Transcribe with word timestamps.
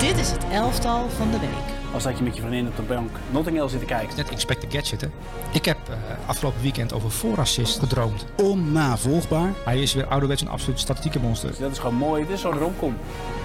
Dit 0.00 0.18
is 0.18 0.30
het 0.30 0.44
elftal 0.52 1.08
van 1.08 1.30
de 1.30 1.38
week. 1.38 1.92
Als 1.94 2.02
dat 2.02 2.18
je 2.18 2.24
met 2.24 2.36
je 2.36 2.40
vriendin 2.40 2.66
op 2.66 2.76
de 2.76 2.82
bank 2.82 3.10
Notting 3.30 3.56
Hill 3.56 3.68
zit 3.68 3.80
te 3.80 3.86
kijken. 3.86 4.16
Net 4.16 4.30
Inspector 4.30 4.70
Gadget, 4.70 5.00
hè? 5.00 5.06
Ik 5.52 5.64
heb 5.64 5.76
uh, 5.88 6.28
afgelopen 6.28 6.62
weekend 6.62 6.92
over 6.92 7.10
voorassist 7.10 7.78
gedroomd. 7.78 8.24
Onnavolgbaar. 8.36 9.52
Hij 9.64 9.82
is 9.82 9.94
weer 9.94 10.06
ouderwets 10.06 10.42
een 10.42 10.48
absoluut 10.48 10.80
statistieke 10.80 11.18
monster. 11.18 11.48
Dus 11.48 11.58
dat 11.58 11.70
is 11.70 11.78
gewoon 11.78 11.94
mooi. 11.94 12.26
Dit 12.26 12.34
is 12.34 12.40
zo'n 12.40 12.58
romcom. 12.58 12.96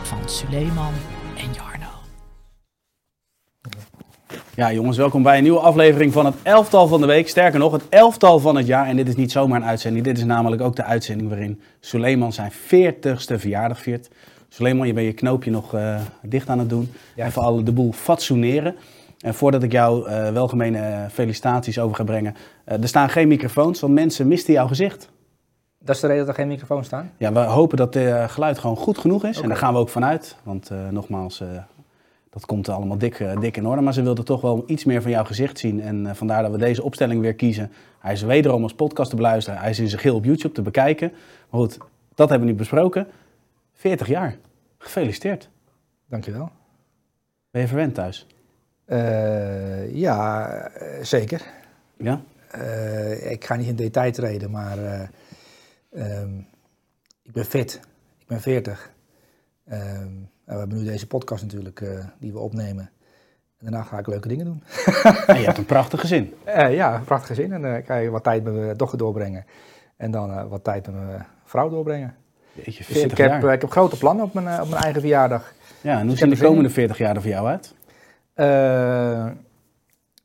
Van 0.03 0.29
Suleiman 0.29 0.93
en 1.37 1.53
Jarno. 1.53 1.87
Ja, 4.55 4.71
jongens, 4.71 4.97
welkom 4.97 5.23
bij 5.23 5.37
een 5.37 5.43
nieuwe 5.43 5.59
aflevering 5.59 6.13
van 6.13 6.25
het 6.25 6.35
elftal 6.43 6.87
van 6.87 7.01
de 7.01 7.07
week. 7.07 7.29
Sterker 7.29 7.59
nog, 7.59 7.71
het 7.71 7.89
elftal 7.89 8.39
van 8.39 8.55
het 8.55 8.67
jaar. 8.67 8.87
En 8.87 8.95
dit 8.95 9.07
is 9.07 9.15
niet 9.15 9.31
zomaar 9.31 9.61
een 9.61 9.67
uitzending. 9.67 10.05
Dit 10.05 10.17
is 10.17 10.23
namelijk 10.23 10.61
ook 10.61 10.75
de 10.75 10.83
uitzending 10.83 11.29
waarin 11.29 11.61
Suleiman 11.79 12.33
zijn 12.33 12.51
40ste 12.51 13.35
verjaardag 13.35 13.81
viert. 13.81 14.09
Suleiman, 14.49 14.87
je 14.87 14.93
bent 14.93 15.05
je 15.05 15.13
knoopje 15.13 15.51
nog 15.51 15.75
uh, 15.75 16.01
dicht 16.21 16.49
aan 16.49 16.59
het 16.59 16.69
doen. 16.69 16.91
Ja. 17.15 17.25
Even 17.25 17.41
alle 17.41 17.63
de 17.63 17.71
boel 17.71 17.91
fatsoeneren. 17.91 18.75
En 19.19 19.33
voordat 19.33 19.63
ik 19.63 19.71
jou 19.71 20.09
uh, 20.09 20.31
welgemene 20.31 21.07
felicitaties 21.11 21.79
over 21.79 21.95
ga 21.95 22.03
brengen. 22.03 22.35
Uh, 22.67 22.81
er 22.81 22.87
staan 22.87 23.09
geen 23.09 23.27
microfoons, 23.27 23.79
want 23.79 23.93
mensen 23.93 24.27
misten 24.27 24.53
jouw 24.53 24.67
gezicht. 24.67 25.09
Dat 25.79 25.95
is 25.95 26.01
de 26.01 26.07
reden 26.07 26.25
dat 26.25 26.35
er 26.35 26.41
geen 26.41 26.49
microfoons 26.49 26.87
staan? 26.87 27.11
Ja, 27.17 27.33
we 27.33 27.39
hopen 27.39 27.77
dat 27.77 27.93
het 27.93 28.31
geluid 28.31 28.59
gewoon 28.59 28.75
goed 28.75 28.97
genoeg 28.97 29.23
is. 29.23 29.29
Okay. 29.29 29.41
En 29.41 29.49
daar 29.49 29.57
gaan 29.57 29.73
we 29.73 29.79
ook 29.79 29.89
vanuit. 29.89 30.35
Want 30.43 30.71
nogmaals, 30.91 31.43
dat 32.29 32.45
komt 32.45 32.69
allemaal 32.69 32.97
dik, 32.97 33.25
dik 33.39 33.57
in 33.57 33.67
orde. 33.67 33.81
Maar 33.81 33.93
ze 33.93 34.01
wilden 34.01 34.25
toch 34.25 34.41
wel 34.41 34.63
iets 34.67 34.83
meer 34.83 35.01
van 35.01 35.11
jouw 35.11 35.23
gezicht 35.23 35.59
zien. 35.59 35.81
En 35.81 36.15
vandaar 36.15 36.41
dat 36.41 36.51
we 36.51 36.57
deze 36.57 36.83
opstelling 36.83 37.21
weer 37.21 37.33
kiezen. 37.33 37.71
Hij 37.99 38.13
is 38.13 38.21
wederom 38.21 38.63
als 38.63 38.73
podcast 38.73 39.09
te 39.09 39.15
beluisteren. 39.15 39.59
Hij 39.59 39.69
is 39.69 39.79
in 39.79 39.89
zijn 39.89 40.01
geel 40.01 40.15
op 40.15 40.25
YouTube 40.25 40.53
te 40.53 40.61
bekijken. 40.61 41.11
Maar 41.49 41.61
goed, 41.61 41.77
dat 42.15 42.29
hebben 42.29 42.47
we 42.47 42.53
nu 42.53 42.59
besproken. 42.59 43.07
40 43.85 44.07
jaar. 44.07 44.37
Gefeliciteerd. 44.77 45.49
Dankjewel. 46.05 46.51
Ben 47.51 47.61
je 47.61 47.67
verwend 47.67 47.93
thuis? 47.93 48.27
Uh, 48.87 49.95
ja, 49.95 50.71
zeker. 51.01 51.41
Ja? 51.97 52.21
Uh, 52.55 53.31
ik 53.31 53.45
ga 53.45 53.55
niet 53.55 53.67
in 53.67 53.75
detail 53.75 54.11
treden, 54.11 54.51
maar 54.51 54.77
uh, 54.77 56.21
um, 56.21 56.47
ik 57.23 57.31
ben 57.31 57.45
fit. 57.45 57.79
Ik 58.19 58.27
ben 58.27 58.41
40. 58.41 58.91
Um, 59.71 60.29
we 60.45 60.53
hebben 60.53 60.77
nu 60.77 60.83
deze 60.83 61.07
podcast 61.07 61.43
natuurlijk 61.43 61.85
die 62.19 62.31
we 62.31 62.39
opnemen. 62.39 62.89
En 63.57 63.71
daarna 63.71 63.83
ga 63.83 63.99
ik 63.99 64.07
leuke 64.07 64.27
dingen 64.27 64.45
doen. 64.45 64.63
en 65.27 65.39
je 65.39 65.45
hebt 65.45 65.57
een 65.57 65.65
prachtig 65.65 65.99
gezin. 65.99 66.33
ja, 66.69 66.95
een 66.95 67.03
prachtig 67.03 67.27
gezin. 67.27 67.53
En 67.53 67.61
dan 67.61 67.83
kan 67.83 68.01
je 68.01 68.09
wat 68.09 68.23
tijd 68.23 68.43
met 68.43 68.53
mijn 68.53 68.77
dochter 68.77 68.97
doorbrengen. 68.97 69.45
En 69.97 70.11
dan 70.11 70.49
wat 70.49 70.63
tijd 70.63 70.85
met 70.85 70.95
mijn 70.95 71.25
vrouw 71.43 71.69
doorbrengen. 71.69 72.15
Dus 72.63 72.79
ik 72.79 73.17
heb, 73.17 73.43
ik 73.43 73.61
heb 73.61 73.71
grote 73.71 73.97
plannen 73.97 74.25
op 74.25 74.33
mijn, 74.33 74.61
op 74.61 74.69
mijn 74.69 74.81
eigen 74.81 75.01
verjaardag. 75.01 75.53
Ja, 75.81 75.91
en 75.91 75.99
hoe 75.99 76.09
dus 76.09 76.19
zien 76.19 76.29
de 76.29 76.37
komende 76.37 76.69
40 76.69 76.97
jaar 76.97 77.15
er 77.15 77.21
voor 77.21 77.31
jou 77.31 77.47
uit? 77.47 77.73
Uh, 78.35 79.25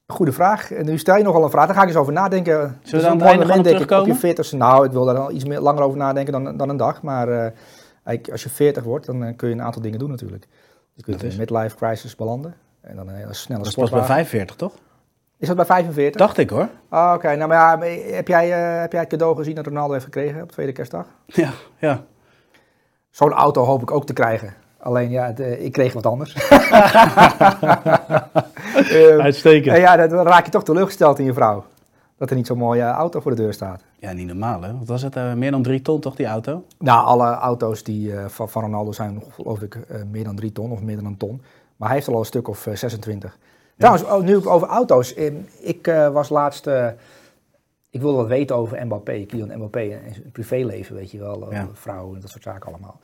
goede 0.06 0.32
vraag. 0.32 0.72
En 0.72 0.84
nu 0.84 0.98
stel 0.98 1.16
je 1.16 1.22
nogal 1.22 1.44
een 1.44 1.50
vraag, 1.50 1.66
daar 1.66 1.74
ga 1.74 1.82
ik 1.82 1.88
eens 1.88 1.96
over 1.96 2.12
nadenken. 2.12 2.52
Zullen 2.52 2.76
we 2.82 2.90
dus 2.90 3.02
dan 3.02 3.10
het 3.12 3.38
moment 3.38 3.64
denk 3.64 3.80
ik, 3.80 3.90
op 3.90 4.06
je 4.06 4.14
40 4.14 4.52
Nou, 4.52 4.84
ik 4.84 4.92
wil 4.92 5.04
daar 5.04 5.18
al 5.18 5.30
iets 5.30 5.44
meer, 5.44 5.60
langer 5.60 5.82
over 5.82 5.98
nadenken 5.98 6.32
dan, 6.32 6.56
dan 6.56 6.68
een 6.68 6.76
dag. 6.76 7.02
Maar 7.02 7.28
uh, 7.28 8.18
als 8.32 8.42
je 8.42 8.48
40 8.48 8.84
wordt, 8.84 9.06
dan 9.06 9.36
kun 9.36 9.48
je 9.48 9.54
een 9.54 9.62
aantal 9.62 9.82
dingen 9.82 9.98
doen 9.98 10.10
natuurlijk. 10.10 10.46
Je 10.94 11.02
kunt 11.02 11.22
een 11.22 11.36
midlife 11.38 11.76
crisis 11.76 12.16
belanden. 12.16 12.54
En 12.80 12.96
dan 12.96 13.08
een 13.08 13.14
hele 13.14 13.34
snelle 13.34 13.62
Dat 13.62 13.76
is 13.76 13.90
bij 13.90 14.02
45, 14.02 14.56
toch? 14.56 14.72
Is 15.38 15.46
dat 15.46 15.56
bij 15.56 15.64
45? 15.64 16.20
Dacht 16.20 16.38
ik 16.38 16.50
hoor. 16.50 16.68
Ah, 16.88 17.06
Oké, 17.06 17.14
okay. 17.14 17.36
nou 17.36 17.48
maar 17.48 17.58
ja, 17.58 17.86
heb 18.14 18.28
jij, 18.28 18.48
heb 18.80 18.92
jij 18.92 19.00
het 19.00 19.10
cadeau 19.10 19.36
gezien 19.36 19.54
dat 19.54 19.66
Ronaldo 19.66 19.92
heeft 19.92 20.04
gekregen 20.04 20.42
op 20.42 20.48
de 20.48 20.54
tweede 20.54 20.72
kerstdag? 20.72 21.06
Ja, 21.26 21.50
ja. 21.78 22.04
Zo'n 23.10 23.32
auto 23.32 23.64
hoop 23.64 23.82
ik 23.82 23.90
ook 23.90 24.06
te 24.06 24.12
krijgen. 24.12 24.54
Alleen 24.78 25.10
ja, 25.10 25.32
de, 25.32 25.64
ik 25.64 25.72
kreeg 25.72 25.92
wat 25.92 26.06
anders. 26.06 26.36
Uitstekend. 29.18 29.76
Uh, 29.76 29.82
ja, 29.82 30.06
dan 30.06 30.26
raak 30.26 30.44
je 30.44 30.50
toch 30.50 30.64
teleurgesteld 30.64 31.18
in 31.18 31.24
je 31.24 31.32
vrouw. 31.32 31.64
Dat 32.16 32.30
er 32.30 32.36
niet 32.36 32.46
zo'n 32.46 32.58
mooie 32.58 32.82
auto 32.82 33.20
voor 33.20 33.30
de 33.30 33.42
deur 33.42 33.52
staat. 33.52 33.82
Ja, 33.98 34.12
niet 34.12 34.26
normaal 34.26 34.62
hè. 34.62 34.78
Wat 34.78 34.86
was 34.86 35.02
het? 35.02 35.16
Uh, 35.16 35.32
meer 35.32 35.50
dan 35.50 35.62
drie 35.62 35.82
ton 35.82 36.00
toch, 36.00 36.16
die 36.16 36.26
auto? 36.26 36.64
Nou, 36.78 37.04
alle 37.04 37.34
auto's 37.34 37.82
die, 37.82 38.12
uh, 38.12 38.24
van, 38.26 38.48
van 38.48 38.62
Ronaldo 38.62 38.92
zijn 38.92 39.22
geloof 39.30 39.60
ik 39.60 39.78
meer 40.10 40.24
dan 40.24 40.36
drie 40.36 40.52
ton 40.52 40.70
of 40.70 40.82
meer 40.82 40.96
dan 40.96 41.04
een 41.04 41.16
ton. 41.16 41.42
Maar 41.76 41.88
hij 41.88 41.96
heeft 41.96 42.08
al 42.08 42.18
een 42.18 42.24
stuk 42.24 42.48
of 42.48 42.66
26. 42.74 43.38
Ja. 43.40 43.48
Trouwens, 43.76 44.04
oh, 44.04 44.22
nu 44.22 44.48
over 44.48 44.68
auto's. 44.68 45.14
Ik 45.60 45.92
was 46.12 46.28
laatst 46.28 46.68
ik 47.90 48.00
wilde 48.00 48.16
wat 48.16 48.26
weten 48.26 48.56
over 48.56 48.86
Mbappé, 48.86 49.24
Kylian 49.24 49.56
Mbappé 49.56 49.80
en 49.80 50.14
zijn 50.14 50.30
privéleven, 50.32 50.94
weet 50.94 51.10
je 51.10 51.18
wel, 51.18 51.52
ja. 51.52 51.68
vrouwen 51.72 52.14
en 52.14 52.20
dat 52.20 52.30
soort 52.30 52.42
zaken 52.42 52.68
allemaal. 52.68 53.00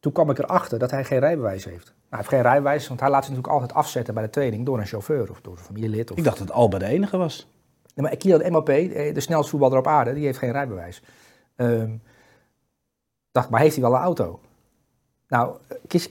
Toen 0.00 0.12
kwam 0.12 0.30
ik 0.30 0.38
erachter 0.38 0.78
dat 0.78 0.90
hij 0.90 1.04
geen 1.04 1.18
rijbewijs 1.18 1.64
heeft. 1.64 1.84
Nou, 1.84 1.96
hij 2.08 2.18
heeft 2.18 2.28
geen 2.28 2.42
rijbewijs, 2.42 2.88
want 2.88 3.00
hij 3.00 3.10
laat 3.10 3.24
zich 3.24 3.34
natuurlijk 3.34 3.60
altijd 3.60 3.78
afzetten 3.78 4.14
bij 4.14 4.22
de 4.22 4.30
training 4.30 4.66
door 4.66 4.78
een 4.78 4.86
chauffeur 4.86 5.30
of 5.30 5.40
door 5.40 5.52
een 5.52 5.64
familielid. 5.64 6.10
Of... 6.10 6.16
Ik 6.18 6.24
dacht 6.24 6.38
dat 6.38 6.50
Alba 6.50 6.78
de 6.78 6.86
enige 6.86 7.16
was. 7.16 7.48
Nee, 7.94 8.06
maar 8.06 8.16
Kylian 8.16 8.50
Mbappé, 8.50 8.72
eh, 8.72 9.14
de 9.14 9.20
snelste 9.20 9.50
voetballer 9.50 9.78
op 9.78 9.86
aarde, 9.86 10.14
die 10.14 10.24
heeft 10.24 10.38
geen 10.38 10.52
rijbewijs. 10.52 11.02
Um, 11.56 12.02
dacht, 13.32 13.50
maar 13.50 13.60
heeft 13.60 13.74
hij 13.74 13.84
wel 13.84 13.94
een 13.94 14.00
auto? 14.00 14.40
Nou, 15.28 15.56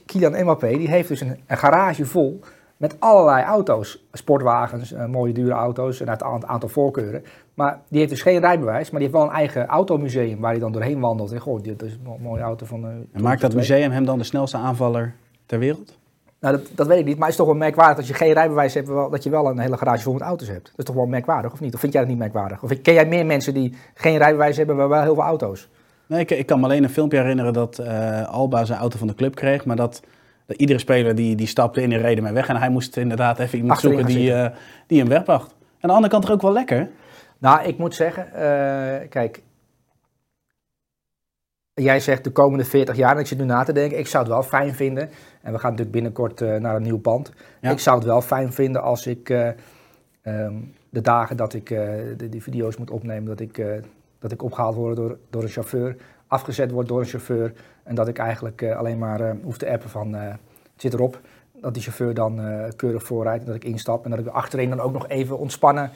Kylian 0.06 0.42
Mbappé, 0.42 0.68
die 0.68 0.88
heeft 0.88 1.08
dus 1.08 1.20
een, 1.20 1.40
een 1.46 1.58
garage 1.58 2.06
vol 2.06 2.40
met 2.76 2.96
allerlei 2.98 3.44
auto's. 3.44 4.04
Sportwagens, 4.12 4.92
uh, 4.92 5.06
mooie 5.06 5.32
dure 5.32 5.52
auto's 5.52 6.00
en 6.00 6.08
uit 6.08 6.22
een 6.22 6.46
aantal 6.46 6.68
voorkeuren. 6.68 7.24
Maar 7.54 7.80
die 7.88 7.98
heeft 7.98 8.10
dus 8.10 8.22
geen 8.22 8.40
rijbewijs, 8.40 8.90
maar 8.90 9.00
die 9.00 9.08
heeft 9.08 9.20
wel 9.20 9.30
een 9.30 9.36
eigen 9.36 9.66
automuseum 9.66 10.40
waar 10.40 10.50
hij 10.50 10.60
dan 10.60 10.72
doorheen 10.72 11.00
wandelt. 11.00 11.32
En 11.32 11.40
goh, 11.40 11.62
dit 11.62 11.82
is 11.82 11.92
een 11.92 12.22
mooie 12.22 12.42
auto 12.42 12.66
van... 12.66 12.84
Uh, 12.84 12.88
en 13.12 13.22
maakt 13.22 13.40
dat 13.40 13.54
museum 13.54 13.90
hem 13.90 14.04
dan 14.04 14.18
de 14.18 14.24
snelste 14.24 14.56
aanvaller 14.56 15.14
ter 15.46 15.58
wereld? 15.58 15.98
Nou, 16.40 16.56
dat, 16.56 16.66
dat 16.74 16.86
weet 16.86 16.98
ik 16.98 17.04
niet, 17.04 17.14
maar 17.14 17.28
het 17.28 17.32
is 17.32 17.36
toch 17.36 17.46
wel 17.46 17.56
merkwaardig 17.56 17.96
dat 17.96 18.06
je 18.06 18.14
geen 18.14 18.32
rijbewijs 18.32 18.74
hebt, 18.74 18.88
wel, 18.88 19.10
dat 19.10 19.22
je 19.22 19.30
wel 19.30 19.46
een 19.46 19.58
hele 19.58 19.76
garage 19.76 20.02
vol 20.02 20.12
met 20.12 20.22
auto's 20.22 20.48
hebt. 20.48 20.64
Dat 20.64 20.78
is 20.78 20.84
toch 20.84 20.94
wel 20.94 21.06
merkwaardig, 21.06 21.52
of 21.52 21.60
niet? 21.60 21.74
Of 21.74 21.80
vind 21.80 21.92
jij 21.92 22.00
dat 22.00 22.10
niet 22.10 22.20
merkwaardig? 22.20 22.62
Of 22.62 22.82
ken 22.82 22.94
jij 22.94 23.06
meer 23.06 23.26
mensen 23.26 23.54
die 23.54 23.74
geen 23.94 24.16
rijbewijs 24.16 24.56
hebben, 24.56 24.76
maar 24.76 24.88
wel 24.88 25.02
heel 25.02 25.14
veel 25.14 25.22
auto's? 25.22 25.68
Nee, 26.06 26.20
ik, 26.20 26.30
ik 26.30 26.46
kan 26.46 26.58
me 26.58 26.64
alleen 26.64 26.82
een 26.82 26.90
filmpje 26.90 27.18
herinneren 27.18 27.52
dat 27.52 27.78
uh, 27.80 28.28
Alba 28.28 28.64
zijn 28.64 28.78
auto 28.78 28.98
van 28.98 29.06
de 29.06 29.14
club 29.14 29.34
kreeg, 29.34 29.64
maar 29.64 29.76
dat 29.76 30.02
iedere 30.46 30.78
speler 30.78 31.14
die, 31.14 31.36
die 31.36 31.46
stapte 31.46 31.82
in 31.82 31.92
en 31.92 32.00
reden 32.00 32.24
mee 32.24 32.32
weg. 32.32 32.48
En 32.48 32.56
hij 32.56 32.68
moest 32.68 32.96
inderdaad 32.96 33.38
even 33.38 33.58
iemand 33.58 33.72
Achterin 33.72 33.98
zoeken 33.98 34.14
die, 34.14 34.30
uh, 34.30 34.46
die 34.86 34.98
hem 34.98 35.08
wegbracht. 35.08 35.54
Aan 35.80 35.88
de 35.88 35.94
andere 35.94 36.12
kant 36.12 36.24
er 36.24 36.32
ook 36.32 36.42
wel 36.42 36.52
lekker. 36.52 36.88
Nou, 37.38 37.62
ik 37.62 37.78
moet 37.78 37.94
zeggen, 37.94 38.26
uh, 38.26 39.08
kijk. 39.08 39.42
Jij 41.74 42.00
zegt 42.00 42.24
de 42.24 42.30
komende 42.30 42.64
40 42.64 42.96
jaar, 42.96 43.14
en 43.14 43.20
ik 43.20 43.26
zit 43.26 43.38
nu 43.38 43.44
na 43.44 43.62
te 43.62 43.72
denken, 43.72 43.98
ik 43.98 44.06
zou 44.06 44.24
het 44.24 44.32
wel 44.32 44.42
fijn 44.42 44.74
vinden. 44.74 45.10
En 45.42 45.52
we 45.52 45.58
gaan 45.58 45.70
natuurlijk 45.70 45.90
binnenkort 45.90 46.40
uh, 46.40 46.56
naar 46.56 46.76
een 46.76 46.82
nieuw 46.82 46.98
pand. 46.98 47.32
Ja. 47.60 47.70
Ik 47.70 47.78
zou 47.78 47.96
het 47.96 48.06
wel 48.06 48.20
fijn 48.20 48.52
vinden 48.52 48.82
als 48.82 49.06
ik 49.06 49.28
um, 50.22 50.74
de 50.90 51.00
dagen 51.00 51.36
dat 51.36 51.54
ik 51.54 51.68
de, 51.68 52.28
die 52.30 52.42
video's 52.42 52.76
moet 52.76 52.90
opnemen, 52.90 53.24
dat 53.24 53.40
ik, 53.40 53.62
dat 54.18 54.32
ik 54.32 54.42
opgehaald 54.42 54.74
word 54.74 54.96
door, 54.96 55.18
door 55.30 55.42
een 55.42 55.48
chauffeur, 55.48 55.96
afgezet 56.26 56.70
word 56.70 56.88
door 56.88 57.00
een 57.00 57.06
chauffeur. 57.06 57.52
En 57.86 57.94
dat 57.94 58.08
ik 58.08 58.18
eigenlijk 58.18 58.62
uh, 58.62 58.76
alleen 58.76 58.98
maar 58.98 59.20
uh, 59.20 59.30
hoef 59.42 59.58
te 59.58 59.70
appen 59.70 59.90
van, 59.90 60.14
uh, 60.14 60.20
het 60.22 60.38
zit 60.76 60.92
erop. 60.92 61.20
Dat 61.60 61.74
die 61.74 61.82
chauffeur 61.82 62.14
dan 62.14 62.40
keurig 62.76 63.02
voorrijdt 63.02 63.40
en 63.40 63.46
dat 63.46 63.56
ik 63.56 63.64
instap. 63.64 64.04
En 64.04 64.10
dat 64.10 64.18
ik 64.18 64.26
achterin 64.26 64.70
dan 64.70 64.80
ook 64.80 64.92
nog 64.92 65.08
even 65.08 65.38
ontspannen 65.38 65.90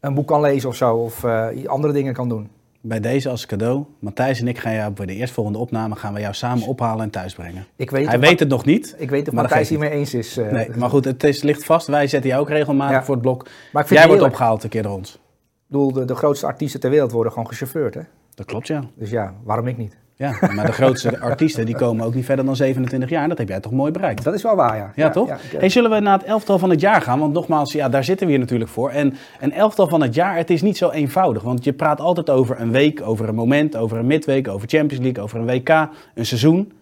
een 0.00 0.14
boek 0.14 0.26
kan 0.26 0.40
lezen 0.40 0.68
of 0.68 0.76
zo. 0.76 0.96
Of 0.96 1.24
andere 1.66 1.92
dingen 1.92 2.14
kan 2.14 2.28
doen. 2.28 2.48
Bij 2.80 3.00
deze 3.00 3.28
als 3.28 3.46
cadeau, 3.46 3.84
Matthijs 3.98 4.40
en 4.40 4.48
ik 4.48 4.58
gaan 4.58 4.74
jou 4.74 4.92
bij 4.92 5.06
de 5.06 5.14
eerstvolgende 5.14 5.58
opname 5.58 5.96
gaan 5.96 6.14
we 6.14 6.20
jou 6.20 6.34
samen 6.34 6.66
ophalen 6.66 7.04
en 7.04 7.10
thuis 7.10 7.34
brengen. 7.34 7.66
Ik 7.76 7.90
weet 7.90 8.06
Hij 8.06 8.20
weet 8.20 8.40
het 8.40 8.48
nog 8.48 8.64
niet. 8.64 8.94
Ik 8.98 9.10
weet 9.10 9.28
of 9.28 9.34
Matthijs 9.34 9.68
hiermee 9.68 9.90
eens 9.90 10.14
is. 10.14 10.36
nee, 10.36 10.70
maar 10.76 10.90
goed, 10.90 11.04
het 11.04 11.24
is, 11.24 11.42
ligt 11.42 11.64
vast. 11.64 11.86
Wij 11.86 12.06
zetten 12.06 12.30
jou 12.30 12.42
ook 12.42 12.48
regelmatig 12.48 12.96
ja. 12.96 13.04
voor 13.04 13.14
het 13.14 13.22
blok. 13.22 13.46
Maar 13.72 13.92
Jij 13.94 14.06
wordt 14.06 14.22
opgehaald 14.22 14.62
een 14.62 14.68
keer 14.68 14.82
door 14.82 14.96
ons. 14.96 15.14
Ik 15.14 15.20
bedoel, 15.66 15.92
de, 15.92 16.04
de 16.04 16.14
grootste 16.14 16.46
artiesten 16.46 16.80
ter 16.80 16.90
wereld 16.90 17.12
worden 17.12 17.32
gewoon 17.32 17.48
gechauffeurd, 17.48 17.94
hè? 17.94 18.00
Dat 18.34 18.46
klopt, 18.46 18.66
ja. 18.66 18.84
Dus 18.94 19.10
ja, 19.10 19.34
waarom 19.44 19.66
ik 19.66 19.76
niet? 19.76 19.96
Ja, 20.18 20.38
maar 20.54 20.66
de 20.66 20.72
grootste 20.72 21.20
artiesten 21.20 21.66
die 21.66 21.76
komen 21.76 22.04
ook 22.04 22.14
niet 22.14 22.24
verder 22.24 22.44
dan 22.44 22.56
27 22.56 23.08
jaar. 23.10 23.22
En 23.22 23.28
dat 23.28 23.38
heb 23.38 23.48
jij 23.48 23.60
toch 23.60 23.72
mooi 23.72 23.92
bereikt. 23.92 24.24
Dat 24.24 24.34
is 24.34 24.42
wel 24.42 24.56
waar, 24.56 24.76
ja. 24.76 24.92
Ja, 24.94 25.10
toch? 25.10 25.28
Ja, 25.28 25.38
hey, 25.58 25.68
zullen 25.68 25.90
we 25.90 26.00
naar 26.00 26.18
het 26.18 26.26
elftal 26.26 26.58
van 26.58 26.70
het 26.70 26.80
jaar 26.80 27.02
gaan? 27.02 27.18
Want 27.18 27.32
nogmaals, 27.32 27.72
ja, 27.72 27.88
daar 27.88 28.04
zitten 28.04 28.26
we 28.26 28.32
hier 28.32 28.40
natuurlijk 28.40 28.70
voor. 28.70 28.90
En 28.90 29.14
een 29.40 29.52
elftal 29.52 29.88
van 29.88 30.02
het 30.02 30.14
jaar, 30.14 30.36
het 30.36 30.50
is 30.50 30.62
niet 30.62 30.76
zo 30.76 30.90
eenvoudig. 30.90 31.42
Want 31.42 31.64
je 31.64 31.72
praat 31.72 32.00
altijd 32.00 32.30
over 32.30 32.60
een 32.60 32.70
week, 32.70 33.02
over 33.02 33.28
een 33.28 33.34
moment, 33.34 33.76
over 33.76 33.98
een 33.98 34.06
midweek, 34.06 34.48
over 34.48 34.68
Champions 34.68 35.04
League, 35.04 35.22
over 35.22 35.38
een 35.38 35.46
WK, 35.46 35.88
een 36.14 36.26
seizoen. 36.26 36.72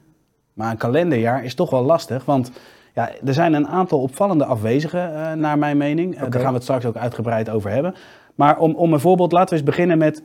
Maar 0.52 0.70
een 0.70 0.76
kalenderjaar 0.76 1.44
is 1.44 1.54
toch 1.54 1.70
wel 1.70 1.82
lastig. 1.82 2.24
Want 2.24 2.50
ja, 2.94 3.10
er 3.24 3.34
zijn 3.34 3.54
een 3.54 3.68
aantal 3.68 4.00
opvallende 4.00 4.44
afwezigen, 4.44 5.12
uh, 5.12 5.32
naar 5.32 5.58
mijn 5.58 5.76
mening. 5.76 6.14
Uh, 6.14 6.20
daar 6.20 6.40
gaan 6.40 6.48
we 6.48 6.54
het 6.54 6.62
straks 6.62 6.84
ook 6.84 6.96
uitgebreid 6.96 7.50
over 7.50 7.70
hebben. 7.70 7.94
Maar 8.34 8.58
om, 8.58 8.74
om 8.74 8.92
een 8.92 9.00
voorbeeld, 9.00 9.32
laten 9.32 9.48
we 9.48 9.54
eens 9.54 9.70
beginnen 9.70 9.98
met 9.98 10.22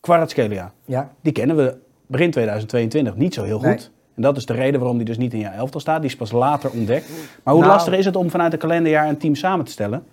Kvaratskhelia. 0.00 0.72
Ja. 0.84 1.10
Die 1.20 1.32
kennen 1.32 1.56
we 1.56 1.84
begin 2.06 2.30
2022 2.30 3.16
niet 3.16 3.34
zo 3.34 3.42
heel 3.42 3.58
goed. 3.58 3.66
Nee. 3.66 3.88
En 4.14 4.22
dat 4.22 4.36
is 4.36 4.46
de 4.46 4.52
reden 4.52 4.80
waarom 4.80 4.96
die 4.96 5.06
dus 5.06 5.18
niet 5.18 5.32
in 5.32 5.38
jouw 5.38 5.52
elftal 5.52 5.80
staat. 5.80 6.00
Die 6.00 6.10
is 6.10 6.16
pas 6.16 6.32
later 6.32 6.70
ontdekt. 6.70 7.08
Maar 7.42 7.54
hoe 7.54 7.62
nou, 7.62 7.74
lastig 7.74 7.94
is 7.94 8.04
het 8.04 8.16
om 8.16 8.30
vanuit 8.30 8.52
een 8.52 8.58
kalenderjaar 8.58 9.08
een 9.08 9.18
team 9.18 9.34
samen 9.34 9.64
te 9.64 9.70
stellen? 9.70 10.04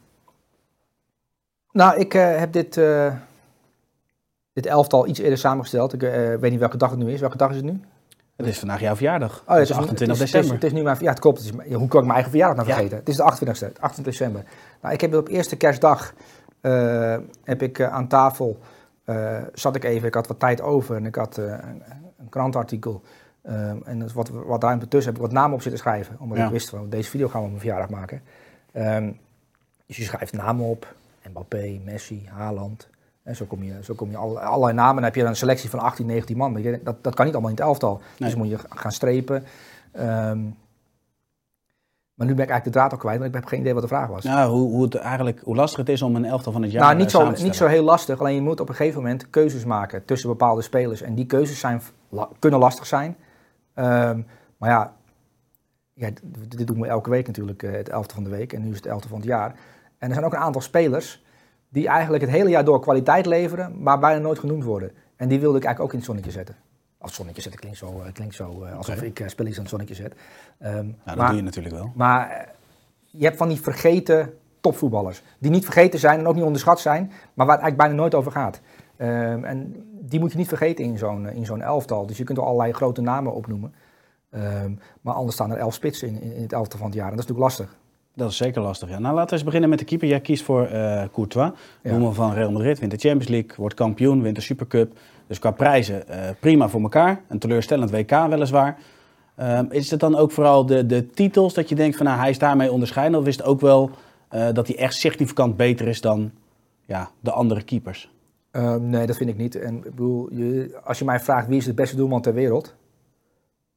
Nou, 1.71 1.99
ik 1.99 2.13
uh, 2.13 2.37
heb 2.37 2.51
dit, 2.51 2.77
uh, 2.77 3.13
dit 4.53 4.65
elftal 4.65 5.07
iets 5.07 5.19
eerder 5.19 5.37
samengesteld. 5.37 5.93
Ik 5.93 6.03
uh, 6.03 6.11
weet 6.11 6.51
niet 6.51 6.59
welke 6.59 6.77
dag 6.77 6.89
het 6.89 6.99
nu 6.99 7.11
is. 7.11 7.19
Welke 7.19 7.37
dag 7.37 7.49
is 7.49 7.55
het 7.55 7.65
nu? 7.65 7.81
Het 8.35 8.47
is 8.47 8.59
vandaag 8.59 8.79
jouw 8.79 8.95
verjaardag. 8.95 9.43
Oh, 9.47 9.53
het 9.53 9.69
is 9.69 9.71
28 9.71 9.99
het 9.99 10.09
is, 10.09 10.17
december. 10.31 10.39
Het 10.39 10.63
is, 10.63 10.69
het 10.69 10.71
is 10.71 10.77
nu 10.77 10.83
mijn, 10.83 10.97
ja, 10.99 11.09
het 11.09 11.19
klopt. 11.19 11.37
Het 11.37 11.53
is, 11.53 11.69
ja, 11.69 11.77
hoe 11.77 11.87
kan 11.87 11.99
ik 11.99 12.05
mijn 12.05 12.13
eigen 12.13 12.31
verjaardag 12.31 12.55
nou 12.55 12.67
Ja. 12.67 12.73
vergeten? 12.73 12.97
Het 12.97 13.09
is 13.09 13.15
de 13.15 13.23
28e, 13.23 13.79
28 13.79 14.03
december. 14.03 14.43
Nou, 14.81 14.93
ik 14.93 15.01
heb 15.01 15.13
op 15.15 15.27
eerste 15.27 15.55
kerstdag 15.55 16.13
eh, 16.61 17.17
heb 17.43 17.61
ik 17.61 17.79
eh, 17.79 17.93
aan 17.93 18.07
tafel 18.07 18.59
eh, 19.05 19.41
zat 19.53 19.75
ik 19.75 19.83
even. 19.83 20.07
Ik 20.07 20.13
had 20.13 20.27
wat 20.27 20.39
tijd 20.39 20.61
over 20.61 20.95
en 20.95 21.05
ik 21.05 21.15
had 21.15 21.37
eh, 21.37 21.45
een, 21.45 21.83
een 22.17 22.29
krantartikel. 22.29 23.01
eh, 23.41 23.69
en 23.87 24.13
wat, 24.13 24.29
wat 24.29 24.63
ruimte 24.63 24.87
tussen 24.87 25.13
heb 25.13 25.21
ik 25.21 25.27
wat 25.27 25.35
namen 25.37 25.53
op 25.53 25.61
zitten 25.61 25.79
schrijven. 25.79 26.15
Omdat 26.19 26.37
Ja. 26.37 26.45
ik 26.45 26.51
wist 26.51 26.69
van 26.69 26.89
deze 26.89 27.09
video 27.09 27.27
gaan 27.27 27.39
we 27.39 27.43
op 27.45 27.51
mijn 27.51 27.61
verjaardag 27.61 27.89
maken. 27.89 28.21
Ehm, 28.71 29.11
dus 29.85 29.97
je 29.97 30.03
schrijft 30.03 30.33
namen 30.33 30.65
op. 30.65 30.93
Mbappé, 31.29 31.79
Messi, 31.85 32.27
Haaland. 32.31 32.87
En 33.23 33.35
zo 33.35 33.45
kom 33.45 33.63
je, 33.63 33.83
zo 33.83 33.93
kom 33.93 34.09
je 34.09 34.17
alle, 34.17 34.39
allerlei 34.39 34.73
namen. 34.73 34.95
Dan 34.95 35.03
heb 35.03 35.15
je 35.15 35.23
een 35.23 35.35
selectie 35.35 35.69
van 35.69 35.79
18, 35.79 36.05
19 36.05 36.37
man. 36.37 36.61
Dat, 36.83 37.03
dat 37.03 37.15
kan 37.15 37.25
niet 37.25 37.33
allemaal 37.33 37.51
in 37.51 37.57
het 37.57 37.65
elftal. 37.65 37.97
Nee. 38.17 38.29
Dus 38.29 38.35
moet 38.37 38.49
je 38.49 38.57
gaan 38.69 38.91
strepen. 38.91 39.43
Ehm, 39.91 40.39
maar 42.13 42.27
nu 42.27 42.33
ben 42.33 42.43
ik 42.43 42.49
eigenlijk 42.49 42.63
de 42.63 42.69
draad 42.71 42.91
al 42.91 42.97
kwijt, 42.97 43.17
want 43.19 43.29
ik 43.29 43.35
heb 43.35 43.45
geen 43.45 43.59
idee 43.59 43.73
wat 43.73 43.81
de 43.81 43.87
vraag 43.87 44.07
was. 44.07 44.23
Nou, 44.23 44.51
hoe, 44.51 44.69
hoe, 44.71 44.83
het 44.83 44.95
eigenlijk, 44.95 45.41
hoe 45.43 45.55
lastig 45.55 45.79
het 45.79 45.89
is 45.89 46.01
om 46.01 46.15
een 46.15 46.25
elftal 46.25 46.51
van 46.51 46.61
het 46.61 46.71
jaar 46.71 46.81
nou, 46.83 46.95
niet 46.95 47.11
zo, 47.11 47.19
niet 47.43 47.55
zo 47.55 47.65
heel 47.67 47.83
lastig. 47.83 48.19
Alleen 48.19 48.35
je 48.35 48.41
moet 48.41 48.59
op 48.59 48.69
een 48.69 48.75
gegeven 48.75 49.01
moment 49.01 49.29
keuzes 49.29 49.65
maken 49.65 50.05
tussen 50.05 50.29
bepaalde 50.29 50.61
spelers. 50.61 51.01
En 51.01 51.15
die 51.15 51.25
keuzes 51.25 51.59
zijn, 51.59 51.81
la- 52.09 52.29
kunnen 52.39 52.59
lastig 52.59 52.85
zijn. 52.85 53.15
Ehm, 53.73 54.21
maar 54.57 54.69
ja, 54.69 54.93
ja 55.93 56.09
d- 56.11 56.57
dit 56.57 56.67
doen 56.67 56.79
we 56.81 56.87
elke 56.87 57.09
week 57.09 57.27
natuurlijk, 57.27 57.63
eh, 57.63 57.71
het 57.71 57.89
elfde 57.89 58.13
van 58.13 58.23
de 58.23 58.29
week. 58.29 58.53
En 58.53 58.61
nu 58.63 58.69
is 58.69 58.75
het 58.75 58.85
elfde 58.85 59.07
van 59.07 59.17
het 59.17 59.27
jaar. 59.27 59.55
En 59.97 60.07
er 60.07 60.13
zijn 60.13 60.25
ook 60.25 60.33
een 60.33 60.39
aantal 60.39 60.61
spelers 60.61 61.23
die 61.69 61.87
eigenlijk 61.87 62.23
het 62.23 62.31
hele 62.33 62.49
jaar 62.49 62.65
door 62.65 62.79
kwaliteit 62.81 63.25
leveren, 63.25 63.81
maar 63.83 63.99
bijna 63.99 64.19
nooit 64.19 64.39
genoemd 64.39 64.63
worden. 64.63 64.91
En 65.15 65.27
die 65.27 65.39
wilde 65.39 65.57
ik 65.57 65.63
eigenlijk 65.63 65.79
ook 65.85 65.91
in 65.91 65.97
het 65.97 66.05
zonnetje 66.07 66.31
zetten. 66.31 66.55
Als 67.03 67.15
zonnetje 67.15 67.41
zetten 67.41 67.59
klinkt 67.61 67.77
zo, 67.77 68.01
eh, 68.05 68.13
klinkt 68.13 68.35
zo 68.35 68.63
eh, 68.63 68.77
alsof 68.77 69.01
ik 69.01 69.19
uh, 69.19 69.27
spelletjes 69.27 69.57
aan 69.57 69.63
het 69.63 69.71
zonnetje 69.73 69.95
zet. 69.95 70.13
Ehm, 70.59 70.73
Nou, 70.75 70.85
dat 71.05 71.15
maar- 71.15 71.27
doe 71.27 71.35
je 71.35 71.41
natuurlijk 71.43 71.75
wel. 71.75 71.91
maar 71.95 72.29
eh, 72.29 72.47
je 73.09 73.23
hebt 73.25 73.37
van 73.37 73.47
die 73.47 73.61
vergeten 73.61 74.33
topvoetballers. 74.61 75.21
Die 75.39 75.51
niet 75.51 75.63
vergeten 75.63 75.99
zijn 75.99 76.19
en 76.19 76.27
ook 76.27 76.35
niet 76.35 76.43
onderschat 76.43 76.79
zijn, 76.79 77.11
maar 77.33 77.45
waar 77.45 77.55
het 77.55 77.63
eigenlijk 77.63 77.77
bijna 77.77 77.93
nooit 77.93 78.15
over 78.15 78.31
gaat. 78.31 78.61
Ehm, 78.97 79.43
en 79.43 79.85
die 80.01 80.19
moet 80.19 80.31
je 80.31 80.37
niet 80.37 80.47
vergeten 80.47 80.85
in 80.85 80.97
zo'n, 80.97 81.27
eh, 81.27 81.35
in 81.35 81.45
zo'n 81.45 81.61
elftal. 81.61 82.05
Dus 82.05 82.17
je 82.17 82.23
kunt 82.23 82.37
er 82.37 82.43
allerlei 82.43 82.71
grote 82.73 83.01
namen 83.01 83.33
opnoemen. 83.33 83.73
Ehm, 84.29 84.71
maar 85.01 85.13
anders 85.13 85.35
staan 85.35 85.51
er 85.51 85.57
elf 85.57 85.73
spitsen 85.73 86.07
in, 86.07 86.21
in, 86.21 86.41
het 86.41 86.53
elftal 86.53 86.77
van 86.79 86.87
het 86.87 86.95
jaar. 86.97 87.09
En 87.09 87.15
dat 87.15 87.23
is 87.23 87.29
natuurlijk 87.29 87.57
lastig. 87.57 87.77
Dat 88.15 88.29
is 88.29 88.37
zeker 88.37 88.61
lastig. 88.61 88.89
Ja. 88.89 88.99
Nou, 88.99 89.13
laten 89.13 89.29
we 89.29 89.35
eens 89.35 89.43
beginnen 89.43 89.69
met 89.69 89.79
de 89.79 89.85
keeper. 89.85 90.07
Jij 90.07 90.19
kiest 90.21 90.43
voor 90.43 90.65
eh 90.65 91.03
Courtois. 91.13 91.51
Ja. 91.81 92.11
Van 92.11 92.33
Real 92.33 92.51
Madrid, 92.51 92.79
wint 92.79 92.91
de 92.91 92.97
Champions 92.97 93.27
League, 93.27 93.51
wordt 93.57 93.75
kampioen, 93.75 94.21
wint 94.21 94.35
de 94.35 94.41
Supercup. 94.41 94.97
Dus 95.33 95.41
qua 95.41 95.51
prijzen 95.51 96.07
eh, 96.07 96.29
prima 96.39 96.69
voor 96.69 96.81
elkaar. 96.81 97.21
Een 97.27 97.39
teleurstellend 97.39 97.91
WK 97.91 98.09
weliswaar. 98.09 98.77
Ehm, 99.35 99.65
is 99.69 99.91
het 99.91 99.99
dan 99.99 100.15
ook 100.15 100.31
vooral 100.31 100.65
de, 100.65 100.85
de 100.85 101.09
titels 101.09 101.53
dat 101.53 101.69
je 101.69 101.75
denkt 101.75 101.97
van 101.97 102.05
nou, 102.05 102.19
hij 102.19 102.29
is 102.29 102.39
daarmee 102.39 102.71
onderscheiden? 102.71 103.19
Of 103.19 103.27
is 103.27 103.35
het 103.35 103.45
ook 103.45 103.61
wel 103.61 103.91
eh, 104.29 104.47
dat 104.53 104.67
hij 104.67 104.77
echt 104.77 104.93
significant 104.93 105.57
beter 105.57 105.87
is 105.87 106.01
dan 106.01 106.31
ja, 106.85 107.09
de 107.19 107.31
andere 107.31 107.63
keepers? 107.63 108.11
Ehm, 108.51 108.89
nee, 108.89 109.05
dat 109.05 109.17
vind 109.17 109.29
ik 109.29 109.37
niet. 109.37 109.55
En 109.55 109.75
ik 109.75 109.83
bedoel, 109.83 110.33
je, 110.33 110.79
als 110.83 110.99
je 110.99 111.05
mij 111.05 111.19
vraagt 111.19 111.47
wie 111.47 111.57
is 111.57 111.65
de 111.65 111.73
beste 111.73 111.95
doelman 111.95 112.21
ter 112.21 112.33
wereld, 112.33 112.75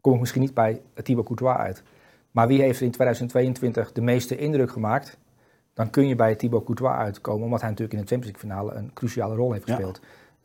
kom 0.00 0.14
ik 0.14 0.20
misschien 0.20 0.42
niet 0.42 0.54
bij 0.54 0.80
Thibaut 1.02 1.26
Courtois 1.26 1.56
uit. 1.56 1.82
Maar 2.30 2.46
wie 2.46 2.62
heeft 2.62 2.80
in 2.80 2.90
2022 2.90 3.92
de 3.92 4.00
meeste 4.00 4.36
indruk 4.36 4.70
gemaakt? 4.70 5.18
Dan 5.74 5.90
kun 5.90 6.08
je 6.08 6.14
bij 6.16 6.34
Thibaut 6.34 6.64
Courtois 6.64 6.96
uitkomen, 6.96 7.44
omdat 7.44 7.60
hij 7.60 7.70
natuurlijk 7.70 7.98
in 7.98 8.04
de 8.04 8.10
Champions 8.10 8.40
League 8.40 8.56
finale 8.56 8.80
een 8.80 8.92
cruciale 8.92 9.34
rol 9.34 9.52
heeft 9.52 9.64
gespeeld. 9.64 10.00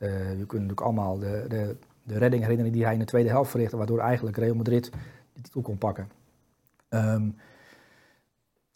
We 0.07 0.45
kunnen 0.47 0.67
natuurlijk 0.67 0.81
allemaal 0.81 1.19
de, 1.19 1.45
de, 1.47 1.75
de 2.03 2.17
redding 2.17 2.41
herinneren 2.41 2.71
die 2.71 2.83
hij 2.83 2.93
in 2.93 2.99
de 2.99 3.05
tweede 3.05 3.29
helft 3.29 3.51
verrichtte, 3.51 3.77
waardoor 3.77 3.99
eigenlijk 3.99 4.37
Real 4.37 4.55
Madrid 4.55 4.91
de 5.33 5.41
titel 5.41 5.61
kon 5.61 5.77
pakken. 5.77 6.09
Ehm, 6.89 7.29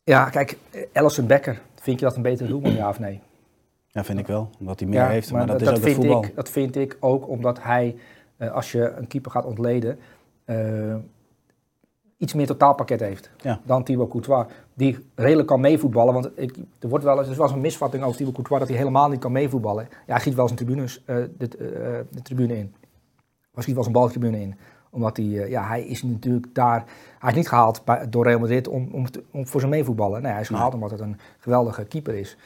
ja, 0.04 0.30
kijk, 0.30 0.57
Ellison 0.92 1.27
Becker, 1.27 1.62
vind 1.75 2.00
je 2.00 2.06
dat 2.06 2.16
een 2.16 2.22
betere 2.22 2.50
doelman, 2.50 2.74
ja 2.74 2.89
of 2.89 3.00
nee? 3.00 3.22
Ja, 3.88 4.04
vind 4.04 4.19
ik 4.19 4.27
wel. 4.27 4.50
Omdat 4.60 4.80
hij 4.80 4.89
meer 4.89 5.07
heeft. 5.07 5.31
Maar, 5.31 5.48
dat, 5.48 5.62
is 5.62 5.69
ook 5.69 5.77
vind 5.77 5.95
voetbal. 5.95 6.24
Ik, 6.24 6.36
dat 6.36 6.50
vind 6.50 6.75
ik 6.75 6.98
ook 7.00 7.28
omdat 7.28 7.63
hij, 7.63 7.95
eh, 8.38 8.51
als 8.51 8.71
je 8.71 8.89
een 8.89 9.07
keeper 9.07 9.31
gaat 9.31 9.45
ontleden, 9.45 10.00
eh, 10.45 10.95
iets 12.17 12.33
meer 12.33 12.45
totaalpakket 12.45 13.00
heeft 13.00 13.29
Ja. 13.38 13.59
dan 13.63 13.83
Thibaut 13.83 14.09
Courtois. 14.09 14.45
Die 14.73 15.06
redelijk 15.15 15.47
kan 15.47 15.59
meevoetballen. 15.59 16.13
Want 16.13 16.29
ik, 16.35 16.56
er, 16.79 16.89
wordt 16.89 17.03
wel, 17.03 17.19
eens- 17.19 17.27
er 17.29 17.35
was 17.35 17.51
een 17.51 17.62
misvatting 17.62 18.03
over 18.03 18.15
Thibaut 18.15 18.33
Courtois 18.35 18.59
dat 18.59 18.69
hij 18.69 18.77
helemaal 18.77 19.09
niet 19.09 19.19
kan 19.19 19.31
meevoetballen. 19.31 19.88
Ja, 19.91 19.97
hij 20.06 20.19
schiet 20.19 20.35
wel 20.35 20.45
zijn 20.47 20.57
tribunes, 20.59 21.03
eh, 21.06 21.15
de, 21.38 21.47
eh, 21.47 22.00
de 22.15 22.21
tribune 22.21 22.57
in. 22.57 22.73
Hij 23.53 23.62
schiet 23.63 23.73
wel 23.73 23.83
zijn 23.83 23.95
baltribune 23.95 24.41
in 24.41 24.56
omdat 24.89 25.17
hij, 25.17 25.25
eh, 25.25 25.50
ja, 25.50 25.67
hij 25.67 25.83
is 25.85 26.03
natuurlijk 26.03 26.47
daar, 26.53 26.83
hij 27.19 27.29
is 27.29 27.35
niet 27.35 27.47
gehaald 27.47 27.85
bij, 27.85 28.09
door 28.09 28.23
Real 28.25 28.39
Madrid 28.39 28.68
om, 28.68 28.89
om, 28.91 29.11
te- 29.11 29.23
om 29.31 29.47
voor 29.47 29.59
zijn 29.59 29.71
meevoetballen. 29.71 30.21
Nee, 30.21 30.31
hij 30.31 30.41
is 30.41 30.47
gehaald 30.47 30.73
omdat 30.73 30.91
het 30.91 31.00
een 31.00 31.18
geweldige 31.39 31.83
keeper 31.83 32.13
is. 32.15 32.38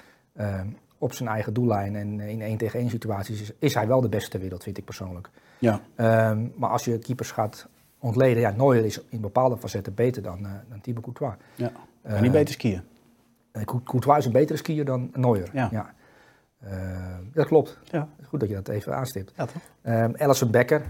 op 0.97 1.13
zijn 1.13 1.29
eigen 1.29 1.53
doellijn 1.53 1.95
en 1.95 2.19
in 2.19 2.41
één 2.41 2.57
tegen 2.57 2.79
één 2.79 2.89
situaties 2.89 3.41
is, 3.41 3.51
is 3.59 3.73
hij 3.73 3.87
wel 3.87 4.01
de 4.01 4.09
beste 4.09 4.29
ter 4.29 4.39
wereld, 4.39 4.63
vind 4.63 4.77
ik 4.77 4.85
persoonlijk. 4.85 5.29
Ja. 5.59 5.81
Ehm, 5.95 6.47
maar 6.55 6.69
als 6.69 6.85
je 6.85 6.97
keepers 6.99 7.31
gaat 7.31 7.67
ontleden, 7.99 8.41
ja, 8.41 8.53
Neuer 8.57 8.85
is 8.85 9.01
in 9.09 9.21
bepaalde 9.21 9.57
facetten 9.57 9.93
beter 9.93 10.21
dan, 10.21 10.39
uh, 10.39 10.49
dan 10.69 10.81
Thibaut 10.81 11.03
Courtois. 11.03 11.33
Ja. 11.55 11.67
Kan 12.03 12.11
Eh, 12.15 12.21
niet 12.21 12.31
beter 12.31 12.53
skiën. 12.53 12.81
eh, 13.51 13.63
Cour- 13.63 13.83
Courtois 13.83 14.17
is 14.17 14.25
een 14.25 14.31
betere 14.31 14.57
skier 14.57 14.85
dan 14.85 15.09
Neuer. 15.13 15.49
Ja. 15.53 15.93
Dat 17.33 17.45
klopt. 17.47 17.77
Ja. 17.83 18.07
Goed 18.27 18.39
dat 18.39 18.49
je 18.49 18.55
dat 18.55 18.67
even 18.67 18.95
aanstipt. 18.95 19.31
Ja, 19.35 19.45
toch? 19.45 19.61
Ehm 19.81 20.11
Ellison 20.13 20.51
Becker 20.51 20.81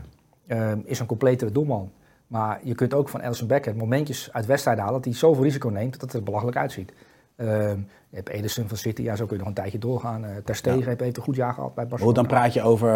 ehm, 0.48 0.80
is 0.84 1.00
een 1.00 1.06
completere 1.06 1.52
doelman. 1.52 1.92
Maar 2.28 2.60
je 2.64 2.76
kunt 2.76 2.94
ook 2.94 3.10
van 3.10 3.22
Ellison 3.22 3.48
Becker 3.48 3.76
momentjes 3.76 4.34
uit 4.34 4.46
wedstrijden 4.46 4.84
halen 4.84 5.02
dat 5.02 5.10
hij 5.12 5.20
zoveel 5.20 5.44
risico 5.44 5.70
neemt 5.70 5.92
dat 5.92 6.02
het 6.02 6.14
er 6.14 6.24
belachelijk 6.24 6.58
uitziet. 6.58 6.94
Ehm, 7.36 7.78
je 8.10 8.16
hebt 8.16 8.30
Ederson 8.30 8.68
van 8.68 8.78
City, 8.78 9.02
ja, 9.02 9.16
zo 9.16 9.24
kun 9.26 9.34
je 9.34 9.40
nog 9.40 9.48
een 9.48 9.54
tijdje 9.58 9.78
doorgaan. 9.78 10.26
Ter 10.46 10.56
Stegen 10.56 10.80
Ja. 10.92 10.96
heeft, 10.98 11.18
een 11.18 11.24
goed 11.24 11.36
jaar 11.36 11.54
gehad 11.54 11.74
bij 11.74 11.84
Hoe 11.84 11.90
Barcelona. 11.92 12.16
dan 12.16 12.28
praat 12.28 12.54
je 12.54 12.62
over 12.62 12.90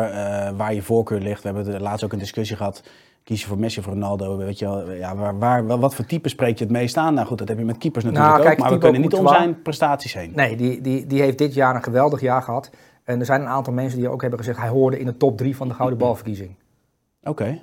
waar 0.55 0.73
je 0.73 0.81
voorkeur 0.81 1.19
ligt. 1.19 1.43
We 1.43 1.49
hebben 1.49 1.81
laatst 1.81 2.05
ook 2.05 2.13
een 2.13 2.19
discussie 2.19 2.57
gehad. 2.57 2.83
Kies 3.23 3.41
je 3.41 3.47
voor 3.47 3.59
Messi 3.59 3.79
of 3.79 3.85
Ronaldo? 3.85 4.37
Weet 4.37 4.59
je 4.59 4.65
wel, 4.65 4.91
ja, 4.91 5.15
waar, 5.15 5.39
waar, 5.39 5.65
wat 5.79 5.95
voor 5.95 6.05
type 6.05 6.29
spreek 6.29 6.57
je 6.57 6.63
het 6.63 6.73
meest 6.73 6.97
aan? 6.97 7.13
Nou 7.13 7.27
goed, 7.27 7.37
dat 7.37 7.47
heb 7.47 7.57
je 7.57 7.65
met 7.65 7.77
keepers 7.77 8.03
natuurlijk 8.03 8.31
Nou, 8.31 8.39
ook. 8.41 8.47
kijk, 8.47 8.59
maar 8.59 8.71
we 8.71 8.77
kunnen 8.77 9.01
niet 9.01 9.13
om 9.13 9.27
zijn 9.27 9.61
prestaties 9.61 10.13
heen. 10.13 10.31
Nee, 10.35 10.55
die, 10.55 10.81
die, 10.81 11.07
die 11.07 11.21
heeft 11.21 11.37
dit 11.37 11.53
jaar 11.53 11.75
een 11.75 11.83
geweldig 11.83 12.21
jaar 12.21 12.41
gehad. 12.41 12.69
En 13.03 13.19
er 13.19 13.25
zijn 13.25 13.41
een 13.41 13.47
aantal 13.47 13.73
mensen 13.73 13.99
die 13.99 14.09
ook 14.09 14.21
hebben 14.21 14.39
gezegd... 14.39 14.57
hij 14.59 14.69
hoorde 14.69 14.99
in 14.99 15.05
de 15.05 15.17
top 15.17 15.37
drie 15.37 15.55
van 15.55 15.67
de 15.67 15.73
Gouden 15.73 15.97
Balverkiezing. 15.97 16.55
Oké. 17.23 17.61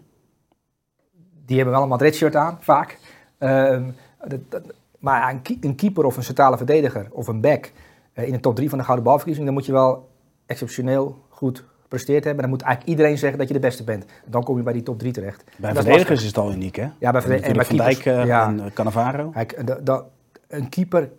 Die 1.46 1.56
hebben 1.56 1.74
wel 1.74 1.82
een 1.82 1.88
Madrid-shirt 1.88 2.36
aan, 2.36 2.58
vaak. 2.60 2.98
Ehm, 3.38 3.84
dat, 4.26 4.40
dat- 4.48 4.62
maar 4.98 5.40
een 5.60 5.74
keeper 5.76 6.04
of 6.04 6.16
een 6.16 6.22
centrale 6.22 6.56
verdediger 6.56 7.06
of 7.10 7.26
een 7.28 7.40
back... 7.40 7.72
eh, 8.12 8.26
in 8.26 8.32
de 8.32 8.40
top 8.40 8.54
drie 8.56 8.68
van 8.68 8.78
de 8.78 8.84
Gouden 8.84 9.04
Balverkiezing... 9.04 9.46
dan 9.46 9.54
moet 9.54 9.66
je 9.66 9.72
wel 9.72 10.08
exceptioneel 10.46 11.18
goed 11.28 11.64
gepresteerd 11.90 12.24
hebben. 12.24 12.42
Dan 12.42 12.50
moet 12.52 12.62
eigenlijk 12.62 12.92
iedereen 12.98 13.18
zeggen 13.18 13.38
dat 13.38 13.48
je 13.48 13.54
de 13.54 13.60
beste 13.60 13.84
bent. 13.84 14.04
Dan 14.26 14.42
kom 14.44 14.56
je 14.56 14.62
bij 14.62 14.72
die 14.72 14.82
top 14.82 14.98
drie 14.98 15.12
terecht. 15.12 15.44
Bij 15.56 15.70
En 15.70 15.76
is 15.76 15.82
verdedigers 15.82 16.20
is 16.20 16.26
het 16.26 16.38
al 16.38 16.52
uniek, 16.52 16.76
hè? 16.76 16.88
Ja, 16.98 17.10
bij 17.10 17.20
verdedig- 17.20 17.46
en 17.46 17.56
Natuurlijk 17.56 17.86
bij 17.86 17.94
Van 17.94 18.04
Dijk 18.04 18.18
eh, 18.20 18.26
ja. 18.26 18.46
en 18.48 18.60
eh, 18.60 18.70
Cannavaro. 18.72 19.30
Kijk, 19.30 19.66
de- 19.66 19.80
de- 19.82 20.02
een 20.48 20.68
keeper 20.68 21.10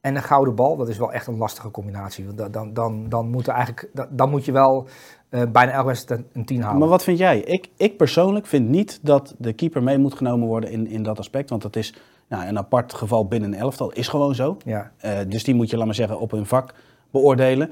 en 0.00 0.16
een 0.16 0.22
gouden 0.22 0.54
bal, 0.54 0.76
dat 0.76 0.88
is 0.88 0.98
wel 0.98 1.12
echt 1.12 1.26
een 1.26 1.36
lastige 1.36 1.70
combinatie. 1.70 2.24
Want 2.24 2.38
Dan, 2.38 2.50
dan, 2.50 2.72
dan, 2.72 3.08
dan, 3.08 3.30
moet, 3.30 3.46
er 3.46 3.52
eigenlijk, 3.54 3.90
dan, 4.10 4.30
moet 4.30 4.44
je 4.44 4.52
wel 4.52 4.86
eh, 5.28 5.42
bijna 5.52 5.72
elke 5.72 5.86
wedstrijd 5.86 6.22
een 6.32 6.44
10 6.44 6.62
halen. 6.62 6.78
Maar 6.78 6.88
wat 6.88 7.02
vind 7.04 7.18
jij? 7.18 7.38
Ik, 7.40 7.68
ik 7.76 7.96
persoonlijk 7.96 8.46
vind 8.46 8.68
niet 8.68 8.98
dat 9.02 9.34
de 9.38 9.52
keeper 9.52 9.82
mee 9.82 9.98
moet 9.98 10.14
genomen 10.14 10.48
worden 10.48 10.70
in, 10.70 10.86
in 10.86 11.02
dat 11.02 11.18
aspect. 11.18 11.50
Want 11.50 11.62
dat 11.62 11.76
is 11.76 11.94
nou, 12.28 12.46
een 12.46 12.58
apart 12.58 12.94
geval 12.94 13.26
binnen 13.26 13.52
een 13.52 13.58
elftal. 13.58 13.92
Is 13.92 14.08
gewoon 14.08 14.34
zo. 14.34 14.56
Ja. 14.64 14.90
Dus 15.28 15.44
die 15.44 15.54
moet 15.54 15.70
je, 15.70 15.76
laat 15.76 15.86
maar 15.86 15.94
zeggen, 15.94 16.18
op 16.20 16.30
hun 16.30 16.46
vak 16.46 16.74
beoordelen. 17.10 17.70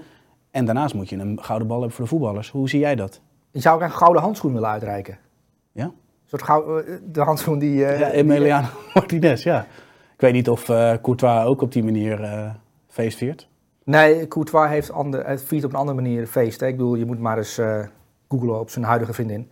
En 0.56 0.64
daarnaast 0.64 0.94
moet 0.94 1.08
je 1.08 1.16
een 1.16 1.38
gouden 1.42 1.68
bal 1.68 1.76
hebben 1.76 1.96
voor 1.96 2.04
de 2.04 2.10
voetballers. 2.10 2.50
Hoe 2.50 2.68
zie 2.68 2.80
jij 2.80 2.94
dat? 2.94 3.20
Je 3.50 3.60
zou 3.60 3.76
ook 3.76 3.82
een 3.82 3.90
gouden 3.90 4.22
handschoen 4.22 4.52
willen 4.52 4.68
uitreiken. 4.68 5.18
Ja? 5.72 5.84
Een 5.84 5.92
soort 6.24 6.42
gou- 6.42 6.80
eh, 6.82 6.94
de 7.04 7.20
handschoen 7.20 7.58
die... 7.58 7.84
eh, 7.84 8.00
Ja, 8.00 8.10
Emiliano 8.10 8.66
Martinez, 8.94 9.42
ja. 9.42 9.60
Ik 10.14 10.20
weet 10.20 10.32
niet 10.32 10.48
of 10.48 10.68
eh, 10.68 10.92
Courtois 11.02 11.44
ook 11.44 11.60
op 11.62 11.72
die 11.72 11.84
manier 11.84 12.22
eh, 12.22 12.50
feest 12.88 13.18
viert. 13.18 13.48
Nee, 13.84 14.28
Courtois 14.28 14.68
heeft 14.68 14.90
ander, 14.90 15.26
het 15.26 15.42
viert 15.42 15.64
op 15.64 15.70
een 15.72 15.78
andere 15.78 16.00
manier 16.00 16.26
feest. 16.26 16.60
Hè. 16.60 16.66
Ik 16.66 16.76
bedoel, 16.76 16.94
je 16.94 17.04
moet 17.06 17.18
maar 17.20 17.36
eens 17.38 17.58
eh 17.58 17.80
googlen 18.28 18.60
op 18.60 18.70
zijn 18.70 18.84
huidige 18.84 19.12
vriendin. 19.12 19.50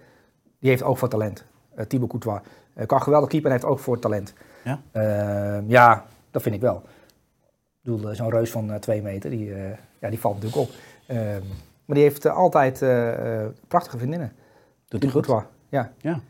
Die 0.59 0.71
heeft 0.71 0.83
ook 0.83 0.99
voor 0.99 1.09
talent. 1.09 1.45
Eh 1.75 1.85
Thibaut 1.87 2.09
Courtois. 2.09 2.41
Kan 2.87 3.03
geweldig 3.03 3.29
keeper 3.29 3.51
en 3.51 3.57
heeft 3.57 3.69
ook 3.69 3.79
voor 3.79 3.99
talent. 3.99 4.33
Ja? 4.65 4.81
Eh, 4.93 5.69
ja, 5.69 6.05
dat 6.31 6.43
vind 6.43 6.55
ik 6.55 6.61
wel. 6.61 6.83
Ik 7.83 7.91
bedoel, 7.93 8.15
zo'n 8.15 8.31
reus 8.31 8.51
van 8.51 8.79
twee 8.81 9.03
meter, 9.03 9.31
die, 9.31 9.53
ja, 10.01 10.09
die 10.11 10.19
valt 10.21 10.35
natuurlijk 10.35 10.63
op. 10.63 10.75
Eh, 11.07 11.17
maar 11.85 11.97
die 11.97 12.05
heeft 12.05 12.25
eh, 12.25 12.37
altijd 12.37 12.83
eh, 12.83 13.43
eh, 13.43 13.49
prachtige 13.69 13.99
vriendinnen. 13.99 14.33
Doet 14.89 15.03
hij 15.03 15.11
Thibaut 15.11 15.13
goed? 15.13 15.27
Courtois, 15.27 15.53
ja. 15.69 15.91
Ja. 15.99 16.21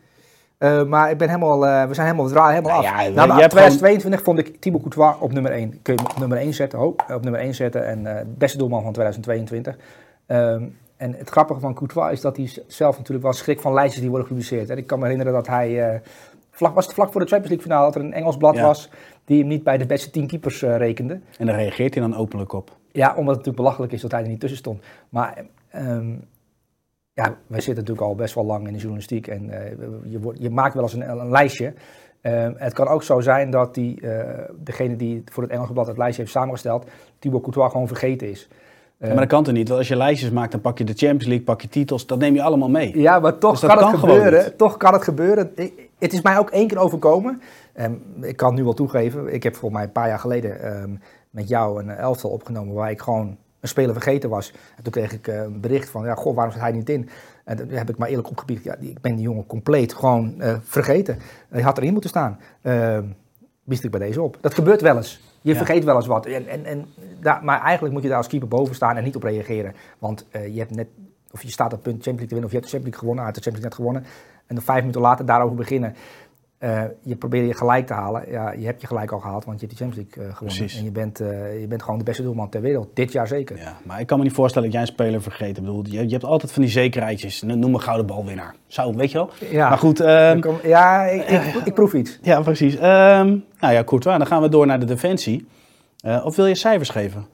Maar 0.84 1.10
ik 1.10 1.18
ben 1.18 1.28
helemaal, 1.28 1.60
we 1.60 1.94
zijn 1.94 2.06
helemaal, 2.06 2.26
we 2.26 2.32
draaien 2.32 2.54
helemaal 2.54 2.82
Nou 2.82 2.94
af. 2.94 3.00
ja, 3.00 3.08
nou, 3.08 3.20
je 3.20 3.26
maar 3.26 3.38
hebt 3.40 3.50
2022 3.50 4.22
vond 4.22 4.38
ik 4.38 4.60
Thibaut 4.60 4.80
Courtois 4.82 5.16
op 5.20 5.32
nummer 5.32 5.52
1. 5.52 5.82
Kun 5.82 5.94
je 5.94 6.00
hem 6.02 6.10
op 6.10 6.18
nummer 6.18 6.38
1 6.38 6.54
zetten, 6.54 6.78
oh, 6.78 6.86
op 7.14 7.22
nummer 7.22 7.40
1 7.40 7.54
zetten 7.54 7.86
en 7.86 8.06
eh 8.06 8.24
beste 8.26 8.58
doelman 8.58 8.82
van 8.82 8.92
2022. 8.92 9.76
Ehm, 10.26 10.64
en 10.96 11.14
het 11.14 11.30
grappige 11.30 11.60
van 11.60 11.74
Courtois 11.74 12.12
is 12.12 12.20
dat 12.20 12.36
hij 12.36 12.50
zelf 12.66 12.96
natuurlijk 12.96 13.24
wel 13.24 13.32
schrik 13.32 13.60
van 13.60 13.72
lijstjes 13.72 14.00
die 14.00 14.10
worden 14.10 14.28
gepubliceerd. 14.28 14.70
En 14.70 14.78
ik 14.78 14.86
kan 14.86 14.98
me 14.98 15.04
herinneren 15.04 15.32
dat 15.32 15.46
hij, 15.46 16.00
vlak, 16.50 16.74
was 16.74 16.84
het 16.84 16.94
vlak 16.94 17.12
voor 17.12 17.20
de 17.20 17.26
Champions 17.26 17.50
League 17.54 17.66
finale, 17.70 17.92
dat 17.92 17.94
er 17.94 18.08
een 18.08 18.14
Engels 18.14 18.36
blad 18.36 18.54
Ja. 18.54 18.62
was 18.62 18.90
die 19.24 19.38
hem 19.38 19.48
niet 19.48 19.64
bij 19.64 19.78
de 19.78 19.86
beste 19.86 20.10
tien 20.10 20.26
keepers 20.26 20.62
rekende. 20.62 21.20
En 21.38 21.46
daar 21.46 21.56
reageert 21.56 21.94
hij 21.94 22.02
dan 22.02 22.16
openlijk 22.16 22.52
op. 22.52 22.76
Ja, 22.96 23.08
omdat 23.08 23.18
het 23.18 23.26
natuurlijk 23.26 23.56
belachelijk 23.56 23.92
is 23.92 24.00
dat 24.00 24.10
hij 24.10 24.22
er 24.22 24.28
niet 24.28 24.40
tussen 24.40 24.58
stond. 24.58 24.82
Maar 25.08 25.44
ehm, 25.70 26.12
ja, 27.12 27.36
wij 27.46 27.60
zitten 27.60 27.74
natuurlijk 27.84 28.06
al 28.06 28.14
best 28.14 28.34
wel 28.34 28.44
lang 28.44 28.66
in 28.66 28.72
de 28.72 28.78
journalistiek 28.78 29.26
en 29.26 29.50
eh, 29.50 29.70
je, 30.04 30.20
wordt, 30.20 30.38
je 30.42 30.50
maakt 30.50 30.74
wel 30.74 30.82
eens 30.82 30.92
een, 30.92 31.08
een 31.10 31.30
lijstje. 31.30 31.72
Ehm, 32.20 32.52
het 32.56 32.72
kan 32.72 32.86
ook 32.88 33.02
zo 33.02 33.20
zijn 33.20 33.50
dat 33.50 33.74
die, 33.74 34.00
eh, 34.00 34.44
degene 34.56 34.96
die 34.96 35.22
voor 35.24 35.42
het 35.42 35.52
Engelse 35.52 35.72
blad 35.72 35.86
het 35.86 35.96
lijstje 35.98 36.22
heeft 36.22 36.34
samengesteld, 36.34 36.86
Thibaut 37.18 37.42
Courtois 37.42 37.70
gewoon 37.70 37.86
vergeten 37.88 38.30
is. 38.30 38.48
Ja, 38.98 39.06
maar 39.08 39.16
dat 39.16 39.26
kan 39.26 39.42
toch 39.44 39.54
niet? 39.54 39.66
Want 39.68 39.78
als 39.80 39.88
je 39.88 39.96
lijstjes 39.96 40.30
maakt, 40.30 40.52
dan 40.52 40.60
pak 40.60 40.78
je 40.78 40.84
de 40.84 40.92
Champions 40.92 41.24
League, 41.26 41.44
pak 41.44 41.60
je 41.60 41.68
titels, 41.68 42.06
dat 42.06 42.18
neem 42.18 42.34
je 42.34 42.42
allemaal 42.42 42.70
mee. 42.70 42.98
Ja, 43.00 43.18
maar 43.18 43.38
toch 43.38 43.50
Dus 43.60 43.68
kan, 43.68 43.78
kan 43.78 43.90
het 43.90 44.00
gebeuren. 44.00 44.56
Toch 44.56 44.76
kan 44.76 44.92
het 44.92 45.02
gebeuren. 45.02 45.52
Ik- 45.54 45.88
het 45.98 46.12
is 46.12 46.22
mij 46.22 46.38
ook 46.38 46.50
één 46.50 46.66
keer 46.68 46.78
overkomen. 46.78 47.40
En 47.72 48.02
ik 48.20 48.36
kan 48.36 48.48
het 48.48 48.56
nu 48.58 48.64
wel 48.64 48.74
toegeven. 48.74 49.34
Ik 49.34 49.42
heb 49.42 49.52
volgens 49.52 49.72
mij 49.72 49.82
een 49.82 49.92
paar 49.92 50.08
jaar 50.08 50.18
geleden 50.18 51.00
met 51.34 51.48
jou 51.48 51.82
een 51.82 51.90
elftal 51.90 52.30
opgenomen 52.30 52.74
waar 52.74 52.90
ik 52.90 53.00
gewoon 53.00 53.36
een 53.60 53.68
speler 53.68 53.92
vergeten 53.92 54.30
was. 54.30 54.52
En 54.76 54.82
toen 54.82 54.92
kreeg 54.92 55.12
ik 55.12 55.28
eh, 55.28 55.42
een 55.42 55.60
bericht 55.60 55.88
van, 55.88 56.04
ja, 56.04 56.14
goh, 56.14 56.34
waarom 56.34 56.52
zit 56.52 56.62
hij 56.62 56.72
niet 56.72 56.88
in? 56.88 57.08
En 57.44 57.56
toen 57.56 57.68
heb 57.68 57.88
ik 57.90 57.96
maar 57.98 58.08
eerlijk 58.08 58.30
opgebied. 58.30 58.64
Ja, 58.64 58.76
ik 58.80 59.00
ben 59.00 59.14
die 59.14 59.24
jongen 59.24 59.46
compleet 59.46 59.94
gewoon 59.94 60.40
eh, 60.40 60.56
vergeten. 60.62 61.18
Hij 61.48 61.62
had 61.62 61.78
erin 61.78 61.92
moeten 61.92 62.10
staan. 62.10 62.38
Ehm 62.62 63.04
wist 63.64 63.84
ik 63.84 63.90
bij 63.90 64.00
deze 64.00 64.22
op. 64.22 64.38
Dat 64.40 64.54
gebeurt 64.54 64.80
wel 64.80 64.96
eens. 64.96 65.20
Je 65.40 65.50
Ja. 65.50 65.56
vergeet 65.56 65.84
wel 65.84 65.96
eens 65.96 66.06
wat. 66.06 66.26
En, 66.26 66.46
en, 66.48 66.64
en 66.64 66.86
daar, 67.20 67.44
maar 67.44 67.60
eigenlijk 67.60 67.92
moet 67.94 68.02
je 68.02 68.08
daar 68.08 68.18
als 68.18 68.26
keeper 68.26 68.48
boven 68.48 68.74
staan 68.74 68.96
en 68.96 69.04
niet 69.04 69.16
op 69.16 69.22
reageren. 69.22 69.74
Want 69.98 70.26
eh, 70.30 70.54
je 70.54 70.58
hebt 70.58 70.74
net, 70.74 70.86
of 71.30 71.42
je 71.42 71.50
staat 71.50 71.66
op 71.66 71.72
het 71.72 71.82
punt 71.82 72.02
Champions 72.02 72.18
League 72.20 72.26
te 72.26 72.34
winnen, 72.34 72.44
of 72.44 72.50
je 72.50 72.56
hebt 72.58 72.70
de 72.70 72.76
Champions 72.76 72.82
League 72.84 72.98
gewonnen, 72.98 73.24
uit 73.24 73.34
de 73.34 73.40
Champions 73.40 73.64
League 73.64 73.68
net 73.68 73.74
gewonnen. 73.74 74.02
En 74.46 74.54
dan 74.54 74.64
vijf 74.64 74.80
minuten 74.80 75.00
later 75.00 75.26
daarover 75.26 75.56
beginnen. 75.56 75.94
Eh, 76.64 76.82
je 77.02 77.16
probeert 77.16 77.46
je 77.46 77.54
gelijk 77.54 77.86
te 77.86 77.92
halen. 77.92 78.22
Ja, 78.30 78.52
je 78.52 78.66
hebt 78.66 78.80
je 78.80 78.86
gelijk 78.86 79.12
al 79.12 79.18
gehaald, 79.20 79.44
want 79.44 79.60
je 79.60 79.66
hebt 79.66 79.78
de 79.78 79.84
Champions 79.84 80.08
League 80.14 80.30
eh, 80.30 80.36
gewonnen. 80.36 80.58
Precies. 80.58 80.78
En 80.78 80.84
je 80.84 80.90
bent, 80.90 81.20
eh, 81.20 81.60
je 81.60 81.66
bent 81.66 81.82
gewoon 81.82 81.98
de 81.98 82.04
beste 82.04 82.22
doelman 82.22 82.48
ter 82.48 82.60
wereld. 82.60 82.88
Dit 82.94 83.12
jaar 83.12 83.26
zeker. 83.26 83.56
Ja, 83.56 83.76
maar 83.82 84.00
ik 84.00 84.06
kan 84.06 84.18
me 84.18 84.24
niet 84.24 84.32
voorstellen 84.32 84.68
dat 84.70 84.76
jij 84.78 84.86
een 84.86 84.92
speler 84.94 85.22
vergeet. 85.22 85.56
Ik 85.56 85.62
bedoel, 85.62 85.84
je, 85.88 86.04
je 86.04 86.12
hebt 86.12 86.24
altijd 86.24 86.52
van 86.52 86.62
die 86.62 86.70
zekerheidjes. 86.70 87.42
Noem 87.42 87.74
een 87.74 87.80
gouden 87.80 88.06
balwinnaar. 88.06 88.54
Zo, 88.66 88.94
weet 88.94 89.10
je 89.10 89.18
wel? 89.18 89.30
Ja, 89.50 89.68
Maar 89.68 89.78
goed, 89.78 90.00
ehm, 90.00 90.40
kom- 90.40 90.58
ja 90.62 91.04
ik, 91.04 91.28
ik, 91.28 91.54
ik 91.64 91.74
proef 91.74 91.94
iets. 91.94 92.18
ja, 92.22 92.40
precies. 92.40 92.74
Ehm, 92.76 93.36
nou 93.60 93.72
ja, 93.74 93.84
Courtois, 93.84 94.18
dan 94.18 94.26
gaan 94.26 94.42
we 94.42 94.48
door 94.48 94.66
naar 94.66 94.80
de 94.80 94.86
defensie. 94.86 95.46
Of 96.24 96.36
wil 96.36 96.46
je 96.46 96.54
cijfers 96.54 96.88
geven? 96.88 97.26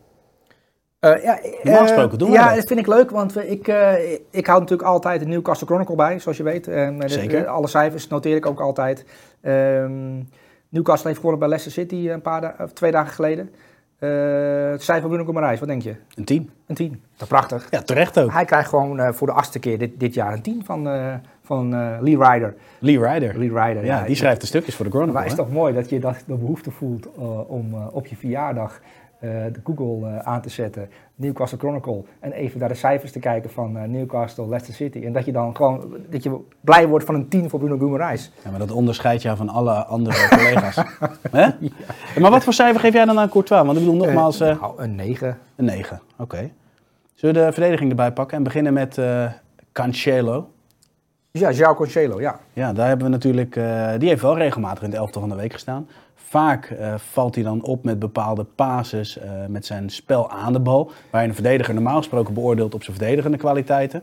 Eh, 1.00 1.23
ja, 1.23 1.38
Normaal 1.62 1.83
eh, 1.83 1.88
gesproken 1.88 2.19
doen 2.19 2.30
wij 2.30 2.38
Ja, 2.38 2.47
dat. 2.47 2.57
dat 2.57 2.66
vind 2.66 2.80
ik 2.80 2.87
leuk, 2.87 3.11
want 3.11 3.33
we- 3.33 3.49
ik, 3.50 3.69
eh, 3.69 3.92
ik 4.30 4.47
hou 4.47 4.61
natuurlijk 4.61 4.88
altijd 4.88 5.21
de 5.21 5.26
Newcastle 5.26 5.66
Chronicle 5.66 5.95
bij, 5.95 6.19
zoals 6.19 6.37
je 6.37 6.42
weet. 6.42 6.64
Zeker. 7.04 7.47
alle 7.47 7.69
cijfers 7.69 8.09
noteer 8.09 8.37
ik 8.37 8.47
ook 8.47 8.61
altijd. 8.61 9.04
Ehm, 9.40 10.14
Newcastle 10.69 11.07
heeft 11.09 11.16
gewonnen 11.21 11.38
bij 11.38 11.49
Leicester 11.49 11.83
City 11.83 12.09
een 12.11 12.23
paar 12.23 12.40
da- 12.40 12.54
of 12.59 12.73
twee 12.73 12.90
dagen 12.90 13.12
geleden. 13.12 13.50
Eh 13.99 14.71
het 14.71 14.83
cijfer 14.83 15.09
Bruno 15.09 15.25
Gomarijs, 15.25 15.59
wat 15.59 15.69
denk 15.69 15.83
je? 15.83 15.95
Een 16.14 16.25
team. 16.25 16.50
Een 16.66 16.75
10. 16.75 16.90
Dat 16.90 17.00
is 17.23 17.26
prachtig. 17.26 17.66
Ja, 17.71 17.83
terecht 17.83 18.19
ook. 18.21 18.33
Hij 18.33 18.45
krijgt 18.45 18.69
gewoon 18.69 19.00
eh, 19.00 19.12
voor 19.12 19.26
de 19.26 19.33
achtste 19.33 19.59
keer 19.59 19.78
dit, 19.78 20.00
dit 20.00 20.14
jaar 20.14 20.33
een 20.33 20.42
10 20.42 20.62
van, 20.64 20.88
eh, 20.88 21.14
van 21.42 21.75
eh, 21.75 21.97
Lee 22.00 22.16
Ryder. 22.19 22.54
Lee 22.78 22.99
Ryder. 22.99 23.38
Lee 23.38 23.49
Ryder, 23.52 23.85
Ja, 23.85 24.02
die 24.02 24.16
schrijft 24.16 24.40
de 24.40 24.47
stukjes 24.47 24.75
voor 24.75 24.85
de 24.85 24.90
Chronicle. 24.90 25.14
Maar 25.14 25.23
het 25.28 25.33
is 25.33 25.38
toch 25.38 25.52
mooi 25.52 25.75
dat 25.75 25.88
je 25.90 25.99
dat, 26.00 26.16
de 26.26 26.35
behoefte 26.35 26.71
voelt 26.71 27.09
om 27.47 27.75
op 27.92 28.07
je 28.07 28.16
verjaardag 28.16 28.80
de 29.20 29.60
Google 29.64 30.08
eh, 30.08 30.18
aan 30.18 30.40
te 30.40 30.48
zetten, 30.48 30.90
Newcastle 31.14 31.58
Chronicle, 31.58 32.02
en 32.20 32.32
even 32.32 32.60
naar 32.60 32.68
de 32.68 32.74
cijfers 32.74 33.12
te 33.12 33.18
kijken 33.18 33.50
van 33.50 33.78
eh, 33.78 33.88
Newcastle, 33.88 34.48
Leicester 34.48 34.74
City. 34.74 35.04
En 35.06 35.12
dat 35.12 35.24
je 35.24 35.32
dan 35.32 35.56
gewoon 35.56 35.96
dat 36.10 36.22
je 36.22 36.38
blij 36.60 36.88
wordt 36.88 37.04
van 37.04 37.14
een 37.14 37.28
10 37.28 37.50
voor 37.50 37.58
Bruno 37.58 37.78
Guimaraes. 37.78 38.32
Ja, 38.44 38.50
maar 38.50 38.58
dat 38.58 38.70
onderscheidt 38.70 39.22
jou 39.22 39.36
van 39.36 39.48
alle 39.48 39.84
andere 39.84 40.28
collega's. 40.36 40.76
Hè? 41.30 41.48
Maar 42.20 42.30
wat 42.30 42.44
voor 42.44 42.52
cijfer 42.52 42.80
geef 42.80 42.92
jij 42.92 43.04
dan 43.04 43.18
aan 43.18 43.28
Courtois? 43.28 43.64
Want 43.64 43.78
ik 43.78 43.84
bedoel, 43.84 44.06
nogmaals, 44.06 44.40
eh, 44.40 44.60
nou, 44.60 44.82
een 44.82 44.94
9. 44.94 45.38
een 45.56 45.64
9. 45.64 46.00
Oké. 46.18 46.50
Zullen 47.14 47.40
we 47.40 47.46
de 47.46 47.52
verdediging 47.52 47.90
erbij 47.90 48.12
pakken 48.12 48.36
en 48.36 48.42
beginnen 48.42 48.72
met 48.72 48.98
eh 48.98 49.26
Cancelo? 49.72 50.48
Ja, 51.32 51.52
João 51.52 51.76
Cancelo, 51.76 52.20
ja. 52.20 52.40
Ja, 52.52 52.72
daar 52.72 52.88
hebben 52.88 53.06
we 53.06 53.12
natuurlijk, 53.12 53.56
eh, 53.56 53.90
die 53.98 54.08
heeft 54.08 54.22
wel 54.22 54.36
regelmatig 54.36 54.82
in 54.82 54.90
het 54.90 54.98
elftal 54.98 55.20
van 55.20 55.30
de 55.30 55.36
week 55.36 55.52
gestaan. 55.52 55.88
Vaak 56.30 56.64
eh, 56.70 56.94
valt 56.96 57.34
hij 57.34 57.44
dan 57.44 57.62
op 57.62 57.84
met 57.84 57.99
bepaalde 57.99 58.44
pases, 58.44 59.18
eh, 59.18 59.30
met 59.49 59.66
zijn 59.66 59.88
spel 59.90 60.30
aan 60.30 60.52
de 60.52 60.60
bal. 60.60 60.90
Waar 61.10 61.22
je 61.22 61.28
een 61.28 61.34
verdediger 61.34 61.75
normaal 61.75 61.96
gesproken 61.96 62.34
beoordeelt 62.34 62.75
op 62.75 62.82
zijn 62.82 62.96
verdedigende 62.96 63.37
kwaliteiten. 63.37 64.02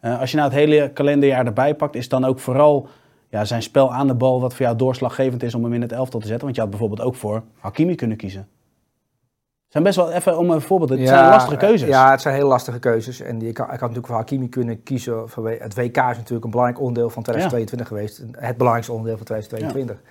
Eh, 0.00 0.20
als 0.20 0.30
je 0.30 0.36
nou 0.36 0.48
het 0.48 0.58
hele 0.58 0.90
kalenderjaar 0.92 1.46
erbij 1.46 1.74
pakt, 1.74 1.94
is 1.94 2.08
dan 2.08 2.24
ook 2.24 2.38
vooral 2.38 2.88
ja, 3.28 3.44
zijn 3.44 3.62
spel 3.62 3.92
aan 3.92 4.06
de 4.06 4.14
bal 4.14 4.40
wat 4.40 4.54
voor 4.54 4.64
jou 4.64 4.76
doorslaggevend 4.76 5.42
is 5.42 5.54
om 5.54 5.62
hem 5.64 5.72
in 5.72 5.80
het 5.82 5.92
elftal 5.92 6.20
te 6.20 6.26
zetten. 6.26 6.44
Want 6.44 6.54
je 6.56 6.60
had 6.62 6.70
bijvoorbeeld 6.70 7.00
ook 7.00 7.14
voor 7.14 7.42
Hakimi 7.58 7.94
kunnen 7.94 8.16
kiezen. 8.16 8.40
Het 8.40 9.72
zijn 9.72 9.84
best 9.84 9.96
wel, 9.96 10.10
even 10.12 10.38
om 10.38 10.50
een 10.50 10.60
voorbeeld, 10.60 10.90
het 10.90 10.98
zijn 11.08 11.28
lastige 11.30 11.56
keuzes. 11.56 11.88
Ja, 11.88 12.10
het 12.10 12.20
zijn 12.20 12.34
heel 12.34 12.48
lastige 12.48 12.78
keuzes. 12.78 13.20
En 13.20 13.42
ik, 13.42 13.56
had- 13.56 13.66
ik 13.66 13.70
had 13.72 13.80
natuurlijk 13.80 14.06
voor 14.06 14.16
Hakimi 14.16 14.48
kunnen 14.48 14.82
kiezen. 14.82 15.28
vanwege- 15.28 15.62
Het 15.62 15.74
WK 15.74 15.96
is 15.96 16.16
natuurlijk 16.16 16.44
een 16.44 16.50
belangrijk 16.50 16.80
onderdeel 16.80 17.10
van 17.10 17.22
2022 17.22 17.88
geweest. 17.88 18.18
Het 18.38 18.56
belangrijkste 18.56 18.92
onderdeel 18.92 19.16
van 19.16 19.26
2022. 19.26 20.02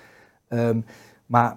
Ehm, 0.48 0.80
maar 1.26 1.56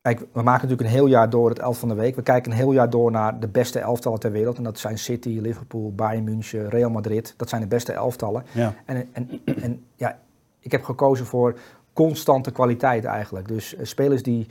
kijk, 0.00 0.18
we 0.18 0.42
maken 0.42 0.68
natuurlijk 0.68 0.80
een 0.88 0.94
heel 0.94 1.06
jaar 1.06 1.30
door 1.30 1.48
het 1.48 1.58
elf 1.58 1.78
van 1.78 1.88
de 1.88 1.94
week. 1.94 2.16
We 2.16 2.22
kijken 2.22 2.50
een 2.50 2.56
heel 2.56 2.72
jaar 2.72 2.90
door 2.90 3.10
naar 3.10 3.40
de 3.40 3.48
beste 3.48 3.78
elftallen 3.78 4.20
ter 4.20 4.32
wereld. 4.32 4.56
En 4.56 4.62
dat 4.64 4.78
zijn 4.78 4.98
City, 4.98 5.38
Liverpool, 5.40 5.92
Bayern 5.94 6.24
München, 6.24 6.68
Real 6.68 6.90
Madrid. 6.90 7.34
Dat 7.36 7.48
zijn 7.48 7.60
de 7.60 7.66
beste 7.68 7.92
elftallen. 7.92 8.44
Ja. 8.52 8.74
En, 8.84 9.08
en, 9.12 9.30
en 9.62 9.84
ja, 9.94 10.18
ik 10.58 10.72
heb 10.72 10.84
gekozen 10.84 11.26
voor 11.26 11.58
constante 11.92 12.50
kwaliteit 12.50 13.04
eigenlijk. 13.04 13.48
Dus 13.48 13.74
eh, 13.74 13.84
spelers 13.84 14.22
die 14.22 14.46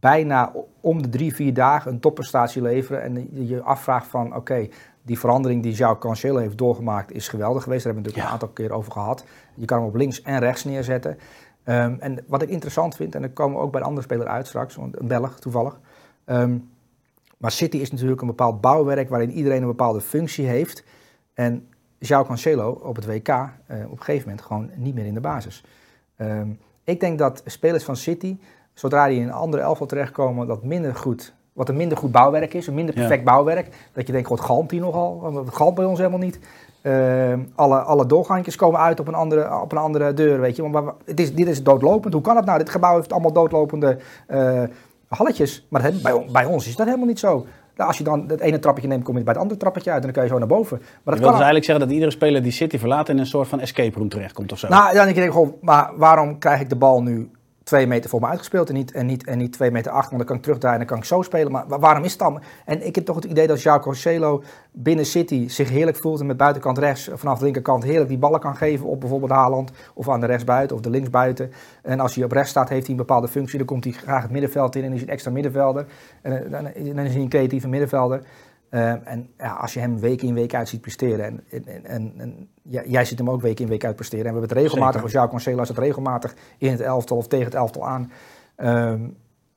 bijna 0.00 0.52
om 0.80 1.02
de 1.02 1.08
drie, 1.08 1.34
vier 1.34 1.54
dagen 1.54 1.92
een 1.92 2.00
topprestatie 2.00 2.62
leveren. 2.62 3.02
En 3.02 3.28
je 3.32 3.46
je 3.46 3.62
afvraagt 3.62 4.06
van, 4.06 4.36
oké, 4.36 4.68
die 5.02 5.18
verandering 5.18 5.62
die 5.62 5.76
João 5.76 5.98
Cancelo 5.98 6.38
heeft 6.38 6.58
doorgemaakt 6.58 7.12
is 7.12 7.28
geweldig 7.28 7.62
geweest. 7.62 7.84
Daar 7.84 7.92
hebben 7.94 8.12
we 8.12 8.18
het 8.18 8.28
natuurlijk 8.28 8.48
Ja. 8.56 8.56
een 8.56 8.66
aantal 8.66 8.66
keer 8.66 8.72
over 8.78 8.92
gehad. 8.92 9.24
Je 9.54 9.64
kan 9.66 9.78
hem 9.78 9.86
op 9.86 9.94
links 9.94 10.22
en 10.22 10.38
rechts 10.38 10.64
neerzetten. 10.64 11.18
Ehm, 11.64 11.94
en 11.98 12.18
wat 12.26 12.42
ik 12.42 12.48
interessant 12.48 12.96
vind, 12.96 13.14
en 13.14 13.20
dan 13.20 13.32
komen 13.32 13.56
we 13.58 13.62
ook 13.64 13.70
bij 13.72 13.80
een 13.80 13.86
andere 13.86 14.06
speler 14.06 14.26
uit 14.26 14.46
straks, 14.46 14.76
een 14.76 14.94
Belg 15.02 15.38
toevallig. 15.40 15.80
Ehm, 16.24 16.56
maar 17.36 17.50
City 17.50 17.76
is 17.76 17.90
natuurlijk 17.90 18.20
een 18.20 18.26
bepaald 18.26 18.60
bouwwerk 18.60 19.08
waarin 19.08 19.30
iedereen 19.30 19.60
een 19.62 19.68
bepaalde 19.68 20.00
functie 20.00 20.46
heeft. 20.46 20.84
En 21.34 21.66
João 21.98 22.26
Cancelo 22.26 22.70
op 22.70 22.96
het 22.96 23.06
WK 23.06 23.28
eh, 23.28 23.40
op 23.84 23.90
een 23.90 23.98
gegeven 23.98 24.28
moment 24.28 24.46
gewoon 24.46 24.70
niet 24.74 24.94
meer 24.94 25.06
in 25.06 25.14
de 25.14 25.20
basis. 25.20 25.64
Ehm, 26.16 26.48
ik 26.84 27.00
denk 27.00 27.18
dat 27.18 27.42
spelers 27.46 27.84
van 27.84 27.96
City, 27.96 28.36
zodra 28.74 29.08
die 29.08 29.16
in 29.20 29.22
een 29.26 29.32
andere 29.32 29.62
elftal 29.62 29.86
terechtkomen, 29.86 30.46
dat 30.46 30.64
minder 30.64 30.94
goed, 30.94 31.34
wat 31.52 31.68
een 31.68 31.76
minder 31.76 31.98
goed 31.98 32.12
bouwwerk 32.12 32.54
is, 32.54 32.66
een 32.66 32.74
minder 32.74 32.94
Ja. 32.94 33.00
perfect 33.00 33.24
bouwwerk, 33.24 33.88
dat 33.92 34.06
je 34.06 34.12
denkt, 34.12 34.28
god, 34.28 34.40
galmt 34.40 34.70
die 34.70 34.80
nogal? 34.80 35.20
Want 35.20 35.36
Het 35.36 35.54
galmt 35.54 35.74
bij 35.74 35.84
ons 35.84 35.98
helemaal 35.98 36.18
niet. 36.18 36.38
Ehm, 36.82 37.40
alle, 37.54 37.78
alle 37.78 38.06
doorgangjes 38.06 38.56
komen 38.56 38.80
uit 38.80 39.00
op 39.00 39.08
een 39.08 39.14
andere, 39.14 39.60
op 39.60 39.72
een 39.72 39.78
andere 39.78 40.14
deur, 40.14 40.40
weet 40.40 40.56
je. 40.56 40.70
Want 40.70 40.92
het 41.04 41.20
is, 41.20 41.34
dit 41.34 41.48
is 41.48 41.62
doodlopend. 41.62 42.14
Hoe 42.14 42.22
kan 42.22 42.36
het 42.36 42.44
nou? 42.44 42.58
Dit 42.58 42.70
gebouw 42.70 42.96
heeft 42.96 43.12
allemaal 43.12 43.32
doodlopende 43.32 43.98
eh, 44.26 44.62
halletjes. 45.08 45.66
Maar 45.68 45.82
dat, 45.82 46.02
bij, 46.02 46.24
bij 46.32 46.44
ons 46.44 46.66
is 46.66 46.76
dat 46.76 46.86
helemaal 46.86 47.06
niet 47.06 47.18
zo. 47.18 47.46
Nou, 47.76 47.88
als 47.88 47.98
je 47.98 48.04
dan 48.04 48.24
het 48.28 48.40
ene 48.40 48.58
trappetje 48.58 48.88
neemt, 48.88 49.04
kom 49.04 49.16
je 49.16 49.22
bij 49.22 49.32
het 49.32 49.42
andere 49.42 49.60
trappetje 49.60 49.90
uit 49.90 49.98
en 49.98 50.04
dan 50.04 50.12
kun 50.12 50.22
je 50.22 50.28
zo 50.28 50.38
naar 50.38 50.48
boven. 50.48 50.76
Maar 50.78 50.86
Je 50.86 51.00
dat 51.04 51.14
wil 51.14 51.22
kan 51.22 51.30
dus 51.30 51.44
eigenlijk 51.44 51.64
zeggen 51.64 51.84
dat 51.84 51.94
iedere 51.94 52.10
speler 52.10 52.42
die 52.42 52.52
City 52.52 52.78
verlaat 52.78 53.08
in 53.08 53.18
een 53.18 53.26
soort 53.26 53.48
van 53.48 53.60
escape 53.60 53.98
room 53.98 54.08
terechtkomt 54.08 54.52
of 54.52 54.58
zo. 54.58 54.68
Nou, 54.68 54.94
dan 54.94 55.04
denk 55.04 55.16
ik, 55.16 55.30
goh, 55.30 55.62
maar 55.62 55.90
waarom 55.96 56.38
krijg 56.38 56.60
ik 56.60 56.68
de 56.68 56.76
bal 56.76 57.02
nu 57.02 57.30
twee 57.72 57.86
meter 57.86 58.10
voor 58.10 58.20
me 58.20 58.26
uitgespeeld 58.26 58.68
en 58.68 58.74
niet, 58.74 58.92
en 58.92 59.06
niet, 59.06 59.24
en 59.24 59.38
niet 59.38 59.52
twee 59.52 59.70
meter 59.70 59.90
achter? 59.92 60.08
Want 60.16 60.18
dan 60.18 60.26
kan 60.26 60.36
ik 60.36 60.42
terugdraaien 60.42 60.80
en 60.80 60.86
dan 60.86 60.96
kan 60.96 61.04
ik 61.04 61.10
zo 61.10 61.22
spelen. 61.22 61.52
Maar 61.52 61.64
wa- 61.68 61.78
waarom 61.78 62.04
is 62.04 62.10
het 62.10 62.20
dan? 62.20 62.42
En 62.64 62.86
ik 62.86 62.94
heb 62.94 63.04
toch 63.04 63.16
het 63.16 63.24
idee 63.24 63.46
dat 63.46 63.62
João 63.62 63.80
Cancelo 63.80 64.42
binnen 64.72 65.06
City 65.06 65.48
zich 65.48 65.68
heerlijk 65.68 65.96
voelt 65.96 66.20
en 66.20 66.26
met 66.26 66.36
buitenkant 66.36 66.78
rechts 66.78 67.10
vanaf 67.14 67.38
de 67.38 67.44
linkerkant 67.44 67.84
heerlijk 67.84 68.08
die 68.08 68.18
ballen 68.18 68.40
kan 68.40 68.56
geven 68.56 68.86
op 68.86 69.00
bijvoorbeeld 69.00 69.30
Haaland 69.30 69.70
of 69.94 70.08
aan 70.08 70.20
de 70.20 70.26
rechtsbuiten 70.26 70.76
of 70.76 70.82
de 70.82 70.90
linksbuiten. 70.90 71.52
En 71.82 72.00
als 72.00 72.14
hij 72.14 72.24
op 72.24 72.32
rechts 72.32 72.50
staat, 72.50 72.68
heeft 72.68 72.82
hij 72.82 72.90
een 72.90 72.96
bepaalde 72.96 73.28
functie. 73.28 73.58
Dan 73.58 73.66
komt 73.66 73.84
hij 73.84 73.92
graag 73.92 74.22
het 74.22 74.30
middenveld 74.30 74.76
in 74.76 74.84
en 74.84 74.88
is 74.92 74.98
hij 74.98 75.06
een 75.06 75.12
extra 75.12 75.30
middenvelder. 75.30 75.86
En 76.22 76.44
eh, 76.44 76.50
dan 76.94 77.04
is 77.04 77.12
hij 77.12 77.22
een 77.22 77.28
creatieve 77.28 77.68
middenvelder. 77.68 78.22
Eh, 78.72 79.08
en 79.08 79.30
ja, 79.38 79.52
als 79.52 79.74
je 79.74 79.80
hem 79.80 79.98
week 79.98 80.22
in 80.22 80.34
week 80.34 80.54
uit 80.54 80.68
ziet 80.68 80.80
presteren, 80.80 81.24
en, 81.24 81.44
en, 81.50 81.84
en, 81.84 82.12
en 82.16 82.48
ja, 82.62 82.82
jij 82.86 83.04
ziet 83.04 83.18
hem 83.18 83.30
ook 83.30 83.40
week 83.40 83.60
in 83.60 83.68
week 83.68 83.84
uit 83.84 83.96
presteren. 83.96 84.26
En 84.26 84.32
we 84.32 84.38
hebben 84.38 84.56
het 84.56 84.66
regelmatig, 84.66 85.00
Zeker. 85.00 85.20
als 85.20 85.30
Cancelo 85.30 85.62
is 85.62 85.68
het 85.68 85.78
regelmatig 85.78 86.34
in 86.58 86.70
het 86.70 86.80
elftal 86.80 87.16
of 87.16 87.26
tegen 87.26 87.44
het 87.44 87.54
elftal 87.54 87.86
aan. 87.86 88.12
Ehm, 88.56 89.02
ja, 89.02 89.10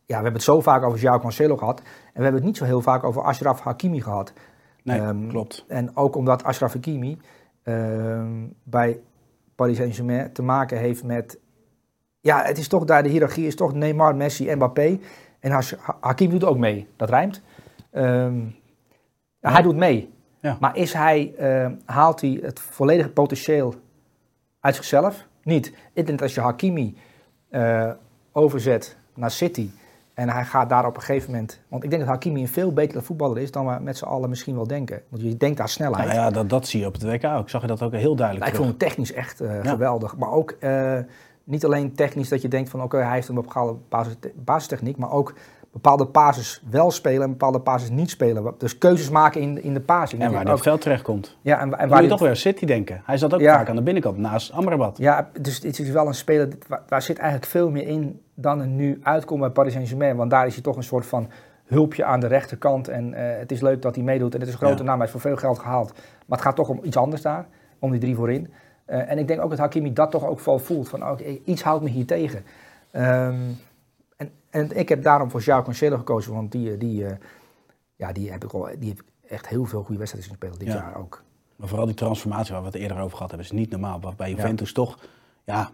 we 0.06 0.14
hebben 0.14 0.34
het 0.34 0.44
zo 0.44 0.62
vaak 0.62 0.84
over 0.84 1.00
João 1.00 1.22
Cancelo 1.22 1.58
gehad. 1.58 1.80
En 1.80 1.86
we 2.14 2.22
hebben 2.22 2.34
het 2.34 2.44
niet 2.44 2.58
zo 2.58 2.66
heel 2.66 2.82
vaak 2.82 3.04
over 3.04 3.22
Ashraf 3.22 3.60
Hakimi 3.60 4.02
gehad. 4.02 4.34
nee, 4.84 5.00
ehm, 5.00 5.28
klopt. 5.28 5.66
En 5.68 5.98
ook 5.98 6.16
omdat 6.16 6.44
Ashraf 6.44 6.74
Hakimi 6.74 7.18
ehm, 7.64 8.48
bij 8.64 9.00
Paris 9.56 9.78
Saint-Germain 9.78 10.34
te 10.34 10.42
maken 10.42 10.78
heeft 10.78 11.04
met... 11.04 11.40
Ja, 12.20 12.44
het 12.44 12.58
is 12.58 12.68
toch 12.68 12.84
daar, 12.84 13.04
de 13.04 13.10
hiërarchie 13.10 13.48
is 13.48 13.56
toch 13.56 13.74
Neymar, 13.74 14.16
Messi, 14.16 14.56
Mbappé. 14.56 15.00
En 15.40 15.64
Hakimi 16.00 16.32
doet 16.32 16.44
ook 16.44 16.58
mee. 16.58 16.88
Dat 16.96 17.10
rijmt. 17.10 17.42
Ehm, 17.92 18.36
ja, 19.46 19.54
hij 19.54 19.62
doet 19.62 19.76
mee. 19.76 20.14
Ja. 20.40 20.58
Maar 20.60 20.78
is 20.78 20.94
hij, 20.94 21.34
eh, 21.38 21.72
haalt 21.86 22.22
hij 22.22 22.40
het 22.42 22.60
volledige 22.60 23.10
potentieel 23.10 23.76
uit 24.60 24.76
zichzelf? 24.76 25.28
Niet. 25.44 25.68
Ik 25.68 26.06
denk 26.06 26.08
dat 26.08 26.22
als 26.22 26.34
je 26.34 26.42
Hakimi 26.42 26.98
eh, 27.50 27.92
overzet 28.32 28.98
naar 29.14 29.32
City 29.32 29.70
en 30.14 30.30
hij 30.30 30.46
gaat 30.46 30.70
daar 30.70 30.86
op 30.86 30.96
een 30.96 31.02
gegeven 31.02 31.32
moment... 31.32 31.62
Want 31.68 31.84
ik 31.84 31.90
denk 31.90 32.02
dat 32.02 32.12
Hakimi 32.12 32.42
een 32.42 32.48
veel 32.48 32.74
betere 32.74 33.02
voetballer 33.02 33.38
is 33.38 33.52
dan 33.52 33.68
we 33.68 33.80
met 33.82 33.98
z'n 33.98 34.06
allen 34.06 34.30
misschien 34.30 34.56
wel 34.56 34.68
denken. 34.68 35.02
Want 35.10 35.24
je 35.24 35.38
denkt 35.38 35.60
aan 35.60 35.68
snelheid. 35.68 36.06
Nou 36.06 36.20
ja, 36.20 36.30
dat, 36.30 36.50
dat 36.50 36.68
zie 36.68 36.80
je 36.80 36.86
op 36.86 36.94
het 36.94 37.04
WK 37.04 37.24
ook. 37.24 37.42
Ik 37.42 37.50
zag 37.50 37.62
je 37.62 37.68
dat 37.68 37.82
ook 37.82 37.94
heel 37.94 38.16
duidelijk 38.16 38.48
ik 38.48 38.54
terug. 38.54 38.68
vond 38.68 38.82
hem 38.82 38.90
technisch 38.90 39.14
echt 39.14 39.42
eh, 39.42 39.60
geweldig. 39.62 40.18
Maar 40.18 40.32
ook 40.32 40.52
eh, 40.52 41.00
niet 41.44 41.66
alleen 41.66 41.94
technisch 41.94 42.30
dat 42.30 42.42
je 42.42 42.48
denkt 42.48 42.70
van 42.70 42.84
oké, 42.84 42.98
hij 42.98 43.14
heeft 43.14 43.28
een 43.28 43.36
bepaalde 43.36 43.78
basis, 43.90 44.16
basistechniek, 44.36 44.98
maar 44.98 45.12
ook 45.12 45.34
bepaalde 45.82 46.06
basis 46.06 46.62
wel 46.70 46.92
spelen 46.92 47.22
en 47.24 47.30
bepaalde 47.30 47.60
basis 47.60 47.90
niet 47.90 48.10
spelen. 48.10 48.54
Dus 48.58 48.78
keuzes 48.78 49.10
maken 49.10 49.42
in, 49.42 49.64
in 49.64 49.74
de 49.74 49.80
passing. 49.80 50.22
En 50.22 50.28
waar 50.28 50.36
hij 50.36 50.46
op 50.46 50.50
ook, 50.50 50.56
het 50.56 50.64
veld 50.68 50.82
terechtkomt. 50.82 51.38
ja, 51.42 51.60
en, 51.60 51.70
waar 51.70 51.88
je 51.88 51.94
hij 51.96 52.08
toch 52.08 52.20
weer 52.20 52.36
City 52.36 52.66
denken. 52.66 53.02
Hij 53.06 53.18
zat 53.18 53.34
ook 53.34 53.40
Ja. 53.40 53.58
vaak 53.58 53.70
aan 53.70 53.76
de 53.76 53.82
binnenkant, 53.82 54.18
naast 54.18 54.52
Amrabat. 54.52 54.98
Ja, 54.98 55.30
dus 55.42 55.56
het 55.62 55.80
is 55.80 55.90
wel 55.90 56.08
een 56.08 56.14
speler, 56.14 56.48
waar, 56.68 56.82
waar 56.88 57.02
zit 57.02 57.18
eigenlijk 57.18 57.52
veel 57.52 57.70
meer 57.70 57.88
in 57.88 58.22
dan 58.34 58.60
er 58.60 58.68
nu 58.68 59.00
uitkomt 59.04 59.40
bij 59.40 59.50
Paris 59.50 59.74
Saint-Germain. 59.74 60.16
Want 60.16 60.30
daar 60.30 60.48
is 60.48 60.54
hij 60.54 60.64
toch 60.64 60.76
een 60.76 60.84
soort 60.84 61.06
van 61.06 61.30
hulpje 61.66 62.06
aan 62.06 62.20
de 62.20 62.28
rechterkant. 62.28 62.88
En 62.88 63.14
eh, 63.14 63.40
het 63.40 63.52
is 63.52 63.62
leuk 63.62 63.82
dat 63.82 63.96
hij 63.96 64.04
meedoet 64.04 64.34
en 64.34 64.40
het 64.40 64.48
is 64.48 64.54
een 64.54 64.60
grote 64.62 64.84
Ja. 64.84 64.90
naam, 64.90 64.98
hij 64.98 65.06
is 65.06 65.12
voor 65.12 65.22
veel 65.22 65.36
geld 65.36 65.60
gehaald. 65.60 65.94
Maar 65.94 66.38
het 66.38 66.42
gaat 66.48 66.56
toch 66.56 66.70
om 66.70 66.80
iets 66.84 66.98
anders 66.98 67.22
daar, 67.22 67.46
om 67.80 67.92
die 67.92 68.00
drie 68.00 68.16
voorin. 68.16 68.54
Eh, 68.86 69.12
en 69.12 69.18
ik 69.18 69.28
denk 69.28 69.42
ook 69.42 69.50
dat 69.50 69.60
Hakimi 69.60 69.94
dat 69.94 70.12
toch 70.12 70.26
ook 70.26 70.40
wel 70.42 70.60
voelt, 70.60 70.90
van 70.90 71.10
oké, 71.10 71.24
iets 71.46 71.64
houdt 71.64 71.84
me 71.84 71.90
hier 71.90 72.06
tegen. 72.06 72.44
Ehm, 72.92 73.36
en, 74.56 74.78
ik 74.78 74.90
heb 74.90 75.04
daarom 75.04 75.30
voor 75.32 75.42
João 75.42 75.64
Cancelo 75.64 75.98
gekozen, 75.98 76.34
want 76.34 76.52
die, 76.52 76.78
die, 76.78 77.06
eh, 77.06 77.16
ja, 77.96 78.12
die, 78.12 78.32
heb 78.32 78.44
ik 78.44 78.52
al, 78.54 78.68
die 78.80 78.90
heeft 78.90 79.04
echt 79.28 79.48
heel 79.48 79.66
veel 79.66 79.82
goede 79.84 79.98
wedstrijden 79.98 80.32
spelen 80.34 80.60
dit 80.60 80.68
Ja. 80.68 80.74
jaar 80.74 80.98
ook. 80.98 81.24
Maar 81.56 81.68
vooral 81.68 81.86
die 81.86 81.96
transformatie 81.96 82.54
waar 82.54 82.62
we 82.62 82.68
het 82.68 82.78
eerder 82.78 82.98
over 83.00 83.16
gehad 83.16 83.30
hebben, 83.32 83.48
is 83.48 83.54
niet 83.54 83.70
normaal. 83.72 84.00
Wat 84.00 84.16
Bij 84.16 84.30
Juventus 84.30 84.74
toch, 84.74 84.98
ja, 85.44 85.70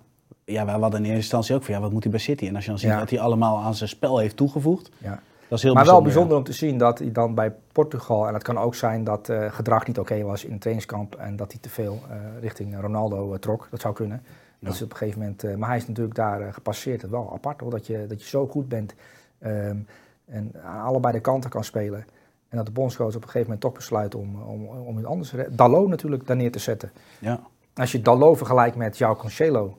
ja, 0.46 0.66
we 0.66 0.72
hadden 0.72 0.90
in 0.92 1.00
eerste 1.00 1.16
instantie 1.18 1.56
ook 1.56 1.64
van, 1.64 1.74
ja, 1.74 1.80
wat 1.80 1.92
moet 1.92 2.04
hij 2.04 2.12
bij 2.12 2.22
City? 2.22 2.48
En 2.48 2.56
als 2.56 2.64
je 2.64 2.70
dan 2.70 2.80
ziet 2.80 2.90
Ja. 2.90 3.00
dat 3.00 3.10
hij 3.10 3.20
allemaal 3.20 3.58
aan 3.60 3.76
zijn 3.76 3.90
spel 3.90 4.18
heeft 4.18 4.36
toegevoegd, 4.38 4.90
Ja. 4.98 5.20
dat 5.48 5.58
is 5.58 5.64
heel 5.64 5.74
maar 5.74 5.86
wel 5.86 6.02
bijzonder. 6.02 6.04
bijzonder 6.04 6.38
om 6.38 6.44
te 6.44 6.54
zien 6.54 6.78
dat 6.78 7.00
hij 7.00 7.12
dan 7.12 7.36
bij 7.36 7.54
Portugal, 7.72 8.28
en 8.28 8.34
het 8.34 8.44
kan 8.44 8.58
ook 8.58 8.76
zijn 8.76 9.04
dat 9.04 9.30
eh, 9.30 9.52
gedrag 9.52 9.88
niet 9.88 10.00
oké 10.00 10.22
was 10.24 10.44
in 10.44 10.52
het 10.52 10.62
trainingskamp 10.62 11.16
en 11.16 11.36
dat 11.36 11.52
hij 11.52 11.62
te 11.62 11.70
veel 11.70 12.00
eh, 12.10 12.16
richting 12.42 12.80
Ronaldo 12.80 13.34
eh, 13.34 13.40
trok. 13.40 13.68
Dat 13.72 13.82
zou 13.82 13.94
kunnen. 13.94 14.24
Dat 14.62 14.74
is 14.74 14.82
op 14.82 14.92
een 14.92 14.98
gegeven 14.98 15.20
moment, 15.20 15.44
eh, 15.44 15.56
maar 15.56 15.68
hij 15.68 15.78
is 15.78 15.88
natuurlijk 15.88 16.16
daar 16.16 16.42
eh, 16.42 16.54
gepasseerd. 16.54 17.02
Het 17.02 17.12
wel 17.12 17.34
apart 17.34 17.60
hoor, 17.60 17.72
dat 17.72 17.88
je, 17.88 18.06
dat 18.08 18.22
je 18.22 18.28
zo 18.30 18.48
goed 18.48 18.68
bent 18.68 18.96
ehm, 19.40 19.78
en 20.26 20.52
aan 20.64 20.86
allebei 20.86 21.14
de 21.14 21.20
kanten 21.20 21.50
kan 21.50 21.64
spelen. 21.64 22.06
En 22.50 22.58
dat 22.58 22.66
de 22.66 22.72
bondscoach 22.72 23.08
op 23.08 23.14
een 23.16 23.22
gegeven 23.22 23.42
moment 23.42 23.62
toch 23.62 23.74
besluit 23.74 24.16
om, 24.16 24.42
om, 24.42 24.66
om 24.68 24.98
iets 24.98 25.08
anders, 25.08 25.34
Dalot 25.50 25.88
natuurlijk, 25.90 26.28
daar 26.28 26.36
neer 26.36 26.52
te 26.52 26.60
zetten. 26.60 26.92
Ja. 27.20 27.40
Als 27.74 27.92
je 27.92 28.02
Dalot 28.02 28.38
vergelijkt 28.38 28.76
met 28.76 28.98
João 28.98 29.18
Cancelo. 29.20 29.78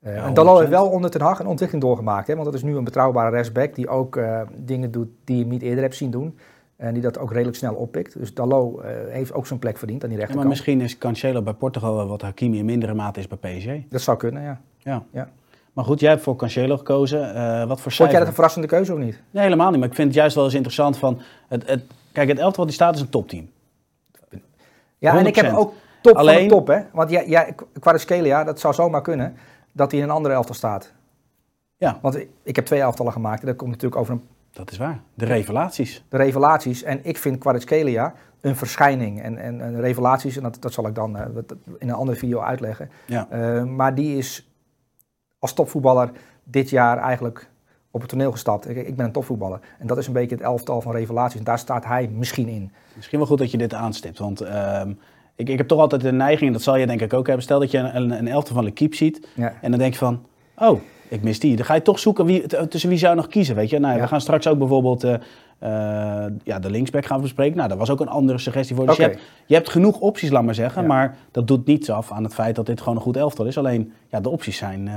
eh, 0.00 0.14
Ja, 0.16 0.24
en 0.24 0.34
100%. 0.34 0.58
heeft 0.58 0.70
wel 0.70 0.88
onder 0.88 1.10
Ten 1.10 1.20
Hag 1.20 1.38
een 1.38 1.46
ontwikkeling 1.46 1.84
doorgemaakt. 1.86 2.26
Hè, 2.26 2.32
want 2.32 2.44
dat 2.44 2.54
is 2.54 2.62
nu 2.62 2.76
een 2.76 2.84
betrouwbare 2.84 3.30
rechtsback 3.30 3.74
die 3.74 3.88
ook 3.88 4.20
dingen 4.56 4.90
doet 4.90 5.08
die 5.24 5.38
je 5.38 5.46
niet 5.46 5.62
eerder 5.62 5.82
hebt 5.82 5.94
zien 5.96 6.10
doen. 6.10 6.38
En 6.76 6.92
die 6.94 7.02
dat 7.02 7.18
ook 7.18 7.32
redelijk 7.32 7.56
snel 7.56 7.74
oppikt. 7.74 8.18
Dus 8.18 8.34
Dalot 8.34 8.80
eh, 8.80 8.90
heeft 9.08 9.32
ook 9.32 9.46
zijn 9.46 9.58
plek 9.58 9.78
verdiend 9.78 10.02
aan 10.02 10.08
die 10.08 10.18
Ja, 10.18 10.24
rechterkant. 10.24 10.48
maar 10.48 10.56
misschien 10.66 10.80
is 10.80 10.98
Cancelo 10.98 11.42
bij 11.42 11.52
Portugal 11.52 11.94
wel 11.94 12.06
wat 12.06 12.22
Hakimi 12.22 12.58
in 12.58 12.64
mindere 12.64 12.94
mate 12.94 13.20
is 13.20 13.28
bij 13.28 13.38
PSG. 13.58 13.88
Dat 13.90 14.00
zou 14.00 14.16
kunnen, 14.16 14.42
ja. 14.42 14.60
Ja. 14.78 15.02
Ja. 15.12 15.28
Maar 15.72 15.84
goed, 15.84 16.00
jij 16.00 16.10
hebt 16.10 16.22
voor 16.22 16.36
Cancelo 16.36 16.76
gekozen. 16.76 17.34
Eh, 17.34 17.66
wat 17.68 17.80
voor 17.80 17.92
Vond 17.92 18.10
jij 18.10 18.18
dat 18.18 18.28
een 18.28 18.34
verrassende 18.34 18.66
keuze 18.68 18.92
of 18.92 18.98
niet? 18.98 19.22
Nee, 19.30 19.42
helemaal 19.42 19.70
niet. 19.70 19.78
Maar 19.78 19.88
ik 19.88 19.94
vind 19.94 20.08
het 20.08 20.16
juist 20.16 20.34
wel 20.34 20.44
eens 20.44 20.54
interessant 20.54 20.96
van... 20.96 21.20
Het, 21.48 21.66
het, 21.66 21.82
kijk, 22.12 22.28
het 22.28 22.38
elftal 22.38 22.64
die 22.64 22.74
staat 22.74 22.94
is 22.94 23.00
een 23.00 23.08
topteam. 23.08 23.48
Ja, 24.98 25.18
en 25.18 25.26
ik 25.26 25.34
heb 25.36 25.50
100%. 25.50 25.54
ook 25.54 25.72
top 26.02 26.12
van 26.12 26.20
Alleen- 26.20 26.48
de 26.48 26.54
top, 26.54 26.66
hè. 26.66 26.80
Want 26.92 27.10
ja, 27.10 27.20
ja, 27.20 27.46
Kvaratskhelia, 27.80 28.44
dat 28.44 28.60
zou 28.60 28.74
zomaar 28.74 29.02
kunnen 29.02 29.36
dat 29.72 29.90
hij 29.90 30.00
in 30.00 30.06
een 30.06 30.14
andere 30.14 30.34
elftal 30.34 30.54
staat. 30.54 30.92
Ja. 31.76 31.98
Want 32.02 32.16
ik, 32.16 32.28
ik 32.42 32.56
heb 32.56 32.64
twee 32.66 32.80
elftallen 32.80 33.12
gemaakt. 33.12 33.40
En 33.40 33.46
dat 33.46 33.56
komt 33.56 33.70
natuurlijk 33.70 34.00
over 34.00 34.12
een 34.14 34.22
Dat 34.56 34.70
is 34.70 34.78
waar. 34.78 35.00
De 35.14 35.24
revelaties. 35.24 36.04
de 36.08 36.16
revelaties. 36.16 36.82
En 36.82 37.00
ik 37.02 37.18
vind 37.18 37.38
Kvaratskhelia 37.38 38.14
een 38.40 38.56
verschijning. 38.56 39.22
En, 39.22 39.38
en, 39.38 39.60
en 39.60 39.80
revelaties, 39.80 40.36
en 40.36 40.42
dat, 40.42 40.56
dat 40.60 40.72
zal 40.72 40.86
ik 40.86 40.94
dan 40.94 41.16
eh, 41.16 41.24
in 41.78 41.88
een 41.88 41.94
andere 41.94 42.18
video 42.18 42.40
uitleggen. 42.40 42.90
Ja. 43.06 43.26
Eh, 43.30 43.64
maar 43.64 43.94
die 43.94 44.16
is 44.16 44.50
als 45.38 45.52
topvoetballer 45.52 46.10
dit 46.44 46.70
jaar 46.70 46.98
eigenlijk 46.98 47.50
op 47.90 48.00
het 48.00 48.10
toneel 48.10 48.30
gestapt. 48.30 48.68
Ik, 48.68 48.76
ik 48.76 48.96
ben 48.96 49.06
een 49.06 49.12
topvoetballer. 49.12 49.60
En 49.78 49.86
dat 49.86 49.98
is 49.98 50.06
een 50.06 50.12
beetje 50.12 50.34
het 50.34 50.44
elftal 50.44 50.80
van 50.80 50.92
revelaties. 50.92 51.38
En 51.38 51.44
daar 51.44 51.58
staat 51.58 51.84
hij 51.84 52.08
misschien 52.08 52.48
in. 52.48 52.72
Misschien 52.94 53.18
wel 53.18 53.28
goed 53.28 53.38
dat 53.38 53.50
je 53.50 53.58
dit 53.58 53.74
aanstipt. 53.74 54.18
Want 54.18 54.40
ehm, 54.40 54.92
ik, 55.34 55.48
ik 55.48 55.58
heb 55.58 55.68
toch 55.68 55.80
altijd 55.80 56.02
de 56.02 56.12
neiging, 56.12 56.46
en 56.46 56.52
dat 56.52 56.62
zal 56.62 56.76
je 56.76 56.86
denk 56.86 57.00
ik 57.00 57.12
ook 57.12 57.26
hebben. 57.26 57.44
Stel 57.44 57.60
dat 57.60 57.70
je 57.70 57.78
een, 57.78 58.10
een 58.10 58.28
elftal 58.28 58.54
van 58.54 58.64
L'Equipe 58.64 58.96
ziet. 58.96 59.28
Ja. 59.34 59.54
En 59.60 59.70
dan 59.70 59.80
denk 59.80 59.92
je 59.92 59.98
van, 59.98 60.26
oh, 60.56 60.80
ik 61.08 61.22
mis 61.22 61.40
die. 61.40 61.56
Dan 61.56 61.64
ga 61.64 61.74
je 61.74 61.82
toch 61.82 61.98
zoeken 61.98 62.24
wie, 62.24 62.46
tussen 62.68 62.88
wie 62.88 62.98
zou 62.98 63.14
je 63.14 63.20
nog 63.20 63.28
kiezen, 63.30 63.54
weet 63.54 63.70
je. 63.70 63.78
Nou, 63.78 63.90
ja, 63.90 63.96
Ja. 63.96 64.02
We 64.04 64.08
gaan 64.08 64.20
straks 64.20 64.46
ook 64.48 64.58
bijvoorbeeld 64.58 65.04
eh, 65.04 65.14
eh, 65.58 66.32
ja, 66.44 66.58
de 66.58 66.70
linksback 66.70 67.06
gaan 67.06 67.20
bespreken. 67.20 67.56
Nou, 67.56 67.68
dat 67.68 67.78
was 67.78 67.90
ook 67.90 68.00
een 68.00 68.08
andere 68.08 68.38
suggestie 68.38 68.76
voor. 68.76 68.86
Dus 68.86 68.94
Oké. 68.94 69.04
je, 69.04 69.10
hebt, 69.10 69.22
je 69.46 69.54
hebt 69.54 69.70
genoeg 69.70 69.98
opties, 70.00 70.30
laat 70.30 70.42
maar 70.44 70.54
zeggen. 70.54 70.82
Ja. 70.82 70.88
Maar 70.88 71.16
dat 71.30 71.46
doet 71.48 71.66
niets 71.66 71.90
af 71.90 72.12
aan 72.12 72.24
het 72.24 72.34
feit 72.34 72.54
dat 72.56 72.66
dit 72.66 72.80
gewoon 72.80 72.96
een 72.96 73.02
goed 73.02 73.16
elftal 73.16 73.46
is. 73.46 73.58
Alleen, 73.58 73.92
ja, 74.08 74.20
de 74.20 74.28
opties 74.28 74.56
zijn... 74.56 74.88
eh, 74.88 74.94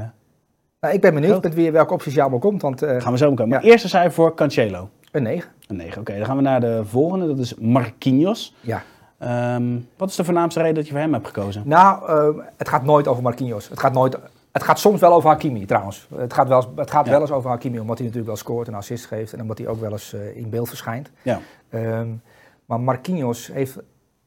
Nou, 0.80 0.94
ik 0.94 1.02
ben 1.02 1.14
benieuwd 1.14 1.44
met 1.44 1.54
wie, 1.54 1.72
welke 1.72 1.94
opties 1.94 2.14
jou 2.14 2.22
allemaal 2.30 2.50
komt. 2.50 2.62
Want 2.62 2.80
gaan 2.98 3.12
we 3.12 3.18
zo 3.18 3.28
komen. 3.34 3.48
Maar 3.50 3.64
eerste 3.64 3.88
cijfer 3.90 4.12
voor 4.14 4.36
Cancelo. 4.36 4.90
een 5.12 5.24
9. 5.24 5.50
Een 5.68 5.76
9. 5.76 6.00
Oké, 6.02 6.18
dan 6.18 6.26
gaan 6.26 6.36
we 6.36 6.42
naar 6.42 6.62
de 6.62 6.82
volgende. 6.86 7.28
Dat 7.28 7.40
is 7.40 7.56
Marquinhos. 7.56 8.56
Ja. 8.62 8.82
Ehm, 9.18 9.64
wat 9.98 10.10
is 10.10 10.16
de 10.16 10.24
voornaamste 10.24 10.60
reden 10.60 10.76
dat 10.76 10.86
je 10.86 10.92
voor 10.92 11.02
hem 11.02 11.14
hebt 11.14 11.28
gekozen? 11.28 11.62
Nou, 11.66 12.12
het 12.58 12.70
gaat 12.70 12.84
nooit 12.84 13.08
over 13.08 13.24
Marquinhos. 13.24 13.70
Het 13.70 13.80
gaat, 13.80 13.94
nooit, 13.94 14.18
het 14.52 14.64
gaat 14.64 14.80
soms 14.80 15.00
wel 15.00 15.14
over 15.14 15.30
Hakimi 15.30 15.66
trouwens. 15.66 16.08
Het 16.16 16.34
gaat, 16.34 16.48
wel, 16.48 16.74
het 16.76 16.92
gaat 16.92 17.06
Ja. 17.06 17.12
wel 17.12 17.22
eens 17.22 17.32
over 17.32 17.50
Hakimi, 17.50 17.80
omdat 17.80 17.98
hij 17.98 18.08
natuurlijk 18.08 18.34
wel 18.34 18.42
scoort 18.44 18.68
en 18.68 18.74
assist 18.74 19.06
geeft. 19.06 19.34
En 19.34 19.42
omdat 19.42 19.58
hij 19.58 19.68
ook 19.68 19.80
wel 19.80 19.92
eens 19.92 20.14
eh, 20.14 20.38
in 20.38 20.50
beeld 20.50 20.68
verschijnt. 20.68 21.12
Ja. 21.22 21.40
Ehm, 21.70 22.10
maar 22.66 22.80
Marquinhos 22.80 23.48
heeft 23.48 23.78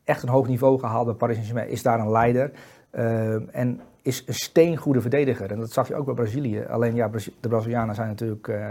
echt 0.05 0.23
een 0.23 0.29
hoog 0.29 0.49
niveau 0.49 0.79
gehaald 0.79 1.07
bij 1.07 1.15
Paris 1.15 1.35
Saint-Germain. 1.37 1.71
Is 1.71 1.83
daar 1.83 2.01
een 2.01 2.11
leider. 2.11 2.51
Ehm, 2.91 3.43
en 3.51 3.81
is 4.03 4.23
een 4.27 4.35
steengoede 4.35 5.01
verdediger. 5.01 5.51
En 5.51 5.59
dat 5.59 5.73
zag 5.73 5.89
je 5.89 5.95
ook 5.95 6.05
bij 6.05 6.15
Brazilië. 6.15 6.65
Alleen 6.65 6.95
ja, 6.95 7.11
de 7.41 7.49
Brazilianen 7.49 7.95
zijn 7.95 8.09
natuurlijk 8.09 8.49
eh, 8.49 8.67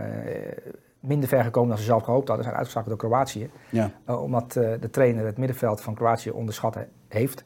minder 1.00 1.30
ver 1.30 1.44
gekomen 1.44 1.70
dan 1.70 1.78
ze 1.78 1.84
zelf 1.84 2.04
gehoopt 2.04 2.28
hadden. 2.28 2.46
Ze 2.46 2.50
zijn 2.52 2.56
uitgeschakeld 2.62 3.00
door 3.00 3.10
Kroatië. 3.10 3.50
Ja. 3.70 3.92
Uh, 4.10 4.22
omdat 4.22 4.52
de 4.54 4.90
trainer 4.92 5.26
het 5.26 5.38
middenveld 5.38 5.82
van 5.82 5.94
Kroatië 5.96 6.30
onderschat 6.30 6.76
he- 6.76 6.88
heeft. 7.08 7.44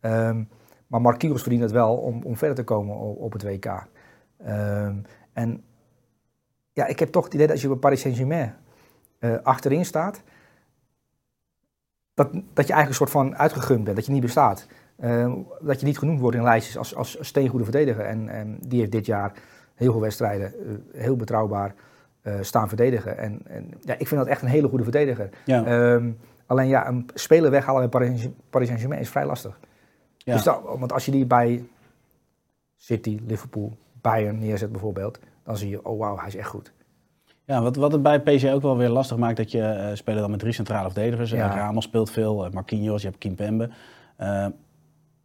Um, 0.00 0.48
maar 0.86 1.00
Marquinhos 1.00 1.40
verdient 1.40 1.62
het 1.62 1.72
wel 1.72 1.96
om, 1.96 2.22
om 2.22 2.36
verder 2.36 2.56
te 2.56 2.64
komen 2.64 2.96
op, 2.96 3.18
op 3.18 3.32
het 3.32 3.42
WK. 3.42 3.86
Um, 4.48 5.02
en 5.32 5.64
ja, 6.72 6.86
ik 6.86 6.98
heb 6.98 7.08
toch 7.08 7.24
het 7.24 7.34
idee 7.34 7.46
dat 7.46 7.54
als 7.54 7.64
je 7.64 7.68
bij 7.68 7.76
Paris 7.76 8.00
Saint-Germain 8.00 8.54
uh, 9.20 9.36
achterin 9.42 9.84
staat, 9.84 10.22
dat, 12.14 12.32
dat 12.32 12.66
je 12.66 12.72
eigenlijk 12.72 12.88
een 12.88 12.94
soort 12.94 13.10
van 13.10 13.36
uitgegund 13.36 13.84
bent, 13.84 13.96
dat 13.96 14.06
je 14.06 14.12
niet 14.12 14.20
bestaat. 14.20 14.66
Uh, 14.98 15.34
dat 15.60 15.80
je 15.80 15.86
niet 15.86 15.98
genoemd 15.98 16.20
wordt 16.20 16.36
in 16.36 16.42
lijstjes 16.42 16.78
als, 16.78 16.94
als 16.94 17.18
steengoede 17.20 17.64
verdediger. 17.64 18.04
En, 18.04 18.28
en 18.28 18.58
die 18.60 18.78
heeft 18.78 18.92
dit 18.92 19.06
jaar 19.06 19.32
heel 19.74 19.92
veel 19.92 20.00
wedstrijden, 20.00 20.52
uh, 20.66 21.00
heel 21.02 21.16
betrouwbaar 21.16 21.74
uh, 22.22 22.34
staan 22.40 22.68
verdedigen. 22.68 23.18
En, 23.18 23.40
en, 23.46 23.70
ja, 23.80 23.94
ik 23.98 24.08
vind 24.08 24.20
dat 24.20 24.30
echt 24.30 24.42
een 24.42 24.48
hele 24.48 24.68
goede 24.68 24.82
verdediger. 24.82 25.28
Ja. 25.44 25.92
Um, 25.92 26.18
alleen 26.46 26.68
ja, 26.68 26.88
een 26.88 27.08
speler 27.14 27.50
weghalen 27.50 27.90
bij 27.90 28.18
Paris 28.50 28.68
Saint-Germain 28.68 29.00
is 29.00 29.08
vrij 29.08 29.26
lastig. 29.26 29.60
Ja. 30.24 30.32
Dus 30.34 30.42
dat, 30.42 30.60
want 30.78 30.92
als 30.92 31.04
je 31.04 31.10
die 31.10 31.26
bij 31.26 31.64
City, 32.76 33.18
Liverpool, 33.26 33.76
Bayern 34.00 34.38
neerzet 34.38 34.72
bijvoorbeeld, 34.72 35.18
dan 35.42 35.56
zie 35.56 35.68
je, 35.68 35.84
oh 35.84 35.98
wauw, 35.98 36.16
hij 36.18 36.26
is 36.26 36.36
echt 36.36 36.48
goed. 36.48 36.72
Ja, 37.44 37.62
wat, 37.62 37.76
wat 37.76 37.92
het 37.92 38.02
bij 38.02 38.20
PSG 38.20 38.46
ook 38.46 38.62
wel 38.62 38.76
weer 38.76 38.88
lastig 38.88 39.16
maakt, 39.16 39.36
dat 39.36 39.50
je 39.50 39.58
uh, 39.58 39.96
speelt 39.96 40.18
dan 40.18 40.30
met 40.30 40.40
drie 40.40 40.52
centrale 40.52 40.90
verdedigers. 40.90 41.30
Ja. 41.30 41.36
Ja. 41.36 41.54
Ramos 41.54 41.84
speelt 41.84 42.10
veel, 42.10 42.46
uh, 42.46 42.52
Marquinhos, 42.52 43.02
je 43.02 43.08
hebt 43.08 43.18
Kimpembe. 43.18 43.70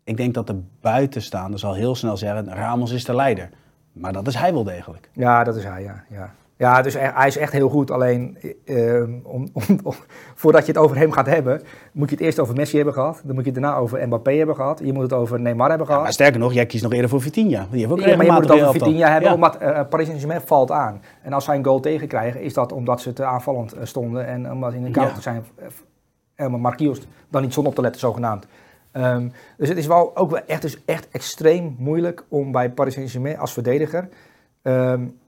Ik 0.03 0.17
denk 0.17 0.33
dat 0.33 0.47
de 0.47 0.61
buitenstaander 0.81 1.59
zal 1.59 1.73
heel 1.73 1.95
snel 1.95 2.17
zeggen, 2.17 2.53
Ramos 2.53 2.91
is 2.91 3.05
de 3.05 3.15
leider. 3.15 3.49
Maar 3.91 4.13
dat 4.13 4.27
is 4.27 4.35
hij 4.35 4.53
wel 4.53 4.63
degelijk. 4.63 5.09
Ja, 5.13 5.43
dat 5.43 5.55
is 5.55 5.63
hij, 5.63 5.83
ja. 5.83 6.03
ja. 6.09 6.33
Ja, 6.59 6.81
dus 6.81 6.93
hij 6.99 7.27
is 7.27 7.37
echt 7.37 7.51
heel 7.51 7.69
goed. 7.69 7.91
Alleen, 7.91 8.37
uh, 8.65 9.01
om, 9.23 9.47
om, 9.53 9.63
om, 9.83 9.93
voordat 10.35 10.65
je 10.65 10.71
het 10.71 10.81
over 10.81 10.97
hem 10.97 11.11
gaat 11.11 11.25
hebben, 11.25 11.61
moet 11.91 12.09
je 12.09 12.15
het 12.15 12.23
eerst 12.23 12.39
over 12.39 12.55
Messi 12.55 12.75
hebben 12.75 12.93
gehad. 12.93 13.21
Dan 13.23 13.35
moet 13.35 13.45
je 13.45 13.51
het 13.51 13.61
daarna 13.61 13.77
over 13.77 14.07
Mbappé 14.07 14.31
hebben 14.31 14.55
gehad. 14.55 14.79
Je 14.83 14.93
moet 14.93 15.03
het 15.03 15.13
over 15.13 15.39
Neymar 15.39 15.69
hebben 15.69 15.85
gehad. 15.85 16.01
Ja, 16.01 16.07
maar 16.07 16.15
sterker 16.15 16.39
nog, 16.39 16.53
jij 16.53 16.65
kiest 16.65 16.83
nog 16.83 16.93
eerder 16.93 17.09
voor 17.09 17.21
Vitinha. 17.21 17.67
Die 17.71 17.79
heeft 17.79 17.91
ook 17.91 17.99
ja, 17.99 18.15
maar 18.15 18.25
je 18.25 18.31
moet 18.31 18.41
het 18.41 18.51
over 18.51 18.71
Vitinha 18.71 19.11
hebben, 19.11 19.29
ja. 19.29 19.35
omdat 19.35 19.61
uh, 19.61 19.79
Paris 19.89 20.05
Saint-Germain 20.05 20.41
valt 20.41 20.71
aan. 20.71 21.01
En 21.21 21.33
als 21.33 21.45
zij 21.45 21.55
een 21.55 21.65
goal 21.65 21.79
tegenkrijgen, 21.79 22.41
is 22.41 22.53
dat 22.53 22.71
omdat 22.71 23.01
ze 23.01 23.13
te 23.13 23.23
aanvallend 23.23 23.75
uh, 23.75 23.79
stonden. 23.83 24.27
En 24.27 24.51
omdat 24.51 24.73
in 24.73 24.83
de 24.83 24.91
counter 24.91 25.21
zijn, 25.21 25.45
uh, 26.37 26.47
Marquinhos 26.47 27.01
dan 27.29 27.41
niet 27.41 27.53
zonder 27.53 27.71
op 27.71 27.77
te 27.77 27.83
letten, 27.83 28.01
zogenaamd. 28.01 28.47
Um, 28.93 29.31
dus 29.57 29.69
het 29.69 29.77
is 29.77 29.87
wel 29.87 30.15
ook 30.15 30.31
wel 30.31 30.41
echt, 30.45 30.61
dus 30.61 30.85
echt 30.85 31.07
extreem 31.11 31.75
moeilijk 31.77 32.25
om 32.29 32.51
bij 32.51 32.71
Paris 32.71 32.93
Saint-Germain 32.93 33.37
als 33.37 33.53
verdediger... 33.53 34.09
Um, 34.63 35.18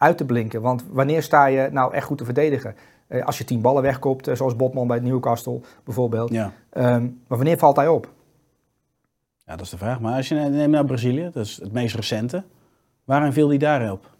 uit 0.00 0.16
te 0.16 0.24
blinken. 0.24 0.60
Want 0.62 0.84
wanneer 0.90 1.22
sta 1.22 1.46
je 1.46 1.68
nou 1.72 1.94
echt 1.94 2.06
goed 2.06 2.18
te 2.18 2.24
verdedigen? 2.24 2.74
Eh, 3.06 3.26
als 3.26 3.38
je 3.38 3.44
tien 3.44 3.60
ballen 3.60 3.82
wegkopt, 3.82 4.28
eh, 4.28 4.34
zoals 4.34 4.56
Botman 4.56 4.86
bij 4.86 4.98
Newcastle 4.98 5.60
bijvoorbeeld. 5.84 6.30
Ja. 6.30 6.52
Ehm, 6.70 7.02
maar 7.02 7.38
wanneer 7.38 7.58
valt 7.58 7.76
hij 7.76 7.88
op? 7.88 8.08
ja, 9.50 9.56
dat 9.56 9.64
is 9.64 9.70
de 9.70 9.78
vraag. 9.78 10.00
Maar 10.00 10.16
als 10.16 10.28
je 10.28 10.34
neemt 10.34 10.72
naar 10.72 10.84
Brazilië, 10.84 11.30
dat 11.32 11.44
is 11.44 11.56
het 11.62 11.72
meest 11.72 11.94
recente. 11.94 12.44
Waarin 13.04 13.32
viel 13.32 13.48
hij 13.48 13.58
daarop? 13.58 14.10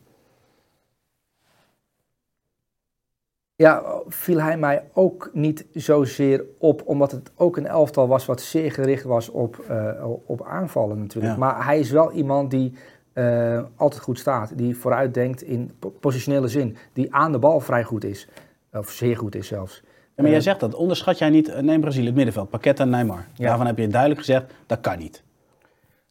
Ja, 3.56 3.82
viel 4.06 4.40
hij 4.40 4.58
mij 4.58 4.84
ook 4.92 5.30
niet 5.32 5.66
zozeer 5.72 6.44
op, 6.58 6.82
omdat 6.86 7.10
het 7.10 7.32
ook 7.36 7.56
een 7.56 7.66
elftal 7.66 8.08
was 8.08 8.26
wat 8.26 8.40
zeer 8.40 8.72
gericht 8.72 9.04
was 9.04 9.28
op, 9.28 9.58
eh, 9.58 10.04
op 10.26 10.42
aanvallen 10.42 10.98
natuurlijk. 10.98 11.32
Ja. 11.32 11.38
Maar 11.38 11.64
hij 11.64 11.78
is 11.78 11.90
wel 11.90 12.12
iemand 12.12 12.50
die 12.50 12.74
eh, 13.12 13.62
altijd 13.76 14.02
goed 14.02 14.18
staat, 14.18 14.52
die 14.58 14.76
vooruit 14.76 15.14
denkt 15.14 15.42
in 15.42 15.70
po- 15.78 15.90
positionele 16.00 16.48
zin, 16.48 16.76
die 16.92 17.14
aan 17.14 17.32
de 17.32 17.38
bal 17.38 17.60
vrij 17.60 17.84
goed 17.84 18.04
is, 18.04 18.28
of 18.72 18.90
zeer 18.90 19.16
goed 19.16 19.34
is 19.34 19.46
zelfs. 19.46 19.80
Ja, 19.84 19.90
maar 20.16 20.26
jij 20.26 20.36
Eh, 20.36 20.44
zegt 20.44 20.60
dat. 20.60 20.74
Onderschat 20.74 21.18
jij 21.18 21.30
niet, 21.30 21.48
eh, 21.48 21.62
neem 21.62 21.80
Brazilië, 21.80 22.06
het 22.06 22.14
middenveld, 22.14 22.50
Paqueta 22.50 22.82
en 22.82 22.90
Neymar. 22.90 23.26
Ja. 23.34 23.48
Daarvan 23.48 23.66
heb 23.66 23.78
je 23.78 23.88
duidelijk 23.88 24.20
gezegd, 24.20 24.52
dat 24.66 24.80
kan 24.80 24.98
niet. 24.98 25.22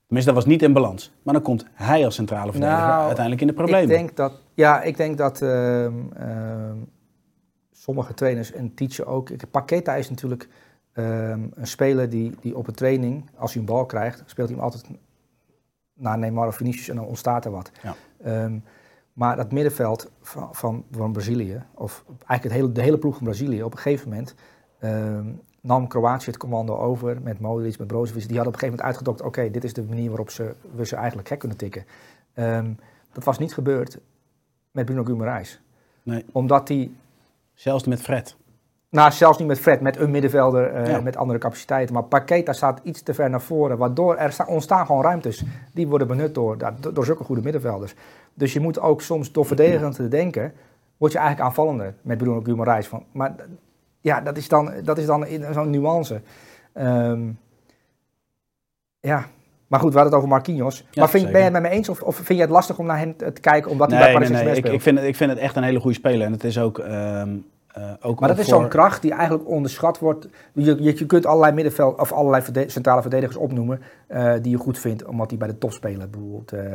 Tenminste, 0.05 0.33
dat 0.33 0.43
was 0.43 0.51
niet 0.53 0.61
in 0.63 0.73
balans. 0.73 1.11
Maar 1.23 1.33
dan 1.33 1.43
komt 1.43 1.65
hij 1.73 2.05
als 2.05 2.15
centrale 2.15 2.51
verdediger 2.51 2.81
Nou, 2.87 2.99
uiteindelijk 3.01 3.41
in 3.41 3.47
de 3.47 3.53
problemen. 3.53 3.81
Ik 3.83 3.97
denk 3.97 4.15
dat, 4.15 4.33
ja, 4.53 4.81
ik 4.81 4.97
denk 4.97 5.17
dat 5.17 5.41
ehm, 5.41 5.93
ehm, 6.15 6.77
sommige 7.71 8.13
trainers 8.13 8.51
en 8.51 8.73
teacher 8.73 9.05
ook. 9.05 9.29
Paqueta 9.51 9.95
is 9.95 10.09
natuurlijk 10.09 10.47
ehm, 10.93 11.39
een 11.53 11.67
speler 11.67 12.09
die, 12.09 12.31
die 12.41 12.57
op 12.57 12.67
een 12.67 12.73
training, 12.73 13.29
als 13.35 13.51
hij 13.53 13.61
een 13.61 13.67
bal 13.67 13.85
krijgt, 13.85 14.23
speelt 14.25 14.47
hij 14.47 14.57
hem 14.57 14.65
altijd 14.65 14.85
naar 15.99 16.17
Neymar 16.17 16.47
of 16.47 16.55
Vinicius 16.55 16.89
en 16.89 16.95
dan 16.95 17.05
ontstaat 17.05 17.45
er 17.45 17.51
wat. 17.51 17.71
Ja. 17.83 17.95
Ehm, 18.23 18.57
maar 19.13 19.35
dat 19.35 19.51
middenveld 19.51 20.11
van, 20.21 20.49
van, 20.51 20.83
van 20.91 21.11
Brazilië, 21.11 21.63
of 21.73 22.03
eigenlijk 22.07 22.43
het 22.43 22.51
hele, 22.51 22.71
de 22.71 22.81
hele 22.81 22.97
ploeg 22.97 23.15
van 23.15 23.23
Brazilië, 23.23 23.63
op 23.63 23.71
een 23.71 23.77
gegeven 23.77 24.09
moment 24.09 24.35
ehm, 24.79 25.27
nam 25.61 25.87
Kroatië 25.87 26.25
het 26.25 26.37
commando 26.37 26.77
over 26.77 27.21
met 27.21 27.39
Modric, 27.39 27.77
met 27.77 27.87
Brozovic. 27.87 28.27
Die 28.27 28.35
hadden 28.35 28.53
op 28.53 28.53
een 28.53 28.59
gegeven 28.59 28.85
moment 28.85 28.87
uitgedokt, 28.87 29.21
oké, 29.21 29.51
dit 29.51 29.63
is 29.63 29.73
de 29.73 29.83
manier 29.83 30.07
waarop 30.07 30.29
ze, 30.29 30.55
we 30.75 30.85
ze 30.85 30.95
eigenlijk 30.95 31.27
gek 31.27 31.39
kunnen 31.39 31.57
tikken. 31.57 31.85
Ehm, 32.33 32.73
dat 33.11 33.23
was 33.23 33.39
niet 33.39 33.53
gebeurd 33.53 33.99
met 34.71 34.85
Bruno 34.85 35.03
Guimaraes. 35.03 35.61
Nee. 36.03 36.25
Omdat 36.31 36.67
hij, 36.67 36.91
Zelfs 37.59 37.83
met 37.83 38.01
Fred. 38.01 38.35
Nou 38.89 39.11
zelfs 39.11 39.37
niet 39.37 39.47
met 39.47 39.59
Fred, 39.59 39.81
met 39.81 39.97
een 39.97 40.11
middenvelder 40.11 40.73
eh, 40.73 40.87
Ja. 40.87 41.01
met 41.01 41.17
andere 41.17 41.39
capaciteiten. 41.39 41.93
Maar 41.93 42.03
Paqueta 42.03 42.53
staat 42.53 42.79
iets 42.83 43.01
te 43.01 43.13
ver 43.13 43.29
naar 43.29 43.41
voren, 43.41 43.77
waardoor 43.77 44.15
er 44.17 44.31
sta- 44.31 44.45
ontstaan 44.47 44.85
gewoon 44.85 45.01
ruimtes. 45.03 45.43
Die 45.73 45.87
worden 45.87 46.07
benut 46.07 46.33
door, 46.35 46.57
door 46.93 47.05
zulke 47.05 47.23
goede 47.23 47.41
middenvelders. 47.41 47.93
Dus 48.33 48.53
je 48.53 48.59
moet 48.59 48.79
ook 48.79 49.01
soms 49.01 49.31
door 49.31 49.45
verdedigend 49.45 49.95
te 49.95 50.07
denken, 50.07 50.53
word 50.97 51.11
je 51.11 51.17
eigenlijk 51.17 51.47
aanvallender 51.49 51.93
met 52.01 52.17
Bruno 52.17 52.41
Guimaraes. 52.41 52.87
Van, 52.87 53.03
maar 53.11 53.35
ja, 54.01 54.21
dat 54.21 54.37
is 54.37 54.47
dan, 54.47 54.71
dat 54.83 54.97
is 54.97 55.05
dan 55.05 55.25
in 55.25 55.53
zo'n 55.53 55.69
nuance. 55.69 56.21
Ehm, 56.73 57.29
ja, 58.99 59.25
maar 59.67 59.79
goed, 59.79 59.93
we 59.93 59.99
hadden 59.99 60.03
het 60.05 60.13
over 60.13 60.27
Marquinhos. 60.27 60.77
Ja, 60.77 60.85
maar 61.01 61.09
vind, 61.09 61.23
ben 61.25 61.37
je 61.37 61.43
het 61.43 61.53
met 61.53 61.61
me 61.61 61.69
eens 61.69 61.89
of, 61.89 62.01
of 62.01 62.15
vind 62.15 62.27
je 62.39 62.41
het 62.45 62.49
lastig 62.49 62.77
om 62.79 62.85
naar 62.85 62.97
hem 62.97 63.17
te 63.17 63.31
kijken 63.41 63.71
omdat 63.71 63.89
hij 63.91 63.99
Nee, 63.99 64.07
bij 64.11 64.19
nee, 64.19 64.27
Paris 64.29 64.29
nee. 64.29 64.37
Saint-Germain 64.37 64.55
Ik, 64.57 64.59
speelt? 64.65 64.75
ik, 64.75 64.81
vind 64.81 64.97
het, 64.97 65.07
ik 65.07 65.15
vind 65.15 65.29
het 65.29 65.39
echt 65.39 65.55
een 65.55 65.63
hele 65.63 65.79
goede 65.79 65.95
speler. 65.95 66.25
En 66.25 66.31
het 66.31 66.43
is 66.43 66.59
ook... 66.59 66.79
ehm, 66.79 67.37
eh, 67.73 67.91
ook 68.01 68.19
Maar 68.19 68.29
dat 68.29 68.37
is 68.37 68.49
voor- 68.49 68.59
zo'n 68.59 68.69
kracht 68.69 69.01
die 69.01 69.11
eigenlijk 69.13 69.49
onderschat 69.49 69.99
wordt. 69.99 70.27
Je, 70.53 70.83
je, 70.83 70.97
je 70.97 71.05
kunt 71.05 71.25
allerlei 71.25 71.53
middenveld 71.53 71.99
of 71.99 72.11
allerlei 72.11 72.43
verde- 72.43 72.69
centrale 72.69 73.01
verdedigers 73.01 73.37
opnoemen 73.37 73.81
eh, 74.07 74.33
die 74.41 74.51
je 74.51 74.57
goed 74.57 74.79
vindt, 74.79 75.05
omdat 75.05 75.29
die 75.29 75.37
bij 75.37 75.47
de 75.47 75.57
top 75.57 75.71
spelen 75.71 76.09
bijvoorbeeld. 76.11 76.51
eh, 76.51 76.73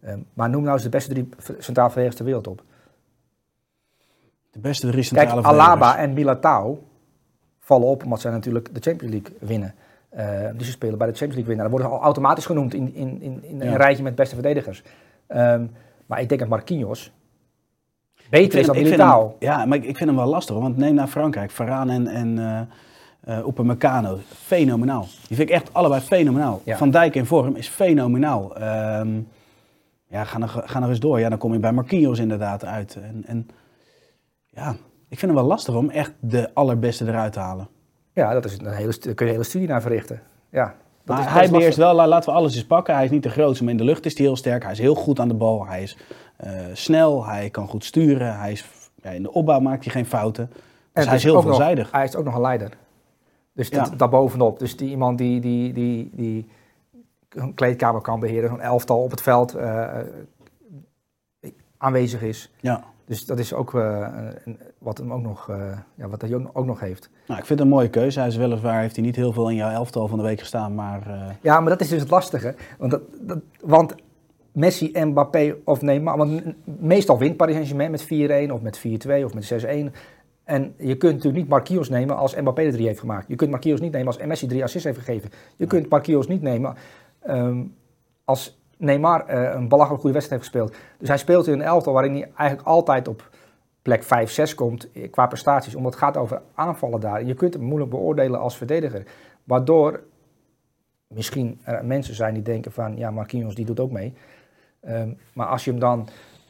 eh, 0.00 0.18
maar 0.34 0.50
noem 0.50 0.62
nou 0.62 0.74
eens 0.74 0.82
de 0.82 0.88
beste 0.88 1.10
drie 1.10 1.28
centrale 1.58 1.90
verdedigers 1.90 2.16
ter 2.16 2.24
wereld 2.24 2.46
op. 2.46 2.62
De 4.50 4.58
beste 4.60 4.86
drie 4.90 5.08
Kijk, 5.08 5.28
centrale 5.28 5.42
Alaba 5.46 5.72
verdedigers. 5.72 6.02
en 6.04 6.12
Militao 6.12 6.82
vallen 7.60 7.86
op 7.88 8.04
omdat 8.04 8.20
zij 8.20 8.30
natuurlijk 8.30 8.74
de 8.74 8.80
Champions 8.80 9.14
League 9.14 9.36
winnen. 9.40 9.74
Dus 10.56 10.66
ze 10.66 10.72
spelen 10.72 10.98
bij 10.98 11.06
de 11.06 11.12
Champions 11.16 11.34
League 11.46 11.54
winnen. 11.56 11.64
Dat 11.70 11.80
worden 11.80 11.98
al 11.98 12.04
automatisch 12.04 12.46
genoemd 12.46 12.74
in, 12.74 12.94
in, 12.94 13.22
in, 13.22 13.44
in 13.44 13.60
een 13.60 13.76
rijtje 13.76 14.02
met 14.02 14.14
beste 14.14 14.34
verdedigers. 14.34 14.82
Ehm, 15.26 15.66
maar 16.06 16.20
ik 16.20 16.28
denk 16.28 16.40
dat 16.40 16.48
Marquinhos 16.50 17.12
beter 18.30 18.58
is 18.58 18.66
dan 18.66 18.76
Militao. 18.76 19.22
hem- 19.22 19.32
Ja, 19.38 19.64
maar 19.64 19.76
ik, 19.78 19.84
ik 19.84 19.96
vind 19.96 20.08
hem 20.08 20.18
wel 20.18 20.28
lastig. 20.28 20.56
Want 20.56 20.76
neem 20.76 20.94
naar 20.94 21.06
Frankrijk. 21.06 21.50
Varane 21.50 21.92
en, 21.92 22.06
en 22.08 22.68
Upamecano. 23.46 24.18
Fenomenaal. 24.44 25.06
Die 25.28 25.36
vind 25.36 25.48
ik 25.48 25.54
echt 25.54 25.72
allebei 25.72 26.00
fenomenaal. 26.00 26.60
Ja. 26.64 26.76
Van 26.76 26.90
Dijk 26.90 27.14
in 27.14 27.26
vorm 27.26 27.56
is 27.56 27.68
fenomenaal. 27.68 28.56
Ehm, 28.56 29.08
ja, 30.08 30.24
ga 30.24 30.38
nog, 30.38 30.62
ga 30.64 30.78
nog 30.78 30.88
eens 30.88 31.00
door. 31.00 31.20
Ja, 31.20 31.28
dan 31.28 31.38
kom 31.38 31.52
je 31.52 31.58
bij 31.58 31.72
Marquinhos 31.72 32.18
inderdaad 32.18 32.64
uit. 32.64 32.94
En, 33.02 33.22
en 33.26 33.48
ja, 34.46 34.70
ik 35.08 35.18
vind 35.18 35.32
hem 35.32 35.34
wel 35.34 35.44
lastig 35.44 35.74
om 35.74 35.90
echt 35.90 36.12
de 36.20 36.50
allerbeste 36.54 37.06
eruit 37.06 37.32
te 37.32 37.38
halen. 37.38 37.68
Ja, 38.12 38.32
dat 38.32 38.44
is 38.44 38.58
een 38.58 38.66
hele, 38.72 38.94
daar 39.00 39.14
kun 39.14 39.14
je 39.14 39.22
een 39.24 39.28
hele 39.38 39.42
studie 39.42 39.68
naar 39.68 39.82
verrichten. 39.82 40.20
Ja, 40.50 40.74
Maar 41.04 41.32
hij 41.32 41.50
beheerst 41.50 41.76
wel, 41.78 41.94
la- 41.94 42.06
laten 42.08 42.30
we 42.32 42.36
alles 42.38 42.54
eens 42.54 42.66
pakken. 42.66 42.94
Hij 42.94 43.04
is 43.04 43.10
niet 43.10 43.22
de 43.22 43.28
grootste, 43.30 43.62
maar 43.64 43.72
in 43.72 43.78
de 43.78 43.84
lucht 43.84 44.06
is 44.06 44.16
hij 44.16 44.26
heel 44.26 44.36
sterk. 44.36 44.62
Hij 44.62 44.72
is 44.72 44.78
heel 44.78 44.94
goed 44.94 45.20
aan 45.20 45.28
de 45.28 45.34
bal. 45.34 45.66
Hij 45.66 45.82
is 45.82 45.96
snel, 46.72 47.26
hij 47.26 47.50
kan 47.50 47.68
goed 47.68 47.84
sturen. 47.84 48.38
Hij 48.38 48.52
is, 48.52 48.64
ja, 49.02 49.10
in 49.10 49.22
de 49.22 49.32
opbouw 49.32 49.60
maakt 49.60 49.84
hij 49.84 49.92
geen 49.92 50.06
fouten. 50.06 50.46
Dus 50.52 50.58
En 50.92 51.08
hij 51.08 51.16
is 51.16 51.22
het 51.22 51.22
heel 51.22 51.32
nog- 51.34 51.42
veelzijdig. 51.44 51.90
hij 51.90 52.04
is 52.04 52.16
ook 52.16 52.24
nog 52.24 52.34
een 52.34 52.40
leider. 52.40 52.70
Dus 53.52 53.70
dat, 53.70 53.88
Ja. 53.90 53.96
daarbovenop. 53.96 54.58
Dus 54.58 54.76
die 54.76 54.88
iemand 54.88 55.18
die, 55.18 55.40
die, 55.40 55.72
die, 55.72 56.10
die 56.12 56.48
een 57.28 57.54
kleedkamer 57.54 58.00
kan 58.00 58.20
beheren, 58.20 58.48
zo'n 58.48 58.60
elftal 58.60 59.02
op 59.02 59.10
het 59.10 59.20
veld 59.22 59.54
eh, 59.54 59.98
aanwezig 61.78 62.22
is. 62.22 62.52
Ja. 62.60 62.84
Dus 63.06 63.26
dat 63.26 63.38
is 63.38 63.52
ook 63.52 63.74
eh, 63.74 64.08
wat 64.78 64.98
hem 64.98 65.12
ook 65.12 65.22
nog, 65.22 65.48
eh, 65.48 65.78
ja, 65.94 66.08
wat 66.08 66.20
hij 66.20 66.34
ook, 66.52 66.64
nog 66.66 66.80
heeft. 66.80 67.10
Nou, 67.26 67.40
ik 67.40 67.46
vind 67.46 67.58
het 67.58 67.68
een 67.68 67.74
mooie 67.74 67.90
keuze. 67.90 68.18
Hij 68.18 68.28
is 68.28 68.36
weliswaar, 68.36 68.80
heeft 68.80 68.96
hij 68.96 69.04
niet 69.04 69.16
heel 69.16 69.32
veel 69.32 69.48
in 69.50 69.56
jouw 69.56 69.70
elftal 69.70 70.08
van 70.08 70.18
de 70.18 70.24
week 70.24 70.38
gestaan, 70.40 70.74
maar 70.74 71.06
eh, 71.06 71.30
Ja, 71.40 71.60
maar 71.60 71.70
dat 71.70 71.80
is 71.80 71.88
dus 71.88 72.00
het 72.00 72.10
lastige. 72.10 72.54
Want, 72.78 72.90
dat, 72.90 73.02
dat, 73.20 73.38
want 73.60 73.94
Messi, 74.54 74.90
Mbappé 75.04 75.56
of 75.64 75.82
Neymar... 75.82 76.16
Want 76.16 76.42
meestal 76.64 77.18
wint 77.18 77.36
Paris 77.36 77.54
Saint-Germain 77.54 77.90
met 77.90 78.04
4-1 78.48 78.52
of 78.52 78.60
met 78.60 78.78
4-2 78.78 79.24
of 79.24 79.34
met 79.34 79.64
6-1. 79.64 79.66
En 80.44 80.74
je 80.76 80.96
kunt 80.96 81.12
natuurlijk 81.12 81.36
niet 81.42 81.48
Marquinhos 81.48 81.88
nemen 81.88 82.16
als 82.16 82.34
Mbappé 82.34 82.62
de 82.62 82.72
drie 82.72 82.86
heeft 82.86 83.00
gemaakt. 83.00 83.28
Je 83.28 83.36
kunt 83.36 83.50
Marquinhos 83.50 83.80
niet 83.80 83.92
nemen 83.92 84.06
als 84.06 84.26
Messi 84.26 84.46
drie 84.46 84.62
assists 84.62 84.86
heeft 84.86 84.98
gegeven. 84.98 85.30
Je 85.56 85.66
kunt 85.66 85.88
Marquinhos 85.88 86.26
niet 86.26 86.42
nemen 86.42 86.74
ehm, 87.20 87.62
als 88.24 88.62
Neymar 88.78 89.26
eh, 89.26 89.54
een 89.54 89.68
belachelijk 89.68 90.00
goede 90.00 90.14
wedstrijd 90.14 90.42
heeft 90.42 90.52
gespeeld. 90.52 90.82
Dus 90.98 91.08
hij 91.08 91.18
speelt 91.18 91.46
in 91.46 91.52
een 91.52 91.62
elftal 91.62 91.92
waarin 91.92 92.12
hij 92.12 92.30
eigenlijk 92.36 92.68
altijd 92.68 93.08
op 93.08 93.30
plek 93.82 94.02
5, 94.02 94.30
6 94.30 94.54
komt 94.54 94.92
eh, 94.92 95.10
qua 95.10 95.26
prestaties. 95.26 95.74
Omdat 95.74 95.92
het 95.92 96.02
gaat 96.02 96.16
over 96.16 96.42
aanvallen 96.54 97.00
daar. 97.00 97.24
Je 97.24 97.34
kunt 97.34 97.54
hem 97.54 97.62
moeilijk 97.62 97.90
beoordelen 97.90 98.40
als 98.40 98.56
verdediger. 98.56 99.02
Waardoor 99.44 100.02
misschien 101.06 101.60
er 101.62 101.84
mensen 101.84 102.14
zijn 102.14 102.34
die 102.34 102.42
denken 102.42 102.72
van... 102.72 102.96
ja, 102.96 103.10
Marquinhos 103.10 103.54
die 103.54 103.64
doet 103.64 103.80
ook 103.80 103.90
mee. 103.90 104.14
Ehm, 104.84 105.12
maar 105.32 105.46
als 105.46 105.64
je 105.64 105.70
hem 105.70 105.80
dan 105.80 106.08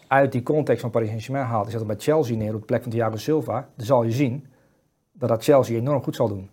uit 0.09 0.33
die 0.33 0.43
context 0.43 0.81
van 0.81 0.91
Paris 0.91 1.09
Saint-Germain 1.09 1.47
haalt... 1.47 1.65
en 1.65 1.71
zet 1.71 1.81
hem 1.81 1.89
bij 1.89 1.99
Chelsea 1.99 2.37
neer 2.37 2.55
op 2.55 2.61
de 2.61 2.67
plek 2.67 2.83
van 2.83 2.91
Thiago 2.91 3.17
Silva... 3.17 3.69
dan 3.77 3.87
zal 3.87 4.03
je 4.03 4.11
zien 4.11 4.47
dat 5.13 5.29
dat 5.29 5.45
Chelsea 5.45 5.77
enorm 5.77 6.03
goed 6.03 6.17
zal 6.17 6.29
doen. 6.29 6.51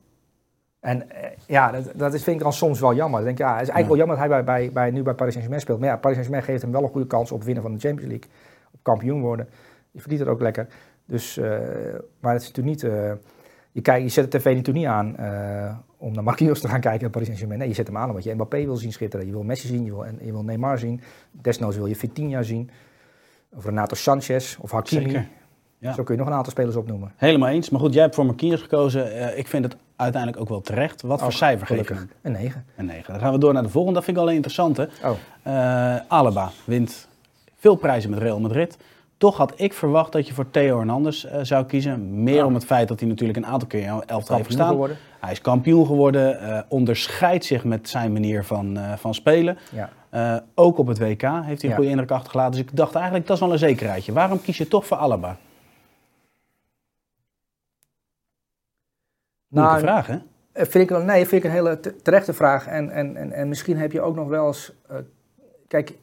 En 0.79 1.09
eh, 1.09 1.29
ja, 1.47 1.71
dat, 1.71 1.91
dat 1.95 2.13
is, 2.13 2.23
vind 2.23 2.35
ik 2.35 2.43
dan 2.43 2.53
soms 2.53 2.79
wel 2.79 2.93
jammer. 2.93 3.19
Ik 3.19 3.25
denk, 3.25 3.37
ja, 3.37 3.53
het 3.53 3.61
is 3.61 3.69
eigenlijk 3.69 3.87
wel 3.87 3.97
jammer 3.97 4.17
dat 4.17 4.25
hij 4.25 4.43
bij, 4.43 4.43
bij, 4.43 4.71
bij, 4.71 4.91
nu 4.91 5.03
bij 5.03 5.13
Paris 5.13 5.33
Saint-Germain 5.33 5.61
speelt. 5.61 5.79
Maar 5.79 5.89
ja, 5.89 5.97
Paris 5.97 6.17
Saint-Germain 6.17 6.49
geeft 6.51 6.61
hem 6.61 6.71
wel 6.71 6.83
een 6.83 6.89
goede 6.89 7.07
kans 7.07 7.31
op 7.31 7.43
winnen 7.43 7.63
van 7.63 7.73
de 7.73 7.79
Champions 7.79 8.11
League. 8.11 8.29
Op 8.71 8.79
kampioen 8.81 9.21
worden. 9.21 9.49
Die 9.91 10.01
verdient 10.01 10.21
het 10.21 10.29
ook 10.29 10.41
lekker. 10.41 10.67
Dus, 11.05 11.37
eh, 11.37 11.49
maar 12.19 12.33
het 12.33 12.41
is 12.41 12.47
natuurlijk 12.47 12.83
niet... 12.83 12.83
eh, 12.83 13.11
je, 13.71 13.81
kijkt, 13.81 14.03
je 14.03 14.09
zet 14.09 14.31
de 14.31 14.37
tv 14.37 14.45
natuurlijk 14.45 14.77
niet 14.77 14.85
aan 14.85 15.15
om 16.01 16.13
naar 16.13 16.23
Marquinhos 16.23 16.59
te 16.59 16.67
gaan 16.67 16.79
kijken 16.79 17.09
Paris 17.09 17.25
Saint-Germain. 17.27 17.59
Nee, 17.59 17.69
je 17.69 17.75
zet 17.75 17.87
hem 17.87 17.97
aan 17.97 18.09
omdat 18.09 18.23
je 18.23 18.33
Mbappé 18.33 18.65
wil 18.65 18.75
zien 18.75 18.91
schitteren. 18.91 19.25
Je 19.25 19.31
wil 19.31 19.43
Messi 19.43 19.67
zien, 19.67 19.85
je 19.85 19.91
wil, 19.91 20.05
je 20.21 20.31
wil 20.31 20.43
Neymar 20.43 20.77
zien. 20.77 21.01
Desnoods 21.31 21.75
wil 21.77 21.85
je 21.85 21.95
Vitinha 21.95 22.43
zien. 22.43 22.69
Of 23.55 23.65
Renato 23.65 23.95
Sanchez 23.95 24.57
of 24.59 24.71
Hakimi. 24.71 25.01
zeker. 25.01 25.27
Ja. 25.77 25.93
Zo 25.93 26.03
kun 26.03 26.13
je 26.13 26.19
nog 26.19 26.29
een 26.29 26.35
aantal 26.35 26.51
spelers 26.51 26.75
opnoemen. 26.75 27.11
helemaal 27.15 27.49
eens. 27.49 27.69
Maar 27.69 27.79
goed, 27.79 27.93
jij 27.93 28.03
hebt 28.03 28.15
voor 28.15 28.25
Marquinhos 28.25 28.61
gekozen. 28.61 29.13
Eh, 29.13 29.37
ik 29.37 29.47
vind 29.47 29.63
het 29.63 29.75
uiteindelijk 29.95 30.41
ook 30.41 30.49
wel 30.49 30.61
terecht. 30.61 31.01
Wat 31.01 31.21
voor 31.21 31.33
cijfer 31.33 31.67
geef 31.67 31.87
je? 31.87 31.95
Een 32.21 32.31
9. 32.31 32.65
Een 32.75 32.85
9. 32.85 33.13
Dan 33.13 33.21
gaan 33.21 33.33
we 33.33 33.39
door 33.39 33.53
naar 33.53 33.63
de 33.63 33.69
volgende. 33.69 33.95
Dat 33.95 34.03
vind 34.03 34.17
ik 34.17 34.23
wel 34.23 34.31
een 34.31 34.37
interessante. 34.37 34.89
Oh. 35.03 35.11
Eh, 35.43 36.01
Alaba 36.07 36.51
wint 36.65 37.07
veel 37.55 37.75
prijzen 37.75 38.09
met 38.09 38.19
Real 38.19 38.39
Madrid. 38.39 38.77
Toch 39.17 39.37
had 39.37 39.53
ik 39.55 39.73
verwacht 39.73 40.11
dat 40.11 40.27
je 40.27 40.33
voor 40.33 40.49
Theo 40.51 40.77
Hernandez 40.77 41.23
eh, 41.23 41.39
zou 41.41 41.65
kiezen. 41.65 42.23
Meer 42.23 42.45
om 42.45 42.53
het 42.53 42.65
feit 42.65 42.87
dat 42.87 42.99
hij 42.99 43.09
natuurlijk 43.09 43.37
een 43.37 43.45
aantal 43.45 43.67
keer 43.67 43.79
in 43.79 43.85
jouw 43.85 44.01
elftal 44.01 44.35
heeft 44.35 44.47
gestaan. 44.47 44.87
Hij 45.21 45.31
is 45.31 45.41
kampioen 45.41 45.85
geworden, 45.85 46.39
eh, 46.39 46.61
onderscheidt 46.67 47.45
zich 47.45 47.63
met 47.63 47.89
zijn 47.89 48.11
manier 48.13 48.43
van, 48.45 48.77
eh, 48.77 48.93
van 48.97 49.13
spelen. 49.13 49.57
Ja. 49.71 49.89
Eh, 50.09 50.37
ook 50.55 50.77
op 50.77 50.87
het 50.87 50.99
WK 50.99 51.21
heeft 51.21 51.21
hij 51.21 51.45
een 51.45 51.69
Ja. 51.69 51.75
goede 51.75 51.89
indruk 51.89 52.11
achtergelaten. 52.11 52.51
Dus 52.51 52.61
ik 52.61 52.75
dacht 52.75 52.95
eigenlijk, 52.95 53.27
dat 53.27 53.35
is 53.35 53.41
wel 53.43 53.51
een 53.51 53.57
zekerheidje. 53.59 54.13
Waarom 54.13 54.41
kies 54.41 54.57
je 54.57 54.67
toch 54.67 54.85
voor 54.85 54.97
Alaba? 54.97 55.37
Nou, 59.47 59.79
vraag, 59.79 60.07
hè? 60.07 60.17
Vind 60.53 60.91
ik, 60.91 61.03
nee, 61.03 61.27
vind 61.27 61.43
ik 61.43 61.49
een 61.49 61.55
hele 61.55 61.79
te- 61.79 61.95
terechte 61.95 62.33
vraag. 62.33 62.67
En, 62.67 62.89
en, 62.89 63.15
en, 63.15 63.31
en 63.31 63.47
misschien 63.47 63.77
heb 63.77 63.91
je 63.91 64.01
ook 64.01 64.15
nog 64.15 64.27
wel 64.27 64.47
eens... 64.47 64.73
kijk, 65.67 65.97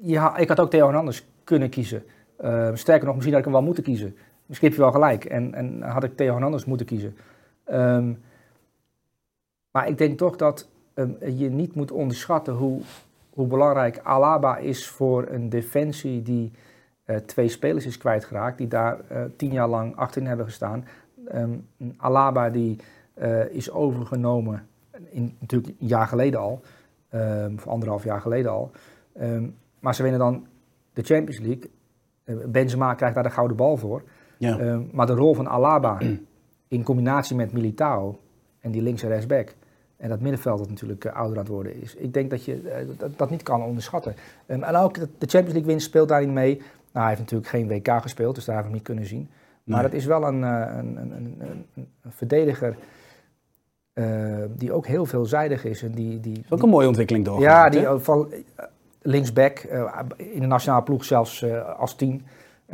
je 0.00 0.18
ha- 0.18 0.36
ik 0.36 0.48
had 0.48 0.60
ook 0.60 0.70
Theo 0.70 0.84
Hernandez 0.84 1.22
kunnen 1.44 1.68
kiezen. 1.68 2.04
Sterker 2.74 3.04
nog, 3.06 3.14
misschien 3.14 3.34
had 3.34 3.38
ik 3.38 3.44
hem 3.44 3.52
wel 3.52 3.62
moeten 3.62 3.84
kiezen. 3.84 4.16
misschien 4.46 4.68
heb 4.68 4.76
je 4.76 4.82
wel 4.84 4.92
gelijk. 4.92 5.24
En, 5.24 5.54
en 5.54 5.82
had 5.82 6.04
ik 6.04 6.16
Theo 6.16 6.32
Hernandez 6.32 6.64
moeten 6.64 6.86
kiezen. 6.86 7.16
Ehm, 7.66 8.12
maar 9.70 9.88
ik 9.88 9.98
denk 9.98 10.18
toch 10.18 10.36
dat 10.36 10.68
ehm, 10.94 11.10
je 11.36 11.48
niet 11.48 11.74
moet 11.74 11.90
onderschatten 11.90 12.54
hoe, 12.54 12.80
hoe 13.30 13.46
belangrijk 13.46 13.98
Alaba 14.02 14.56
is 14.56 14.88
voor 14.88 15.26
een 15.28 15.48
defensie 15.48 16.22
die 16.22 16.52
eh, 17.06 17.16
twee 17.16 17.48
spelers 17.48 17.86
is 17.86 17.98
kwijtgeraakt. 17.98 18.58
Die 18.58 18.68
daar 18.68 19.00
eh, 19.08 19.22
tien 19.36 19.52
jaar 19.52 19.68
lang 19.68 19.96
achterin 19.96 20.28
hebben 20.28 20.46
gestaan. 20.46 20.84
Ehm, 21.28 21.50
Alaba 21.96 22.50
die 22.50 22.78
eh, 23.14 23.50
is 23.50 23.70
overgenomen, 23.70 24.66
in, 25.10 25.36
natuurlijk 25.38 25.72
een 25.80 25.86
jaar 25.86 26.06
geleden 26.06 26.40
al. 26.40 26.62
of 27.54 27.66
anderhalf 27.66 28.04
jaar 28.04 28.20
geleden 28.20 28.50
al. 28.50 28.70
maar 29.80 29.94
ze 29.94 30.02
winnen 30.02 30.20
dan 30.20 30.46
de 30.92 31.02
Champions 31.02 31.38
League. 31.38 31.70
Benzema 32.48 32.94
krijgt 32.94 33.14
daar 33.14 33.24
de 33.24 33.30
gouden 33.30 33.56
bal 33.56 33.76
voor. 33.76 34.02
Ja. 34.38 34.80
maar 34.92 35.06
de 35.06 35.14
rol 35.14 35.34
van 35.34 35.48
Alaba 35.48 35.98
in 36.68 36.82
combinatie 36.82 37.36
met 37.36 37.52
Militao 37.52 38.18
en 38.60 38.70
die 38.70 38.82
links 38.82 39.02
en 39.02 39.08
rechtsback. 39.08 39.54
En 39.96 40.08
dat 40.08 40.20
middenveld 40.20 40.58
dat 40.58 40.68
natuurlijk 40.68 41.04
uh, 41.04 41.12
ouder 41.12 41.36
aan 41.36 41.44
het 41.44 41.52
worden 41.52 41.82
is. 41.82 41.94
Ik 41.94 42.14
denk 42.14 42.30
dat 42.30 42.44
je 42.44 42.62
uh, 42.62 42.98
dat, 42.98 43.18
dat, 43.18 43.30
niet 43.30 43.42
kan 43.42 43.62
onderschatten. 43.62 44.14
Um, 44.46 44.62
en 44.62 44.76
ook 44.76 44.94
de 44.94 45.06
Champions 45.18 45.52
League 45.52 45.64
winst 45.64 45.86
speelt 45.86 46.08
daarin 46.08 46.32
mee. 46.32 46.56
Nou, 46.56 47.06
hij 47.06 47.08
heeft 47.08 47.20
natuurlijk 47.20 47.48
geen 47.48 47.68
WK 47.68 48.02
gespeeld, 48.02 48.34
dus 48.34 48.44
daar 48.44 48.54
hebben 48.54 48.72
we 48.72 48.78
hem 48.78 48.86
niet 48.86 48.96
kunnen 48.96 49.06
zien. 49.06 49.28
Maar 49.64 49.82
dat 49.82 49.92
is 49.92 50.04
wel 50.04 50.22
een, 50.26 50.40
uh, 50.40 50.66
een, 50.76 50.96
een, 50.96 51.12
een, 51.12 51.66
een 52.02 52.12
verdediger 52.12 52.76
die 54.48 54.72
ook 54.72 54.86
heel 54.86 55.06
veelzijdig 55.06 55.64
is. 55.64 55.82
En 55.82 55.92
die, 55.92 56.20
die, 56.20 56.44
ook 56.48 56.62
een 56.62 56.68
mooie 56.68 56.86
ontwikkeling 56.86 57.24
door. 57.24 57.40
Ja, 57.40 57.68
die 57.68 57.86
van 57.86 58.32
linksback, 59.02 59.58
in 60.16 60.40
de 60.40 60.46
nationale 60.46 60.82
ploeg 60.82 61.04
zelfs 61.04 61.44
als 61.76 61.94
tien, 61.94 62.26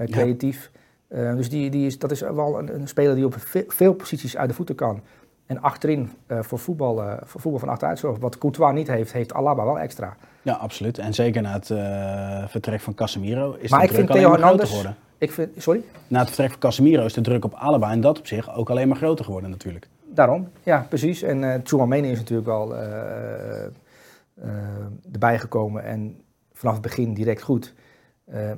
creatief. 0.07 0.71
Ja. 0.73 0.81
Dus 1.13 1.49
die, 1.49 1.71
die 1.71 1.87
is, 1.87 1.99
dat 1.99 2.11
is 2.11 2.21
wel 2.21 2.59
een, 2.59 2.75
een 2.75 2.89
speler 2.89 3.15
die 3.15 3.25
op 3.25 3.35
veel 3.69 3.93
posities 3.95 4.37
uit 4.37 4.49
de 4.49 4.55
voeten 4.55 4.75
kan. 4.75 5.01
En 5.47 5.63
achterin 5.63 6.11
uh, 6.27 6.43
voor, 6.43 6.59
voetbal, 6.59 7.03
uh, 7.03 7.13
voor 7.25 7.41
voetbal 7.41 7.61
van 7.61 7.69
achteruit 7.69 7.99
zorgen. 7.99 8.21
Wat 8.21 8.39
Courtois 8.39 8.75
niet 8.75 8.89
heeft, 8.89 9.13
heeft 9.13 9.35
Alaba 9.35 9.65
wel 9.65 9.79
extra. 9.79 10.17
Ja, 10.43 10.53
absoluut. 10.53 10.99
En 10.99 11.15
zeker 11.15 11.43
na 11.43 11.53
het 11.53 11.67
vertrek 12.51 12.81
van 12.81 12.95
Casemiro 12.95 13.57
is 13.59 13.71
maar 13.71 13.81
de 13.81 13.87
ik 13.87 13.93
druk 13.93 14.07
vind 14.07 14.19
alleen 14.19 14.31
maar 14.31 14.49
groter 14.49 14.67
geworden. 14.67 14.97
Ik 15.19 15.33
vind, 15.33 15.51
sorry? 15.57 15.83
Na 16.09 16.19
het 16.19 16.27
vertrek 16.27 16.51
van 16.51 16.59
Casemiro 16.59 17.05
is 17.05 17.13
de 17.13 17.21
druk 17.21 17.45
op 17.45 17.55
Alaba 17.55 17.91
en 17.91 18.01
dat 18.01 18.19
op 18.19 18.27
zich 18.27 18.55
ook 18.55 18.71
alleen 18.71 18.89
maar 18.89 18.97
groter 18.97 19.25
geworden 19.25 19.51
natuurlijk. 19.51 19.89
Daarom, 20.05 20.49
ja, 20.63 20.87
precies. 20.89 21.23
En 21.23 21.43
uh, 21.43 21.55
Tchouameni 21.55 22.11
is 22.11 22.19
natuurlijk 22.19 22.49
wel 22.49 22.75
erbij 25.13 25.39
gekomen 25.39 25.85
en 25.85 26.23
vanaf 26.53 26.75
het 26.75 26.83
begin 26.83 27.15
direct 27.15 27.43
goed. 27.43 27.75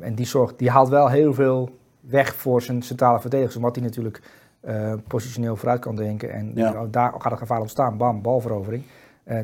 en 0.01 0.15
die, 0.15 0.27
zorgt, 0.27 0.59
die 0.59 0.71
haalt 0.71 0.89
wel 0.89 1.09
heel 1.09 1.35
veel 1.35 1.71
weg 2.07 2.35
voor 2.35 2.63
zijn 2.63 2.83
centrale 2.83 3.21
verdedigers, 3.21 3.57
omdat 3.57 3.75
hij 3.75 3.85
natuurlijk 3.85 4.23
uh, 4.69 4.95
positioneel 5.07 5.57
vooruit 5.57 5.81
kan 5.81 5.97
denken. 5.97 6.33
En 6.33 6.51
ja. 6.55 6.87
daar 6.91 7.13
gaat 7.13 7.31
het 7.31 7.39
gevaar 7.39 7.61
ontstaan. 7.61 7.97
Bam, 7.97 8.23
balverovering. 8.23 8.83
Uh, 9.25 9.39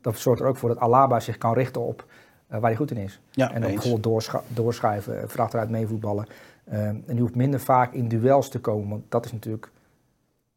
dat 0.00 0.18
zorgt 0.18 0.40
er 0.40 0.46
ook 0.46 0.56
voor 0.56 0.68
dat 0.68 0.78
Alaba 0.78 1.20
zich 1.20 1.38
kan 1.38 1.54
richten 1.54 1.80
op 1.80 2.04
uh, 2.08 2.58
waar 2.58 2.60
hij 2.60 2.76
goed 2.76 2.90
in 2.90 2.96
is. 2.96 3.20
Ja, 3.30 3.52
en 3.52 3.60
dan 3.60 3.70
bijvoorbeeld 3.70 4.02
doorschu 4.02 4.38
doorschuiven, 4.48 5.30
voor 5.30 5.40
achteruit 5.40 5.70
meevoetballen. 5.70 6.26
en 6.64 7.04
die 7.06 7.20
hoeft 7.20 7.34
minder 7.34 7.60
vaak 7.60 7.92
in 7.92 8.08
duels 8.08 8.48
te 8.48 8.60
komen, 8.60 8.88
want 8.88 9.02
dat 9.08 9.24
is 9.24 9.32
natuurlijk 9.32 9.70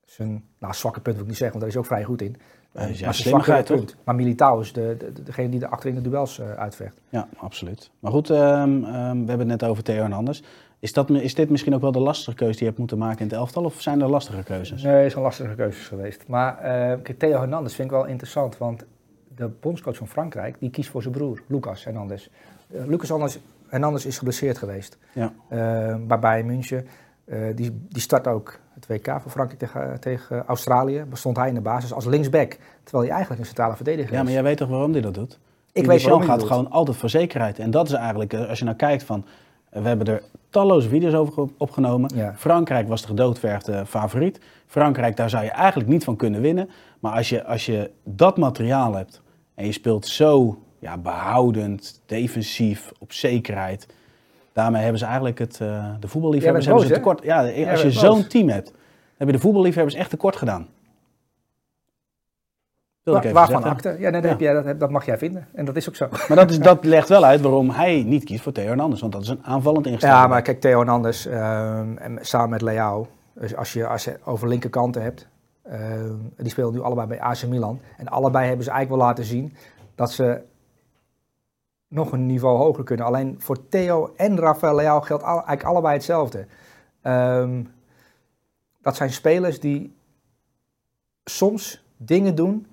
zijn 0.06 0.44
nou, 0.60 0.74
zwakke 0.74 1.00
punt, 1.00 1.16
wil 1.16 1.24
ik 1.24 1.30
niet 1.30 1.40
zeggen, 1.40 1.60
want 1.60 1.74
daar 1.74 1.84
is 1.84 1.88
ook 1.88 1.94
vrij 1.94 2.04
goed 2.04 2.22
in. 2.22 2.36
Uh, 2.74 2.94
ja, 2.94 3.06
maar 3.06 3.14
slimmigheid, 3.14 3.66
punt. 3.66 3.96
Maar 4.04 4.16
Militao 4.16 4.60
is 4.60 4.74
de, 4.74 4.96
de, 5.00 5.24
degene 5.24 5.50
die 5.50 5.62
er 5.62 5.68
achterin 5.68 5.96
de 5.96 6.02
duels 6.02 6.42
uitvecht. 6.42 7.02
Ja, 7.10 7.28
absoluut. 7.38 7.92
Maar 8.00 8.12
goed, 8.12 8.30
um, 8.30 8.38
um, 8.40 8.84
we 8.84 9.30
hebben 9.30 9.50
het 9.50 9.62
net 9.62 9.64
over 9.64 9.84
Theo 9.84 10.00
Hernandez. 10.00 10.42
Is, 10.80 10.94
dat, 10.94 11.10
is 11.10 11.36
dit 11.36 11.50
misschien 11.50 11.76
ook 11.76 11.82
wel 11.82 11.92
de 11.92 12.00
lastige 12.00 12.36
keuze 12.36 12.52
die 12.52 12.62
je 12.62 12.66
hebt 12.66 12.78
moeten 12.78 12.98
maken 12.98 13.20
in 13.20 13.26
het 13.28 13.36
elftal? 13.36 13.64
Of 13.64 13.82
zijn 13.82 14.02
er 14.02 14.10
lastige 14.10 14.44
keuzes? 14.44 14.82
Nee, 14.82 15.04
het 15.04 15.12
zijn 15.12 15.24
lastige 15.24 15.56
keuzes 15.56 15.88
geweest. 15.88 16.24
Maar 16.28 16.66
uh, 16.90 17.16
Theo 17.18 17.40
Hernandez 17.40 17.76
vind 17.76 17.92
ik 17.92 17.96
wel 17.96 18.06
interessant. 18.06 18.58
Want 18.58 18.86
de 19.36 19.48
bondscoach 19.48 19.98
van 19.98 20.08
Frankrijk, 20.08 20.56
die 20.60 20.70
kiest 20.70 20.90
voor 20.90 21.02
zijn 21.02 21.14
broer, 21.14 21.42
Lucas 21.48 21.84
Hernandez. 21.84 22.30
Uh, 22.70 22.86
Lucas 22.86 23.40
Hernandez 23.68 24.06
is 24.06 24.18
geblesseerd 24.18 24.58
geweest. 24.58 24.98
Ja. 25.14 25.34
Uh, 25.50 25.96
bij 26.08 26.20
Bayern 26.20 26.46
München. 26.46 26.88
die, 27.56 27.86
die 27.90 28.02
start 28.02 28.28
ook 28.28 28.60
het 28.74 28.88
WK 28.88 29.22
voor 29.22 29.32
Frankrijk 29.32 29.60
tegen, 29.60 30.00
tegen 30.00 30.46
Australië. 30.46 31.04
Bestond 31.10 31.38
hij 31.38 31.48
in 31.48 31.54
de 31.54 31.62
basis 31.62 31.94
als 31.94 32.06
linksback. 32.06 32.58
Terwijl 32.84 33.04
hij 33.04 33.12
eigenlijk 33.12 33.40
een 33.40 33.48
centrale 33.48 33.76
verdediger 33.76 34.12
is. 34.12 34.18
Ja, 34.18 34.24
maar 34.24 34.32
jij 34.32 34.44
weet 34.44 34.58
toch 34.58 34.70
waarom 34.70 34.92
hij 34.92 35.02
dat 35.02 35.14
doet? 35.14 35.40
Ik 35.72 35.86
weet 35.86 36.06
hij 36.06 36.22
gaat 36.22 36.44
gewoon 36.44 36.70
altijd 36.70 36.98
voor 36.98 37.10
zekerheid. 37.10 37.60
En 37.60 37.72
dat 37.72 37.88
is 37.88 37.94
eigenlijk, 37.94 38.34
als 38.34 38.60
je 38.60 38.66
nou 38.66 38.78
kijkt 38.78 39.04
van 39.04 39.26
we 39.82 39.88
hebben 39.88 40.08
er 40.08 40.22
talloze 40.50 40.90
video's 40.90 41.14
over 41.14 41.48
opgenomen. 41.58 42.34
Frankrijk 42.38 42.88
was 42.88 43.02
de 43.02 43.08
gedoodverfde 43.08 43.86
favoriet. 43.86 44.40
Frankrijk, 44.66 45.16
daar 45.16 45.30
zou 45.30 45.44
je 45.44 45.50
eigenlijk 45.50 45.90
niet 45.90 46.04
van 46.04 46.16
kunnen 46.16 46.42
winnen. 46.42 46.70
Maar 47.00 47.14
als 47.14 47.30
je, 47.30 47.46
als 47.46 47.66
je 47.66 47.92
dat 48.04 48.38
materiaal 48.38 48.94
hebt 48.94 49.22
en 49.56 49.66
je 49.66 49.72
speelt 49.72 50.08
zo 50.08 50.58
ja, 50.80 50.98
behoudend, 50.98 52.02
defensief, 52.06 52.92
op 53.00 53.14
zekerheid. 53.14 53.88
Daarmee 54.54 54.82
hebben 54.82 55.00
ze 55.00 55.06
eigenlijk 55.06 55.40
het, 55.40 55.60
uh, 55.62 55.86
de 56.00 56.08
voetballiefhebbers 56.08 56.66
hebben 56.66 56.88
ze 56.88 56.94
tekort. 56.94 57.24
Ja, 57.24 57.70
als 57.72 57.82
je 57.82 57.92
zo'n 57.92 58.28
team 58.28 58.50
hebt, 58.50 58.74
heb 59.18 59.28
je 59.28 59.34
de 59.34 59.40
voetballiefhebbers 59.40 59.96
echt 59.96 60.10
tekort 60.10 60.36
gedaan. 60.36 60.68
Wa 63.12 63.32
waarvan 63.32 63.64
akte? 63.64 63.96
Ja, 64.00 64.12
dat, 64.12 64.24
Heb 64.24 64.40
jij, 64.40 64.64
dat, 64.64 64.80
dat, 64.80 64.90
mag 64.90 65.06
jij 65.06 65.18
vinden. 65.18 65.48
En 65.54 65.66
dat 65.66 65.76
is 65.76 65.88
ook 65.90 65.96
zo. 65.96 66.08
Maar 66.28 66.38
dat, 66.38 66.50
is, 66.50 66.60
dat 66.60 66.86
legt 66.86 67.10
wel 67.10 67.26
uit 67.26 67.42
waarom 67.42 67.70
hij 67.70 68.04
niet 68.04 68.24
kiest 68.24 68.44
voor 68.44 68.52
Theo 68.52 68.66
Hernandez. 68.66 69.02
Want 69.02 69.14
dat 69.14 69.22
is 69.22 69.28
een 69.28 69.44
aanvallend 69.44 69.86
ingestelde. 69.86 70.16
Ja, 70.16 70.28
maar 70.28 70.42
kijk, 70.42 70.62
Theo 70.62 70.78
Hernandez 70.78 71.26
uh, 71.26 71.78
en 71.80 72.18
samen 72.22 72.50
met 72.50 72.62
Leao. 72.62 73.08
Dus 73.34 73.56
als 73.56 73.74
je, 73.74 73.88
als 73.88 74.04
je 74.04 74.20
over 74.24 74.48
linkerkanten 74.48 75.02
hebt. 75.02 75.28
Uh, 75.72 75.74
die 76.38 76.50
spelen 76.50 76.74
nu 76.74 76.82
allebei 76.82 77.08
bij 77.08 77.22
AC 77.22 77.46
Milan. 77.48 77.80
En 77.98 78.08
allebei 78.08 78.48
hebben 78.48 78.66
ze 78.66 78.72
eigenlijk 78.72 79.02
wel 79.02 79.10
laten 79.10 79.26
zien 79.26 79.54
dat 79.96 80.12
ze 80.12 80.42
nog 81.88 82.12
een 82.12 82.26
niveau 82.26 82.58
hoger 82.58 82.84
kunnen. 82.84 83.06
Alleen 83.06 83.36
voor 83.38 83.68
Theo 83.70 84.14
en 84.16 84.40
Rafael 84.40 84.76
Leao 84.76 85.02
geldt 85.02 85.24
eigenlijk 85.24 85.64
allebei 85.64 85.94
hetzelfde. 85.94 86.46
Um, 87.04 87.72
dat 88.82 88.96
zijn 88.96 89.12
spelers 89.12 89.60
die 89.60 89.96
soms 91.24 91.84
dingen 91.98 92.36
doen 92.36 92.68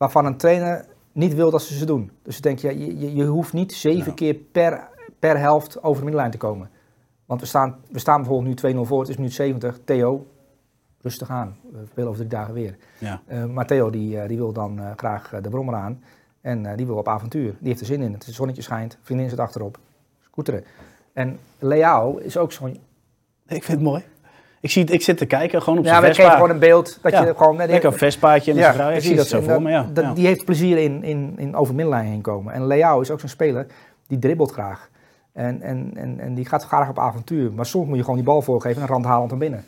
waarvan 0.00 0.26
een 0.26 0.36
trainer 0.36 0.86
niet 1.12 1.34
wil 1.34 1.50
dat 1.50 1.62
ze 1.62 1.74
ze 1.76 1.84
doen. 1.84 2.10
Dus 2.22 2.36
ik 2.36 2.42
denk, 2.42 2.58
ja, 2.58 2.70
je, 2.70 3.14
je 3.14 3.24
hoeft 3.24 3.52
niet 3.52 3.72
zeven 3.72 4.14
keer 4.14 4.34
per, 4.34 4.88
per 5.18 5.38
helft 5.38 5.82
over 5.82 5.96
de 5.96 6.02
middenlijn 6.02 6.30
te 6.30 6.38
komen. 6.38 6.70
Want 7.26 7.40
we 7.40 7.46
staan, 7.46 7.76
we 7.90 7.98
staan 7.98 8.20
bijvoorbeeld 8.20 8.62
nu 8.62 8.74
2-0 8.74 8.80
voor, 8.80 9.00
het 9.00 9.08
is 9.08 9.16
minuut 9.16 9.32
70. 9.32 9.78
Theo, 9.84 10.26
rustig 11.00 11.30
aan. 11.30 11.56
We 11.72 11.86
spelen 11.90 12.08
over 12.08 12.18
drie 12.18 12.38
dagen 12.38 12.54
weer. 12.54 12.76
Ja. 12.98 13.22
Uh, 13.28 13.44
maar 13.44 13.66
Theo 13.66 13.90
die, 13.90 14.16
uh, 14.16 14.28
die 14.28 14.36
wil 14.36 14.52
dan 14.52 14.78
uh, 14.78 14.90
graag 14.96 15.40
de 15.42 15.48
brommer 15.48 15.74
aan. 15.74 16.02
En 16.40 16.76
die 16.76 16.86
wil 16.86 16.96
op 16.96 17.08
avontuur. 17.08 17.56
Die 17.58 17.68
heeft 17.68 17.80
er 17.80 17.86
zin 17.86 18.02
in. 18.02 18.12
Het 18.12 18.24
zonnetje 18.24 18.62
schijnt, 18.62 18.98
vriendin 19.02 19.28
zit 19.28 19.38
achterop. 19.38 19.78
Scooteren. 20.20 20.64
En 21.12 21.38
Leao 21.58 22.16
is 22.16 22.36
ook 22.36 22.52
zo'n... 22.52 22.78
Ik 23.46 23.64
vind 23.64 23.66
het 23.78 23.80
mooi. 23.80 24.04
Ik, 24.60 24.70
zie, 24.70 24.84
ik 24.84 25.02
zit 25.02 25.18
te 25.18 25.26
kijken, 25.26 25.62
gewoon 25.62 25.78
op 25.78 25.84
zijn 25.84 26.02
Ja, 26.02 26.08
we 26.08 26.12
kregen 26.14 26.32
gewoon 26.32 26.50
een 26.50 26.58
beeld. 26.58 26.98
Dat 27.02 27.12
ja. 27.12 27.24
je 27.24 27.34
gewoon, 27.36 27.56
nee, 27.56 27.66
Lekker 27.66 27.92
een 27.92 27.98
vestpaadje 27.98 28.54
met 28.54 28.62
ja, 28.62 28.72
vrouw. 28.72 28.90
Ik 28.90 29.02
zie 29.02 29.16
dat 29.16 29.26
zo 29.26 29.40
voor 29.40 29.62
me, 29.62 29.70
ja. 29.70 29.86
Dat, 29.92 30.16
Die 30.16 30.26
heeft 30.26 30.44
plezier 30.44 30.78
in, 30.78 31.02
in, 31.02 31.34
in 31.36 31.54
over 31.54 31.74
middenlijn 31.74 32.06
heen 32.06 32.20
komen. 32.20 32.52
En 32.52 32.66
Leao 32.66 33.00
is 33.00 33.10
ook 33.10 33.20
zo'n 33.20 33.28
speler, 33.28 33.66
die 34.06 34.18
dribbelt 34.18 34.52
graag. 34.52 34.88
En, 35.32 35.62
en, 35.62 35.90
en, 35.94 36.20
en 36.20 36.34
die 36.34 36.44
gaat 36.44 36.64
graag 36.64 36.88
op 36.88 36.98
avontuur. 36.98 37.52
Maar 37.52 37.66
soms 37.66 37.86
moet 37.86 37.96
je 37.96 38.02
gewoon 38.02 38.16
die 38.16 38.26
bal 38.26 38.42
voorgeven 38.42 38.82
en 38.82 38.88
randhalend 38.88 39.30
naar 39.30 39.38
binnen. 39.38 39.64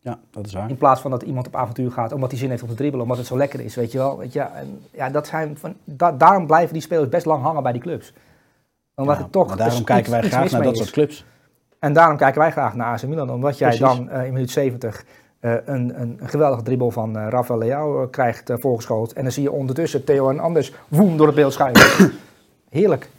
Ja, 0.00 0.18
dat 0.30 0.46
is 0.46 0.52
waar. 0.52 0.70
In 0.70 0.76
plaats 0.76 1.00
van 1.00 1.10
dat 1.10 1.22
iemand 1.22 1.46
op 1.46 1.56
avontuur 1.56 1.90
gaat 1.90 2.12
omdat 2.12 2.30
hij 2.30 2.38
zin 2.38 2.50
heeft 2.50 2.62
om 2.62 2.68
te 2.68 2.74
dribbelen, 2.74 3.02
omdat 3.02 3.18
het 3.18 3.26
zo 3.26 3.36
lekker 3.36 3.60
is, 3.60 3.74
weet 3.74 3.92
je 3.92 3.98
wel. 3.98 4.18
Weet 4.18 4.32
je, 4.32 4.40
en, 4.40 4.80
ja, 4.90 5.10
dat 5.10 5.26
zijn 5.26 5.58
van, 5.58 5.74
da, 5.84 6.12
daarom 6.12 6.46
blijven 6.46 6.72
die 6.72 6.82
spelers 6.82 7.08
best 7.08 7.26
lang 7.26 7.42
hangen 7.42 7.62
bij 7.62 7.72
die 7.72 7.80
clubs. 7.80 8.12
Omdat 8.94 9.18
het 9.18 9.32
toch, 9.32 9.56
daarom 9.56 9.84
kijken 9.84 10.10
wij 10.10 10.22
graag 10.22 10.50
naar 10.50 10.62
dat 10.62 10.76
soort 10.76 10.90
clubs. 10.90 11.24
En 11.78 11.92
daarom 11.92 12.16
kijken 12.16 12.40
wij 12.40 12.50
graag 12.50 12.74
naar 12.74 12.92
AC 12.92 13.02
Milan, 13.02 13.30
omdat 13.30 13.58
jij 13.58 13.78
dan 13.78 14.08
uh, 14.12 14.26
in 14.26 14.32
minuut 14.32 14.50
70 14.50 15.04
uh, 15.40 15.54
een, 15.64 16.00
een, 16.00 16.20
geweldige 16.22 16.62
dribbel 16.62 16.90
van 16.90 17.16
uh, 17.16 17.26
Rafael 17.28 17.58
Leao 17.58 18.06
krijgt 18.06 18.50
voorgeschoten. 18.54 19.16
En 19.16 19.22
dan 19.22 19.32
zie 19.32 19.42
je 19.42 19.52
ondertussen 19.52 20.04
Theo 20.04 20.30
en 20.30 20.38
Anders 20.38 20.72
woem 20.88 21.16
door 21.16 21.26
het 21.26 21.36
beeld 21.36 21.52
schuiven. 21.52 22.12
Heerlijk. 22.70 23.10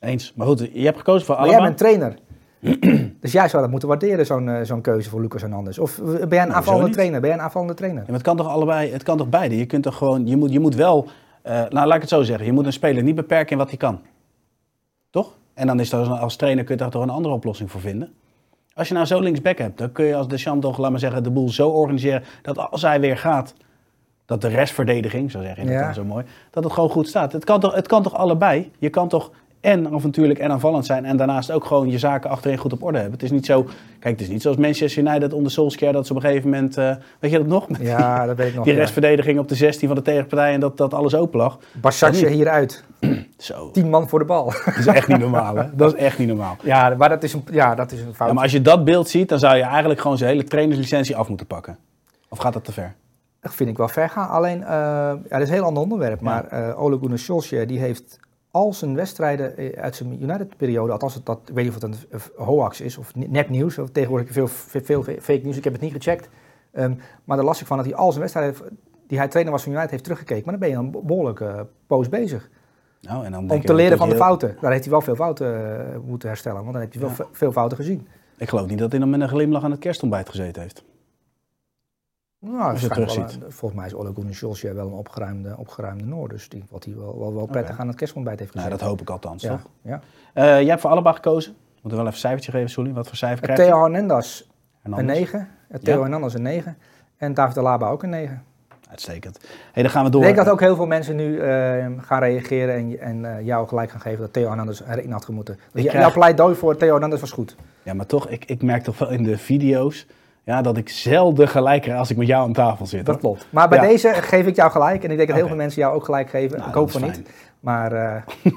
Eens. 0.00 0.32
Maar 0.36 0.46
goed, 0.46 0.70
je 0.72 0.84
hebt 0.84 0.98
gekozen 0.98 1.26
voor 1.26 1.34
allemaal. 1.34 1.54
jij 1.54 1.64
bent 1.66 1.78
trainer. 1.78 2.16
dus 3.20 3.32
jij 3.32 3.48
zou 3.48 3.62
dat 3.62 3.70
moeten 3.70 3.88
waarderen, 3.88 4.26
zo'n 4.26 4.50
zo'n 4.62 4.80
keuze 4.80 5.10
voor 5.10 5.20
Lucas 5.20 5.40
Hernandez. 5.40 5.78
Of 5.78 5.96
ben 5.96 6.16
jij 6.16 6.22
een 6.22 6.28
nou, 6.28 6.50
aanvallende 6.50 6.90
trainer? 6.90 7.20
Ben 7.20 7.28
jij 7.28 7.38
een 7.38 7.44
aanvallende 7.44 7.74
trainer? 7.74 8.00
Ja, 8.00 8.06
maar 8.06 8.16
het 8.16 8.26
kan 8.26 8.36
toch 8.36 8.48
allebei, 8.48 8.92
het 8.92 9.02
kan 9.02 9.16
toch 9.16 9.28
beide? 9.28 9.56
Je 9.56 9.66
kunt 9.66 9.82
toch 9.82 9.96
gewoon, 9.96 10.26
je 10.26 10.36
moet, 10.36 10.52
je 10.52 10.60
moet 10.60 10.74
wel, 10.74 11.08
nou 11.42 11.86
laat 11.86 11.94
ik 11.94 12.00
het 12.00 12.08
zo 12.08 12.22
zeggen, 12.22 12.46
je 12.46 12.52
moet 12.52 12.66
een 12.66 12.72
speler 12.72 13.02
niet 13.02 13.14
beperken 13.14 13.52
in 13.52 13.58
wat 13.58 13.68
hij 13.68 13.78
kan. 13.78 14.00
Toch? 15.10 15.37
En 15.58 15.66
dan 15.66 15.80
is 15.80 15.90
dat 15.90 16.08
als 16.08 16.36
trainer 16.36 16.64
kun 16.64 16.74
je 16.74 16.80
daar 16.80 16.90
toch 16.90 17.02
een 17.02 17.10
andere 17.10 17.34
oplossing 17.34 17.70
voor 17.70 17.80
vinden. 17.80 18.14
Als 18.74 18.88
je 18.88 18.94
nou 18.94 19.06
zo 19.06 19.20
linksback 19.20 19.58
hebt, 19.58 19.78
dan 19.78 19.92
kun 19.92 20.04
je 20.04 20.14
als 20.14 20.28
Deschamps 20.28 20.66
toch, 20.66 20.78
laat 20.78 20.90
maar 20.90 21.00
zeggen, 21.00 21.22
de 21.22 21.30
boel 21.30 21.48
zo 21.48 21.68
organiseren 21.68 22.24
dat 22.42 22.58
als 22.58 22.82
hij 22.82 23.00
weer 23.00 23.18
gaat, 23.18 23.54
dat 24.26 24.40
de 24.40 24.48
restverdediging, 24.48 25.30
zo 25.30 25.42
zeg 25.42 25.56
je 25.56 25.64
dat 25.64 25.78
dan 25.78 25.94
zo 25.94 26.04
mooi, 26.04 26.24
dat 26.50 26.64
het 26.64 26.72
gewoon 26.72 26.90
goed 26.90 27.08
staat. 27.08 27.32
Het 27.32 27.44
kan 27.44 27.60
toch, 27.60 27.74
het 27.74 27.86
kan 27.86 28.02
toch 28.02 28.14
allebei? 28.14 28.70
Je 28.78 28.88
kan 28.88 29.08
toch 29.08 29.30
en 29.60 29.94
avontuurlijk 29.94 30.38
en 30.38 30.50
aanvallend 30.50 30.86
zijn. 30.86 31.04
En 31.04 31.16
daarnaast 31.16 31.50
ook 31.50 31.64
gewoon 31.64 31.90
je 31.90 31.98
zaken 31.98 32.30
achterin 32.30 32.58
goed 32.58 32.72
op 32.72 32.82
orde 32.82 32.98
hebben. 32.98 33.14
Het 33.14 33.22
is 33.22 33.30
niet 33.30 33.46
zo, 33.46 33.62
kijk, 33.98 34.18
het 34.18 34.20
is 34.20 34.28
niet 34.28 34.42
zoals 34.42 34.56
Manchester 34.56 35.02
United 35.06 35.32
onder 35.32 35.52
Solskjaer 35.52 35.92
dat 35.92 36.06
ze 36.06 36.12
op 36.14 36.22
een 36.22 36.28
gegeven 36.28 36.50
moment, 36.50 36.76
eh, 36.76 36.94
weet 37.18 37.30
je 37.30 37.38
dat 37.38 37.46
nog? 37.46 37.68
Met 37.68 37.80
Ja, 37.80 38.26
dat 38.26 38.36
weet 38.36 38.48
ik 38.48 38.54
nog. 38.56 38.64
die 38.64 38.72
ja. 38.72 38.78
restverdediging 38.78 39.38
op 39.38 39.48
de 39.48 39.54
16 39.54 39.86
van 39.88 39.96
de 39.96 40.02
tegenpartij 40.02 40.52
en 40.52 40.60
dat, 40.60 40.76
dat 40.76 40.94
alles 40.94 41.14
open 41.14 41.38
lag. 41.38 41.58
Basatje 41.80 42.28
hieruit. 42.28 42.84
Zo, 43.38 43.70
Tien 43.70 43.90
man 43.90 44.08
voor 44.08 44.18
de 44.18 44.24
bal. 44.24 44.52
dat 44.64 44.76
is 44.76 44.86
echt 44.86 45.08
niet 45.08 45.18
normaal 45.18 45.56
hè. 45.56 45.64
Dat 45.74 45.94
is 45.94 46.00
echt 46.00 46.18
niet 46.18 46.28
normaal. 46.28 46.56
ja, 46.62 46.94
maar 46.98 47.08
dat 47.08 47.22
is 47.22 47.32
een, 47.32 47.44
ja, 47.50 47.74
dat 47.74 47.92
is 47.92 48.00
een 48.00 48.14
fout. 48.14 48.28
Ja, 48.28 48.34
maar 48.34 48.42
als 48.42 48.52
je 48.52 48.62
dat 48.62 48.84
beeld 48.84 49.08
ziet, 49.08 49.28
dan 49.28 49.38
zou 49.38 49.56
je 49.56 49.62
eigenlijk 49.62 50.00
gewoon 50.00 50.18
zijn 50.18 50.30
hele 50.30 50.44
trainerslicentie 50.44 51.16
af 51.16 51.28
moeten 51.28 51.46
pakken. 51.46 51.78
Of 52.28 52.38
gaat 52.38 52.52
dat 52.52 52.64
te 52.64 52.72
ver? 52.72 52.94
Dat 53.40 53.54
vind 53.54 53.70
ik 53.70 53.76
wel 53.76 53.88
ver 53.88 54.08
gaan. 54.08 54.28
Alleen, 54.28 54.62
eh, 54.62 54.68
ja, 54.68 55.18
dat 55.28 55.40
is 55.40 55.48
een 55.48 55.54
heel 55.54 55.64
ander 55.64 55.82
onderwerp. 55.82 56.20
Maar 56.20 56.46
eh 56.46 56.82
Ole 56.82 56.98
Gunnar 56.98 57.18
Solskjaer, 57.18 57.66
die 57.66 57.78
heeft 57.78 58.18
al 58.58 58.72
zijn 58.72 58.94
wedstrijden 58.94 59.56
eh, 59.56 59.82
uit 59.82 59.96
zijn 59.96 60.22
United-periode, 60.22 60.92
althans 60.92 61.20
dat, 61.24 61.40
weet 61.44 61.64
niet 61.64 61.74
of 61.76 61.82
het 61.82 61.82
een 61.82 61.94
eh, 62.10 62.20
hoax 62.46 62.80
is 62.80 62.96
of 62.98 63.14
net 63.14 63.48
nieuws, 63.48 63.78
of 63.78 63.90
tegenwoordig 63.90 64.32
veel, 64.32 64.46
veel, 64.48 64.82
veel 64.82 65.02
fake 65.02 65.40
nieuws, 65.42 65.56
ik 65.56 65.64
heb 65.64 65.72
het 65.72 65.82
niet 65.82 65.92
gecheckt. 65.92 66.28
Ehm, 66.72 66.94
maar 67.24 67.36
daar 67.36 67.46
las 67.46 67.60
ik 67.60 67.66
van 67.66 67.76
dat 67.76 67.86
hij 67.86 67.94
al 67.94 68.08
zijn 68.08 68.20
wedstrijden 68.20 68.78
die 69.06 69.18
hij 69.18 69.28
trainer 69.28 69.52
was 69.52 69.62
van 69.62 69.72
United 69.72 69.90
heeft 69.90 70.02
teruggekeken. 70.04 70.42
Maar 70.44 70.58
dan 70.58 70.68
ben 70.68 70.78
je 70.78 70.84
een 70.84 71.06
behoorlijke 71.06 71.66
poos 71.86 72.08
bezig. 72.08 72.48
Nou, 73.00 73.24
en 73.24 73.32
dan 73.32 73.46
denk 73.46 73.60
Om 73.60 73.66
te 73.66 73.74
leren 73.74 73.98
van 73.98 74.08
de 74.08 74.14
heel- 74.14 74.24
fouten. 74.24 74.56
Daar 74.60 74.70
heeft 74.70 74.82
hij 74.82 74.92
wel 74.92 75.00
veel 75.00 75.14
fouten 75.14 75.78
eh, 75.92 75.98
moeten 76.06 76.28
herstellen, 76.28 76.60
want 76.60 76.72
dan 76.72 76.82
heb 76.82 76.92
je 76.92 76.98
wel 76.98 77.10
Ja. 77.18 77.26
veel 77.32 77.52
fouten 77.52 77.76
gezien. 77.76 78.06
Ik 78.36 78.48
geloof 78.48 78.66
niet 78.68 78.78
dat 78.78 78.90
hij 78.90 79.00
dan 79.00 79.10
met 79.10 79.20
een 79.20 79.28
glimlach 79.28 79.62
aan 79.64 79.70
het 79.70 79.80
kerstontbijt 79.80 80.28
gezeten 80.28 80.62
heeft. 80.62 80.84
Nou, 82.40 82.70
Als 82.70 82.80
je 82.80 82.88
terugziet. 82.88 83.38
volgens 83.48 83.80
mij 83.80 83.86
is 83.86 83.94
Ole 83.94 84.12
Gunnar 84.14 84.34
Solskjaer 84.34 84.74
wel 84.74 84.86
een 84.86 84.92
opgeruimde, 84.92 85.54
opgeruimde 85.56 86.04
Noor. 86.04 86.28
Dus 86.28 86.48
die, 86.48 86.64
wat 86.70 86.84
hij 86.84 86.94
wel, 86.96 87.18
wel, 87.18 87.34
wel 87.34 87.46
prettig 87.46 87.78
aan 87.78 87.86
het 87.86 87.96
kerstontbijt 87.96 88.38
heeft 88.38 88.50
gezet. 88.50 88.66
Nou, 88.68 88.78
dat 88.80 88.88
hoop 88.88 89.00
ik 89.00 89.10
althans, 89.10 89.42
ja, 89.42 89.50
toch? 89.50 89.60
ja. 89.82 90.00
Eh, 90.34 90.44
jij 90.44 90.64
hebt 90.68 90.80
voor 90.80 90.90
allebei 90.90 91.14
gekozen. 91.14 91.54
Moet 91.82 91.92
er 91.92 91.98
wel 91.98 92.06
even 92.06 92.12
een 92.12 92.14
cijfertje 92.20 92.50
geven, 92.52 92.70
Sully. 92.70 92.92
Wat 92.92 93.06
voor 93.06 93.16
cijfer 93.16 93.42
krijg 93.42 93.58
je? 93.58 93.64
Theo 93.64 93.82
Hernandez 93.82 94.40
En 94.82 94.92
een 94.92 94.98
anders? 94.98 95.18
9. 95.18 95.48
Theo 95.82 95.94
Ja. 95.94 96.00
Hernandez 96.00 96.34
een 96.34 96.42
9. 96.42 96.76
En 97.16 97.34
David 97.34 97.58
Alaba 97.58 97.88
ook 97.90 98.02
een 98.02 98.10
9. 98.10 98.42
Uitstekend. 98.90 99.40
Hey, 99.72 99.82
dan 99.82 99.92
gaan 99.92 100.04
we 100.04 100.10
door. 100.10 100.20
Ik 100.20 100.26
denk 100.26 100.44
dat 100.44 100.48
ook 100.54 100.60
heel 100.60 100.76
veel 100.76 100.86
mensen 100.86 101.16
nu 101.16 101.38
eh, 101.38 101.86
gaan 101.98 102.20
reageren 102.20 102.74
en, 102.74 103.00
en 103.00 103.36
eh, 103.36 103.44
jou 103.46 103.68
gelijk 103.68 103.90
gaan 103.90 104.00
geven 104.00 104.20
dat 104.20 104.32
Theo 104.32 104.46
Hernandez 104.46 104.80
erin 104.88 105.10
had 105.12 105.24
gemoeten. 105.24 105.58
Dus 105.72 105.82
krijg- 105.84 105.98
Jouw 106.04 106.12
pleidooi 106.12 106.54
voor 106.54 106.76
Theo 106.76 106.90
Hernandez 106.90 107.20
was 107.20 107.30
goed. 107.30 107.56
Ja, 107.82 107.94
maar 107.94 108.06
toch, 108.06 108.28
ik, 108.28 108.44
ik 108.44 108.62
merk 108.62 108.82
toch 108.82 108.98
wel 108.98 109.10
in 109.10 109.22
de 109.22 109.38
video's 109.38 110.06
ja, 110.48 110.62
dat 110.62 110.76
ik 110.76 110.88
zelden 110.88 111.48
gelijk 111.48 111.82
krijg 111.82 111.98
als 111.98 112.10
ik 112.10 112.16
met 112.16 112.26
jou 112.26 112.44
aan 112.46 112.52
tafel 112.52 112.86
zit. 112.86 113.06
Dat 113.06 113.18
klopt. 113.18 113.46
Maar 113.50 113.68
bij 113.68 113.78
Ja. 113.78 113.86
deze 113.88 114.12
geef 114.14 114.46
ik 114.46 114.56
jou 114.56 114.70
gelijk. 114.70 115.04
En 115.04 115.10
ik 115.10 115.16
denk 115.16 115.28
dat 115.28 115.36
heel 115.38 115.46
veel 115.46 115.56
mensen 115.56 115.80
jou 115.82 115.94
ook 115.94 116.04
gelijk 116.04 116.30
geven. 116.30 116.56
Nou, 116.58 116.68
ik 116.68 116.74
hoop 116.74 116.90
van 116.90 117.02
niet. 117.02 117.22
Maar 117.60 117.92
eh, 117.92 118.22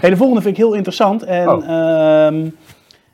Hey, 0.00 0.10
de 0.10 0.16
volgende 0.16 0.42
vind 0.42 0.56
ik 0.56 0.62
heel 0.62 0.74
interessant. 0.74 1.22
En 1.22 1.48
Oh. 1.48 1.68
ehm, 1.68 2.48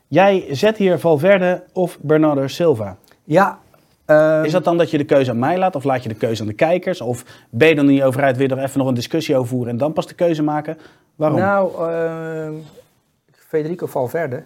jij 0.07 0.45
zet 0.51 0.77
hier 0.77 0.99
Valverde 0.99 1.63
of 1.73 1.97
Bernardo 2.01 2.47
Silva. 2.47 2.95
ja. 3.23 3.57
ehm, 4.05 4.43
Is 4.43 4.51
dat 4.51 4.63
dan 4.63 4.77
dat 4.77 4.91
je 4.91 4.97
de 4.97 5.03
keuze 5.05 5.31
aan 5.31 5.39
mij 5.39 5.57
laat 5.57 5.75
of 5.75 5.83
laat 5.83 6.03
je 6.03 6.09
de 6.09 6.15
keuze 6.15 6.41
aan 6.41 6.47
de 6.47 6.53
kijkers? 6.53 7.01
Of 7.01 7.23
ben 7.49 7.67
je 7.67 7.75
dan 7.75 7.85
niet 7.85 8.03
over 8.03 8.23
uit, 8.23 8.37
wil 8.37 8.47
je 8.49 8.55
er 8.55 8.63
even 8.63 8.79
nog 8.79 8.87
een 8.87 8.93
discussie 8.93 9.35
over 9.35 9.47
voeren 9.47 9.71
en 9.71 9.77
dan 9.77 9.93
pas 9.93 10.07
de 10.07 10.13
keuze 10.15 10.43
maken? 10.43 10.77
Waarom? 11.15 11.39
Nou, 11.39 11.89
ehm, 11.91 12.53
Federico 13.31 13.85
Valverde, 13.85 14.43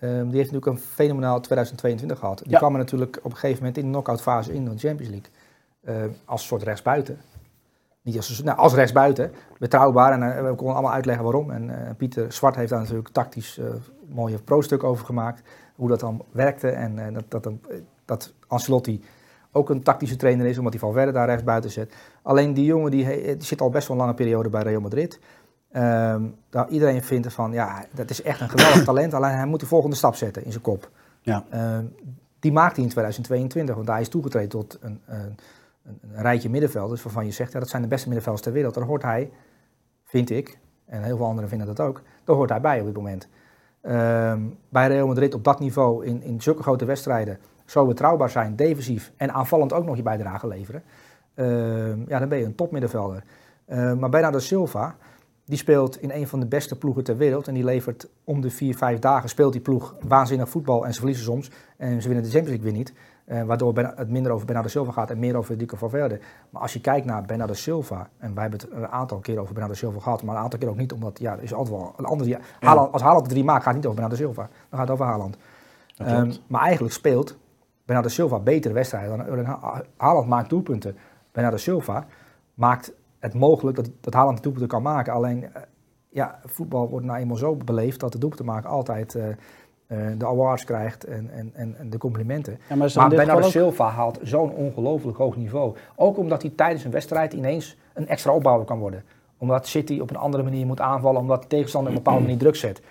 ehm, 0.00 0.28
die 0.28 0.36
heeft 0.36 0.52
natuurlijk 0.52 0.66
een 0.66 0.78
fenomenaal 0.78 1.40
2022 1.40 2.18
gehad. 2.18 2.38
Die 2.38 2.50
Ja. 2.50 2.58
kwam 2.58 2.72
er 2.72 2.78
natuurlijk 2.78 3.18
op 3.22 3.30
een 3.30 3.36
gegeven 3.36 3.58
moment 3.58 3.76
in 3.76 3.84
de 3.84 3.90
knock-out 3.90 4.20
fase 4.22 4.54
in 4.54 4.64
de 4.64 4.78
Champions 4.78 5.08
League. 5.12 5.30
eh, 5.84 5.94
als 6.24 6.46
soort 6.46 6.62
rechtsbuiten. 6.62 7.18
Niet 8.02 8.16
als, 8.16 8.42
nou, 8.42 8.58
als 8.58 8.74
rechtsbuiten, 8.74 9.32
betrouwbaar. 9.58 10.12
En 10.12 10.22
eh, 10.36 10.42
we 10.48 10.54
konden 10.54 10.74
allemaal 10.74 10.92
uitleggen 10.92 11.24
waarom. 11.24 11.50
En 11.50 11.86
eh, 11.86 11.94
Pieter 11.96 12.32
Zwart 12.32 12.56
heeft 12.56 12.70
daar 12.70 12.80
natuurlijk 12.80 13.08
tactisch 13.08 13.58
eh 13.58 13.66
mooie 14.08 14.38
pro-stuk 14.38 14.84
over 14.84 15.06
gemaakt. 15.06 15.42
Hoe 15.74 15.88
dat 15.88 16.00
dan 16.00 16.24
werkte. 16.30 16.68
En 16.68 17.12
dat, 17.12 17.24
dat, 17.28 17.52
dat 18.04 18.32
Ancelotti 18.46 19.04
ook 19.52 19.70
een 19.70 19.82
tactische 19.82 20.16
trainer 20.16 20.46
is, 20.46 20.58
omdat 20.58 20.72
hij 20.72 20.82
Valverde 20.82 21.12
daar 21.12 21.26
rechtsbuiten 21.26 21.70
zet. 21.70 21.94
Alleen 22.22 22.54
die 22.54 22.64
jongen 22.64 22.90
die, 22.90 23.04
die 23.36 23.36
zit 23.46 23.60
al 23.60 23.70
best 23.70 23.88
wel 23.88 23.96
een 23.96 24.02
lange 24.02 24.16
periode 24.16 24.48
bij 24.48 24.62
Real 24.62 24.80
Madrid. 24.80 25.18
Ehm, 25.76 26.22
daar 26.50 26.68
iedereen 26.68 27.02
vindt 27.02 27.32
van, 27.32 27.52
ja, 27.52 27.84
dat 27.92 28.10
is 28.10 28.22
echt 28.22 28.40
een 28.40 28.48
geweldig 28.48 28.84
talent. 28.90 29.14
Alleen 29.14 29.36
hij 29.36 29.46
moet 29.46 29.60
de 29.60 29.66
volgende 29.66 29.96
stap 29.96 30.14
zetten 30.14 30.44
in 30.44 30.50
zijn 30.50 30.62
kop. 30.62 30.90
Ja. 31.20 31.44
Ehm, 31.50 31.84
die 32.40 32.52
maakt 32.52 32.76
hij 32.76 32.84
in 32.84 32.90
2022, 32.90 33.74
want 33.74 33.88
hij 33.88 34.00
is 34.00 34.08
toegetreden 34.08 34.48
tot 34.48 34.78
een, 34.80 35.00
een, 35.06 35.36
een, 35.84 36.00
een 36.12 36.22
rijtje 36.22 36.50
middenvelders 36.50 37.02
waarvan 37.02 37.24
je 37.24 37.32
zegt, 37.32 37.52
ja, 37.52 37.58
dat 37.58 37.68
zijn 37.68 37.82
de 37.82 37.88
beste 37.88 38.06
middenvelders 38.06 38.44
ter 38.44 38.54
wereld. 38.54 38.74
Daar 38.74 38.84
hoort 38.84 39.02
hij, 39.02 39.30
vind 40.04 40.30
ik, 40.30 40.58
en 40.86 41.02
heel 41.02 41.16
veel 41.16 41.26
anderen 41.26 41.48
vinden 41.48 41.66
dat 41.66 41.80
ook, 41.80 42.02
daar 42.24 42.36
hoort 42.36 42.50
hij 42.50 42.60
bij 42.60 42.80
op 42.80 42.86
dit 42.86 42.96
moment. 42.96 43.28
Ehm, 43.80 44.40
bij 44.68 44.88
Real 44.88 45.06
Madrid 45.06 45.34
op 45.34 45.44
dat 45.44 45.60
niveau, 45.60 46.04
in, 46.06 46.22
in 46.22 46.42
zulke 46.42 46.62
grote 46.62 46.84
wedstrijden, 46.84 47.38
zo 47.64 47.86
betrouwbaar 47.86 48.30
zijn, 48.30 48.56
defensief 48.56 49.12
en 49.16 49.32
aanvallend 49.32 49.72
ook 49.72 49.84
nog 49.84 49.96
je 49.96 50.02
bijdrage 50.02 50.48
leveren. 50.48 50.82
Ja, 52.06 52.18
dan 52.18 52.28
ben 52.28 52.38
je 52.38 52.44
een 52.44 52.54
topmiddenvelder. 52.54 53.24
Maar 53.66 54.08
Bernardo 54.08 54.38
Silva, 54.38 54.96
die 55.46 55.58
speelt 55.58 56.02
in 56.02 56.10
een 56.10 56.28
van 56.28 56.40
de 56.40 56.46
beste 56.46 56.78
ploegen 56.78 57.04
ter 57.04 57.16
wereld. 57.16 57.48
En 57.48 57.54
die 57.54 57.64
levert 57.64 58.08
om 58.24 58.40
de 58.40 58.50
vier, 58.50 58.76
vijf 58.76 58.98
dagen 58.98 59.28
speelt 59.28 59.52
die 59.52 59.60
ploeg 59.60 59.94
waanzinnig 60.08 60.48
voetbal. 60.48 60.86
En 60.86 60.92
ze 60.92 60.98
verliezen 60.98 61.24
soms. 61.24 61.50
En 61.76 62.02
ze 62.02 62.08
winnen 62.08 62.24
de 62.24 62.30
Champions 62.30 62.48
League 62.48 62.64
weer 62.64 62.78
niet. 62.78 62.92
Eh, 63.24 63.42
waardoor 63.42 63.78
het 63.78 64.08
minder 64.08 64.32
over 64.32 64.46
Bernardo 64.46 64.68
Silva 64.68 64.92
gaat 64.92 65.10
en 65.10 65.18
meer 65.18 65.36
over 65.36 65.50
Federico 65.50 65.76
Valverde. 65.76 66.20
Maar 66.50 66.62
als 66.62 66.72
je 66.72 66.80
kijkt 66.80 67.06
naar 67.06 67.22
Bernardo 67.22 67.52
Silva, 67.52 68.08
en 68.18 68.34
wij 68.34 68.42
hebben 68.42 68.60
het 68.60 68.70
een 68.72 68.88
aantal 68.88 69.18
keer 69.18 69.38
over 69.38 69.52
Bernardo 69.52 69.74
Silva 69.74 70.00
gehad, 70.00 70.22
maar 70.22 70.36
een 70.36 70.42
aantal 70.42 70.58
keer 70.58 70.68
ook 70.68 70.76
niet, 70.76 70.92
omdat 70.92 71.18
ja, 71.18 71.32
er 71.32 71.42
is 71.42 71.54
altijd 71.54 71.76
wel 71.76 71.94
een 71.96 72.04
ander 72.04 72.26
die. 72.26 72.36
Haaland, 72.60 72.92
als 72.92 73.02
Haaland 73.02 73.24
de 73.24 73.30
drie 73.30 73.44
maakt, 73.44 73.62
gaat 73.62 73.74
het 73.74 73.76
niet 73.76 73.92
over 73.92 74.00
Bernardo 74.00 74.24
Silva. 74.24 74.42
Dan 74.42 74.78
gaat 74.78 74.88
het 74.88 74.90
over 74.90 75.06
Haaland. 75.06 75.36
Ehm, 75.96 76.32
maar 76.46 76.62
eigenlijk 76.62 76.94
speelt 76.94 77.36
Bernardo 77.84 78.08
Silva 78.08 78.38
betere 78.38 78.74
wedstrijden 78.74 79.16
dan 79.16 79.26
Erling 79.26 79.56
Haaland 79.96 80.28
maakt 80.28 80.50
doelpunten. 80.50 80.96
Bernardo 81.32 81.56
Silva 81.56 82.06
maakt 82.54 82.92
het 83.26 83.34
mogelijk 83.34 83.76
dat, 83.76 83.90
dat 84.00 84.14
Haaland 84.14 84.36
de 84.36 84.42
doelpunten 84.42 84.70
kan 84.70 84.82
maken. 84.82 85.12
Alleen, 85.12 85.44
eh, 85.44 85.62
ja, 86.08 86.40
voetbal 86.44 86.88
wordt 86.88 87.06
nou 87.06 87.18
eenmaal 87.18 87.36
zo 87.36 87.56
beleefd 87.56 88.00
dat 88.00 88.12
de 88.12 88.18
doelpunten 88.18 88.46
maken 88.46 88.70
altijd 88.70 89.14
eh, 89.14 89.28
eh, 89.28 90.18
de 90.18 90.26
awards 90.26 90.64
krijgt 90.64 91.04
en, 91.04 91.30
en, 91.30 91.74
en, 91.78 91.90
de 91.90 91.98
complimenten. 91.98 92.58
Ja, 92.68 92.76
maar 92.76 92.92
Maar 92.94 93.08
Bernardo 93.08 93.44
ook- 93.44 93.50
Silva 93.50 93.88
haalt 93.88 94.18
zo'n 94.22 94.50
ongelooflijk 94.50 95.18
hoog 95.18 95.36
niveau. 95.36 95.76
Ook 95.96 96.18
omdat 96.18 96.42
hij 96.42 96.52
tijdens 96.56 96.84
een 96.84 96.90
wedstrijd 96.90 97.32
ineens 97.32 97.76
een 97.94 98.08
extra 98.08 98.32
opbouwer 98.32 98.66
kan 98.66 98.78
worden. 98.78 99.04
Omdat 99.38 99.66
City 99.66 100.00
op 100.00 100.10
een 100.10 100.16
andere 100.16 100.42
manier 100.42 100.66
moet 100.66 100.80
aanvallen, 100.80 101.20
omdat 101.20 101.42
de 101.42 101.48
tegenstander 101.48 101.90
op 101.90 101.96
een 101.96 102.02
bepaalde 102.02 102.24
manier 102.24 102.40
druk 102.40 102.56
zet. 102.56 102.82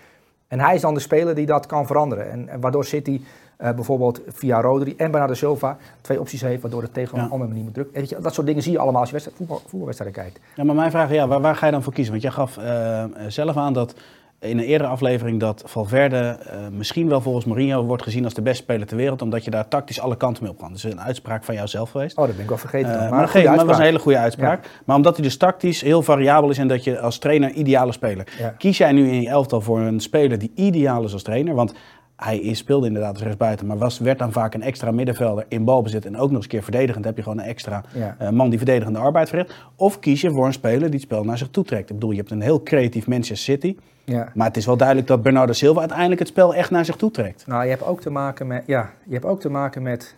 En 0.47 0.59
hij 0.59 0.75
is 0.75 0.81
dan 0.81 0.93
de 0.93 0.99
speler 0.99 1.35
die 1.35 1.45
dat 1.45 1.65
kan 1.65 1.85
veranderen. 1.87 2.31
En, 2.31 2.49
en 2.49 2.59
waardoor 2.59 2.85
City 2.85 3.21
eh, 3.57 3.71
bijvoorbeeld 3.71 4.21
via 4.27 4.61
Rodri 4.61 4.93
en 4.97 5.11
Bernardo 5.11 5.33
Silva 5.33 5.77
twee 6.01 6.19
opties 6.19 6.41
heeft, 6.41 6.61
waardoor 6.61 6.81
de 6.81 6.91
tegenstander 6.91 7.27
Ja. 7.27 7.33
een 7.35 7.41
andere 7.41 7.49
manier 7.49 7.63
moet 7.63 7.73
drukken. 7.73 7.95
Weet 7.99 8.09
je, 8.09 8.17
dat 8.21 8.33
soort 8.33 8.47
dingen 8.47 8.61
zie 8.63 8.71
je 8.71 8.79
allemaal 8.79 8.99
als 8.99 9.09
je 9.09 9.15
wedstrijd, 9.15 9.39
voetbal, 9.41 9.61
voetbalwedstrijden 9.67 10.21
kijkt. 10.21 10.39
Ja, 10.55 10.63
maar 10.63 10.75
mijn 10.75 10.91
vraag 10.91 11.09
is, 11.09 11.15
ja, 11.15 11.27
waar, 11.27 11.41
waar 11.41 11.55
ga 11.55 11.65
je 11.65 11.71
dan 11.71 11.83
voor 11.83 11.93
kiezen? 11.93 12.11
Want 12.11 12.23
jij 12.23 12.31
gaf 12.33 12.57
eh, 12.57 13.03
zelf 13.27 13.57
aan 13.57 13.73
dat 13.73 13.95
in 14.39 14.57
een 14.57 14.63
eerdere 14.63 14.89
aflevering 14.89 15.39
dat 15.39 15.63
Valverde 15.65 16.17
eh, 16.17 16.57
misschien 16.71 17.09
wel 17.09 17.21
volgens 17.21 17.45
Mourinho 17.45 17.83
wordt 17.83 18.03
gezien 18.03 18.23
als 18.23 18.33
de 18.33 18.41
beste 18.41 18.63
speler 18.63 18.87
ter 18.87 18.97
wereld, 18.97 19.21
omdat 19.21 19.43
je 19.43 19.51
daar 19.51 19.67
tactisch 19.67 19.99
alle 19.99 20.17
kanten 20.17 20.43
mee 20.43 20.51
op 20.51 20.57
kan. 20.57 20.67
Dat 20.67 20.77
is 20.77 20.83
een 20.83 21.01
uitspraak 21.01 21.43
van 21.43 21.55
jou 21.55 21.67
zelf 21.67 21.89
geweest. 21.91 22.17
Oh, 22.17 22.25
dat 22.25 22.33
ben 22.33 22.43
ik 22.43 22.49
wel 22.49 22.57
vergeten. 22.57 22.89
Maar 22.89 23.09
maar 23.09 23.57
dat 23.57 23.65
was 23.65 23.77
een 23.77 23.83
hele 23.83 23.99
goede 23.99 24.17
uitspraak. 24.17 24.69
Maar 24.85 24.95
omdat 24.95 25.15
hij 25.15 25.23
dus 25.23 25.37
tactisch 25.37 25.81
heel 25.81 26.01
variabel 26.01 26.49
is 26.49 26.57
en 26.57 26.67
dat 26.67 26.83
je 26.83 26.99
als 26.99 27.17
trainer 27.17 27.51
ideale 27.51 27.91
speler. 27.91 28.27
Ja. 28.39 28.49
Kies 28.57 28.77
jij 28.77 28.91
nu 28.91 29.09
in 29.09 29.21
je 29.21 29.29
elftal 29.29 29.61
voor 29.61 29.79
een 29.79 29.99
speler 29.99 30.39
die 30.39 30.51
ideaal 30.55 31.03
is 31.03 31.13
als 31.13 31.23
trainer? 31.23 31.55
Want 31.55 31.73
hij 32.15 32.39
is, 32.39 32.57
speelde 32.57 32.87
inderdaad 32.87 33.13
als 33.13 33.21
rechtsbuiten, 33.21 33.67
maar 33.67 33.77
was, 33.77 33.99
werd 33.99 34.19
dan 34.19 34.31
vaak 34.31 34.53
een 34.53 34.61
extra 34.61 34.91
middenvelder 34.91 35.45
in 35.47 35.63
balbezit 35.63 36.05
en 36.05 36.17
ook 36.17 36.27
nog 36.27 36.31
eens 36.35 36.43
een 36.43 36.49
keer 36.49 36.63
verdedigend. 36.63 37.05
heb 37.05 37.15
je 37.17 37.23
gewoon 37.23 37.39
een 37.39 37.45
extra 37.45 37.83
Ja. 37.93 38.15
eh, 38.19 38.29
man 38.29 38.49
die 38.49 38.57
verdedigende 38.57 38.99
arbeid 38.99 39.29
verricht. 39.29 39.55
Of 39.75 39.99
kies 39.99 40.21
je 40.21 40.29
voor 40.31 40.45
een 40.45 40.53
speler 40.53 40.79
die 40.79 40.89
het 40.89 41.01
spel 41.01 41.23
naar 41.23 41.37
zich 41.37 41.49
toe 41.49 41.63
trekt. 41.63 41.89
Ik 41.89 41.95
bedoel, 41.95 42.11
je 42.11 42.17
hebt 42.17 42.31
een 42.31 42.41
heel 42.41 42.63
creatief 42.63 43.07
Manchester 43.07 43.37
City. 43.37 43.75
Ja. 44.03 44.31
Maar 44.33 44.47
het 44.47 44.57
is 44.57 44.65
wel 44.65 44.77
duidelijk 44.77 45.07
dat 45.07 45.21
Bernardo 45.21 45.53
Silva 45.53 45.79
uiteindelijk 45.79 46.19
het 46.19 46.27
spel 46.29 46.55
echt 46.55 46.71
naar 46.71 46.85
zich 46.85 46.95
toe 46.95 47.11
trekt. 47.11 47.47
Nou, 47.47 47.63
je 47.63 47.69
hebt 47.69 47.83
ook 47.83 48.01
te 48.01 48.09
maken 48.09 48.47
met, 48.47 48.63
ja, 48.65 48.91
je 49.05 49.13
hebt 49.13 49.25
ook 49.25 49.39
te 49.39 49.49
maken 49.49 49.81
met, 49.81 50.15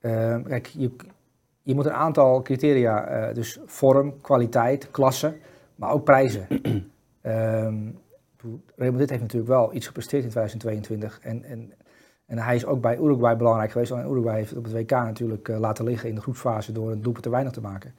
eh, 0.00 0.36
kijk, 0.44 0.66
je, 0.66 0.90
je 1.62 1.74
moet 1.74 1.84
een 1.86 1.92
aantal 1.92 2.42
criteria, 2.42 3.04
eh, 3.04 3.34
dus 3.34 3.58
vorm, 3.66 4.20
kwaliteit, 4.20 4.90
klasse, 4.90 5.36
maar 5.74 5.90
ook 5.92 6.04
prijzen. 6.04 6.46
Ehm 7.22 7.74
Real 8.76 8.90
Madrid 8.90 9.10
heeft 9.10 9.22
natuurlijk 9.22 9.50
wel 9.50 9.74
iets 9.74 9.86
gepresteerd 9.86 10.24
in 10.24 10.30
2022 10.30 11.18
en, 11.22 11.44
en, 11.44 11.72
en 12.26 12.38
hij 12.38 12.54
is 12.54 12.66
ook 12.66 12.80
bij 12.80 12.98
Uruguay 12.98 13.36
belangrijk 13.36 13.70
geweest. 13.70 13.90
En 13.90 14.10
Uruguay 14.10 14.36
heeft 14.36 14.48
het 14.48 14.58
op 14.58 14.64
het 14.64 14.72
WK 14.72 14.90
natuurlijk 14.90 15.48
eh, 15.48 15.58
laten 15.58 15.84
liggen 15.84 16.08
in 16.08 16.14
de 16.14 16.20
groepsfase 16.20 16.72
door 16.72 16.90
een 16.90 17.02
doelpunt 17.02 17.24
te 17.24 17.30
weinig 17.30 17.52
te 17.52 17.60
maken. 17.60 17.94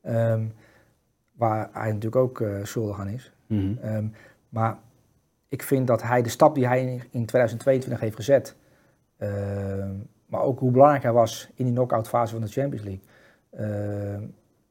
Ehm, 0.00 0.44
waar 1.32 1.68
hij 1.72 1.86
natuurlijk 1.86 2.16
ook 2.16 2.40
eh, 2.40 2.64
schuldig 2.64 3.00
aan 3.00 3.08
is. 3.08 3.32
Mhm. 3.46 3.78
Ehm, 3.82 4.06
maar 4.48 4.78
ik 5.48 5.62
vind 5.62 5.86
dat 5.86 6.02
hij 6.02 6.22
de 6.22 6.28
stap 6.28 6.54
die 6.54 6.66
hij 6.66 6.80
in, 6.80 7.02
in 7.10 7.26
2022 7.26 8.00
heeft 8.00 8.16
gezet, 8.16 8.56
ehm, 9.16 9.94
maar 10.26 10.40
ook 10.42 10.58
hoe 10.58 10.70
belangrijk 10.70 11.02
hij 11.02 11.12
was 11.12 11.50
in 11.54 11.64
die 11.64 11.74
knock-out 11.74 12.08
fase 12.08 12.32
van 12.32 12.42
de 12.42 12.48
Champions 12.48 12.84
League. 12.86 13.02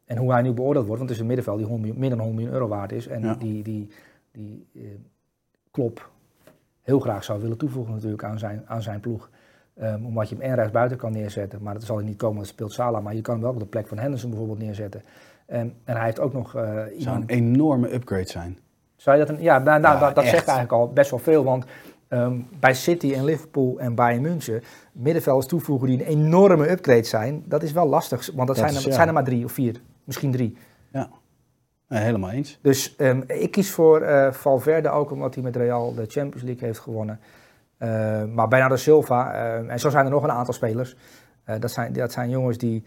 en 0.06 0.18
hoe 0.18 0.32
hij 0.32 0.42
nu 0.42 0.52
beoordeeld 0.54 0.86
wordt, 0.86 1.00
want 1.00 1.00
het 1.00 1.10
is 1.10 1.20
een 1.20 1.26
middenveld 1.28 1.58
die 1.58 1.68
100 1.68 1.86
miljoen- 1.88 2.00
meer 2.02 2.10
dan 2.18 2.20
100 2.20 2.38
miljoen 2.40 2.62
euro 2.62 2.76
waard 2.76 2.92
is. 2.92 3.08
En 3.08 3.22
Ja. 3.22 3.34
die, 3.36 3.64
die 3.64 3.90
die 4.38 4.68
uh, 4.74 4.90
Klop 5.72 6.10
heel 6.82 7.00
graag 7.00 7.24
zou 7.24 7.42
willen 7.42 7.58
toevoegen 7.58 7.94
natuurlijk 7.94 8.24
aan 8.24 8.40
zijn, 8.40 8.64
aan 8.66 8.82
zijn 8.82 9.00
ploeg. 9.00 9.30
Um, 9.82 10.06
omdat 10.06 10.30
je 10.30 10.36
hem 10.36 10.44
en 10.44 10.56
rechts 10.56 10.72
buiten 10.72 10.98
kan 10.98 11.12
neerzetten. 11.12 11.64
Maar 11.64 11.74
dat 11.74 11.84
zal 11.84 11.96
hij 11.96 12.06
niet 12.06 12.18
komen, 12.18 12.38
dat 12.38 12.48
speelt 12.48 12.72
Sala. 12.72 13.00
Maar 13.00 13.16
je 13.16 13.22
kan 13.22 13.34
hem 13.34 13.44
wel 13.44 13.54
op 13.54 13.60
de 13.60 13.66
plek 13.66 13.88
van 13.88 13.98
Henderson 13.98 14.30
bijvoorbeeld 14.30 14.60
neerzetten. 14.60 15.02
Um, 15.48 15.74
en 15.84 15.96
hij 15.96 16.06
heeft 16.06 16.20
ook 16.20 16.34
nog 16.34 16.56
uh, 16.56 16.62
iemand... 16.62 17.02
Zou 17.02 17.18
een 17.18 17.28
enorme 17.28 17.94
upgrade 17.94 18.28
zijn. 18.28 18.58
Zou 18.96 19.18
je 19.18 19.26
dat... 19.26 19.36
Een, 19.36 19.44
ja, 19.44 19.60
nou, 19.60 19.82
nou, 19.82 20.00
dat, 20.00 20.16
dat 20.16 20.24
zegt 20.24 20.48
eigenlijk 20.48 20.72
al 20.72 20.94
best 20.94 21.10
wel 21.10 21.20
veel. 21.20 21.44
Want 21.44 21.66
um, 22.10 22.48
bij 22.60 22.74
City 22.74 23.14
en 23.14 23.24
Liverpool 23.24 23.80
en 23.80 23.96
Bayern 23.96 24.22
München... 24.22 24.64
middenvelders 24.92 25.48
toevoegen 25.48 25.88
die 25.88 26.00
een 26.00 26.06
enorme 26.06 26.72
upgrade 26.72 27.04
zijn... 27.04 27.44
dat 27.46 27.64
is 27.64 27.72
wel 27.72 27.88
lastig. 27.88 28.32
Want 28.36 28.48
dat, 28.48 28.58
zijn, 28.58 28.76
er, 28.76 28.88
ja. 28.88 28.92
zijn 28.92 29.08
er 29.08 29.14
maar 29.14 29.24
drie 29.24 29.46
of 29.46 29.52
vier. 29.52 29.82
Misschien 30.04 30.32
drie. 30.32 30.58
Ja. 30.92 31.10
Nee, 31.88 32.02
helemaal 32.02 32.30
eens. 32.30 32.60
Dus 32.62 32.96
um, 32.98 33.24
ik 33.28 33.52
kies 33.52 33.72
voor 33.72 34.02
uh, 34.02 34.32
Valverde 34.32 34.90
ook 34.90 35.12
omdat 35.12 35.34
hij 35.34 35.44
met 35.44 35.56
Real 35.56 35.94
de 35.94 36.06
Champions 36.08 36.44
League 36.44 36.68
heeft 36.68 36.80
gewonnen. 36.80 37.20
Uh, 37.80 38.24
maar 38.24 38.48
Bernardo 38.48 38.76
Silva, 38.76 39.34
uh, 39.34 39.72
en 39.72 39.80
zo 39.80 39.90
zijn 39.90 40.06
er 40.06 40.12
nog 40.12 40.24
een 40.24 40.32
aantal 40.32 40.54
spelers. 40.54 40.96
dat, 41.60 41.72
zijn, 41.72 41.94
dat 41.94 42.12
zijn 42.12 42.30
jongens 42.30 42.58
die, 42.58 42.84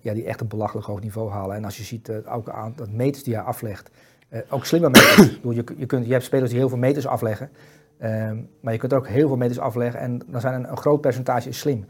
ja, 0.00 0.12
die 0.12 0.24
echt 0.24 0.40
een 0.40 0.48
belachelijk 0.48 0.86
hoog 0.86 1.00
niveau 1.00 1.30
halen. 1.30 1.56
En 1.56 1.64
als 1.64 1.76
je 1.76 1.82
ziet 1.82 2.10
ook 2.26 2.48
aan 2.48 2.72
dat 2.76 2.90
meters 2.90 3.24
die 3.24 3.34
hij 3.34 3.42
aflegt, 3.42 3.90
ook 4.48 4.64
slimme 4.64 4.88
meters. 4.88 5.40
je, 5.42 5.64
je, 5.76 5.86
kunt, 5.86 6.06
je 6.06 6.12
hebt 6.12 6.24
spelers 6.24 6.50
die 6.50 6.58
heel 6.58 6.68
veel 6.68 6.78
meters 6.78 7.06
afleggen. 7.06 7.50
Ehm, 7.98 8.38
maar 8.60 8.72
je 8.72 8.78
kunt 8.78 8.92
ook 8.92 9.08
heel 9.08 9.28
veel 9.28 9.36
meters 9.36 9.58
afleggen 9.58 10.00
en 10.00 10.22
dan 10.26 10.40
zijn 10.40 10.54
een, 10.54 10.70
een 10.70 10.76
groot 10.76 11.00
percentage 11.00 11.48
is 11.48 11.58
slim. 11.58 11.84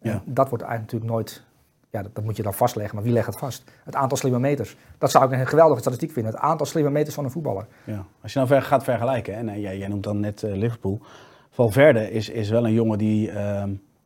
Ja. 0.00 0.22
Dat 0.24 0.48
wordt 0.48 0.64
eigenlijk 0.64 0.92
natuurlijk 0.92 1.10
nooit 1.10 1.44
ja, 1.94 2.02
dat, 2.02 2.14
dat, 2.14 2.24
moet 2.24 2.36
je 2.36 2.42
dan 2.42 2.54
vastleggen. 2.54 2.94
Maar 2.94 3.04
wie 3.04 3.12
legt 3.12 3.26
het 3.26 3.36
vast? 3.36 3.64
Het 3.84 3.94
aantal 3.94 4.16
slimme 4.16 4.38
meters. 4.38 4.76
Dat 4.98 5.10
zou 5.10 5.24
ik 5.24 5.38
een 5.38 5.46
geweldige 5.46 5.80
statistiek 5.80 6.12
vinden. 6.12 6.32
Het 6.32 6.40
aantal 6.40 6.66
slimme 6.66 6.90
meters 6.90 7.14
van 7.14 7.24
een 7.24 7.30
voetballer. 7.30 7.66
Ja. 7.84 8.04
Als 8.22 8.32
je 8.32 8.38
nou 8.38 8.50
ver, 8.50 8.62
gaat 8.62 8.84
vergelijken, 8.84 9.34
en 9.34 9.60
jij, 9.60 9.78
jij, 9.78 9.88
noemt 9.88 10.02
dan 10.02 10.20
net 10.20 10.42
uh, 10.42 10.54
Liverpool. 10.54 11.00
Valverde 11.50 12.10
is, 12.10 12.28
is 12.28 12.50
wel 12.50 12.64
een 12.64 12.72
jongen 12.72 12.98
die 12.98 13.30
uh, 13.30 13.62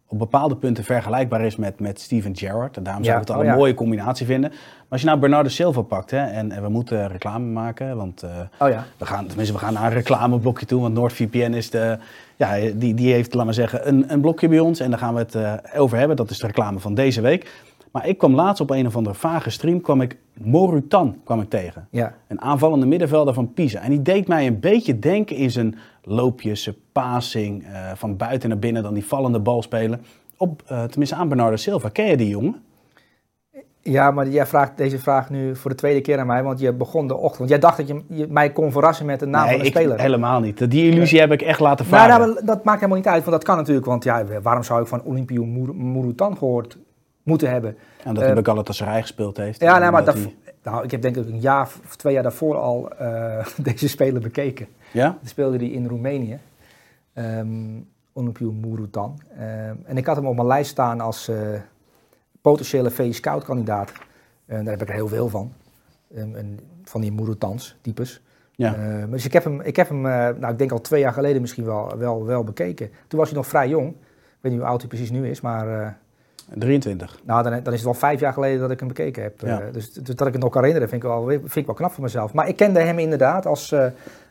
op 0.07 0.19
bepaalde 0.19 0.57
punten 0.57 0.85
vergelijkbaar 0.85 1.45
is 1.45 1.57
met, 1.57 1.81
met 1.81 2.01
Steven 2.01 2.37
Gerrard. 2.37 2.77
En 2.77 2.83
daarom 2.83 3.05
zou 3.05 3.15
ik 3.15 3.29
het 3.29 3.37
al 3.37 3.43
oh, 3.43 3.47
een 3.47 3.57
mooie 3.57 3.75
combinatie 3.75 4.27
vinden. 4.27 4.51
Maar 4.51 4.89
als 4.89 5.01
je 5.01 5.07
nou 5.07 5.19
Bernardo 5.19 5.49
Silva 5.49 5.83
pakt, 5.83 6.11
hè, 6.11 6.25
en, 6.27 6.53
en 6.53 6.63
we 6.63 6.69
moeten 6.69 7.09
reclame 7.09 7.45
maken, 7.45 7.97
want 7.97 8.25
uh, 8.25 8.31
oh, 8.59 8.69
ja. 8.69 8.85
we, 8.97 9.07
gaan, 9.07 9.27
tenminste, 9.27 9.55
we 9.55 9.61
gaan 9.61 9.73
naar 9.73 9.85
een 9.85 9.93
reclameblokje 9.93 10.67
toe, 10.67 10.81
want 10.81 10.95
NordVPN 10.95 11.53
is 11.53 11.71
de, 11.71 11.99
ja, 12.37 12.57
die, 12.75 12.95
die 12.95 13.13
heeft, 13.13 13.35
maar 13.35 13.55
zeggen, 13.55 13.89
een, 13.89 14.13
een 14.13 14.21
blokje 14.21 14.49
bij 14.49 14.59
ons 14.59 14.81
en 14.81 14.91
daar 14.91 14.99
gaan 14.99 15.15
we 15.15 15.21
het 15.21 15.35
uh, 15.35 15.53
over 15.77 15.99
hebben. 15.99 16.17
Dat 16.17 16.31
is 16.31 16.39
de 16.39 16.47
reclame 16.47 16.79
van 16.79 16.95
deze 16.95 17.21
week. 17.21 17.51
Maar 17.99 18.09
ik 18.09 18.19
kwam 18.19 18.35
laatst 18.35 18.61
op 18.61 18.71
een 18.71 18.87
of 18.87 18.97
andere 18.97 19.15
vage 19.17 19.51
stream, 19.51 19.81
kwam 19.81 20.01
ik 20.01 20.17
Morutan 20.41 21.17
kwam 21.25 21.41
ik 21.41 21.49
tegen. 21.49 21.89
Ja. 21.91 22.15
Een 22.29 22.41
aanvallende 22.41 22.87
middenvelder 22.87 23.35
van 23.35 23.53
Pisa. 23.53 23.81
En 23.81 23.91
die 23.91 24.03
deed 24.03 24.29
mij 24.29 24.47
een 24.47 24.61
beetje 24.61 24.99
denken 24.99 25.37
in 25.37 25.51
zijn 25.51 25.79
loopjes, 26.03 26.63
zijn 26.63 26.75
passing, 26.93 27.63
uh, 27.63 27.91
van 27.95 28.17
buiten 28.17 28.49
naar 28.49 28.59
binnen, 28.59 28.83
dan 28.83 28.95
die 28.95 29.05
vallende 29.05 29.39
bal 29.39 29.63
spelen. 29.63 30.01
Op, 30.37 30.63
uh, 30.73 30.85
tenminste 30.85 31.17
aan 31.17 31.29
Bernardo 31.29 31.57
Silva. 31.57 31.89
Ken 31.89 32.07
je 32.07 32.17
die 32.17 32.29
jongen? 32.29 32.63
Ja, 33.81 34.11
maar 34.11 34.29
jij 34.29 34.47
vraagt 34.47 34.77
deze 34.77 34.99
vraag 34.99 35.31
nu 35.31 35.57
voor 35.57 35.71
de 35.71 35.77
tweede 35.77 36.01
keer 36.01 36.19
aan 36.19 36.27
mij, 36.27 36.43
want 36.43 36.61
je 36.61 36.73
begon 36.73 37.07
de 37.07 37.17
ochtend. 37.17 37.39
Want 37.39 37.51
jij 37.51 37.59
dacht 37.59 37.77
dat 37.77 37.89
je, 37.89 38.03
je 38.09 38.27
mij 38.29 38.53
kon 38.53 38.73
verrassen 38.73 39.07
met 39.07 39.21
de 39.21 39.27
naam 39.27 39.45
nee, 39.45 39.51
van 39.51 39.61
de 39.61 39.67
ik, 39.67 39.77
speler. 39.77 40.01
helemaal 40.01 40.41
niet. 40.41 40.71
Die 40.71 40.91
illusie 40.91 41.21
heb 41.21 41.33
ik 41.33 41.43
echt 41.43 41.61
laten 41.61 41.85
varen. 41.87 42.19
Nou, 42.19 42.45
dat 42.45 42.65
maakt 42.65 42.81
helemaal 42.81 42.99
niet 42.99 43.09
uit, 43.09 43.25
want 43.25 43.37
dat 43.37 43.45
kan 43.45 43.57
natuurlijk. 43.57 43.87
Want 43.87 44.05
ja, 44.05 44.25
waarom 44.43 44.63
zou 44.63 44.81
ik 44.81 44.87
van 44.87 45.03
Olympio 45.03 45.45
Murutan 45.75 46.37
gehoord 46.37 46.79
moeten 47.29 47.51
hebben. 47.51 47.77
En 48.03 48.15
dat 48.15 48.23
hij 48.23 48.29
uh, 48.29 48.35
bij 48.35 48.45
Galatasaray 48.45 49.01
gespeeld 49.01 49.37
heeft. 49.37 49.61
Ja, 49.61 49.79
nee, 49.79 49.91
maar 49.91 50.05
dat, 50.05 50.17
nou, 50.63 50.85
ik 50.85 50.91
heb 50.91 51.03
denk 51.03 51.17
ik 51.17 51.27
een 51.27 51.41
jaar 51.41 51.69
of 51.85 51.97
twee 51.97 52.13
jaar 52.13 52.23
daarvoor 52.23 52.57
al 52.57 52.91
uh, 53.01 53.47
deze 53.73 53.89
speler 53.89 54.21
bekeken. 54.21 54.67
Ja? 54.93 55.05
Dan 55.05 55.29
speelde 55.29 55.57
hij 55.57 55.67
in 55.67 55.87
Roemenië. 55.87 56.39
Um, 57.15 57.89
Olympio 58.13 58.53
Murutan. 58.53 59.21
Um, 59.33 59.83
en 59.85 59.97
ik 59.97 60.07
had 60.07 60.17
hem 60.17 60.27
op 60.27 60.35
mijn 60.35 60.47
lijst 60.47 60.71
staan 60.71 61.01
als 61.01 61.29
uh, 61.29 61.37
potentiële 62.41 62.91
V-scout 62.91 63.45
kandidaat. 63.45 63.93
En 64.47 64.65
daar 64.65 64.73
heb 64.73 64.83
ik 64.83 64.89
er 64.89 64.95
heel 64.95 65.09
veel 65.09 65.29
van. 65.29 65.53
Um, 66.17 66.35
en 66.35 66.59
van 66.85 67.01
die 67.01 67.13
Murutans 67.13 67.77
types. 67.81 68.23
Ja. 68.53 68.77
Uh, 68.77 69.05
dus 69.11 69.25
ik 69.25 69.33
heb 69.33 69.45
hem, 69.45 69.61
ik 69.61 69.77
heb 69.77 69.89
hem 69.89 70.01
nou, 70.01 70.49
ik 70.49 70.59
denk 70.59 70.73
al 70.73 70.81
twee 70.81 71.01
jaar 71.01 71.13
geleden 71.13 71.41
misschien 71.41 71.65
wel, 71.65 71.97
wel, 71.97 72.25
wel 72.25 72.45
bekeken. 72.45 72.91
Toen 73.09 73.19
was 73.19 73.29
hij 73.29 73.39
nog 73.39 73.47
vrij 73.47 73.69
jong. 73.69 73.89
Ik 73.89 74.39
weet 74.41 74.53
niet 74.53 74.61
hoe 74.61 74.71
oud 74.71 74.81
hij 74.81 74.89
precies 74.89 75.11
nu 75.11 75.29
is, 75.29 75.41
maar 75.41 75.99
23. 76.55 77.21
Nou, 77.25 77.43
dan, 77.43 77.53
dan, 77.53 77.73
is 77.73 77.79
het 77.79 77.83
wel 77.83 77.95
vijf 77.95 78.21
jaar 78.21 78.33
geleden 78.33 78.61
dat 78.61 78.71
ik 78.71 78.79
hem 78.79 78.89
bekeken 78.89 79.23
heb. 79.23 79.41
Ja. 79.41 79.61
Uh, 79.61 79.73
dus, 79.73 79.93
dus, 79.93 80.17
dat 80.17 80.27
ik 80.27 80.33
het 80.33 80.43
nog 80.43 80.53
kan 80.53 80.65
herinneren, 80.65 80.89
vind 80.89 81.03
ik, 81.03 81.09
wel, 81.09 81.27
vind 81.27 81.57
ik 81.57 81.67
wel 81.67 81.75
knap 81.75 81.93
voor 81.93 82.03
mezelf. 82.03 82.33
Maar 82.33 82.49
ik 82.49 82.57
kende 82.57 82.81
hem 82.81 82.99
inderdaad 82.99 83.47
als... 83.47 83.73
Uh, 83.73 83.87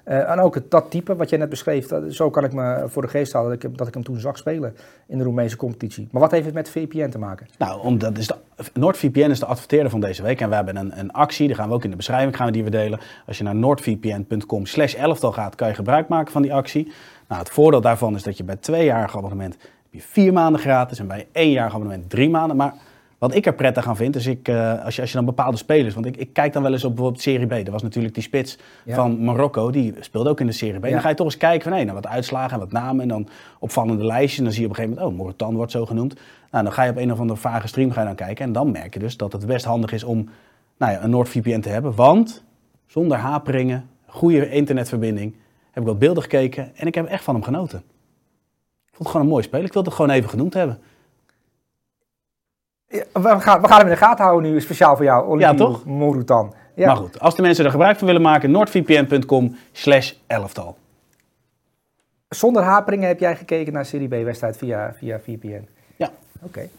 uh, 0.07 0.29
en 0.29 0.39
ook 0.39 0.55
het, 0.55 0.71
dat 0.71 0.91
type 0.91 1.15
wat 1.15 1.29
je 1.29 1.37
net 1.37 1.49
beschreef, 1.49 1.87
dat, 1.87 2.03
zo 2.13 2.29
kan 2.29 2.43
ik 2.43 2.53
me 2.53 2.83
voor 2.87 3.01
de 3.01 3.07
geest 3.07 3.33
halen 3.33 3.49
dat 3.49 3.63
ik, 3.63 3.77
dat 3.77 3.87
ik 3.87 3.93
hem 3.93 4.03
toen 4.03 4.19
zag 4.19 4.37
spelen 4.37 4.75
in 5.07 5.17
de 5.17 5.23
Roemeense 5.23 5.55
competitie. 5.55 6.07
Maar 6.11 6.21
wat 6.21 6.31
heeft 6.31 6.45
het 6.45 6.53
met 6.53 6.69
VPN 6.69 7.09
te 7.09 7.17
maken? 7.17 7.47
Nou, 7.57 7.81
omdat 7.81 8.17
is 8.17 8.27
de, 8.27 8.35
NordVPN 8.73 9.29
is 9.29 9.39
de 9.39 9.45
adverteerder 9.45 9.89
van 9.89 9.99
deze 9.99 10.23
week 10.23 10.41
en 10.41 10.49
we 10.49 10.55
hebben 10.55 10.75
een, 10.75 10.99
een 10.99 11.11
actie, 11.11 11.47
die 11.47 11.55
gaan 11.55 11.69
we 11.69 11.75
ook 11.75 11.83
in 11.83 11.89
de 11.89 11.95
beschrijving 11.95 12.35
gaan 12.35 12.45
we 12.45 12.51
die 12.51 12.63
we 12.63 12.69
delen. 12.69 12.99
Als 13.25 13.37
je 13.37 13.43
naar 13.43 13.55
noordvpn.com 13.55 14.65
slash 14.65 14.95
elftal 14.95 15.31
gaat, 15.31 15.55
kan 15.55 15.67
je 15.67 15.73
gebruik 15.73 16.07
maken 16.07 16.31
van 16.31 16.41
die 16.41 16.53
actie. 16.53 16.91
Nou, 17.27 17.41
het 17.41 17.49
voordeel 17.49 17.81
daarvan 17.81 18.15
is 18.15 18.23
dat 18.23 18.37
je 18.37 18.43
bij 18.43 18.55
tweejarige 18.55 19.17
abonnement 19.17 19.57
je 19.97 20.03
vier 20.03 20.33
maanden 20.33 20.61
gratis 20.61 20.99
en 20.99 21.07
bij 21.07 21.27
één 21.31 21.51
jaar 21.51 21.69
abonnement 21.69 22.09
drie 22.09 22.29
maanden. 22.29 22.57
Maar 22.57 22.73
wat 23.17 23.35
ik 23.35 23.45
er 23.45 23.53
prettig 23.53 23.87
aan 23.87 23.95
vind, 23.95 24.15
is 24.15 24.25
ik, 24.25 24.47
uh, 24.47 24.83
als, 24.85 24.95
je, 24.95 25.01
als 25.01 25.09
je 25.09 25.17
dan 25.17 25.25
bepaalde 25.25 25.57
spelers... 25.57 25.93
Want 25.93 26.05
ik, 26.05 26.17
ik 26.17 26.33
kijk 26.33 26.53
dan 26.53 26.63
wel 26.63 26.71
eens 26.71 26.83
op 26.83 26.95
bijvoorbeeld 26.95 27.23
Serie 27.23 27.47
B. 27.47 27.51
Er 27.51 27.71
was 27.71 27.81
natuurlijk 27.81 28.13
die 28.13 28.23
spits 28.23 28.57
van 28.87 29.23
Marokko, 29.23 29.71
die 29.71 29.93
speelde 29.99 30.29
ook 30.29 30.39
in 30.39 30.45
de 30.45 30.51
Serie 30.51 30.79
B. 30.79 30.89
Dan 30.89 31.01
ga 31.01 31.09
je 31.09 31.15
toch 31.15 31.25
eens 31.25 31.37
kijken 31.37 31.69
van, 31.69 31.77
hé, 31.77 31.83
nou, 31.83 31.95
wat 31.95 32.07
uitslagen 32.07 32.53
en 32.53 32.59
wat 32.59 32.71
namen. 32.71 33.01
En 33.01 33.07
dan 33.07 33.27
opvallende 33.59 34.05
lijstjes. 34.05 34.37
En 34.37 34.43
dan 34.43 34.53
zie 34.53 34.61
je 34.61 34.67
op 34.67 34.73
een 34.73 34.81
gegeven 34.81 34.99
moment, 34.99 35.19
oh, 35.19 35.25
Morotan 35.25 35.55
wordt 35.55 35.71
zo 35.71 35.85
genoemd. 35.85 36.13
Nou, 36.51 36.63
dan 36.63 36.73
ga 36.73 36.83
je 36.83 36.91
op 36.91 36.97
een 36.97 37.11
of 37.11 37.19
andere 37.19 37.39
vage 37.39 37.67
stream 37.67 37.91
ga 37.91 37.99
je 37.99 38.07
dan 38.07 38.15
kijken. 38.15 38.45
En 38.45 38.51
dan 38.51 38.71
merk 38.71 38.93
je 38.93 38.99
dus 38.99 39.17
dat 39.17 39.31
het 39.31 39.45
best 39.45 39.65
handig 39.65 39.91
is 39.91 40.03
om 40.03 40.29
nou 40.77 40.91
ja, 40.91 41.03
een 41.03 41.09
NordVPN 41.09 41.59
te 41.59 41.69
hebben. 41.69 41.95
Want 41.95 42.43
zonder 42.87 43.17
haperingen, 43.17 43.89
goede 44.05 44.49
internetverbinding, 44.49 45.35
heb 45.71 45.83
ik 45.83 45.89
wat 45.89 45.99
beelden 45.99 46.23
gekeken. 46.23 46.75
En 46.75 46.87
ik 46.87 46.95
heb 46.95 47.05
echt 47.05 47.23
van 47.23 47.33
hem 47.33 47.43
genoten 47.43 47.83
vond 48.97 48.99
het 48.99 49.07
gewoon 49.07 49.21
een 49.21 49.31
mooi 49.31 49.43
spel. 49.43 49.63
Ik 49.63 49.73
wilde 49.73 49.87
het 49.87 49.97
gewoon 49.97 50.15
even 50.15 50.29
genoemd 50.29 50.53
hebben. 50.53 50.79
Ja, 52.87 53.03
we, 53.13 53.39
gaan, 53.39 53.61
we 53.61 53.67
gaan 53.67 53.77
hem 53.77 53.87
in 53.87 53.93
de 53.93 53.99
gaten 53.99 54.25
houden 54.25 54.51
nu, 54.51 54.61
speciaal 54.61 54.95
voor 54.95 55.05
jou, 55.05 55.25
Olivier 55.25 55.51
ja, 55.51 55.57
toch? 55.57 55.85
Morutan. 55.85 56.53
Ja. 56.73 56.87
Maar 56.87 56.95
goed, 56.95 57.19
als 57.19 57.35
de 57.35 57.41
mensen 57.41 57.65
er 57.65 57.71
gebruik 57.71 57.97
van 57.97 58.07
willen 58.07 58.21
maken, 58.21 58.51
noordvpn.com 58.51 59.55
slash 59.71 60.13
elftal. 60.27 60.77
Zonder 62.29 62.63
haperingen 62.63 63.07
heb 63.07 63.19
jij 63.19 63.35
gekeken 63.35 63.73
naar 63.73 63.85
Serie 63.85 64.07
B-wedstrijd 64.07 64.57
via, 64.57 64.93
via 64.97 65.19
VPN? 65.19 65.67
Ja. 65.95 66.11
Oké. 66.41 66.69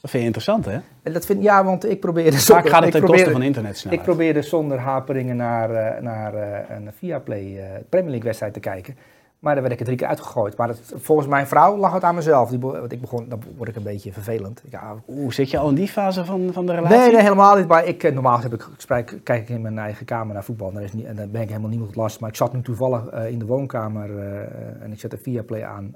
Dat 0.00 0.10
vind 0.10 0.22
je 0.22 0.28
interessant, 0.28 0.64
hè? 0.64 0.78
En 1.02 1.12
dat 1.12 1.26
vind, 1.26 1.42
ja, 1.42 1.64
want 1.64 1.90
ik 1.90 2.00
probeerde... 2.00 2.38
Vaak 2.38 2.68
gaat 2.68 2.82
het 2.82 2.92
ten 2.92 3.02
koste 3.02 3.30
van 3.30 3.42
internet 3.42 3.86
Ik 3.90 4.02
probeerde 4.02 4.42
zonder 4.42 4.78
haperingen 4.78 5.36
naar, 5.36 5.70
uh, 5.70 6.02
naar 6.02 6.34
uh, 6.34 6.76
een 6.76 6.92
Viaplay 6.98 7.44
uh, 7.44 7.62
Premier 7.88 8.10
League 8.10 8.26
wedstrijd 8.26 8.52
te 8.52 8.60
kijken. 8.60 8.96
Maar 9.38 9.54
dan 9.54 9.62
werd 9.62 9.74
ik 9.74 9.80
er 9.80 9.86
drie 9.86 9.98
keer 9.98 10.06
uitgegooid. 10.06 10.56
Maar 10.56 10.68
het, 10.68 10.92
volgens 10.94 11.28
mijn 11.28 11.46
vrouw 11.46 11.76
lag 11.76 11.92
het 11.92 12.02
aan 12.02 12.14
mezelf. 12.14 12.50
Die, 12.50 12.58
want 12.58 12.92
ik 12.92 13.00
begon, 13.00 13.28
dan 13.28 13.42
word 13.56 13.68
ik 13.68 13.76
een 13.76 13.82
beetje 13.82 14.12
vervelend. 14.12 14.62
Ja, 14.70 14.94
Oeh, 15.08 15.32
zit 15.32 15.50
je 15.50 15.58
al 15.58 15.68
in 15.68 15.74
die 15.74 15.88
fase 15.88 16.24
van, 16.24 16.52
van 16.52 16.66
de 16.66 16.74
relatie? 16.74 16.98
Nee, 16.98 17.12
nee 17.12 17.22
helemaal 17.22 17.56
niet. 17.56 17.68
Maar 17.68 17.86
ik, 17.86 18.02
eh, 18.02 18.12
normaal 18.12 18.40
heb 18.40 18.54
ik, 18.54 18.68
ik 18.88 19.20
kijk 19.24 19.42
ik 19.42 19.48
in 19.48 19.60
mijn 19.60 19.78
eigen 19.78 20.06
kamer 20.06 20.34
naar 20.34 20.44
voetbal. 20.44 20.72
En, 20.74 20.82
is 20.82 20.92
niet, 20.92 21.04
en 21.04 21.16
dan 21.16 21.30
ben 21.30 21.42
ik 21.42 21.48
helemaal 21.48 21.70
niemand 21.70 21.96
last. 21.96 22.20
Maar 22.20 22.28
ik 22.28 22.36
zat 22.36 22.52
nu 22.52 22.62
toevallig 22.62 23.14
uh, 23.14 23.30
in 23.30 23.38
de 23.38 23.46
woonkamer 23.46 24.10
uh, 24.10 24.82
en 24.82 24.92
ik 24.92 25.00
zette 25.00 25.18
via 25.18 25.42
play 25.42 25.64
aan. 25.64 25.94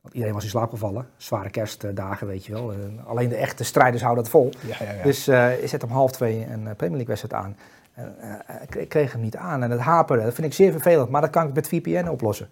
want 0.00 0.14
iedereen 0.14 0.34
was 0.34 0.44
in 0.44 0.50
slaap 0.50 0.70
gevallen. 0.70 1.06
Zware 1.16 1.50
kerstdagen, 1.50 2.26
weet 2.26 2.46
je 2.46 2.52
wel. 2.52 2.72
alleen 3.06 3.28
de 3.28 3.36
echte 3.36 3.64
strijders 3.64 4.02
houden 4.02 4.24
dat 4.24 4.32
vol. 4.32 4.50
Ja, 4.66 4.76
ja, 4.78 4.92
ja. 4.92 5.02
Dus 5.02 5.28
ik 5.62 5.68
zet 5.68 5.84
om 5.84 5.90
half 5.90 6.12
twee 6.12 6.46
een 6.50 6.62
Premier 6.62 6.96
League 6.96 7.06
wedstrijd 7.06 7.44
aan. 7.44 7.56
Uh, 7.98 8.80
ik 8.82 8.88
kreeg 8.88 9.12
hem 9.12 9.20
niet 9.20 9.36
aan 9.36 9.62
en 9.62 9.70
het 9.70 9.80
haperde. 9.80 10.24
Dat 10.24 10.34
vind 10.34 10.46
ik 10.46 10.52
zeer 10.52 10.72
vervelend, 10.72 11.08
maar 11.08 11.20
dat 11.20 11.30
kan 11.30 11.48
ik 11.48 11.54
met 11.54 11.68
VPN 11.68 12.08
oplossen. 12.08 12.48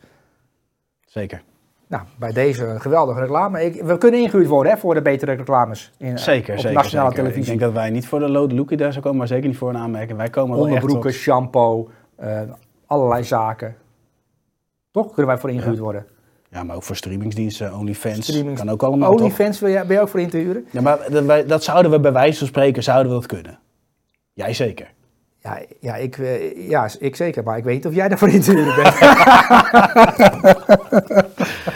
Zeker. 1.05 1.43
Nou, 1.87 2.03
bij 2.19 2.33
deze 2.33 2.75
geweldige 2.79 3.21
reclame. 3.21 3.65
Ik, 3.65 3.83
we 3.83 3.99
kunnen 3.99 4.21
ingehuurd 4.21 4.49
worden 4.49 4.73
hè, 4.73 4.79
voor 4.79 4.95
de 4.95 5.03
betere 5.03 5.33
reclames. 5.33 5.93
In, 5.99 6.19
zeker, 6.19 6.55
op 6.55 6.61
zeker, 6.61 6.77
nationale 6.77 7.15
televisie. 7.15 7.41
Ik 7.41 7.47
denk 7.47 7.61
dat 7.61 7.73
wij 7.73 7.91
niet 7.91 8.07
voor 8.07 8.19
de 8.19 8.29
lode 8.29 8.55
lookie 8.55 8.77
daar 8.77 8.93
zo 8.93 9.01
komen, 9.01 9.19
maar 9.19 9.27
zeker 9.27 9.49
niet 9.49 9.57
voor 9.57 9.69
een 9.69 9.77
aanmerking. 9.77 10.19
Wij 10.19 10.31
komen 10.31 10.57
wel 10.57 10.69
echt 10.69 10.93
op... 10.93 11.11
shampoo, 11.11 11.91
uh, 12.21 12.41
allerlei 12.87 13.25
zaken. 13.25 13.77
Toch 14.91 15.07
kunnen 15.07 15.27
wij 15.27 15.39
voor 15.39 15.51
ingehuurd 15.51 15.79
worden? 15.79 16.07
Ja, 16.51 16.63
maar 16.63 16.77
ook 16.77 16.83
voor 16.83 16.97
streamingsdiensten, 16.97 17.75
OnlyFans. 17.75 18.27
Streamings... 18.27 18.61
Kan 18.61 18.71
ook 18.71 18.83
allemaal. 18.83 19.13
OnlyFans 19.13 19.59
ben 19.59 19.87
je 19.89 20.01
ook 20.01 20.09
voor 20.09 20.21
in 20.21 20.31
te 20.31 20.37
huren? 20.37 20.67
Ja, 20.71 20.81
maar 20.81 21.11
dat, 21.11 21.49
dat 21.49 21.63
zouden 21.65 21.91
we 21.91 22.01
bij 22.01 22.13
wijze 22.13 22.39
van 22.39 22.47
spreken 22.47 22.83
zouden 22.83 23.13
we 23.13 23.19
dat 23.19 23.27
kunnen. 23.27 23.59
Jij 24.33 24.55
zeker. 24.55 24.95
Ja, 25.47 25.59
ja, 25.81 25.95
ik, 25.97 26.19
eh, 26.19 26.69
ja, 26.69 26.89
ik 26.99 27.17
zeker, 27.17 27.43
maar 27.45 27.57
ik 27.59 27.65
weet 27.65 27.75
niet 27.75 27.87
of 27.87 27.95
jij 27.95 28.09
daarvoor 28.09 28.29
in 28.29 28.41
te 28.41 28.51
huren 28.51 28.75
bent. 28.83 28.95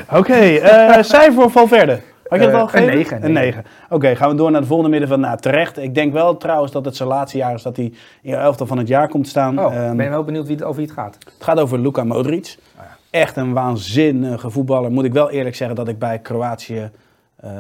Oké, 0.08 0.18
okay, 0.18 0.56
uh, 0.56 1.02
cijfer 1.02 1.32
voor 1.32 1.50
Valverde? 1.50 2.00
Had 2.28 2.38
je 2.38 2.44
het 2.44 2.54
Eh, 2.54 2.60
al 2.60 2.66
gegeven? 2.68 2.92
Een 2.92 2.98
9. 2.98 3.24
Een 3.24 3.32
9. 3.32 3.64
Oké, 3.90 4.16
gaan 4.16 4.30
we 4.30 4.34
door 4.36 4.50
naar 4.50 4.60
de 4.60 4.66
volgende 4.66 4.90
middenveld. 4.90 5.20
Nou, 5.20 5.38
terecht. 5.38 5.78
Ik 5.78 5.94
denk 5.94 6.12
wel 6.12 6.36
trouwens 6.36 6.72
dat 6.72 6.84
het 6.84 6.96
zijn 6.96 7.08
laatste 7.08 7.36
jaar 7.38 7.54
is 7.54 7.62
dat 7.62 7.76
hij 7.76 7.84
in 8.22 8.30
de 8.30 8.36
elftal 8.36 8.66
van 8.66 8.78
het 8.78 8.88
jaar 8.88 9.08
komt 9.08 9.28
staan. 9.28 9.58
Oh, 9.58 9.74
Ehm, 9.74 9.96
ben 9.96 10.04
je 10.04 10.10
wel 10.10 10.24
benieuwd 10.24 10.46
wie 10.46 10.56
het, 10.56 10.64
over 10.64 10.76
wie 10.76 10.86
het 10.86 10.94
gaat? 10.94 11.14
het 11.24 11.32
gaat 11.44 11.60
over 11.60 11.78
Luka 11.78 12.04
Modric. 12.04 12.56
Oh 12.78 12.84
ja. 12.84 12.96
Echt 13.10 13.36
een 13.36 13.52
waanzinnige 13.52 14.50
voetballer. 14.50 14.90
Moet 14.90 15.04
ik 15.04 15.12
wel 15.12 15.30
eerlijk 15.30 15.56
zeggen 15.56 15.76
dat 15.76 15.88
ik 15.88 15.98
bij 15.98 16.18
Kroatië... 16.18 16.90
eh, 17.36 17.50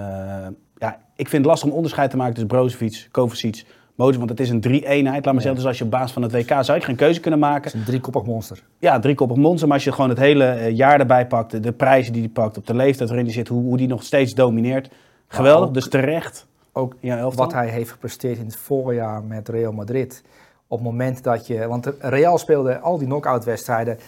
ja, 0.76 0.98
ik 1.16 1.28
vind 1.28 1.42
het 1.42 1.44
lastig 1.44 1.68
om 1.68 1.74
onderscheid 1.74 2.10
te 2.10 2.16
maken 2.16 2.32
tussen 2.34 2.50
Brozovic, 2.52 3.08
Kovacic, 3.10 3.64
Want 4.00 4.28
het 4.30 4.40
is 4.40 4.50
een 4.50 4.60
drie-eenheid. 4.60 5.24
Laat 5.24 5.34
me 5.34 5.40
zeggen, 5.40 5.58
dus 5.58 5.68
als 5.68 5.78
je 5.78 5.84
op 5.84 5.90
basis 5.90 6.12
van 6.12 6.22
het 6.22 6.32
WK 6.32 6.48
zou 6.64 6.78
je 6.78 6.84
geen 6.84 6.96
keuze 6.96 7.20
kunnen 7.20 7.40
maken. 7.40 7.62
Het 7.64 7.72
is 7.72 7.78
een 7.78 7.86
driekoppig 7.86 8.24
monster. 8.24 8.62
Ja, 8.78 8.98
driekoppig 8.98 9.36
monster. 9.36 9.66
Maar 9.66 9.76
als 9.76 9.84
je 9.84 9.92
gewoon 9.92 10.10
het 10.10 10.18
hele 10.18 10.44
eh, 10.44 10.76
jaar 10.76 11.00
erbij 11.00 11.26
pakt, 11.26 11.62
de, 11.62 11.72
prijzen 11.72 12.12
die 12.12 12.22
hij 12.22 12.30
pakt, 12.30 12.56
op 12.56 12.66
de 12.66 12.74
leeftijd 12.74 13.08
waarin 13.08 13.26
hij 13.26 13.34
zit, 13.34 13.48
hoe, 13.48 13.62
hoe 13.62 13.76
die 13.76 13.88
nog 13.88 14.02
steeds 14.02 14.34
domineert. 14.34 14.90
Geweldig, 15.26 15.68
ook- 15.68 15.74
dus 15.74 15.88
terecht. 15.88 16.46
Ook 16.72 16.96
Ja, 17.00 17.30
wat 17.30 17.52
hij 17.52 17.68
heeft 17.68 17.90
gepresteerd 17.90 18.38
in 18.38 18.44
het 18.44 18.56
voorjaar 18.56 19.22
met 19.22 19.48
Real 19.48 19.72
Madrid. 19.72 20.22
Op 20.66 20.78
het 20.78 20.86
moment 20.86 21.22
dat 21.22 21.46
je... 21.46 21.66
Want 21.66 21.92
Real 21.98 22.38
speelde 22.38 22.78
al 22.78 22.98
die 22.98 23.06
knock-out 23.06 23.44
wedstrijden 23.44 23.98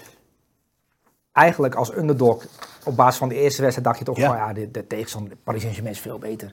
eigenlijk 1.33 1.75
als 1.75 1.97
underdog. 1.97 2.45
Op 2.85 2.97
basis 2.97 3.19
van 3.19 3.29
de 3.29 3.35
eerste 3.35 3.61
wedstrijd 3.63 3.87
dacht 3.87 3.99
je 3.99 4.05
toch 4.05 4.17
Ja. 4.17 4.27
van... 4.27 4.37
Ja, 4.37 4.53
de, 4.53 4.71
de 4.71 4.87
tegenstander 4.87 5.37
Paris 5.45 5.61
Saint-Germain 5.61 5.95
is 5.95 6.01
veel 6.03 6.19
beter. 6.19 6.53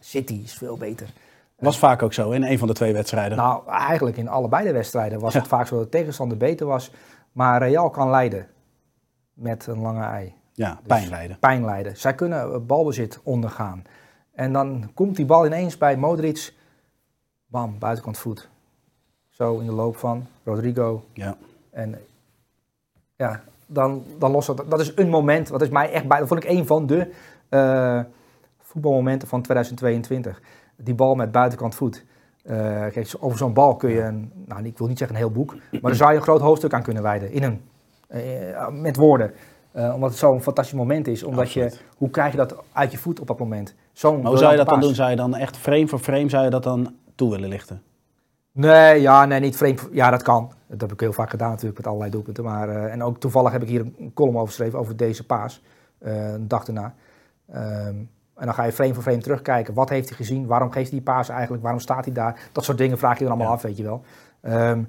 City 0.00 0.40
is 0.44 0.54
veel 0.54 0.76
beter. 0.76 1.08
Was 1.58 1.78
vaak 1.78 2.02
ook 2.02 2.12
zo 2.12 2.30
in 2.30 2.42
een 2.42 2.58
van 2.58 2.68
de 2.68 2.74
twee 2.74 2.92
wedstrijden. 2.92 3.36
Nou, 3.38 3.68
eigenlijk 3.68 4.16
in 4.16 4.28
allebei 4.28 4.64
de 4.66 4.72
wedstrijden 4.72 5.20
was 5.20 5.32
Ja. 5.32 5.38
het 5.38 5.48
vaak 5.48 5.66
zo 5.66 5.74
dat 5.76 5.84
de 5.84 5.98
tegenstander 5.98 6.36
beter 6.36 6.66
was. 6.66 6.90
Maar 7.32 7.62
Real 7.68 7.90
kan 7.90 8.10
leiden 8.10 8.46
met 9.32 9.66
een 9.66 9.78
lange 9.80 10.04
ei. 10.04 10.34
ja, 10.52 10.80
pijn 10.86 11.08
lijden. 11.08 11.38
Pijn 11.38 11.64
leiden. 11.64 11.96
Zij 11.96 12.14
kunnen 12.14 12.66
balbezit 12.66 13.20
ondergaan. 13.22 13.84
En 14.34 14.52
dan 14.52 14.90
komt 14.94 15.16
die 15.16 15.26
bal 15.26 15.46
ineens 15.46 15.78
bij 15.78 15.96
Modric. 15.96 16.52
Bam, 17.46 17.78
buitenkant 17.78 18.18
voet. 18.18 18.48
Zo 19.28 19.58
in 19.58 19.66
de 19.66 19.72
loop 19.72 19.96
van 19.96 20.26
Rodrigo. 20.44 21.04
Ja. 21.12 21.36
En 21.70 21.98
ja, 23.16 23.42
dan, 23.66 24.04
dan 24.18 24.30
lost 24.30 24.46
dat. 24.46 24.70
Dat 24.70 24.80
is 24.80 24.92
een 24.96 25.08
moment. 25.08 25.48
Dat 25.48 25.62
is 25.62 25.68
mij 25.68 25.92
echt 25.92 26.08
bij. 26.08 26.18
Dat 26.18 26.28
vond 26.28 26.44
ik 26.44 26.50
een 26.50 26.66
van 26.66 26.86
de 26.86 27.12
eh, 27.48 28.00
voetbalmomenten 28.62 29.28
van 29.28 29.42
2022. 29.42 30.40
Die 30.76 30.94
bal 30.94 31.14
met 31.14 31.32
buitenkant 31.32 31.74
voet. 31.74 32.04
Eh, 32.44 32.56
kijk, 32.86 33.06
zo- 33.06 33.18
over 33.20 33.38
zo'n 33.38 33.52
bal 33.52 33.76
kun 33.76 33.90
je, 33.90 34.00
een, 34.02 34.32
nou, 34.46 34.64
ik 34.64 34.78
wil 34.78 34.86
niet 34.86 34.98
zeggen 34.98 35.16
een 35.16 35.22
heel 35.22 35.32
boek, 35.32 35.54
maar 35.70 35.80
daar 35.82 35.94
zou 35.94 36.10
je 36.10 36.16
een 36.16 36.22
groot 36.22 36.40
hoofdstuk 36.40 36.72
aan 36.72 36.82
kunnen 36.82 37.02
wijden. 37.02 37.32
In 37.32 37.42
een, 37.42 37.60
eh, 38.08 38.68
met 38.68 38.96
woorden. 38.96 39.32
Eh, 39.72 39.94
omdat 39.94 40.10
het 40.10 40.18
zo'n 40.18 40.42
fantastisch 40.42 40.74
moment 40.78 41.06
is. 41.06 41.22
Omdat 41.22 41.52
je, 41.52 41.72
hoe 41.96 42.10
krijg 42.10 42.30
je 42.30 42.36
dat 42.36 42.56
uit 42.72 42.92
je 42.92 42.98
voet 42.98 43.20
op 43.20 43.26
dat 43.26 43.38
moment? 43.38 43.74
Zo'n 43.92 44.20
Maar 44.20 44.30
hoe 44.30 44.38
zou 44.38 44.50
je 44.50 44.56
dat 44.56 44.68
dan 44.68 44.80
doen? 44.80 44.94
Zou 44.94 45.10
je 45.10 45.16
dan 45.16 45.34
echt 45.36 45.56
frame 45.56 45.88
voor 45.88 45.98
frame 45.98 46.28
zou 46.28 46.44
je 46.44 46.50
dat 46.50 46.62
dan 46.62 46.94
toe 47.14 47.30
willen 47.30 47.48
lichten? 47.48 47.82
Nee, 48.52 49.00
ja, 49.00 49.24
nee, 49.24 49.40
niet 49.40 49.56
vreemd. 49.56 49.88
Ja, 49.92 50.10
dat 50.10 50.22
kan. 50.22 50.52
Dat 50.66 50.80
heb 50.80 50.92
ik 50.92 51.00
heel 51.00 51.12
vaak 51.12 51.30
gedaan 51.30 51.50
natuurlijk 51.50 51.76
met 51.76 51.86
allerlei 51.86 52.10
doelpunten. 52.10 52.44
Maar, 52.44 52.68
eh, 52.68 52.92
en 52.92 53.02
ook 53.02 53.18
toevallig 53.20 53.52
heb 53.52 53.62
ik 53.62 53.68
hier 53.68 53.80
een 53.80 54.10
column 54.14 54.34
over 54.36 54.48
geschreven 54.48 54.78
over 54.78 54.96
deze 54.96 55.26
paas. 55.26 55.62
eh, 55.98 56.32
een 56.32 56.48
dag 56.48 56.64
daarna. 56.64 56.94
Ehm, 57.52 57.94
en 58.36 58.44
dan 58.44 58.54
ga 58.54 58.64
je 58.64 58.72
frame 58.72 58.94
voor 58.94 59.02
frame 59.02 59.18
terugkijken. 59.18 59.74
Wat 59.74 59.88
heeft 59.88 60.08
hij 60.08 60.16
gezien? 60.16 60.46
Waarom 60.46 60.70
geeft 60.70 60.90
hij 60.90 60.98
die 60.98 61.08
paas 61.12 61.28
eigenlijk? 61.28 61.62
Waarom 61.62 61.80
staat 61.80 62.04
hij 62.04 62.14
daar? 62.14 62.40
Dat 62.52 62.64
soort 62.64 62.78
dingen 62.78 62.98
vraag 62.98 63.18
je 63.18 63.24
dan 63.24 63.32
allemaal 63.32 63.48
Ja. 63.48 63.54
af, 63.54 63.62
weet 63.62 63.76
je 63.76 63.82
wel. 63.82 64.02
Ehm, 64.40 64.82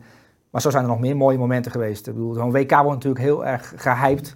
maar 0.50 0.62
zo 0.62 0.70
zijn 0.70 0.84
er 0.84 0.90
nog 0.90 1.00
meer 1.00 1.18
mooie 1.18 1.38
momenten 1.38 1.72
geweest. 1.72 2.08
Ik 2.08 2.14
bedoel, 2.14 2.34
zo'n 2.34 2.52
WK 2.52 2.72
wordt 2.72 2.90
natuurlijk 2.90 3.24
heel 3.24 3.46
erg 3.46 3.74
gehyped. 3.76 4.36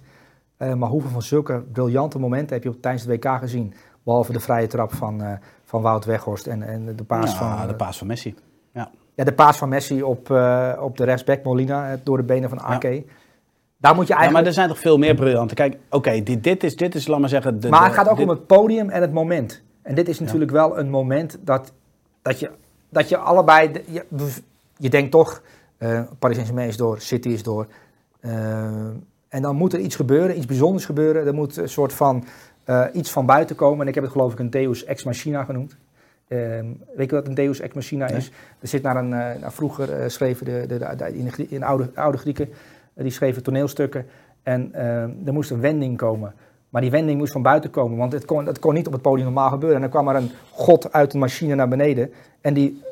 Eh, 0.56 0.74
maar 0.74 0.88
hoeveel 0.88 1.10
van 1.10 1.22
zulke 1.22 1.60
briljante 1.72 2.18
momenten 2.18 2.54
heb 2.54 2.62
je 2.64 2.70
op, 2.70 2.82
tijdens 2.82 3.04
het 3.04 3.12
WK 3.24 3.38
gezien? 3.38 3.74
Behalve 4.02 4.32
de 4.32 4.40
vrije 4.40 4.66
trap 4.66 4.94
van, 4.94 5.22
eh, 5.22 5.32
van 5.64 5.82
Wout 5.82 6.04
Weghorst 6.04 6.46
en, 6.46 6.62
en 6.62 6.96
de 6.96 7.04
paas 7.04 7.32
ja, 7.32 7.36
van... 7.36 7.66
de 7.66 7.72
eh, 7.72 7.76
paas 7.78 7.98
van 7.98 8.06
Messi. 8.06 8.34
ja, 8.72 8.90
de 9.24 9.32
paas 9.32 9.58
van 9.58 9.68
Messi 9.68 10.02
op, 10.02 10.30
eh, 10.30 10.72
op 10.80 10.96
de 10.96 11.04
rechtsback 11.04 11.44
Molina 11.44 11.98
door 12.02 12.16
de 12.16 12.22
benen 12.22 12.48
van 12.48 12.60
Ake. 12.60 13.04
Daar 13.80 13.94
moet 13.94 14.06
je 14.06 14.12
Ja, 14.12 14.14
maar 14.14 14.24
eigenlijk... 14.24 14.46
er 14.46 14.52
zijn 14.52 14.68
toch 14.68 14.78
veel 14.78 14.98
meer 14.98 15.14
briljante. 15.14 15.54
Kijk, 15.54 15.76
oké, 15.90 16.22
dit, 16.22 16.44
dit, 16.44 16.64
is, 16.64 16.76
dit 16.76 16.94
is, 16.94 17.06
laat 17.06 17.20
maar 17.20 17.28
zeggen... 17.28 17.60
De, 17.60 17.68
maar 17.68 17.84
het 17.84 17.92
gaat 17.94 18.08
ook 18.08 18.16
dit- 18.16 18.24
om 18.26 18.30
het 18.30 18.46
podium 18.46 18.90
en 18.90 19.00
het 19.00 19.12
moment. 19.12 19.62
En 19.82 19.94
dit 19.94 20.08
is 20.08 20.20
natuurlijk 20.20 20.50
wel 20.50 20.78
een 20.78 20.90
moment 20.90 21.38
dat, 21.40 21.72
dat, 22.22 22.38
je, 22.40 22.50
dat 22.88 23.08
je 23.08 23.16
allebei... 23.16 23.70
je, 23.86 24.04
je 24.76 24.90
denkt 24.90 25.10
toch, 25.10 25.42
eh 25.78 26.00
Paris 26.18 26.36
Saint-Germain 26.36 26.68
is 26.68 26.76
door, 26.76 27.00
City 27.00 27.28
is 27.28 27.42
door. 27.42 27.66
Eh, 28.20 28.32
en 29.28 29.42
dan 29.42 29.56
moet 29.56 29.72
er 29.72 29.78
iets 29.80 29.96
gebeuren, 29.96 30.36
iets 30.36 30.46
bijzonders 30.46 30.84
gebeuren. 30.84 31.26
Er 31.26 31.34
moet 31.34 31.56
een 31.56 31.68
soort 31.68 31.92
van 31.92 32.24
eh, 32.64 32.84
iets 32.92 33.10
van 33.10 33.26
buiten 33.26 33.56
komen. 33.56 33.80
En 33.82 33.88
ik 33.88 33.94
heb 33.94 34.02
het 34.04 34.12
geloof 34.12 34.32
ik 34.32 34.38
een 34.38 34.50
Deus 34.50 34.84
Ex 34.84 35.04
Machina 35.04 35.44
genoemd. 35.44 35.76
Ehm, 36.28 36.66
weet 36.96 37.10
je 37.10 37.16
wat 37.16 37.26
een 37.26 37.34
Deus 37.34 37.60
Ex 37.60 37.74
Machina 37.74 38.06
Nee. 38.06 38.16
is? 38.16 38.30
Er 38.60 38.68
zit 38.68 38.82
naar 38.82 38.96
een, 38.96 39.50
vroeger 39.50 40.10
schreven 40.10 40.44
de, 40.44 40.64
de, 40.68 40.78
de, 40.96 41.16
in 41.16 41.24
de, 41.24 41.46
in 41.48 41.60
de 41.60 41.64
oude, 41.66 41.90
oude 41.94 42.18
Grieken, 42.18 42.48
die 43.04 43.12
schreven 43.12 43.42
toneelstukken. 43.42 44.06
En 44.42 44.74
ehm, 44.74 45.10
er 45.24 45.32
moest 45.32 45.50
een 45.50 45.60
wending 45.60 45.96
komen. 45.96 46.34
Maar 46.68 46.82
die 46.82 46.90
wending 46.90 47.18
moest 47.18 47.32
van 47.32 47.42
buiten 47.42 47.70
komen, 47.70 47.98
want 47.98 48.12
het 48.12 48.24
kon, 48.24 48.46
het 48.46 48.58
kon 48.58 48.74
niet 48.74 48.86
op 48.86 48.92
het 48.92 49.02
podium 49.02 49.24
normaal 49.24 49.50
gebeuren. 49.50 49.76
En 49.76 49.82
dan 49.82 49.90
kwam 49.90 50.08
er 50.08 50.22
een 50.22 50.30
god 50.50 50.92
uit 50.92 51.12
een 51.12 51.18
machine 51.20 51.54
naar 51.54 51.68
beneden. 51.68 52.12
En 52.40 52.54
die 52.54 52.82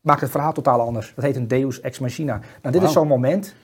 maakt 0.00 0.20
het 0.20 0.30
verhaal 0.30 0.52
totaal 0.52 0.80
anders. 0.80 1.12
Dat 1.14 1.24
heet 1.24 1.36
een 1.36 1.48
Deus 1.48 1.80
Ex 1.80 1.98
Machina. 1.98 2.40
Nou, 2.62 2.74
dit 2.74 2.82
is 2.82 2.92
zo'n 2.92 3.06
moment 3.06 3.54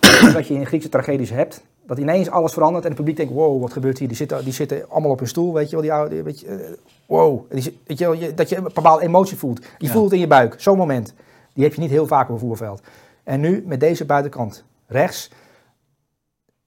dat 0.34 0.46
je 0.46 0.54
in 0.54 0.66
Griekse 0.66 0.88
tragedies 0.88 1.30
hebt. 1.30 1.62
Dat 1.86 1.98
ineens 1.98 2.30
alles 2.30 2.52
verandert 2.52 2.82
en 2.84 2.88
het 2.90 2.98
publiek 2.98 3.16
denkt, 3.16 3.32
wow, 3.32 3.60
wat 3.60 3.72
gebeurt 3.72 3.98
hier? 3.98 4.08
Die 4.08 4.16
zitten, 4.16 4.44
die 4.44 4.52
zitten 4.52 4.88
allemaal 4.88 5.10
op 5.10 5.18
hun 5.18 5.28
stoel, 5.28 5.52
weet 5.54 5.66
je 5.66 5.72
wel, 5.72 5.80
die 5.82 5.92
oude, 5.92 6.22
weet 6.22 6.40
je, 6.40 6.46
eh, 6.46 6.70
wow. 7.06 7.50
Die, 7.50 7.78
weet 7.86 7.98
je, 7.98 8.08
wel, 8.08 8.34
dat 8.34 8.48
je 8.48 8.56
een 8.56 8.62
bepaalde 8.62 9.02
emotie 9.04 9.36
voelt. 9.36 9.64
Je 9.78 9.86
Ja. 9.86 9.92
voelt 9.92 10.04
het 10.04 10.12
in 10.14 10.20
je 10.20 10.26
buik, 10.26 10.54
zo'n 10.58 10.76
moment. 10.76 11.14
Die 11.54 11.64
heb 11.64 11.74
je 11.74 11.80
niet 11.80 11.90
heel 11.90 12.06
vaak 12.06 12.28
op 12.28 12.34
een 12.34 12.40
voerveld. 12.40 12.80
En 13.24 13.40
nu 13.40 13.62
met 13.66 13.80
deze 13.80 14.04
buitenkant 14.04 14.64
rechts, 14.86 15.30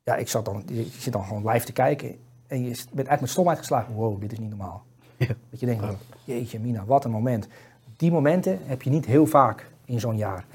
ja, 0.04 0.16
ik 0.16 0.30
zat 0.30 0.46
dan, 0.46 0.64
je 0.66 0.84
zit 0.84 1.14
dan 1.14 1.24
gewoon 1.24 1.48
live 1.50 1.66
te 1.66 1.74
kijken 1.74 2.18
en 2.48 2.64
je 2.64 2.70
bent 2.70 2.88
eigenlijk 2.88 3.22
met 3.22 3.30
stomheid 3.30 3.58
geslagen, 3.58 3.94
wow, 3.94 4.22
dit 4.22 4.32
is 4.32 4.40
niet 4.40 4.50
normaal. 4.50 4.84
Ja. 5.18 5.28
Dat 5.50 5.60
je 5.60 5.66
denkt, 5.66 5.86
jeetje 6.24 6.60
mina, 6.60 6.86
wat 6.86 7.06
een 7.06 7.12
moment. 7.12 7.48
Die 7.98 8.12
momenten 8.12 8.60
heb 8.64 8.82
je 8.82 8.90
niet 8.90 9.06
heel 9.06 9.26
vaak 9.26 9.70
in 9.86 10.00
zo'n 10.00 10.18
jaar. 10.18 10.46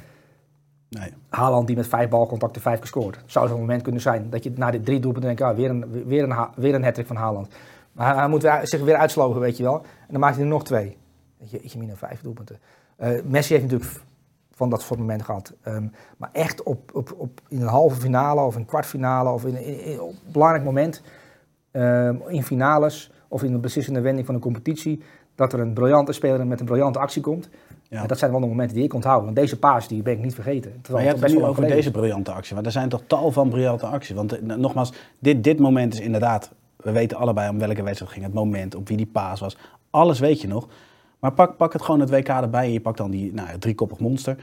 Nee. 0.88 1.12
Haaland 1.28 1.66
die 1.66 1.76
met 1.76 1.86
vijf 1.86 2.08
balcontacten 2.08 2.62
vijf 2.62 2.78
keer 2.78 2.86
scoort. 2.86 3.18
Zou 3.26 3.48
zo'n 3.48 3.60
moment 3.60 3.82
kunnen 3.82 4.00
zijn. 4.00 4.30
Dat 4.30 4.44
je 4.44 4.52
na 4.56 4.70
die 4.70 4.80
drie 4.80 5.00
doelpunten 5.00 5.36
denkt, 5.36 5.52
ah, 5.52 5.56
weer 5.56 5.70
een, 5.70 6.06
weer 6.06 6.22
een, 6.22 6.48
weer 6.54 6.74
een 6.74 6.84
hat 6.84 7.00
van 7.04 7.16
Haaland. 7.16 7.48
Maar 7.92 8.16
hij, 8.16 8.28
moet 8.28 8.48
zich 8.62 8.80
weer 8.80 8.96
uitslogen, 8.96 9.40
weet 9.40 9.56
je 9.56 9.62
wel. 9.62 9.76
En 9.80 10.08
dan 10.08 10.20
maakt 10.20 10.34
hij 10.34 10.44
er 10.44 10.50
nog 10.50 10.64
twee. 10.64 10.96
Je, 11.36 11.60
je 11.62 11.78
mina 11.78 11.94
vijf 11.94 12.20
doelpunten. 12.20 12.58
Eh, 12.96 13.22
Messi 13.24 13.52
heeft 13.54 13.70
natuurlijk 13.70 14.00
van 14.58 14.70
dat 14.70 14.82
soort 14.82 14.98
momenten 15.00 15.26
gehad. 15.26 15.52
Ehm, 15.62 15.86
maar 16.16 16.30
echt 16.32 16.62
op, 16.62 16.90
op, 16.94 17.14
op, 17.16 17.40
in 17.48 17.60
een 17.60 17.66
halve 17.66 18.00
finale 18.00 18.40
of 18.40 18.54
een 18.56 18.64
kwartfinale 18.64 19.30
of 19.30 19.44
in, 19.44 19.64
in, 19.64 19.84
in- 19.84 20.00
op 20.00 20.10
een 20.10 20.32
belangrijk 20.32 20.64
moment... 20.64 21.02
ehm, 21.70 22.16
in 22.28 22.42
finales 22.44 23.10
of 23.28 23.42
in 23.42 23.52
een 23.52 23.60
beslissende 23.60 24.00
wending 24.00 24.26
van 24.26 24.34
een 24.34 24.40
competitie... 24.40 25.02
dat 25.34 25.52
er 25.52 25.60
een 25.60 25.72
briljante 25.72 26.12
speler 26.12 26.46
met 26.46 26.60
een 26.60 26.66
briljante 26.66 26.98
actie 26.98 27.22
komt... 27.22 27.48
Ja. 27.90 28.02
En 28.02 28.06
dat 28.08 28.18
zijn 28.18 28.30
wel 28.30 28.40
de 28.40 28.46
momenten 28.46 28.76
die 28.76 28.84
ik 28.84 28.94
onthoud. 28.94 29.24
Want 29.24 29.36
deze 29.36 29.58
paas 29.58 29.88
die 29.88 30.02
ben 30.02 30.12
ik 30.12 30.22
niet 30.22 30.34
vergeten. 30.34 30.70
Terwijl 30.82 30.92
Maar 30.92 31.02
je 31.02 31.08
het 31.08 31.20
hebt 31.20 31.32
het 31.32 31.40
best 31.40 31.44
nu 31.44 31.64
over 31.64 31.76
deze 31.76 31.90
briljante 31.90 32.32
actie. 32.32 32.54
Want 32.54 32.66
er 32.66 32.72
zijn 32.72 32.88
toch 32.88 33.02
tal 33.06 33.32
van 33.32 33.48
briljante 33.48 33.86
acties. 33.86 34.14
Want 34.16 34.38
eh, 34.38 34.56
nogmaals, 34.56 34.92
dit, 35.18 35.44
dit 35.44 35.58
moment 35.58 35.92
is 35.94 36.00
inderdaad... 36.00 36.50
We 36.76 36.92
weten 36.92 37.16
allebei 37.16 37.50
om 37.50 37.58
welke 37.58 37.82
wedstrijd 37.82 37.98
het 37.98 38.10
ging. 38.10 38.24
Het 38.24 38.34
moment, 38.34 38.74
op 38.74 38.88
wie 38.88 38.96
die 38.96 39.06
paas 39.06 39.40
was. 39.40 39.56
Alles 39.90 40.18
weet 40.18 40.40
je 40.40 40.48
nog. 40.48 40.68
Maar 41.20 41.32
pak, 41.32 41.56
pak 41.56 41.72
het 41.72 41.82
gewoon 41.82 42.00
het 42.00 42.10
WK 42.10 42.28
erbij 42.28 42.64
en 42.64 42.72
je 42.72 42.80
pakt 42.80 42.96
dan 42.98 43.10
die 43.10 43.32
nou, 43.34 43.48
ja, 43.48 43.58
driekoppig 43.58 43.98
monster. 43.98 44.36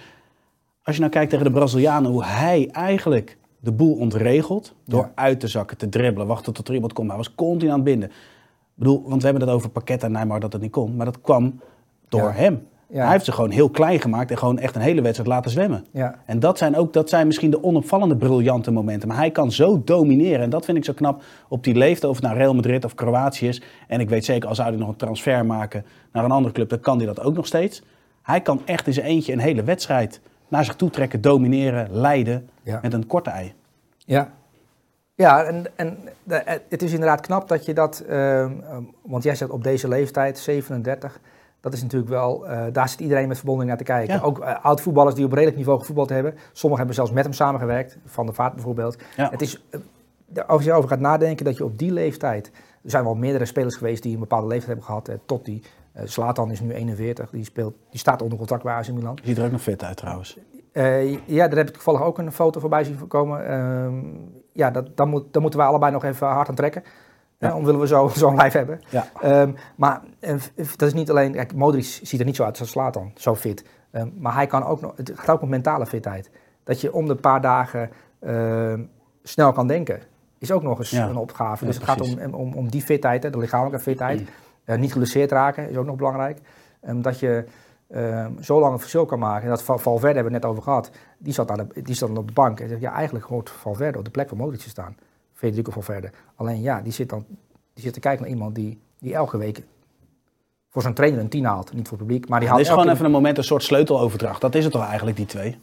Als 0.84 0.96
je 0.96 1.02
nou 1.02 1.14
kijkt 1.14 1.30
tegen 1.30 1.46
de 1.46 1.52
Brazilianen, 1.52 2.12
hoe 2.12 2.24
hij 2.26 2.70
eigenlijk 2.72 3.38
de 3.60 3.72
boel 3.72 3.96
ontregelt. 3.96 4.74
Door 4.86 5.02
Ja. 5.02 5.12
uit 5.16 5.40
te 5.40 5.48
zakken, 5.48 5.78
te 5.78 5.90
dribbelen, 5.90 6.28
wachten 6.28 6.54
tot 6.54 6.68
er 6.68 6.74
iemand 6.74 6.94
komt. 6.94 7.08
Hij 7.08 7.18
was 7.18 7.36
continu 7.36 7.70
aan 7.72 7.76
het 7.76 7.86
binden. 7.86 8.10
Ik 8.10 8.16
bedoel, 8.82 9.04
want 9.08 9.22
we 9.22 9.28
hebben 9.28 9.48
het 9.48 9.56
over 9.56 9.70
Pakket 9.70 10.04
en 10.04 10.12
Neymar 10.12 10.40
dat 10.40 10.54
het 10.54 10.62
niet 10.62 10.72
kon. 10.72 10.96
Maar 10.96 11.06
dat 11.06 11.22
kwam 11.22 11.60
door 12.10 12.22
Ja. 12.22 12.32
hem. 12.32 12.68
Ja. 12.88 13.02
Hij 13.02 13.12
heeft 13.12 13.26
ze 13.26 13.32
gewoon 13.32 13.50
heel 13.50 13.70
klein 13.70 14.00
gemaakt 14.00 14.32
en 14.32 14.38
gewoon 14.38 14.60
echt 14.60 14.76
een 14.76 14.82
hele 14.82 15.02
wedstrijd 15.02 15.30
laten 15.30 15.52
zwemmen. 15.52 15.86
Ja, 15.92 16.16
En 16.26 16.40
dat 16.40 16.58
zijn 16.58 16.76
ook 16.76 16.94
dat 16.94 17.10
zijn 17.10 17.28
misschien 17.28 17.50
de 17.52 17.64
onopvallende, 17.64 18.16
briljante 18.16 18.72
momenten. 18.72 19.08
Maar 19.08 19.18
hij 19.18 19.32
kan 19.32 19.52
zo 19.52 19.82
domineren. 19.86 20.40
En 20.40 20.50
dat 20.50 20.66
vind 20.66 20.78
ik 20.78 20.86
zo 20.86 20.94
knap 20.94 21.24
op 21.48 21.64
die 21.64 21.76
leeftijd. 21.76 22.12
Of 22.12 22.18
het 22.18 22.26
nou 22.26 22.38
Real 22.38 22.56
Madrid 22.56 22.86
of 22.86 22.96
Kroatië 22.96 23.48
is. 23.48 23.62
En 23.88 24.00
ik 24.00 24.10
weet 24.10 24.26
zeker, 24.26 24.50
als 24.50 24.58
hij 24.58 24.72
nog 24.72 24.88
een 24.88 24.96
transfer 24.96 25.46
maken 25.46 25.86
naar 26.12 26.24
een 26.24 26.32
andere 26.32 26.54
club, 26.54 26.70
dan 26.70 26.80
kan 26.80 26.98
hij 26.98 27.06
dat 27.06 27.22
ook 27.22 27.36
nog 27.36 27.46
steeds. 27.46 27.84
Hij 28.22 28.42
kan 28.42 28.62
echt 28.66 28.88
in 28.88 28.94
zijn 28.94 29.06
eentje 29.06 29.34
een 29.34 29.40
hele 29.40 29.64
wedstrijd 29.64 30.22
naar 30.48 30.66
zich 30.66 30.76
toe 30.76 30.90
trekken, 30.90 31.22
domineren, 31.22 31.88
leiden. 31.92 32.50
Ja. 32.62 32.80
Met 32.82 32.94
een 32.94 33.08
korte 33.08 33.30
ei. 33.30 33.54
ja. 33.98 34.32
Ja, 35.18 35.44
en, 35.44 35.66
en 35.76 35.98
het 36.70 36.82
is 36.82 36.92
inderdaad 36.92 37.22
knap 37.22 37.48
dat 37.48 37.66
je 37.66 37.74
dat, 37.74 38.00
ehm, 38.00 38.52
ehm, 38.62 38.84
want 39.02 39.24
jij 39.24 39.36
zegt 39.36 39.52
op 39.52 39.64
deze 39.64 39.88
leeftijd, 39.88 40.38
37, 40.38 41.20
dat 41.66 41.74
is 41.74 41.82
natuurlijk 41.82 42.11
wel, 42.11 42.47
eh, 42.47 42.63
daar 42.72 42.89
zit 42.89 42.99
iedereen 42.99 43.28
met 43.28 43.38
verwondering 43.38 43.76
naar 43.76 43.86
te 43.86 43.91
kijken. 43.91 44.16
Ja. 44.16 44.22
Ook 44.22 44.39
eh, 44.39 44.66
oud-voetballers 44.66 45.16
die 45.16 45.26
op 45.26 45.32
redelijk 45.32 45.57
niveau 45.57 45.80
gevoetbald 45.80 46.09
hebben. 46.09 46.34
Sommigen 46.51 46.78
hebben 46.78 46.95
zelfs 46.95 47.11
met 47.11 47.24
hem 47.24 47.34
samengewerkt, 47.34 47.97
Van 48.05 48.26
der 48.26 48.36
Vaart 48.36 48.53
bijvoorbeeld. 48.53 48.97
Ja. 49.18 49.30
Het 49.30 49.41
is, 49.41 49.63
eh, 49.70 50.43
als 50.47 50.63
je 50.63 50.70
erover 50.70 50.89
gaat 50.89 50.99
nadenken 50.99 51.45
dat 51.45 51.57
je 51.57 51.63
op 51.63 51.78
die 51.78 51.91
leeftijd 51.91 52.51
Er 52.84 52.91
zijn 52.91 53.03
wel 53.03 53.16
meerdere 53.16 53.45
spelers 53.45 53.76
geweest 53.76 54.03
die 54.03 54.13
een 54.13 54.20
bepaalde 54.20 54.47
leeftijd 54.47 54.68
hebben 54.68 54.86
gehad. 54.86 55.09
Totti, 55.26 55.63
uh, 55.95 56.01
Zlatan 56.05 56.51
is 56.51 56.59
nu 56.59 56.74
41, 56.74 57.30
die, 57.30 57.43
speelt, 57.43 57.76
die 57.89 57.99
staat 57.99 58.22
onder 58.22 58.38
contract 58.38 58.63
bij 58.63 58.74
AC 58.74 58.88
Milan. 58.91 59.18
Ziet 59.24 59.38
er 59.38 59.45
ook 59.45 59.51
nog 59.51 59.61
fit 59.61 59.84
uit 59.84 59.97
trouwens. 59.97 60.38
ja, 61.26 61.47
daar 61.47 61.57
heb 61.57 61.68
ik 61.68 61.74
toevallig 61.74 62.01
ook 62.01 62.18
een 62.18 62.32
foto 62.32 62.59
voorbij 62.59 62.84
zien 62.84 63.07
komen. 63.07 63.47
Ehm, 63.47 63.95
ja, 64.51 64.72
dat, 64.72 65.07
moet, 65.07 65.39
moeten 65.39 65.59
wij 65.59 65.68
allebei 65.68 65.91
nog 65.91 66.03
even 66.03 66.28
hard 66.28 66.49
aan 66.49 66.55
trekken. 66.55 66.84
Ja. 67.40 67.62
willen 67.62 67.80
we 67.80 67.88
zo'n 67.96 68.10
zo 68.10 68.36
lijf 68.36 68.54
hebben. 68.54 68.82
Ja. 68.90 69.08
Um, 69.42 69.56
maar 69.76 70.02
dat 70.78 70.88
is 70.88 70.94
niet 70.94 71.10
alleen... 71.10 71.32
Kijk, 71.32 71.54
Modric 71.54 72.00
ziet 72.04 72.20
er 72.20 72.26
niet 72.26 72.36
zo 72.36 72.44
uit 72.44 72.60
als 72.60 72.72
Zlatan, 72.72 73.12
zo 73.16 73.36
fit. 73.36 73.66
Um, 73.92 74.14
maar 74.18 74.34
hij 74.34 74.48
kan 74.48 74.64
ook 74.64 74.82
nog... 74.82 74.94
Het 74.96 75.12
gaat 75.16 75.36
ook 75.36 75.42
om 75.42 75.50
mentale 75.50 75.86
fitheid. 75.86 76.30
Dat 76.64 76.82
je 76.82 76.94
om 76.94 77.08
de 77.08 77.16
paar 77.16 77.42
dagen 77.42 77.90
snel 79.24 79.52
kan 79.52 79.68
denken 79.68 80.00
is 80.38 80.52
ook 80.52 80.64
nog 80.64 80.78
eens 80.80 80.92
een 80.92 81.16
opgave. 81.16 81.66
dus 81.66 81.76
het 81.76 81.84
gaat 81.84 82.02
om, 82.02 82.34
om, 82.34 82.54
om 82.54 82.70
die 82.70 82.82
fitheid, 82.82 83.24
hè, 83.24 83.30
de 83.30 83.38
lichamelijke 83.38 83.80
fitheid. 83.80 84.20
Mm. 84.20 84.28
Uh, 84.66 84.78
niet 84.78 84.92
geblesseerd 84.92 85.32
raken 85.32 85.70
is 85.70 85.78
ook 85.78 85.86
nog 85.86 85.96
belangrijk. 85.96 86.40
Um, 86.88 87.02
dat 87.02 87.20
je 87.20 87.46
um, 87.96 88.44
zo 88.44 88.60
lang 88.60 88.74
een 88.74 88.80
verschil 88.80 89.06
kan 89.06 89.20
maken. 89.20 89.44
En 89.44 89.50
dat 89.50 89.64
Valverde 89.64 90.06
hebben 90.06 90.24
we 90.24 90.32
het 90.34 90.42
net 90.42 90.46
over 90.46 90.64
gehad. 90.64 90.92
Die 91.18 91.34
zat, 91.34 91.52
aan 91.52 91.58
de, 91.58 91.82
die 91.82 91.96
zat 91.96 92.10
op 92.10 92.28
de 92.28 92.34
bank 92.34 92.60
en 92.60 92.70
zegt, 92.70 92.82
ja, 92.82 92.94
eigenlijk 92.94 93.26
hoort 93.26 93.50
Valverde 93.50 93.98
op 93.98 94.06
de 94.06 94.12
plek 94.12 94.30
van 94.30 94.38
Modric 94.38 94.60
te 94.60 94.70
staan. 94.70 94.96
Federico 95.36 95.72
Valverde. 95.72 96.10
Alleen 96.36 96.62
ja, 96.62 96.82
die 96.82 96.92
zit 96.92 97.10
dan 97.10 97.26
die 97.76 97.84
zit 97.84 97.94
te 97.94 98.00
kijken 98.00 98.22
naar 98.22 98.32
iemand 98.32 98.56
die, 98.56 98.80
die 99.00 99.14
elke 99.14 99.38
week 99.38 99.64
voor 100.70 100.82
zijn 100.82 100.94
trainer 100.94 101.20
een 101.20 101.30
tien 101.30 101.46
haalt. 101.46 101.74
Niet 101.74 101.88
voor 101.88 101.98
het 101.98 102.08
publiek, 102.08 102.30
maar 102.30 102.40
die 102.40 102.50
haalt 102.50 102.60
Het 102.60 102.70
is 102.70 102.74
gewoon 102.76 102.94
even 102.94 103.06
een 103.06 103.12
moment, 103.12 103.38
een 103.38 103.44
soort 103.44 103.64
sleuteloverdracht. 103.64 104.42
Dat 104.42 104.56
is 104.56 104.64
het 104.64 104.74
toch 104.74 104.86
eigenlijk, 104.86 105.18
die 105.18 105.26
twee? 105.26 105.58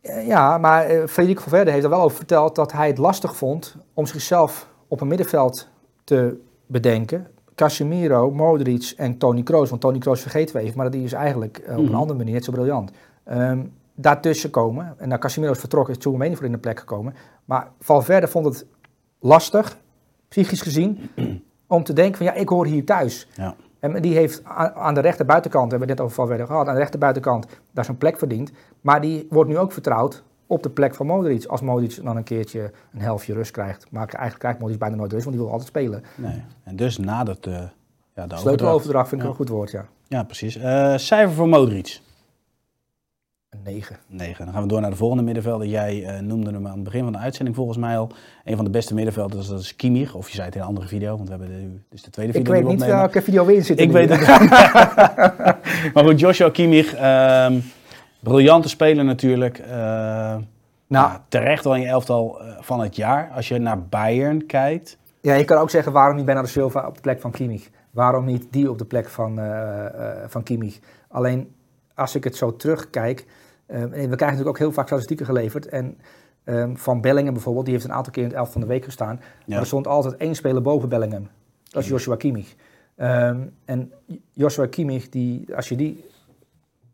Eh, 0.00 0.26
ja, 0.26 0.58
maar 0.58 0.94
uh, 0.94 1.06
Federico 1.06 1.40
Valverde 1.40 1.70
heeft 1.70 1.84
er 1.84 1.90
wel 1.90 2.02
over 2.02 2.16
verteld 2.16 2.54
dat 2.54 2.72
hij 2.72 2.86
het 2.86 2.98
lastig 2.98 3.36
vond 3.36 3.76
om 3.94 4.06
zichzelf 4.06 4.68
op 4.88 5.00
een 5.00 5.08
middenveld 5.08 5.68
te 6.04 6.40
bedenken. 6.66 7.26
Casemiro, 7.54 8.30
Modric 8.30 8.92
en 8.96 9.18
Tony 9.18 9.42
Kroos. 9.42 9.68
Want 9.70 9.80
Tony 9.80 9.98
Kroos 9.98 10.20
vergeten 10.20 10.56
we 10.56 10.62
even, 10.62 10.76
maar 10.76 10.90
die 10.90 11.04
is 11.04 11.12
eigenlijk 11.12 11.58
uh, 11.58 11.72
op 11.72 11.78
een 11.78 11.84
mhm. 11.84 11.94
andere 11.94 12.18
manier 12.18 12.34
net 12.34 12.44
zo 12.44 12.52
briljant. 12.52 12.90
Um, 13.32 13.72
daartussen 13.94 14.50
komen, 14.50 14.94
en 14.98 15.08
naar 15.08 15.18
Casemiro 15.18 15.52
is 15.52 15.58
vertrokken, 15.58 15.94
is 15.94 16.00
Tchouameni 16.00 16.36
voor 16.36 16.44
in 16.44 16.52
de 16.52 16.58
plek 16.58 16.78
gekomen. 16.78 17.14
Maar 17.44 17.68
Valverde 17.80 18.28
vond 18.28 18.44
het 18.44 18.66
lastig, 19.24 19.78
psychisch 20.28 20.60
gezien, 20.60 21.10
om 21.66 21.84
te 21.84 21.92
denken 21.92 22.16
van 22.16 22.26
ja, 22.26 22.32
ik 22.32 22.48
hoor 22.48 22.66
hier 22.66 22.84
thuis. 22.84 23.28
Ja. 23.36 23.54
En 23.80 24.02
die 24.02 24.14
heeft 24.14 24.44
aan 24.74 24.94
de 24.94 25.00
rechterbuitenkant, 25.00 25.64
we 25.64 25.70
hebben 25.70 25.88
het 25.88 25.98
net 25.98 26.06
over 26.06 26.16
Valverde 26.16 26.46
gehad, 26.46 26.66
aan 26.66 26.74
de 26.74 26.80
rechterbuitenkant 26.80 27.46
daar 27.70 27.84
zijn 27.84 27.96
plek 27.96 28.18
verdiend. 28.18 28.52
Maar 28.80 29.00
die 29.00 29.26
wordt 29.30 29.50
nu 29.50 29.58
ook 29.58 29.72
vertrouwd 29.72 30.22
op 30.46 30.62
de 30.62 30.70
plek 30.70 30.94
van 30.94 31.06
Modric. 31.06 31.44
Als 31.44 31.60
Modric 31.60 32.04
dan 32.04 32.16
een 32.16 32.22
keertje 32.22 32.70
een 32.92 33.00
helftje 33.00 33.34
rust 33.34 33.50
krijgt. 33.50 33.86
Maar 33.90 34.06
eigenlijk 34.06 34.38
krijgt 34.38 34.58
Modric 34.58 34.78
bijna 34.78 34.96
nooit 34.96 35.12
rust, 35.12 35.24
want 35.24 35.36
die 35.36 35.44
wil 35.44 35.54
altijd 35.54 35.70
spelen. 35.70 36.04
Nee. 36.16 36.42
En 36.64 36.76
dus 36.76 36.98
nadert 36.98 37.42
de, 37.42 37.68
ja, 38.14 38.26
de 38.26 38.36
Sleuteloverdracht 38.36 39.08
vind 39.08 39.22
ik 39.22 39.28
een 39.28 39.34
goed 39.34 39.48
woord, 39.48 39.70
ja. 39.70 39.86
Ja, 40.08 40.22
precies. 40.22 40.56
Uh, 40.56 40.96
cijfer 40.96 41.34
voor 41.34 41.48
Modric? 41.48 42.00
Een 43.54 43.72
9. 43.72 43.96
9. 44.06 44.44
Dan 44.44 44.54
gaan 44.54 44.62
we 44.62 44.68
door 44.68 44.80
naar 44.80 44.90
de 44.90 44.96
volgende 44.96 45.22
middenvelder. 45.22 45.66
Jij 45.66 46.00
uh, 46.00 46.18
noemde 46.18 46.50
hem 46.50 46.66
aan 46.66 46.74
het 46.74 46.84
begin 46.84 47.02
van 47.02 47.12
de 47.12 47.18
uitzending 47.18 47.56
volgens 47.56 47.78
mij 47.78 47.98
al. 47.98 48.10
Een 48.44 48.56
van 48.56 48.64
de 48.64 48.70
beste 48.70 48.94
middenvelders, 48.94 49.48
dat 49.48 49.60
is 49.60 49.76
Kimmich. 49.76 50.14
Of 50.14 50.28
je 50.28 50.34
zei 50.34 50.46
het 50.46 50.54
in 50.54 50.60
een 50.60 50.66
andere 50.66 50.86
video, 50.86 51.16
want 51.16 51.28
we 51.28 51.34
hebben 51.34 51.48
de, 51.48 51.78
dus 51.88 52.02
de 52.02 52.10
tweede 52.10 52.32
video 52.32 52.54
Ik 52.54 52.62
weet 52.62 52.70
niet 52.72 52.84
welke 52.84 53.22
video 53.22 53.44
we 53.44 53.54
in 53.54 53.64
zitten. 53.64 53.86
Ik 53.86 53.92
weet 53.92 54.08
het. 54.08 54.26
maar 55.94 56.04
goed, 56.04 56.20
Joshua 56.20 56.50
Kimmich, 56.50 56.92
um, 57.46 57.62
briljante 58.20 58.68
speler 58.68 59.04
natuurlijk. 59.04 59.58
Uh, 59.58 59.66
nou, 59.66 60.40
ja, 60.88 61.24
terecht 61.28 61.64
wel 61.64 61.74
in 61.74 61.80
je 61.80 61.86
elftal 61.86 62.42
uh, 62.42 62.48
van 62.60 62.80
het 62.80 62.96
jaar. 62.96 63.30
Als 63.34 63.48
je 63.48 63.58
naar 63.58 63.82
Bayern 63.82 64.46
kijkt. 64.46 64.98
Ja, 65.20 65.34
je 65.34 65.44
kan 65.44 65.58
ook 65.58 65.70
zeggen 65.70 65.92
waarom 65.92 66.16
niet 66.16 66.24
Bernardo 66.24 66.48
Silva 66.48 66.86
op 66.86 66.94
de 66.94 67.00
plek 67.00 67.20
van 67.20 67.30
Kimmich. 67.30 67.70
Waarom 67.90 68.24
niet 68.24 68.46
die 68.50 68.70
op 68.70 68.78
de 68.78 68.84
plek 68.84 69.08
van, 69.08 69.40
van 70.26 70.42
Kimmich. 70.42 70.78
Alleen 71.08 71.54
als 71.94 72.14
ik 72.14 72.24
het 72.24 72.36
zo 72.36 72.56
terugkijk 72.56 73.26
Um, 73.66 73.90
we 73.90 73.96
krijgen 73.96 74.18
natuurlijk 74.18 74.48
ook 74.48 74.58
heel 74.58 74.72
vaak 74.72 74.86
statistieken 74.86 75.26
geleverd. 75.26 75.66
En 75.66 75.98
um, 76.44 76.76
van 76.78 77.00
Bellingen 77.00 77.32
bijvoorbeeld, 77.32 77.64
die 77.64 77.74
heeft 77.74 77.86
een 77.86 77.92
aantal 77.92 78.12
keer 78.12 78.22
in 78.22 78.28
het 78.28 78.38
elf 78.38 78.52
van 78.52 78.60
de 78.60 78.66
week 78.66 78.84
gestaan. 78.84 79.20
Maar 79.46 79.58
er 79.58 79.66
stond 79.66 79.86
altijd 79.86 80.16
één 80.16 80.34
speler 80.34 80.62
boven 80.62 80.88
Bellingham. 80.88 81.28
Dat 81.62 81.82
is 81.82 81.88
Joshua 81.88 82.16
Kimmich. 82.16 82.54
Um, 82.96 83.54
en 83.64 83.92
Joshua 84.32 84.66
Kimmich, 84.66 85.08
die, 85.08 85.56
als 85.56 85.68
je 85.68 85.76
die... 85.76 86.04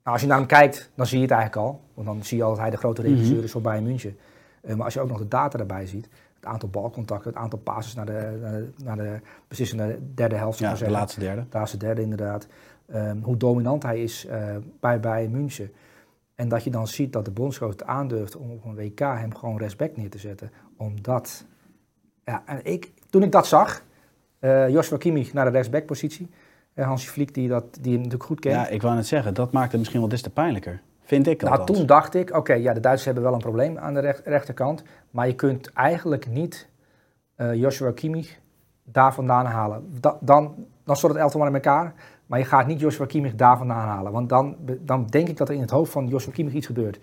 Nou, 0.02 0.12
als 0.12 0.20
je 0.20 0.26
naar 0.26 0.38
hem 0.38 0.46
kijkt, 0.46 0.90
dan 0.94 1.06
zie 1.06 1.16
je 1.16 1.24
het 1.24 1.32
eigenlijk 1.32 1.66
al. 1.66 1.80
Want 1.94 2.06
dan 2.06 2.24
zie 2.24 2.36
je 2.36 2.42
al 2.42 2.50
dat 2.50 2.58
hij 2.58 2.70
de 2.70 2.76
grote 2.76 3.02
mhm. 3.02 3.10
regisseur 3.10 3.42
is 3.42 3.50
voor 3.50 3.60
Bayern 3.60 3.84
München. 3.84 4.16
Uh, 4.62 4.74
maar 4.74 4.84
als 4.84 4.94
je 4.94 5.00
ook 5.00 5.08
nog 5.08 5.18
de 5.18 5.28
data 5.28 5.58
erbij 5.58 5.86
ziet, 5.86 6.08
het 6.34 6.44
aantal 6.44 6.68
balcontacten, 6.68 7.30
het 7.30 7.40
aantal 7.40 7.58
passes 7.58 7.94
naar 7.94 8.06
de, 8.06 8.38
naar 8.40 8.52
de, 8.52 8.68
naar 8.84 8.96
de 8.96 9.20
beslissende 9.48 9.98
derde 10.14 10.34
helft. 10.34 10.58
Ja, 10.58 10.74
de 10.74 10.90
laatste 10.90 11.20
derde. 11.20 11.40
De 11.50 11.58
laatste 11.58 11.76
derde 11.76 12.02
inderdaad. 12.02 12.46
Um, 12.94 13.22
hoe 13.22 13.36
dominant 13.36 13.82
hij 13.82 14.02
is 14.02 14.26
uh, 14.26 14.56
bij 14.80 15.00
Bayern 15.00 15.30
München. 15.30 15.70
En 16.40 16.48
dat 16.48 16.64
je 16.64 16.70
dan 16.70 16.88
ziet 16.88 17.12
dat 17.12 17.24
de 17.24 17.30
bondscoach 17.30 17.76
aandurft 17.76 18.36
om 18.36 18.50
op 18.50 18.64
een 18.64 18.74
WK 18.74 18.98
hem 18.98 19.34
gewoon 19.34 19.58
respect 19.58 19.96
neer 19.96 20.10
te 20.10 20.18
zetten. 20.18 20.50
Omdat, 20.76 21.44
ja, 22.24 22.42
en 22.46 22.60
ik, 22.64 22.92
toen 23.10 23.22
ik 23.22 23.32
dat 23.32 23.46
zag, 23.46 23.82
uh, 24.40 24.68
Joshua 24.68 24.96
Kimmich 24.96 25.32
naar 25.32 25.44
de 25.44 25.50
rechtsbackpositie. 25.50 26.30
Uh, 26.74 26.86
Hansi 26.86 27.08
Flick, 27.08 27.34
die, 27.34 27.48
dat, 27.48 27.64
die 27.80 27.92
hem 27.92 27.96
natuurlijk 27.96 28.24
goed 28.24 28.40
kent. 28.40 28.54
Ja, 28.54 28.68
ik 28.68 28.82
wou 28.82 28.94
net 28.94 29.06
zeggen, 29.06 29.34
dat 29.34 29.52
maakt 29.52 29.70
het 29.70 29.78
misschien 29.78 30.00
wel 30.00 30.08
des 30.08 30.22
te 30.22 30.30
pijnlijker. 30.30 30.80
Vind 31.00 31.26
ik 31.26 31.42
Nou, 31.42 31.66
toen 31.66 31.86
dacht 31.86 32.14
ik, 32.14 32.36
oké, 32.36 32.52
ja, 32.52 32.72
de 32.72 32.80
Duitsers 32.80 33.04
hebben 33.04 33.22
wel 33.24 33.32
een 33.32 33.38
probleem 33.38 33.78
aan 33.78 33.94
de 33.94 34.20
rechterkant. 34.24 34.82
Maar 35.10 35.26
je 35.26 35.34
kunt 35.34 35.72
eigenlijk 35.72 36.26
niet 36.26 36.68
uh, 37.36 37.54
Joshua 37.54 37.92
Kimmich 37.92 38.38
daar 38.84 39.14
vandaan 39.14 39.46
halen. 39.46 40.00
dan, 40.20 40.54
dan 40.84 40.96
stort 40.96 41.12
het 41.12 41.22
elftal 41.22 41.40
maar 41.40 41.48
in 41.48 41.54
elkaar. 41.54 41.94
Maar 42.30 42.38
je 42.38 42.44
gaat 42.44 42.66
niet 42.66 42.80
Joshua 42.80 43.06
Kimmich 43.06 43.34
daar 43.34 43.58
vandaan 43.58 43.88
halen. 43.88 44.12
Want 44.12 44.28
dan, 44.28 44.56
dan 44.80 45.06
denk 45.06 45.28
ik 45.28 45.36
dat 45.36 45.48
er 45.48 45.54
in 45.54 45.60
het 45.60 45.70
hoofd 45.70 45.92
van 45.92 46.06
Joshua 46.06 46.32
Kimmich 46.32 46.54
iets 46.54 46.66
gebeurt. 46.66 46.98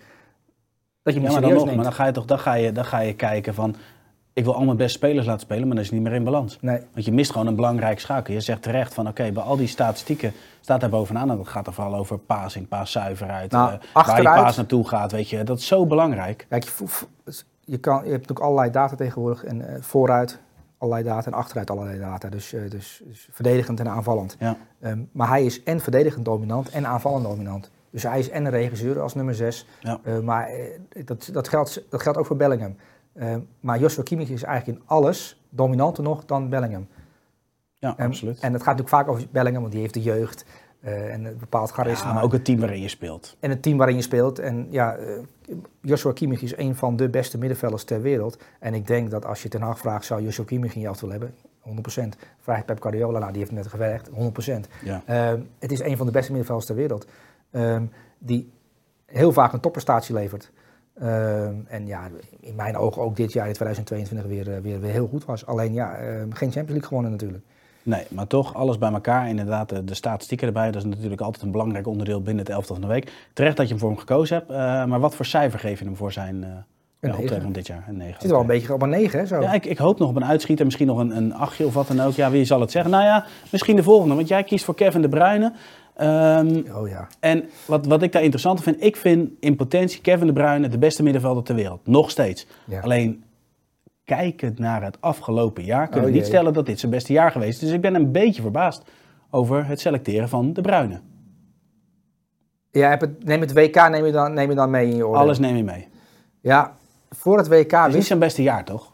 Dat 1.02 1.14
je 1.14 1.20
hem 1.20 1.28
ja, 1.28 1.32
maar 1.32 1.40
dan 1.40 1.52
nog, 1.52 1.74
Maar 1.74 1.84
dan 1.84 1.92
ga 1.92 2.06
je 2.06 2.12
toch 2.12 2.24
dan 2.24 2.38
ga 2.38 2.54
je, 2.54 2.72
dan 2.72 2.84
ga 2.84 2.98
je 2.98 3.14
kijken 3.14 3.54
van... 3.54 3.74
Ik 4.32 4.44
wil 4.44 4.54
al 4.54 4.64
mijn 4.64 4.76
beste 4.76 4.98
spelers 4.98 5.26
laten 5.26 5.40
spelen, 5.40 5.66
maar 5.66 5.76
dat 5.76 5.84
is 5.84 5.90
niet 5.90 6.02
meer 6.02 6.12
in 6.12 6.24
balans. 6.24 6.58
Nee. 6.60 6.80
Want 6.92 7.04
je 7.04 7.12
mist 7.12 7.30
gewoon 7.30 7.46
een 7.46 7.54
belangrijk 7.54 8.00
schakel. 8.00 8.34
Je 8.34 8.40
zegt 8.40 8.62
terecht 8.62 8.94
van 8.94 9.08
oké, 9.08 9.32
bij 9.32 9.42
al 9.42 9.56
die 9.56 9.66
statistieken 9.66 10.32
staat 10.60 10.80
daar 10.80 10.90
bovenaan. 10.90 11.30
En 11.30 11.36
dat 11.36 11.48
gaat 11.48 11.66
er 11.66 11.72
vooral 11.72 11.94
over 11.94 12.18
passing, 12.18 12.68
paaszuiverheid. 12.68 13.50
Nou, 13.50 13.72
uh, 13.72 13.78
waar 13.92 14.16
je 14.16 14.22
paas 14.22 14.56
naartoe 14.56 14.88
gaat, 14.88 15.12
weet 15.12 15.28
je. 15.28 15.44
Dat 15.44 15.58
is 15.58 15.66
zo 15.66 15.86
belangrijk. 15.86 16.46
Kijk, 16.48 16.64
je, 16.64 16.84
je, 17.64 17.78
kan, 17.78 17.94
je 17.94 18.10
hebt 18.10 18.20
natuurlijk 18.20 18.40
allerlei 18.40 18.70
data 18.70 18.96
tegenwoordig. 18.96 19.44
En 19.44 19.60
uh, 19.60 19.66
vooruit, 19.80 20.40
allerlei 20.78 21.04
data 21.04 21.26
en 21.26 21.36
achteruit 21.36 21.70
allerlei 21.70 21.98
data. 21.98 22.28
Dus, 22.28 22.52
uh, 22.52 22.70
dus, 22.70 23.02
dus, 23.04 23.28
verdedigend 23.30 23.80
en 23.80 23.88
aanvallend. 23.88 24.36
Ja. 24.38 24.56
Um, 24.80 25.08
maar 25.12 25.28
hij 25.28 25.44
is 25.44 25.62
en 25.62 25.80
verdedigend 25.80 26.24
dominant 26.24 26.70
en 26.70 26.86
aanvallend 26.86 27.24
dominant. 27.24 27.70
Dus 27.90 28.02
hij 28.02 28.18
is 28.18 28.30
en 28.30 28.44
een 28.44 28.50
regisseur 28.50 29.00
als 29.00 29.14
nummer 29.14 29.34
6. 29.34 29.66
Ja. 29.80 30.00
Uh, 30.04 30.18
maar 30.18 30.50
uh, 30.50 30.64
dat, 31.04 31.28
dat, 31.32 31.48
geldt, 31.48 31.84
dat 31.88 32.02
geldt 32.02 32.18
ook 32.18 32.26
voor 32.26 32.36
Bellingham. 32.36 32.76
maar 33.60 33.78
Joshua 33.78 34.02
Kimmich 34.02 34.30
is 34.30 34.42
eigenlijk 34.42 34.78
in 34.78 34.84
alles 34.86 35.42
dominanter 35.50 36.02
nog 36.02 36.24
dan 36.24 36.48
Bellingham. 36.48 36.86
Ja, 37.74 37.94
um, 37.98 38.06
absoluut. 38.06 38.38
En 38.40 38.52
het 38.52 38.62
gaat 38.62 38.76
natuurlijk 38.76 38.88
vaak 38.88 39.08
over 39.08 39.28
Bellingham, 39.30 39.60
want 39.62 39.72
die 39.72 39.82
heeft 39.82 39.94
de 39.94 40.02
jeugd. 40.02 40.44
Uh, 40.84 41.12
en 41.12 41.24
een 41.24 41.38
bepaald 41.38 41.70
charisma. 41.70 42.08
Ja, 42.08 42.14
maar 42.14 42.22
ook 42.22 42.32
het 42.32 42.44
team 42.44 42.60
waarin 42.60 42.80
je 42.80 42.88
speelt. 42.88 43.36
En 43.40 43.50
het 43.50 43.62
team 43.62 43.76
waarin 43.76 43.96
je 43.96 44.02
speelt. 44.02 44.38
En 44.38 44.66
ja, 44.70 44.98
uh, 44.98 45.18
Joshua 45.80 46.12
Kimmich 46.12 46.42
is 46.42 46.56
een 46.56 46.74
van 46.74 46.96
de 46.96 47.08
beste 47.08 47.38
middenvelders 47.38 47.84
ter 47.84 48.02
wereld. 48.02 48.38
En 48.58 48.74
ik 48.74 48.86
denk 48.86 49.10
dat 49.10 49.26
als 49.26 49.42
je 49.42 49.48
ten 49.48 49.60
Hag 49.60 49.78
vraagt, 49.78 50.04
zou 50.04 50.22
Joshua 50.22 50.44
Kimmich 50.44 50.74
in 50.74 50.80
je 50.80 50.90
willen 51.00 51.10
hebben? 51.10 51.34
100%. 51.68 52.18
Vraag 52.40 52.64
Pep 52.64 52.82
Guardiola, 52.82 53.18
nou, 53.18 53.32
die 53.32 53.40
heeft 53.40 53.52
net 53.52 53.66
gewerkt, 53.66 54.10
100%. 54.10 54.12
Ja. 54.84 55.02
Uh, 55.08 55.40
het 55.58 55.72
is 55.72 55.80
een 55.80 55.96
van 55.96 56.06
de 56.06 56.12
beste 56.12 56.30
middenvelders 56.30 56.66
ter 56.66 56.76
wereld. 56.76 57.06
Ehm, 57.50 57.84
die 58.18 58.52
heel 59.06 59.32
vaak 59.32 59.52
een 59.52 59.60
topprestatie 59.60 60.14
levert. 60.14 60.50
Ehm, 60.94 61.54
en 61.66 61.86
ja, 61.86 62.08
in 62.40 62.54
mijn 62.54 62.76
ogen 62.76 63.02
ook 63.02 63.16
dit 63.16 63.32
jaar 63.32 63.46
in 63.46 63.52
2022 63.52 64.28
weer, 64.28 64.54
eh, 64.56 64.62
weer, 64.62 64.80
weer 64.80 64.92
heel 64.92 65.08
goed 65.08 65.24
was. 65.24 65.46
Alleen 65.46 65.72
ja, 65.72 65.94
geen 66.30 66.30
Champions 66.30 66.68
League 66.68 66.88
gewonnen 66.88 67.10
natuurlijk. 67.10 67.44
Nee, 67.82 68.04
maar 68.08 68.26
toch 68.26 68.54
alles 68.54 68.78
bij 68.78 68.92
elkaar. 68.92 69.28
Inderdaad, 69.28 69.68
de, 69.68 69.84
de 69.84 69.94
statistieken 69.94 70.46
erbij. 70.46 70.70
Dat 70.70 70.84
is 70.84 70.88
natuurlijk 70.88 71.20
altijd 71.20 71.44
een 71.44 71.50
belangrijk 71.50 71.86
onderdeel 71.86 72.22
binnen 72.22 72.44
het 72.44 72.54
elftal 72.54 72.76
van 72.76 72.84
de 72.84 72.92
week. 72.92 73.12
Terecht 73.32 73.56
dat 73.56 73.64
je 73.66 73.70
hem 73.70 73.80
voor 73.80 73.90
hem 73.90 73.98
gekozen 73.98 74.36
hebt. 74.36 74.50
Uh, 74.50 74.56
maar 74.84 75.00
wat 75.00 75.14
voor 75.14 75.26
cijfer 75.26 75.58
geef 75.58 75.78
je 75.78 75.84
hem 75.84 75.96
voor 75.96 76.12
zijn 76.12 76.36
uh, 76.36 76.48
ja, 77.00 77.16
optreden 77.16 77.42
van 77.42 77.52
dit 77.52 77.66
jaar? 77.66 77.84
Een 77.88 77.96
9. 77.96 78.20
Zit 78.20 78.30
wel 78.30 78.40
een 78.40 78.46
beetje 78.46 78.72
op 78.72 78.82
een 78.82 78.88
9, 78.88 79.18
hè? 79.18 79.26
Zo. 79.26 79.40
Ja, 79.40 79.52
ik, 79.52 79.66
ik, 79.66 79.78
hoop 79.78 79.98
nog 79.98 80.08
op 80.08 80.16
een 80.16 80.24
uitschieter. 80.24 80.64
Misschien 80.64 80.86
nog 80.86 80.98
een, 80.98 81.16
een 81.16 81.34
achtje 81.34 81.66
of 81.66 81.74
wat 81.74 81.88
dan 81.88 82.00
ook. 82.00 82.12
Ja, 82.12 82.30
wie 82.30 82.44
zal 82.44 82.60
het 82.60 82.70
zeggen? 82.70 82.90
Nou 82.90 83.04
ja, 83.04 83.24
misschien 83.50 83.76
de 83.76 83.82
volgende. 83.82 84.14
Want 84.14 84.28
jij 84.28 84.44
kiest 84.44 84.64
voor 84.64 84.74
Kevin 84.74 85.02
de 85.02 85.08
Bruyne. 85.08 85.52
Um, 86.00 86.64
oh 86.74 86.88
ja. 86.88 87.08
En 87.20 87.44
wat, 87.64 87.86
wat 87.86 88.02
ik 88.02 88.12
daar 88.12 88.22
interessant 88.22 88.62
vind, 88.62 88.82
ik 88.82 88.96
vind 88.96 89.30
in 89.40 89.56
potentie 89.56 90.00
Kevin 90.00 90.26
de 90.26 90.32
Bruyne 90.32 90.68
de 90.68 90.78
beste 90.78 91.02
middenvelder 91.02 91.42
ter 91.42 91.54
wereld. 91.54 91.86
Nog 91.86 92.10
steeds. 92.10 92.46
Ja. 92.64 92.80
Alleen 92.80 93.22
kijkend 94.08 94.58
naar 94.58 94.82
het 94.82 95.00
afgelopen 95.00 95.64
jaar 95.64 95.88
kunnen 95.88 96.04
we 96.04 96.10
oh 96.10 96.16
niet 96.16 96.26
stellen 96.26 96.52
dat 96.52 96.66
dit 96.66 96.80
zijn 96.80 96.92
beste 96.92 97.12
jaar 97.12 97.30
geweest 97.30 97.62
is. 97.62 97.66
Dus 97.68 97.76
ik 97.76 97.80
ben 97.80 97.94
een 97.94 98.12
beetje 98.12 98.42
verbaasd 98.42 98.82
over 99.30 99.66
het 99.66 99.80
selecteren 99.80 100.28
van 100.28 100.52
de 100.52 100.60
Bruine. 100.60 101.00
Ja, 102.70 102.90
het, 102.90 103.24
neem 103.24 103.40
het 103.40 103.52
WK 103.52 103.88
neem 103.88 104.04
je, 104.04 104.12
dan, 104.12 104.32
neem 104.32 104.48
je 104.48 104.54
dan 104.54 104.70
mee 104.70 104.90
in 104.90 104.96
je 104.96 105.06
oordeel? 105.06 105.20
Alles 105.20 105.38
neem 105.38 105.56
je 105.56 105.64
mee. 105.64 105.88
Ja, 106.40 106.76
voor 107.10 107.36
het 107.38 107.48
WK... 107.48 107.70
Het 107.70 107.88
is 107.88 107.94
niet 107.94 108.06
zijn 108.06 108.18
beste 108.18 108.42
jaar, 108.42 108.64
toch? 108.64 108.92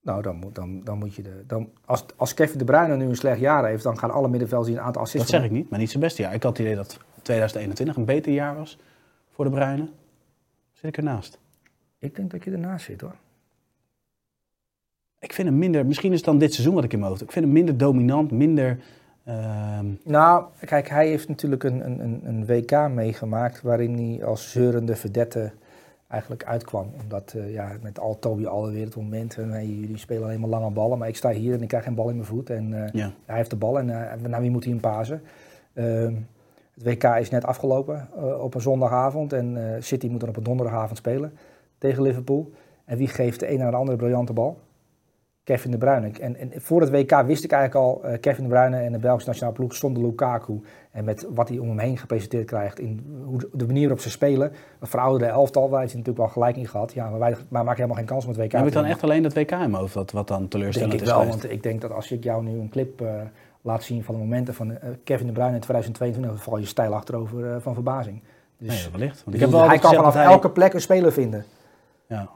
Nou, 0.00 0.22
dan 0.22 0.36
moet, 0.36 0.54
dan, 0.54 0.80
dan 0.84 0.98
moet 0.98 1.14
je 1.14 1.22
de. 1.22 1.44
Dan, 1.46 1.70
als, 1.84 2.04
als 2.16 2.34
Kevin 2.34 2.58
de 2.58 2.64
Bruyne 2.64 2.96
nu 2.96 3.04
een 3.08 3.16
slecht 3.16 3.40
jaar 3.40 3.66
heeft, 3.66 3.82
dan 3.82 3.98
gaan 3.98 4.10
alle 4.10 4.28
middenvelders 4.28 4.70
die 4.70 4.78
een 4.78 4.86
aantal 4.86 5.02
assists. 5.02 5.30
Dat 5.30 5.40
zeg 5.40 5.50
ik 5.50 5.56
niet, 5.56 5.70
maar 5.70 5.78
niet 5.78 5.90
zijn 5.90 6.02
beste 6.02 6.22
jaar. 6.22 6.34
Ik 6.34 6.42
had 6.42 6.56
het 6.56 6.66
idee 6.66 6.76
dat 6.76 6.98
2021 7.22 7.96
een 7.96 8.04
beter 8.04 8.32
jaar 8.32 8.56
was 8.56 8.78
voor 9.30 9.44
de 9.44 9.50
Bruyne. 9.50 9.88
Zit 10.72 10.84
ik 10.84 10.96
ernaast? 10.96 11.38
Ik 12.04 12.16
denk 12.16 12.30
dat 12.30 12.44
je 12.44 12.50
ernaast 12.50 12.84
zit 12.84 13.00
hoor. 13.00 13.14
Ik 15.18 15.32
vind 15.32 15.48
hem 15.48 15.58
minder, 15.58 15.86
misschien 15.86 16.10
is 16.10 16.16
het 16.16 16.26
dan 16.26 16.38
dit 16.38 16.52
seizoen 16.54 16.74
wat 16.74 16.84
ik 16.84 16.92
in 16.92 16.98
mijn 16.98 17.10
hoofd. 17.10 17.22
Ik 17.22 17.32
vind 17.32 17.44
hem 17.44 17.54
minder 17.54 17.76
dominant, 17.76 18.30
minder. 18.30 18.78
ehm, 19.24 19.86
Nou, 20.04 20.44
kijk, 20.64 20.88
hij 20.88 21.08
heeft 21.08 21.28
natuurlijk 21.28 21.62
een, 21.64 21.86
een, 21.86 22.20
een- 22.24 22.46
WK 22.46 22.88
meegemaakt 22.88 23.62
waarin 23.62 23.94
hij 23.98 24.24
als 24.24 24.50
zeurende 24.50 24.96
verdette 24.96 25.52
eigenlijk 26.08 26.44
uitkwam. 26.44 26.90
Omdat 27.02 27.34
eh, 27.36 27.52
ja, 27.52 27.72
met 27.82 27.98
al 27.98 28.18
Toby 28.18 28.46
alweer 28.46 28.84
het 28.84 28.96
moment, 28.96 29.36
en, 29.38 29.50
hey, 29.50 29.66
jullie 29.66 29.96
spelen 29.98 30.22
alleen 30.24 30.40
maar 30.40 30.48
lange 30.48 30.70
ballen, 30.70 30.98
maar 30.98 31.08
ik 31.08 31.16
sta 31.16 31.30
hier 31.30 31.54
en 31.54 31.62
ik 31.62 31.68
krijg 31.68 31.84
geen 31.84 31.94
bal 31.94 32.08
in 32.08 32.14
mijn 32.16 32.26
voet. 32.28 32.50
En 32.50 32.84
eh, 32.84 32.92
ja. 32.92 33.10
hij 33.26 33.36
heeft 33.36 33.50
de 33.50 33.56
bal 33.56 33.78
en 33.78 34.10
eh, 34.10 34.20
naar 34.28 34.40
wie 34.40 34.50
moet 34.50 34.64
hij 34.64 34.72
hem 34.72 34.80
pasen? 34.80 35.22
Ehm, 35.72 36.14
het 36.74 36.82
WK 36.84 37.04
is 37.04 37.30
net 37.30 37.44
afgelopen 37.44 38.08
op 38.40 38.54
een 38.54 38.60
zondagavond 38.60 39.32
en 39.32 39.76
City 39.80 40.06
moet 40.08 40.20
dan 40.20 40.28
op 40.28 40.36
een 40.36 40.42
donderdagavond 40.42 40.98
spelen 40.98 41.32
tegen 41.84 42.02
Liverpool. 42.02 42.50
En 42.84 42.96
wie 42.96 43.08
geeft 43.08 43.40
de 43.40 43.50
een 43.50 43.58
naar 43.58 43.70
de 43.70 43.76
andere 43.76 43.96
briljante 43.96 44.32
bal? 44.32 44.58
Kevin 45.44 45.70
de 45.70 45.78
Bruyne. 45.78 46.10
En, 46.20 46.36
en 46.36 46.52
voor 46.56 46.80
het 46.80 46.90
WK 46.90 47.22
wist 47.26 47.44
ik 47.44 47.52
eigenlijk 47.52 47.84
al, 47.86 48.04
eh, 48.04 48.20
Kevin 48.20 48.42
de 48.44 48.50
Bruyne 48.50 48.76
en 48.76 48.92
de 48.92 48.98
Belgische 48.98 49.28
nationale 49.28 49.56
ploeg 49.56 49.74
zonder 49.74 50.02
Lukaku. 50.02 50.60
En 50.90 51.04
met 51.04 51.26
wat 51.34 51.48
hij 51.48 51.58
om 51.58 51.68
hem 51.68 51.78
heen 51.78 51.98
gepresenteerd 51.98 52.46
krijgt, 52.46 52.78
in 52.78 53.22
hoe 53.24 53.48
de, 53.52 53.66
manier 53.66 53.82
waarop 53.82 54.00
ze 54.00 54.10
spelen. 54.10 54.52
Een 54.80 54.86
verouderde 54.86 55.26
elftal, 55.26 55.68
waar 55.68 55.78
hij 55.78 55.88
natuurlijk 55.88 56.16
wel 56.16 56.28
gelijk 56.28 56.56
in 56.56 56.66
gehad. 56.68 56.92
Ja, 56.92 57.10
maar 57.10 57.18
wij 57.18 57.36
maar 57.48 57.64
maken 57.64 57.76
helemaal 57.76 57.96
geen 57.96 58.06
kans 58.06 58.24
om 58.24 58.30
het 58.30 58.38
WK 58.38 58.52
Heb 58.52 58.60
ik 58.62 58.68
te 58.68 58.74
dan 58.74 58.84
echt 58.84 59.02
alleen 59.02 59.22
dat 59.22 59.34
WK 59.34 59.50
in 59.50 59.58
mijn 59.58 59.74
hoofd, 59.74 59.94
wat, 59.94 60.10
wat 60.10 60.28
dan 60.28 60.38
Denk 60.38 60.50
teleurstellend 60.50 60.92
ik 60.94 61.00
is 61.00 61.06
wel, 61.06 61.18
geweest? 61.18 61.40
want 61.40 61.52
ik 61.52 61.62
denk 61.62 61.80
dat 61.80 61.92
als 61.92 62.12
ik 62.12 62.24
jou 62.24 62.42
nu 62.44 62.58
een 62.58 62.68
clip 62.68 63.00
eh, 63.00 63.08
laat 63.62 63.82
zien 63.82 64.04
van 64.04 64.14
de 64.14 64.20
momenten 64.20 64.54
van 64.54 64.78
eh, 64.78 64.88
Kevin 65.04 65.26
de 65.26 65.32
Bruyne 65.32 65.54
in 65.54 65.60
2022, 65.60 66.32
dan 66.32 66.42
val 66.42 66.58
je 66.58 66.66
stijl 66.66 66.94
achterover 66.94 67.60
van 67.60 67.74
verbazing. 67.74 68.22
Dus 68.58 68.68
Nee, 68.82 68.92
wellicht. 68.92 69.24
Want 69.24 69.28
ik 69.28 69.34
ik 69.34 69.40
heb 69.40 69.50
wel 69.50 69.68
hij 69.68 69.78
kan 69.78 69.94
vanaf 69.94 70.14
hij- 70.14 70.24
elke 70.24 70.50
plek 70.50 70.72
een 70.72 70.80
speler 70.80 71.12
vinden. 71.12 71.44
Ja. 72.08 72.28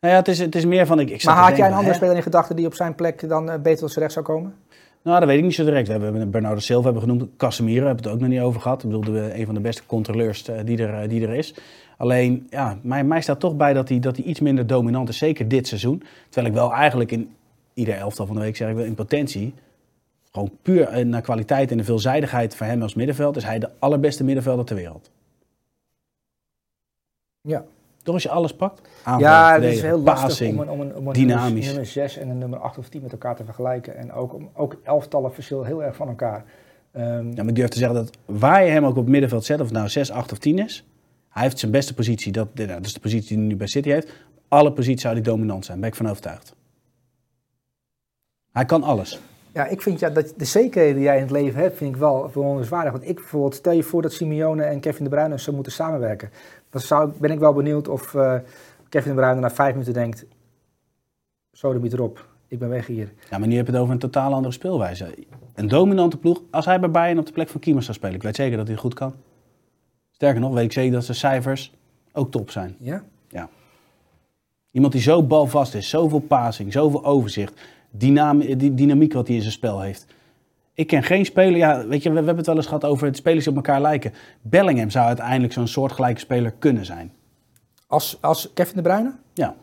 Nou 0.00 0.16
ja, 0.16 0.20
het 0.20 0.28
is, 0.28 0.38
het 0.38 0.54
is 0.54 0.64
meer 0.64 0.86
van... 0.86 1.00
Ik, 1.00 1.24
Maar 1.24 1.36
had 1.36 1.56
jij 1.56 1.66
een 1.66 1.72
andere 1.72 1.94
speler 1.94 2.16
in 2.16 2.22
gedachten 2.22 2.56
die 2.56 2.66
op 2.66 2.74
zijn 2.74 2.94
plek 2.94 3.28
dan 3.28 3.50
eh, 3.50 3.60
beter 3.60 3.78
tot 3.78 3.90
zijn 3.90 4.00
recht 4.00 4.12
zou 4.12 4.24
komen? 4.24 4.54
Nou, 5.02 5.18
dat 5.18 5.28
weet 5.28 5.38
ik 5.38 5.44
niet 5.44 5.54
zo 5.54 5.64
direct. 5.64 5.86
We 5.86 5.92
hebben 5.92 6.30
Bernardo 6.30 6.60
Silva 6.60 6.84
hebben 6.84 7.02
genoemd. 7.02 7.28
Casemiro 7.36 7.86
hebben 7.86 8.04
we 8.04 8.10
het 8.10 8.18
ook 8.18 8.22
nog 8.22 8.30
niet 8.30 8.40
over 8.40 8.60
gehad. 8.60 8.82
Ik 8.82 8.90
bedoel, 8.90 9.16
een 9.16 9.46
van 9.46 9.54
de 9.54 9.60
beste 9.60 9.86
controleurs 9.86 10.48
eh, 10.48 10.64
die, 10.64 10.78
er, 10.78 11.02
eh, 11.02 11.08
die 11.08 11.26
er 11.26 11.34
is. 11.34 11.54
Alleen, 11.96 12.46
ja, 12.50 12.78
mij, 12.82 13.04
mij 13.04 13.20
staat 13.20 13.40
toch 13.40 13.56
bij 13.56 13.72
dat 13.72 13.88
hij, 13.88 13.98
dat 13.98 14.16
hij 14.16 14.24
iets 14.24 14.40
minder 14.40 14.66
dominant 14.66 15.08
is. 15.08 15.18
Zeker 15.18 15.48
dit 15.48 15.66
seizoen. 15.66 16.02
Terwijl 16.28 16.52
ik 16.52 16.58
wel 16.58 16.72
eigenlijk 16.72 17.10
in 17.10 17.34
ieder 17.74 17.94
elftal 17.94 18.26
van 18.26 18.34
de 18.34 18.42
week 18.42 18.56
zeg 18.56 18.68
ik 18.68 18.74
wel 18.74 18.84
in 18.84 18.94
potentie... 18.94 19.54
Gewoon 20.32 20.50
puur 20.62 21.06
naar 21.06 21.20
kwaliteit 21.20 21.70
en 21.70 21.76
de 21.76 21.84
veelzijdigheid 21.84 22.56
van 22.56 22.66
hem 22.66 22.82
als 22.82 22.94
middenveld... 22.94 23.36
is 23.36 23.44
hij 23.44 23.58
de 23.58 23.70
allerbeste 23.78 24.24
middenvelder 24.24 24.64
ter 24.64 24.76
wereld. 24.76 25.10
Ja. 27.40 27.64
Toch 28.04 28.14
als 28.14 28.22
je 28.22 28.28
alles 28.30 28.54
pakt? 28.54 28.88
Aanval, 29.02 29.20
ja, 29.28 29.54
het 29.54 29.62
is 29.64 29.82
heel 29.82 29.98
lastig 30.00 30.26
passing. 30.28 30.54
om 30.54 30.60
een, 30.60 30.70
om 30.70 30.80
een, 30.80 30.96
om 30.96 31.06
een 31.06 31.12
dynamisch. 31.12 31.66
nummer 31.66 31.86
6 31.86 32.16
en 32.16 32.28
een 32.28 32.38
nummer 32.38 32.58
8 32.58 32.78
of 32.78 32.88
10 32.88 33.02
met 33.02 33.12
elkaar 33.12 33.36
te 33.36 33.44
vergelijken. 33.44 33.96
En 33.96 34.12
ook, 34.12 34.34
om- 34.34 34.50
ook 34.54 34.76
elftallen 34.82 35.32
verschillen 35.34 35.66
heel 35.66 35.82
erg 35.84 35.96
van 35.96 36.08
elkaar. 36.08 36.44
Ehm, 36.92 37.04
Ja, 37.26 37.34
maar 37.36 37.48
ik 37.48 37.54
durf 37.54 37.68
te 37.68 37.78
zeggen 37.78 37.96
dat 37.96 38.10
waar 38.24 38.64
je 38.64 38.70
hem 38.70 38.84
ook 38.84 38.90
op 38.90 38.96
het 38.96 39.06
middenveld 39.08 39.44
zet, 39.44 39.60
of 39.60 39.64
het 39.66 39.74
nou 39.76 39.88
6, 39.88 40.10
8 40.10 40.32
of 40.32 40.38
10 40.38 40.58
is, 40.58 40.84
hij 41.28 41.42
heeft 41.42 41.58
zijn 41.58 41.70
beste 41.72 41.94
positie. 41.94 42.32
Dat, 42.32 42.48
nou, 42.54 42.68
dat 42.68 42.84
is 42.84 42.92
de 42.92 43.00
positie 43.00 43.28
die 43.28 43.38
hij 43.38 43.46
nu 43.46 43.56
bij 43.56 43.66
City 43.66 43.88
heeft. 43.90 44.12
Alle 44.48 44.72
posities 44.72 45.02
zou 45.02 45.14
hij 45.14 45.22
dominant 45.22 45.64
zijn, 45.64 45.80
daar 45.80 45.90
ben 45.90 45.98
ik 45.98 46.04
van 46.04 46.10
overtuigd. 46.12 46.54
Hij 48.52 48.64
kan 48.64 48.82
alles. 48.82 49.20
Ja, 49.54 49.66
ik 49.66 49.82
vind 49.82 49.98
ja, 49.98 50.10
dat 50.10 50.34
de 50.36 50.44
zekerheden 50.44 50.94
die 50.94 51.04
jij 51.04 51.16
in 51.16 51.22
het 51.22 51.30
leven 51.30 51.60
hebt, 51.60 51.76
vind 51.76 51.94
ik 51.94 52.00
wel 52.00 52.30
bewonderenswaardig. 52.32 52.92
Want 52.92 53.08
ik 53.08 53.14
bijvoorbeeld, 53.14 53.54
stel 53.54 53.72
je 53.72 53.82
voor 53.82 54.02
dat 54.02 54.12
Simeone 54.12 54.62
en 54.62 54.80
Kevin 54.80 55.04
de 55.04 55.10
Bruyne 55.10 55.38
zo 55.38 55.52
moeten 55.52 55.72
samenwerken. 55.72 56.30
Dan 56.70 56.80
zou, 56.80 57.12
ben 57.18 57.30
ik 57.30 57.38
wel 57.38 57.52
benieuwd 57.52 57.88
of 57.88 58.14
eh, 58.14 58.34
Kevin 58.88 59.14
de 59.14 59.20
Bruyne 59.20 59.40
na 59.40 59.50
vijf 59.50 59.72
minuten 59.72 59.92
denkt, 59.92 60.24
zo 61.52 61.80
de 61.80 61.88
erop, 61.92 62.26
ik 62.48 62.58
ben 62.58 62.68
weg 62.68 62.86
hier. 62.86 63.12
Ja, 63.30 63.38
maar 63.38 63.48
nu 63.48 63.56
heb 63.56 63.66
je 63.66 63.72
het 63.72 63.80
over 63.80 63.92
een 63.92 64.00
totaal 64.00 64.32
andere 64.32 64.52
speelwijze. 64.52 65.14
Een 65.54 65.68
dominante 65.68 66.16
ploeg. 66.16 66.42
Als 66.50 66.64
hij 66.64 66.80
bij 66.80 66.90
Bayern 66.90 67.18
op 67.18 67.26
de 67.26 67.32
plek 67.32 67.48
van 67.48 67.60
Kiemers 67.60 67.84
zou 67.84 67.96
spelen, 67.96 68.14
ik 68.14 68.22
weet 68.22 68.36
zeker 68.36 68.56
dat 68.56 68.66
hij 68.66 68.76
goed 68.76 68.94
kan. 68.94 69.14
Sterker 70.10 70.40
nog, 70.40 70.54
weet 70.54 70.64
ik 70.64 70.72
zeker 70.72 70.92
dat 70.92 71.04
zijn 71.04 71.16
cijfers 71.16 71.72
ook 72.12 72.30
top 72.30 72.50
zijn. 72.50 72.76
Ja? 72.78 73.04
Iemand 74.74 74.92
die 74.92 75.02
zo 75.02 75.22
balvast 75.22 75.74
is, 75.74 75.88
zoveel 75.88 76.18
passing, 76.18 76.72
zoveel 76.72 77.04
overzicht, 77.04 77.60
die 77.98 78.74
dynamiek 78.74 79.12
wat 79.12 79.26
hij 79.26 79.36
in 79.36 79.42
zijn 79.42 79.52
spel 79.52 79.80
heeft. 79.80 80.06
Ik 80.74 80.86
ken 80.86 81.02
geen 81.02 81.24
speler, 81.24 81.56
ja, 81.56 81.86
weet 81.86 82.02
je, 82.02 82.08
we, 82.08 82.14
we 82.14 82.16
hebben 82.16 82.36
het 82.36 82.46
wel 82.46 82.56
eens 82.56 82.66
gehad 82.66 82.84
over 82.84 83.06
het 83.06 83.16
spelers 83.16 83.44
die 83.44 83.52
op 83.56 83.64
elkaar 83.64 83.80
lijken. 83.80 84.12
Bellingham 84.42 84.90
zou 84.90 85.06
uiteindelijk 85.06 85.52
zo'n 85.52 85.66
soortgelijke 85.66 86.20
speler 86.20 86.52
kunnen 86.58 86.84
zijn. 86.84 87.12
Als, 87.86 88.18
als 88.20 88.50
Kevin 88.54 88.76
de 88.76 88.82
Bruyne? 88.82 89.14
Ja, 89.34 89.54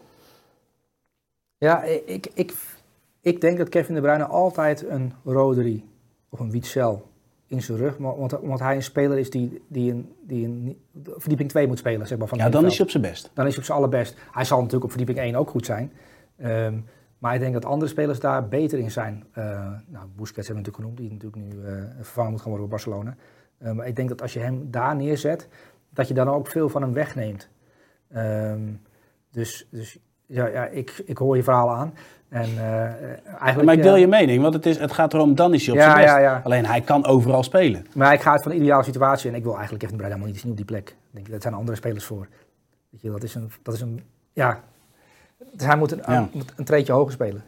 Ja, 1.58 1.84
ik, 1.84 2.28
ik, 2.34 2.54
ik 3.22 3.42
denk 3.42 3.58
dat 3.58 3.70
Kevin 3.70 3.96
de 3.96 4.02
Bruyne 4.02 4.26
altijd 4.26 4.90
een 4.90 5.14
Rodri 5.24 5.84
of 6.30 6.40
een 6.40 6.52
Witzel 6.52 7.10
in 7.48 7.62
zijn 7.62 7.78
rug, 7.78 7.98
want, 7.98 8.32
want 8.32 8.60
hij 8.60 8.76
een 8.76 8.84
speler 8.84 9.18
is 9.18 9.30
die, 9.30 9.62
die, 9.68 9.92
een, 9.92 10.14
die 10.22 10.46
een 10.46 10.78
verdieping 11.18 11.50
2 11.50 11.68
moet 11.68 11.78
spelen, 11.78 12.08
zeg 12.08 12.18
maar. 12.18 12.28
Van 12.28 12.38
ja 12.38 12.50
dan 12.50 12.66
is 12.66 12.78
hij 12.78 12.86
op 12.86 12.92
zijn 12.92 13.04
best. 13.04 13.32
dan 13.34 13.46
is 13.46 13.52
hij 13.52 13.60
op 13.60 13.66
zijn 13.66 13.78
allerbest. 13.78 14.16
Hij 14.32 14.46
zal 14.46 14.58
natuurlijk 14.58 14.84
op 14.84 14.90
verdieping 14.90 15.20
1 15.20 15.36
ook 15.36 15.50
goed 15.50 15.66
zijn. 15.66 15.92
Ehm, 16.38 16.78
maar 17.22 17.34
ik 17.34 17.40
denk 17.40 17.54
dat 17.54 17.66
andere 17.66 17.92
spelers 17.92 18.20
daar 18.20 18.48
beter 18.48 18.80
in 18.80 18.92
zijn. 18.92 19.24
Eh 19.32 19.44
nou, 19.88 20.06
Busquets 20.16 20.48
hebben 20.48 20.64
we 20.64 20.72
natuurlijk 20.72 20.76
genoemd, 20.76 20.98
die 20.98 21.12
natuurlijk 21.12 21.42
nu 21.44 21.66
eh, 21.66 21.74
vervangen 21.96 22.32
moet 22.32 22.42
gaan 22.42 22.50
worden 22.50 22.70
door 22.70 22.78
Barcelona. 22.78 23.16
Eh, 23.58 23.72
maar 23.72 23.88
ik 23.88 23.96
denk 23.96 24.10
dat 24.10 24.22
als 24.22 24.34
je 24.34 24.40
hem 24.40 24.68
daar 24.72 24.96
neerzet, 24.96 25.48
dat 25.90 26.08
je 26.08 26.14
dan 26.14 26.30
ook 26.30 26.48
veel 26.48 26.70
van 26.70 26.82
hem 26.82 26.94
wegneemt. 26.94 27.50
Ehm, 28.12 28.62
dus 29.32 29.68
dus 29.72 29.98
ja, 30.26 30.48
ja 30.48 30.66
ik, 30.66 31.04
ik 31.06 31.18
hoor 31.18 31.36
je 31.36 31.44
verhaal 31.44 31.72
aan. 31.72 31.94
En, 32.30 32.50
eigenlijk, 32.58 33.64
Maar 33.64 33.74
ik 33.74 33.82
deel 33.84 33.96
je 33.96 34.08
mening, 34.08 34.42
want 34.42 34.54
het, 34.54 34.66
is, 34.66 34.78
het 34.78 34.92
gaat 34.92 35.14
erom, 35.14 35.36
dan 35.36 35.54
is 35.54 35.66
hij 35.66 35.76
op 35.76 35.82
Ja, 35.82 35.92
zijn 35.92 36.06
best. 36.06 36.18
ja. 36.18 36.42
Alleen 36.44 36.66
hij 36.66 36.82
kan 36.82 37.06
overal 37.06 37.44
spelen. 37.44 37.86
Maar 37.96 38.14
ik 38.14 38.22
ga 38.22 38.32
uit 38.32 38.42
van 38.44 38.52
de 38.52 38.58
ideale 38.58 38.84
situatie 38.84 39.30
en 39.30 39.36
ik 39.36 39.44
wil 39.44 39.56
eigenlijk 39.56 39.84
Kevin 39.84 39.98
de 39.98 40.04
Bruyne 40.04 40.14
helemaal 40.16 40.34
niet 40.34 40.42
zien 40.42 40.52
op 40.52 40.58
die 40.58 40.66
plek. 40.66 40.90
Ik 40.90 40.96
denk, 41.12 41.30
dat 41.30 41.42
zijn 41.42 41.54
andere 41.54 41.78
spelers 41.78 42.06
voor. 42.06 42.28
Weet 42.90 43.02
je, 43.02 43.10
dat 43.12 43.24
is 43.24 43.36
een, 43.36 43.52
dat 43.64 43.74
is 43.74 43.82
een 43.82 44.02
ja. 44.34 44.64
Dus 45.52 45.66
hij 45.66 45.78
moet 45.78 45.92
een, 45.92 46.02
Ja. 46.08 46.30
een 46.56 46.66
treetje 46.66 46.94
hoger 46.94 47.12
spelen. 47.12 47.44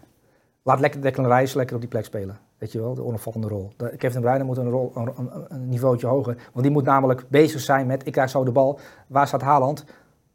Laat 0.63 0.79
lekker 0.79 1.01
Declan 1.01 1.33
Rice 1.33 1.57
lekker 1.57 1.75
op 1.75 1.81
die 1.81 1.89
plek 1.89 2.05
spelen. 2.05 2.37
Weet 2.57 2.71
je 2.71 2.81
wel, 2.81 2.93
de 2.93 3.03
onopvallende 3.03 3.47
rol. 3.47 3.71
De, 3.77 3.89
Kevin 3.97 4.21
de 4.21 4.27
Bruyne 4.27 4.43
moet 4.43 4.57
een, 4.57 4.69
rol, 4.69 4.91
een, 4.95 5.29
een, 5.47 5.69
niveautje 5.69 6.07
hoger. 6.07 6.35
Want 6.51 6.65
die 6.65 6.71
moet 6.71 6.83
namelijk 6.83 7.25
bezig 7.27 7.61
zijn 7.61 7.87
met, 7.87 8.05
ik 8.05 8.11
krijg 8.11 8.29
zo 8.29 8.43
de 8.43 8.51
bal. 8.51 8.79
Waar 9.07 9.27
staat 9.27 9.41
Haaland? 9.41 9.85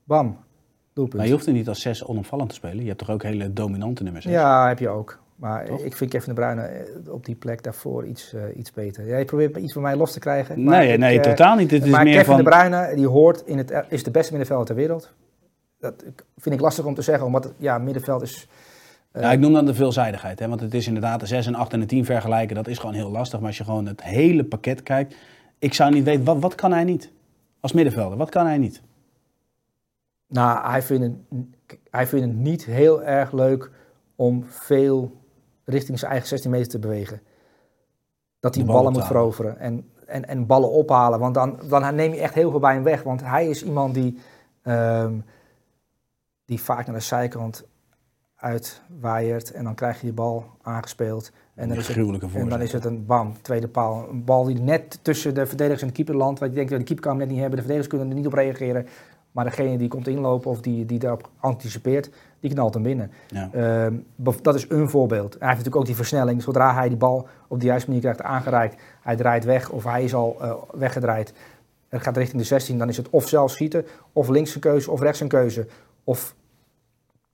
Bam, 0.04 0.36
doelpunt. 0.92 1.16
Maar 1.16 1.26
je 1.26 1.32
hoeft 1.32 1.46
er 1.46 1.52
niet 1.52 1.68
als 1.68 1.80
zes 1.80 2.04
onopvallend 2.04 2.48
te 2.48 2.54
spelen. 2.54 2.80
Je 2.80 2.86
hebt 2.86 2.98
toch 2.98 3.10
ook 3.10 3.22
hele 3.22 3.52
dominante 3.52 4.02
nummers. 4.02 4.24
Ja, 4.24 4.68
heb 4.68 4.78
je 4.78 4.88
ook. 4.88 5.18
Maar 5.36 5.64
Toch? 5.64 5.80
ik 5.80 5.96
vind 5.96 6.10
Kevin 6.10 6.34
de 6.34 6.40
Bruyne 6.40 6.62
eh, 6.62 7.12
op 7.12 7.24
die 7.24 7.34
plek 7.34 7.62
daarvoor 7.62 8.06
iets, 8.06 8.32
eh, 8.32 8.42
iets 8.56 8.72
beter. 8.72 9.06
Jij 9.06 9.24
probeert 9.24 9.56
iets 9.56 9.72
van 9.72 9.82
mij 9.82 9.96
los 9.96 10.12
te 10.12 10.18
krijgen. 10.18 10.64
Nee, 10.64 10.92
ik, 10.92 10.98
nee, 10.98 11.16
eh, 11.16 11.22
totaal 11.22 11.56
niet. 11.56 11.70
Het 11.70 11.84
is 11.84 11.90
meer 11.90 12.04
Kevin 12.04 12.24
van... 12.24 12.36
de 12.36 12.42
Bruyne, 12.42 12.92
die 12.94 13.08
hoort 13.08 13.42
in 13.46 13.58
het, 13.58 13.84
is 13.88 14.02
de 14.02 14.10
beste 14.10 14.30
middenvelder 14.30 14.66
ter 14.66 14.74
wereld. 14.74 15.12
Dat 15.78 16.04
vind 16.36 16.54
ik 16.54 16.60
lastig 16.60 16.84
om 16.84 16.94
te 16.94 17.02
zeggen, 17.02 17.26
omdat 17.26 17.44
het, 17.44 17.52
ja, 17.56 17.78
middenveld 17.78 18.22
is... 18.22 18.48
eh, 19.12 19.22
Ja, 19.22 19.32
ik 19.32 19.38
noem 19.38 19.52
dan 19.52 19.66
de 19.66 19.74
veelzijdigheid. 19.74 20.38
Hè? 20.38 20.48
Want 20.48 20.60
het 20.60 20.74
is 20.74 20.86
inderdaad 20.86 21.20
de 21.20 21.26
6 21.26 21.46
en 21.46 21.54
8 21.54 21.72
en 21.72 21.80
de 21.80 21.86
10 21.86 22.04
vergelijken. 22.04 22.56
Dat 22.56 22.66
is 22.66 22.78
gewoon 22.78 22.94
heel 22.94 23.10
lastig. 23.10 23.38
Maar 23.38 23.48
als 23.48 23.58
je 23.58 23.64
gewoon 23.64 23.86
het 23.86 24.02
hele 24.02 24.44
pakket 24.44 24.82
kijkt. 24.82 25.14
Ik 25.58 25.74
zou 25.74 25.92
niet 25.92 26.04
weten, 26.04 26.24
wat, 26.24 26.38
wat 26.38 26.54
kan 26.54 26.72
hij 26.72 26.84
niet? 26.84 27.10
Als 27.60 27.72
middenvelder, 27.72 28.18
wat 28.18 28.30
kan 28.30 28.46
hij 28.46 28.58
niet? 28.58 28.82
Nou, 30.26 30.68
hij 30.70 30.82
vindt, 30.82 31.04
het, 31.04 31.78
hij 31.90 32.06
vindt 32.06 32.26
het 32.26 32.34
niet 32.36 32.64
heel 32.64 33.02
erg 33.02 33.32
leuk 33.32 33.70
om 34.16 34.44
veel 34.48 35.12
richting 35.64 35.98
zijn 35.98 36.10
eigen 36.10 36.28
16 36.28 36.50
meter 36.50 36.68
te 36.68 36.78
bewegen. 36.78 37.20
Dat 38.40 38.54
hij 38.54 38.64
ballen 38.64 38.82
bal 38.82 38.92
moet 38.92 39.04
veroveren 39.06 39.58
en, 39.58 39.90
en, 40.06 40.28
en 40.28 40.46
ballen 40.46 40.70
ophalen. 40.70 41.18
Want 41.18 41.34
dan, 41.34 41.58
dan 41.68 41.94
neem 41.94 42.12
je 42.14 42.20
echt 42.20 42.34
heel 42.34 42.50
veel 42.50 42.60
bij 42.60 42.74
hem 42.74 42.82
weg. 42.82 43.02
Want 43.02 43.22
hij 43.22 43.48
is 43.48 43.64
iemand 43.64 43.94
die, 43.94 44.18
ehm, 44.62 45.18
die 46.48 46.60
vaak 46.60 46.86
naar 46.86 46.94
de 46.94 47.00
zijkant 47.00 47.64
uitwaaiert. 48.36 49.50
En 49.50 49.64
dan 49.64 49.74
krijg 49.74 49.96
je 49.96 50.02
die 50.02 50.12
bal 50.12 50.44
aangespeeld. 50.62 51.32
En 51.54 51.68
dan, 51.68 51.78
is 51.78 51.88
het, 51.88 51.96
en 52.34 52.48
dan 52.48 52.60
is 52.60 52.72
het 52.72 52.84
een 52.84 53.06
bam, 53.06 53.42
tweede 53.42 53.68
paal. 53.68 54.08
Een 54.08 54.24
bal 54.24 54.44
die 54.44 54.60
net 54.60 54.98
tussen 55.02 55.34
de 55.34 55.46
verdedigers 55.46 55.82
en 55.82 55.88
de 55.88 55.94
keeper 55.94 56.16
landt. 56.16 56.40
Want 56.40 56.50
je 56.52 56.56
denkt, 56.56 56.72
de 56.72 56.82
keeper 56.82 57.04
kan 57.04 57.10
hem 57.10 57.20
net 57.20 57.28
niet 57.28 57.38
hebben. 57.38 57.56
De 57.56 57.64
verdedigers 57.64 57.88
kunnen 57.88 58.08
er 58.08 58.14
niet 58.14 58.26
op 58.26 58.32
reageren. 58.32 58.86
Maar 59.32 59.44
degene 59.44 59.78
die 59.78 59.88
komt 59.88 60.08
inlopen 60.08 60.50
of 60.50 60.60
die, 60.60 60.86
die 60.86 60.98
daarop 60.98 61.30
anticipeert, 61.38 62.10
die 62.40 62.50
knalt 62.50 62.74
hem 62.74 62.82
binnen. 62.82 63.10
Ja. 63.28 63.50
Ehm, 63.52 63.94
dat 64.42 64.54
is 64.54 64.66
een 64.68 64.90
voorbeeld. 64.90 65.32
Hij 65.32 65.48
heeft 65.48 65.58
natuurlijk 65.58 65.76
ook 65.76 65.86
die 65.86 65.96
versnelling. 65.96 66.42
Zodra 66.42 66.74
hij 66.74 66.88
die 66.88 66.96
bal 66.96 67.28
op 67.48 67.60
de 67.60 67.66
juiste 67.66 67.86
manier 67.86 68.02
krijgt 68.02 68.22
aangereikt, 68.22 68.82
hij 69.00 69.16
draait 69.16 69.44
weg 69.44 69.70
of 69.70 69.84
hij 69.84 70.04
is 70.04 70.14
al 70.14 70.36
eh, 70.40 70.52
weggedraaid. 70.72 71.32
Het 71.88 72.02
gaat 72.02 72.16
richting 72.16 72.40
de 72.42 72.46
16, 72.48 72.78
dan 72.78 72.88
is 72.88 72.96
het 72.96 73.10
of 73.10 73.28
zelf 73.28 73.50
schieten, 73.50 73.86
of 74.12 74.28
links 74.28 74.54
een 74.54 74.60
keuze, 74.60 74.90
of 74.90 75.00
rechts 75.00 75.20
een 75.20 75.28
keuze, 75.28 75.66
of 76.08 76.34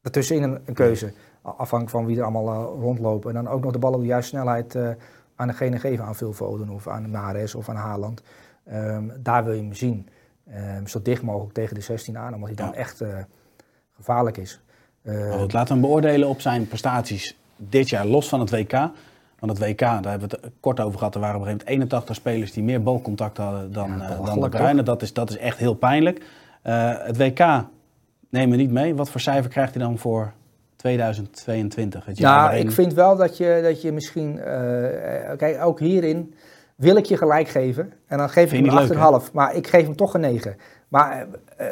ertussenin 0.03 0.43
een, 0.43 0.61
een 0.65 0.75
keuze. 0.75 1.13
afhankelijk 1.43 1.91
van 1.91 2.07
wie 2.07 2.17
er 2.17 2.23
allemaal 2.23 2.75
uh, 2.75 2.81
rondlopen. 2.83 3.37
En 3.37 3.45
dan 3.45 3.53
ook 3.53 3.63
nog 3.63 3.73
de 3.73 3.79
ballen 3.79 3.97
op 3.97 4.03
de 4.03 4.09
juiste 4.09 4.29
snelheid 4.29 4.75
uh, 4.75 4.89
aan 5.37 5.47
degene 5.47 5.79
geven, 5.79 6.05
aan 6.05 6.15
Phil 6.15 6.33
Foden 6.33 6.69
of 6.69 6.89
aan 6.89 7.11
Mares 7.11 7.55
of 7.55 7.69
aan 7.69 7.77
Haaland. 7.77 8.23
Um, 8.73 9.13
daar 9.19 9.45
wil 9.45 9.53
je 9.53 9.63
hem 9.63 9.75
zien. 9.75 10.09
Um, 10.55 10.87
zo 10.87 11.03
dicht 11.03 11.23
mogelijk 11.23 11.55
tegen 11.55 11.75
de 11.75 11.81
16 11.81 12.19
aan, 12.19 12.35
omdat 12.35 12.49
hij 12.49 12.57
dan 12.57 12.75
echt 12.75 13.03
uh, 13.03 13.09
gevaarlijk 13.97 14.37
is. 14.37 14.61
Uh, 15.03 15.29
laten 15.29 15.49
we 15.49 15.73
hem 15.73 15.81
beoordelen 15.81 16.29
op 16.29 16.41
zijn 16.41 16.69
prestaties 16.69 17.39
dit 17.57 17.89
jaar, 17.89 18.07
los 18.07 18.29
van 18.29 18.41
het 18.41 18.51
WK. 18.51 18.73
Want 19.39 19.59
het 19.59 19.59
WK, 19.59 19.79
daar 19.79 20.11
hebben 20.11 20.29
we 20.29 20.39
het 20.41 20.53
kort 20.61 20.81
over 20.81 20.99
gehad. 20.99 21.15
Er 21.15 21.21
waren 21.21 21.37
op 21.37 21.43
een 21.43 21.47
gegeven 21.47 21.69
moment 21.73 21.93
81 21.93 22.15
spelers 22.15 22.53
die 22.53 22.63
meer 22.63 22.83
balcontact 22.83 23.37
hadden 23.37 23.73
dan, 23.73 23.89
ja, 23.99 24.11
uh, 24.11 24.51
dan 24.51 24.77
de. 24.77 24.83
Dat 24.83 25.03
is, 25.03 25.13
dat 25.13 25.31
is 25.31 25.37
echt 25.37 25.59
heel 25.59 25.75
pijnlijk. 25.75 26.25
het 26.63 27.17
WK 27.17 27.67
nemen 28.35 28.57
we 28.57 28.63
niet 28.63 28.73
mee. 28.73 28.95
Wat 28.95 29.11
voor 29.11 29.21
cijfer 29.21 29.51
krijgt 29.51 29.75
hij 29.75 29.83
dan 29.83 29.99
voor 29.99 30.33
2022? 30.77 32.05
Het 32.05 32.19
jaar 32.19 32.51
nou, 32.51 32.65
ik 32.65 32.71
vind 32.71 32.95
wel 32.95 33.17
dat 33.17 33.37
je, 33.37 33.61
dat 33.63 33.83
je 33.83 33.93
misschien... 33.93 34.41
kijk, 35.37 35.63
ook 35.63 35.79
hierin 35.79 36.35
wil 36.75 36.97
ik 36.97 37.05
je 37.05 37.17
gelijk 37.17 37.49
geven. 37.49 37.93
En 38.07 38.19
dan 38.19 38.31
geef 38.31 38.53
ik 38.53 38.67
hem 38.67 38.77
een 38.77 39.23
8,5. 39.23 39.33
Maar 39.33 39.55
ik 39.55 39.67
geef 39.67 39.85
hem 39.85 39.97
toch 39.97 40.15
een 40.15 40.21
9. 40.21 40.57
Maar 40.89 41.27
uh, 41.61 41.67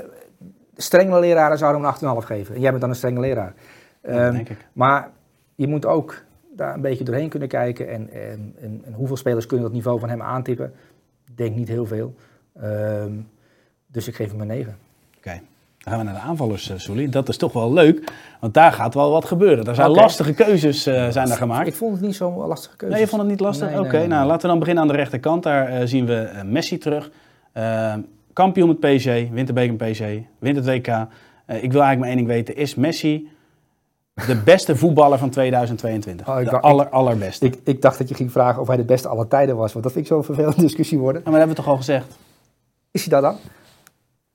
strenge 0.76 1.20
leraren 1.20 1.58
zouden 1.58 1.82
hem 1.84 1.94
een 2.00 2.22
8,5 2.22 2.26
geven. 2.26 2.54
En 2.54 2.60
jij 2.60 2.70
bent 2.70 2.80
dan 2.80 2.90
een 2.90 2.96
strenge 2.96 3.20
leraar. 3.20 3.54
Ja, 4.02 4.26
um, 4.26 4.32
denk 4.32 4.48
ik. 4.48 4.66
Maar 4.72 5.10
je 5.54 5.66
moet 5.66 5.86
ook 5.86 6.22
daar 6.56 6.74
een 6.74 6.80
beetje 6.80 7.04
doorheen 7.04 7.28
kunnen 7.28 7.48
kijken. 7.48 7.88
En, 7.88 8.10
en, 8.10 8.54
en, 8.84 8.92
hoeveel 8.92 9.16
spelers 9.16 9.46
kunnen 9.46 9.66
dat 9.66 9.74
niveau 9.74 9.98
van 9.98 10.08
hem 10.08 10.22
aantippen? 10.22 10.72
Ik 11.26 11.36
denk 11.36 11.56
niet 11.56 11.68
heel 11.68 11.86
veel. 11.86 12.14
Um, 12.62 13.28
dus 13.86 14.08
ik 14.08 14.14
geef 14.14 14.30
hem 14.30 14.40
een 14.40 14.46
9. 14.46 14.76
Oké. 15.16 15.18
Okay. 15.18 15.42
Dan 15.82 15.92
gaan 15.92 15.98
we 15.98 16.12
naar 16.12 16.20
de 16.20 16.28
aanvallers, 16.28 16.88
uh. 16.88 17.10
Dat 17.10 17.28
is 17.28 17.36
toch 17.36 17.52
wel 17.52 17.72
leuk, 17.72 18.12
want 18.40 18.54
daar 18.54 18.72
gaat 18.72 18.94
wel 18.94 19.10
wat 19.10 19.24
gebeuren. 19.24 19.64
Er 19.66 19.74
zijn 19.74 19.90
okay. 19.90 20.02
lastige 20.02 20.32
keuzes 20.32 20.86
uh, 20.86 21.08
zijn 21.08 21.28
daar 21.28 21.36
gemaakt. 21.36 21.66
Ik 21.66 21.74
vond 21.74 21.92
het 21.92 22.00
niet 22.00 22.14
zo'n 22.14 22.46
lastige 22.46 22.76
keuze. 22.76 22.94
Nee, 22.94 23.04
je 23.04 23.08
vond 23.08 23.22
het 23.22 23.30
niet 23.30 23.40
lastig? 23.40 23.68
Nee, 23.68 23.78
Oké, 23.78 23.86
okay, 23.86 23.98
nee, 23.98 24.08
nee, 24.08 24.16
nou 24.16 24.28
laten 24.28 24.42
we 24.42 24.48
dan 24.48 24.58
beginnen 24.58 24.82
aan 24.82 24.88
de 24.88 24.96
rechterkant. 24.96 25.42
Daar 25.42 25.80
uh, 25.80 25.86
zien 25.86 26.06
we 26.06 26.30
Messi 26.44 26.78
terug. 26.78 27.10
kampioen 28.32 28.68
met 28.68 28.80
PSG, 28.80 29.04
wint 29.30 29.46
de 29.46 29.52
beker 29.52 29.74
met 29.78 29.90
PSG, 29.90 30.04
wint 30.38 30.56
het 30.56 30.66
WK. 30.66 30.86
ik 31.46 31.72
wil 31.72 31.82
eigenlijk 31.82 31.98
maar 31.98 32.08
één 32.08 32.16
ding 32.16 32.26
weten. 32.28 32.56
Is 32.56 32.74
Messi 32.74 33.28
de 34.26 34.36
beste 34.52 34.76
voetballer 34.76 35.18
van 35.18 35.30
2022? 35.30 36.28
Oh, 36.28 36.36
de 36.36 36.44
dacht, 36.44 36.62
aller, 36.62 36.88
allerbeste. 36.88 37.46
Ik, 37.46 37.58
ik, 37.64 37.82
dacht 37.82 37.98
dat 37.98 38.08
je 38.08 38.14
ging 38.14 38.32
vragen 38.32 38.60
of 38.60 38.66
hij 38.66 38.76
de 38.76 38.84
beste 38.84 39.08
aller 39.08 39.28
tijden 39.28 39.56
was. 39.56 39.72
Want 39.72 39.84
dat 39.84 39.92
vind 39.92 40.04
ik 40.04 40.12
zo'n 40.12 40.24
vervelende 40.24 40.60
discussie 40.68 40.98
worden. 40.98 41.22
Ja, 41.24 41.30
maar 41.30 41.38
dat 41.40 41.48
hebben 41.48 41.56
we 41.56 41.62
toch 41.62 41.72
al 41.72 41.78
gezegd? 41.78 42.18
Is 42.90 43.04
hij 43.04 43.20
dat 43.20 43.30
dan? 43.30 43.40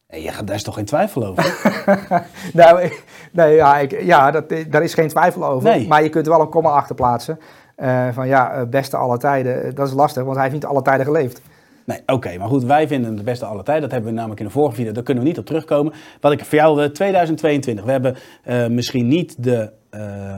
Nee, 0.07 0.21
ja, 0.21 0.41
daar 0.41 0.55
is 0.55 0.63
toch 0.63 0.73
geen 0.73 0.85
twijfel 0.85 1.25
over? 1.25 1.59
nou, 2.53 2.89
nee, 3.31 3.55
ja, 3.55 3.77
ik, 3.77 4.01
ja 4.01 4.31
dat, 4.31 4.49
daar 4.69 4.83
is 4.83 4.93
geen 4.93 5.07
twijfel 5.07 5.45
over. 5.45 5.69
Nee. 5.69 5.87
Maar 5.87 6.03
je 6.03 6.09
kunt 6.09 6.25
er 6.25 6.31
wel 6.31 6.41
een 6.41 6.49
komma 6.49 6.69
achter 6.69 6.95
plaatsen. 6.95 7.39
Uh, 7.77 8.07
van 8.11 8.27
ja, 8.27 8.65
beste 8.65 8.97
alle 8.97 9.17
tijden. 9.17 9.75
Dat 9.75 9.87
is 9.87 9.93
lastig, 9.93 10.23
want 10.23 10.35
hij 10.35 10.43
heeft 10.43 10.55
niet 10.55 10.65
alle 10.65 10.81
tijden 10.81 11.05
geleefd. 11.05 11.41
Nee, 11.85 11.99
oké. 12.01 12.13
Okay, 12.13 12.37
maar 12.37 12.47
goed, 12.47 12.63
wij 12.63 12.87
vinden 12.87 13.15
de 13.15 13.23
beste 13.23 13.45
alle 13.45 13.63
tijden. 13.63 13.81
Dat 13.81 13.91
hebben 13.91 14.09
we 14.09 14.15
namelijk 14.15 14.39
in 14.39 14.45
de 14.45 14.51
vorige 14.51 14.75
video. 14.75 14.91
Daar 14.91 15.03
kunnen 15.03 15.23
we 15.23 15.29
niet 15.29 15.39
op 15.39 15.45
terugkomen. 15.45 15.93
Wat 16.21 16.31
ik 16.31 16.45
voor 16.45 16.57
jou 16.57 16.75
wil, 16.75 16.91
2022. 16.91 17.85
We 17.85 17.91
hebben 17.91 18.15
uh, 18.47 18.67
misschien 18.67 19.07
niet 19.07 19.43
de 19.43 19.71
uh, 19.91 20.35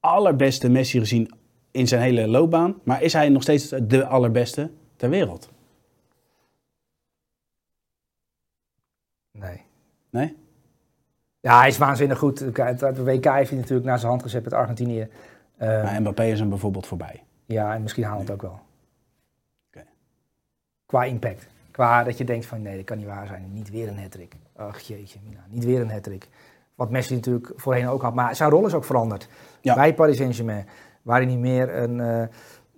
allerbeste 0.00 0.68
Messi 0.68 0.98
gezien 0.98 1.30
in 1.70 1.88
zijn 1.88 2.00
hele 2.00 2.28
loopbaan. 2.28 2.74
Maar 2.84 3.02
is 3.02 3.12
hij 3.12 3.28
nog 3.28 3.42
steeds 3.42 3.68
de 3.82 4.06
allerbeste 4.06 4.70
ter 4.96 5.10
wereld? 5.10 5.52
Nee. 10.14 10.36
Ja, 11.40 11.58
hij 11.58 11.68
is 11.68 11.78
waanzinnig 11.78 12.18
goed. 12.18 12.38
Het 12.38 12.80
WK 12.80 13.24
heeft 13.24 13.50
hij 13.50 13.58
natuurlijk 13.58 13.86
naar 13.86 13.98
zijn 13.98 14.10
hand 14.10 14.22
gezet 14.22 14.44
met 14.44 14.52
Argentinië. 14.52 15.08
Uh, 15.62 15.82
maar 15.82 16.00
Mbappé 16.00 16.24
is 16.24 16.38
hem 16.38 16.48
bijvoorbeeld 16.48 16.86
voorbij. 16.86 17.22
Ja, 17.44 17.74
en 17.74 17.82
misschien 17.82 18.04
haalt 18.04 18.20
het 18.20 18.30
ook 18.30 18.42
wel. 18.42 18.60
Okay. 19.68 19.86
Qua 20.86 21.04
impact. 21.04 21.46
Qua 21.70 22.04
dat 22.04 22.18
je 22.18 22.24
denkt 22.24 22.46
van 22.46 22.62
nee, 22.62 22.76
dat 22.76 22.84
kan 22.84 22.98
niet 22.98 23.06
waar 23.06 23.26
zijn. 23.26 23.52
Niet 23.52 23.70
weer 23.70 23.88
een 23.88 23.98
hattrick. 23.98 24.34
Ach 24.56 24.80
jeetje, 24.80 25.18
Mina. 25.28 25.44
Niet 25.48 25.64
weer 25.64 25.80
een 25.80 25.90
hattrick. 25.90 26.28
Wat 26.74 26.90
Messi 26.90 27.14
natuurlijk 27.14 27.52
voorheen 27.56 27.88
ook 27.88 28.02
had. 28.02 28.14
Maar 28.14 28.36
zijn 28.36 28.50
rol 28.50 28.66
is 28.66 28.74
ook 28.74 28.84
veranderd. 28.84 29.28
Ja. 29.60 29.74
Bij 29.74 29.94
Paris 29.94 30.16
Saint-Germain. 30.16 30.66
Waar 31.02 31.16
hij 31.16 31.26
niet 31.26 31.38
meer 31.38 31.76
een, 31.76 31.98
uh, 31.98 32.22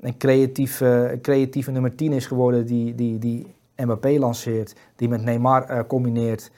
een, 0.00 0.16
creatieve, 0.16 1.18
creatieve 1.22 1.70
nummer 1.70 1.94
10 1.94 2.12
is 2.12 2.26
geworden 2.26 2.66
die, 2.66 2.94
die, 2.94 3.18
die 3.18 3.54
Mbappé 3.76 4.18
lanceert, 4.18 4.76
die 4.96 5.08
met 5.08 5.22
Neymar 5.22 5.70
uh, 5.70 5.80
combineert, 5.86 6.50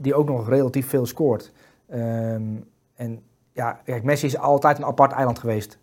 die 0.00 0.14
ook 0.14 0.28
nog 0.28 0.48
relatief 0.48 0.88
veel 0.88 1.06
scoort. 1.06 1.52
Um, 1.94 2.64
en 2.94 3.22
ja, 3.52 3.80
kijk, 3.84 4.04
Messi 4.04 4.26
is 4.26 4.38
altijd 4.38 4.78
een 4.78 4.84
apart 4.84 5.12
eiland 5.12 5.38
geweest. 5.38 5.78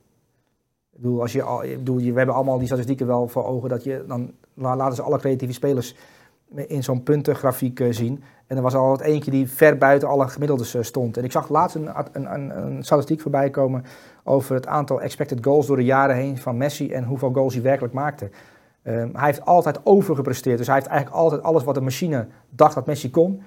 Ik 0.91 1.01
bedoel, 1.01 1.21
als 1.21 1.31
je 1.31 1.43
al, 1.43 1.63
ik 1.63 1.77
bedoel, 1.77 1.97
we 1.97 2.17
hebben 2.17 2.35
allemaal 2.35 2.57
die 2.57 2.67
statistieken 2.67 3.07
wel 3.07 3.27
voor 3.27 3.45
ogen 3.45 3.69
dat 3.69 3.83
je 3.83 4.03
dan 4.07 4.33
laten 4.53 4.95
ze 4.95 5.01
alle 5.01 5.17
creatieve 5.17 5.53
spelers 5.53 5.95
in 6.55 6.83
zo'n 6.83 7.03
puntengrafiek 7.03 7.79
uh, 7.79 7.91
zien. 7.91 8.23
En 8.47 8.57
er 8.57 8.63
was 8.63 8.75
al 8.75 8.85
altijd 8.85 9.09
eentje 9.09 9.31
die 9.31 9.49
ver 9.49 9.77
buiten 9.77 10.07
alle 10.07 10.27
gemiddeldes 10.27 10.75
uh, 10.75 10.81
stond. 10.81 11.17
En 11.17 11.23
ik 11.23 11.31
zag 11.31 11.49
laatst 11.49 11.75
een, 11.75 11.89
een, 12.11 12.33
een, 12.33 12.57
een, 12.57 12.83
statistiek 12.83 13.21
voorbij 13.21 13.49
komen 13.49 13.83
over 14.23 14.55
het 14.55 14.67
aantal 14.67 15.01
expected 15.01 15.45
goals 15.45 15.67
door 15.67 15.75
de 15.75 15.83
jaren 15.83 16.15
heen 16.15 16.37
van 16.37 16.57
Messi 16.57 16.91
en 16.91 17.03
hoeveel 17.03 17.31
goals 17.33 17.53
hij 17.53 17.63
werkelijk 17.63 17.93
maakte. 17.93 18.29
Um, 18.83 19.09
hij 19.15 19.25
heeft 19.25 19.45
altijd 19.45 19.79
overgepresteerd. 19.83 20.57
Dus 20.57 20.67
hij 20.67 20.75
heeft 20.75 20.87
eigenlijk 20.87 21.21
altijd 21.21 21.43
alles 21.43 21.63
wat 21.63 21.75
de 21.75 21.81
machine 21.81 22.27
dacht 22.49 22.75
dat 22.75 22.85
Messi 22.85 23.09
kon, 23.09 23.41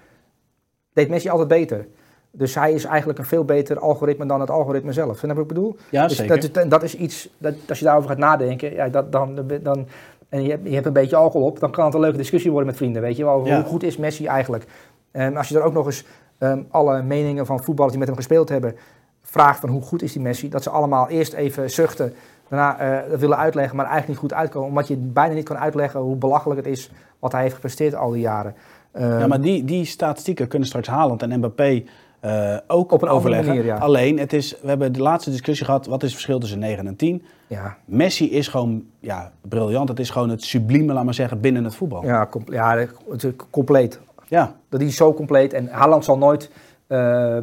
deed 0.93 1.09
Messi 1.09 1.29
altijd 1.29 1.49
beter. 1.49 1.87
Dus 2.31 2.55
hij 2.55 2.73
is 2.73 2.85
eigenlijk 2.85 3.19
een 3.19 3.25
veel 3.25 3.45
beter 3.45 3.79
algoritme 3.79 4.27
dan 4.27 4.41
het 4.41 4.51
algoritme 4.51 4.93
zelf. 4.93 5.19
Snap 5.19 5.31
je 5.31 5.35
wat 5.35 5.43
ik 5.43 5.55
bedoel? 5.55 5.77
Ja, 5.91 6.07
dus 6.07 6.17
zeker. 6.17 6.53
Dat, 6.53 6.71
dat, 6.71 6.83
is 6.83 6.97
iets, 6.97 7.29
dat, 7.39 7.55
als 7.69 7.79
je 7.79 7.85
daarover 7.85 8.09
gaat 8.11 8.19
nadenken, 8.19 8.73
ja, 8.73 8.89
dat, 8.89 9.13
dan, 9.13 9.47
dan, 9.63 9.87
en 10.29 10.43
je, 10.43 10.59
je 10.63 10.75
hebt 10.75 10.87
een 10.87 10.93
beetje 10.93 11.17
alcohol 11.17 11.47
op, 11.47 11.61
dan 11.61 11.71
kan 11.71 11.85
het 11.85 11.95
een 11.95 12.01
leuke 12.01 12.17
discussie 12.17 12.51
worden 12.51 12.69
met 12.69 12.77
vrienden. 12.77 13.03
Weet 13.03 13.17
je 13.17 13.25
wel, 13.25 13.47
ja. 13.47 13.57
hoe 13.57 13.65
goed 13.65 13.83
is 13.83 13.97
Messi 13.97 14.27
eigenlijk? 14.27 14.65
En 15.11 15.37
als 15.37 15.49
je 15.49 15.55
dan 15.55 15.63
ook 15.63 15.73
nog 15.73 15.87
eens 15.87 16.05
um, 16.39 16.67
alle 16.71 17.03
meningen 17.03 17.47
van 17.47 17.63
voetballers 17.63 17.91
die 17.91 17.99
met 17.99 18.09
hem 18.09 18.17
gespeeld 18.17 18.49
hebben, 18.49 18.77
vraagt 19.23 19.61
van 19.61 19.69
hoe 19.69 19.83
goed 19.83 20.03
is 20.03 20.13
die 20.13 20.23
Messi, 20.23 20.49
dat 20.49 20.63
ze 20.63 20.71
allemaal 20.71 21.09
eerst 21.09 21.33
even 21.33 21.71
zuchten 21.71 22.15
daarna 22.49 23.03
uh, 23.11 23.19
willen 23.19 23.37
uitleggen, 23.37 23.77
maar 23.77 23.87
eigenlijk 23.87 24.21
niet 24.21 24.31
goed 24.31 24.39
uitkomen. 24.39 24.69
Omdat 24.69 24.89
je 24.89 24.97
bijna 24.97 25.35
niet 25.35 25.45
kan 25.45 25.59
uitleggen 25.59 26.01
hoe 26.01 26.17
belachelijk 26.17 26.61
het 26.61 26.73
is 26.73 26.91
wat 27.19 27.33
hij 27.33 27.43
heeft 27.43 27.55
gepresteerd 27.55 27.95
al 27.95 28.11
die 28.11 28.21
jaren. 28.21 28.55
Ja, 28.93 29.27
maar 29.27 29.41
die, 29.41 29.65
die 29.65 29.85
statistieken 29.85 30.49
kunnen 30.49 30.69
straks 30.69 30.89
Haaland 30.89 31.23
en 31.23 31.39
Mbappé 31.39 31.83
uh, 32.25 32.57
ook 32.67 32.93
op 32.93 33.03
een 33.03 33.09
overleggen. 33.09 33.49
Manier, 33.49 33.65
ja. 33.65 33.77
Alleen, 33.77 34.19
het 34.19 34.33
is, 34.33 34.57
we 34.61 34.69
hebben 34.69 34.93
de 34.93 35.03
laatste 35.03 35.31
discussie 35.31 35.67
gehad, 35.67 35.87
wat 35.87 36.03
is 36.03 36.09
het 36.09 36.13
verschil 36.13 36.39
tussen 36.39 36.59
9 36.59 36.87
en 36.87 36.97
10? 36.97 37.23
Ja. 37.47 37.77
Messi 37.85 38.31
is 38.31 38.49
gewoon 38.49 38.85
ja, 39.01 39.33
briljant. 39.41 39.89
Het 39.89 39.99
is 39.99 40.11
gewoon 40.11 40.29
het 40.29 40.43
sublieme, 40.43 40.93
laat 40.93 41.05
maar 41.05 41.15
zeggen, 41.15 41.41
binnen 41.41 41.65
het 41.65 41.75
voetbal. 41.75 42.05
Ja, 42.05 42.27
com 42.27 42.43
ja 42.47 42.77
het 43.09 43.25
is 43.25 43.33
compleet. 43.51 44.01
Ja. 44.27 44.55
Dat 44.69 44.81
is 44.81 44.97
zo 44.97 45.15
compleet. 45.15 45.53
En 45.53 45.69
Haaland 45.69 46.05
zal 46.05 46.19
nooit 46.19 46.51
uh, 46.89 47.39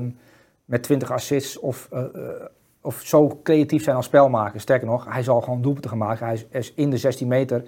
met 0.65 0.83
20 0.83 1.11
assists 1.11 1.59
of 1.59 1.89
uh, 1.93 2.03
of 2.81 3.01
zo 3.03 3.39
creatief 3.43 3.83
zijn 3.83 3.95
als 3.95 4.05
spelmaker. 4.05 4.59
Sterker 4.59 4.87
nog, 4.87 5.05
hij 5.09 5.23
zal 5.23 5.41
gewoon 5.41 5.61
doelpunten 5.61 5.89
gaan 5.89 5.99
maken. 5.99 6.25
Hij 6.25 6.45
is, 6.51 6.73
in 6.73 6.89
de 6.89 6.97
16 6.97 7.27
meter 7.27 7.63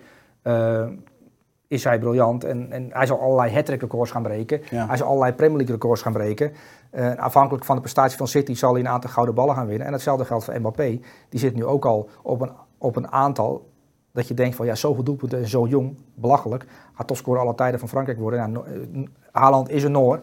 is 1.68 1.84
hij 1.84 2.00
briljant. 2.00 2.44
En, 2.44 2.72
en 2.72 2.88
hij 2.90 3.06
zal 3.06 3.20
allerlei 3.20 3.54
hat 3.54 3.70
records 3.70 4.12
gaan 4.12 4.24
breken. 4.24 4.62
Ja. 4.70 4.88
Hij 4.88 4.98
zal 4.98 5.08
allerlei 5.08 5.34
Premier 5.34 5.58
League 5.58 5.76
records 5.76 6.02
gaan 6.02 6.14
breken. 6.14 6.52
Uh, 6.92 7.16
afhankelijk 7.16 7.66
van 7.66 7.76
de 7.76 7.82
prestatie 7.82 8.18
van 8.18 8.28
City 8.28 8.54
zal 8.54 8.72
hij 8.72 8.82
een 8.82 8.88
aantal 8.88 9.10
gouden 9.10 9.36
ballen 9.36 9.56
gaan 9.56 9.68
winnen. 9.68 9.88
En 9.88 9.94
hetzelfde 9.94 10.26
geldt 10.26 10.44
voor 10.44 10.60
Mbappé. 10.60 11.00
Die 11.30 11.40
zit 11.40 11.56
nu 11.56 11.66
ook 11.66 11.86
al 11.86 12.10
op 12.22 12.42
een, 12.42 12.52
op 12.78 12.96
een 12.96 13.12
aantal 13.12 13.70
dat 14.12 14.28
je 14.28 14.34
denkt 14.34 14.56
van 14.56 14.66
ja, 14.66 14.76
zoveel 14.76 15.04
doelpunten 15.04 15.40
en 15.40 15.48
zo 15.48 15.68
jong, 15.68 15.98
belachelijk. 16.14 16.66
Gaat 16.94 17.08
topscorer 17.08 17.42
alle 17.42 17.56
tijden 17.56 17.80
van 17.80 17.90
Frankrijk 17.90 18.20
worden. 18.20 18.52
Nou, 18.52 18.66
Haaland 19.32 19.70
is 19.70 19.84
een 19.84 19.92
Noor. 19.92 20.22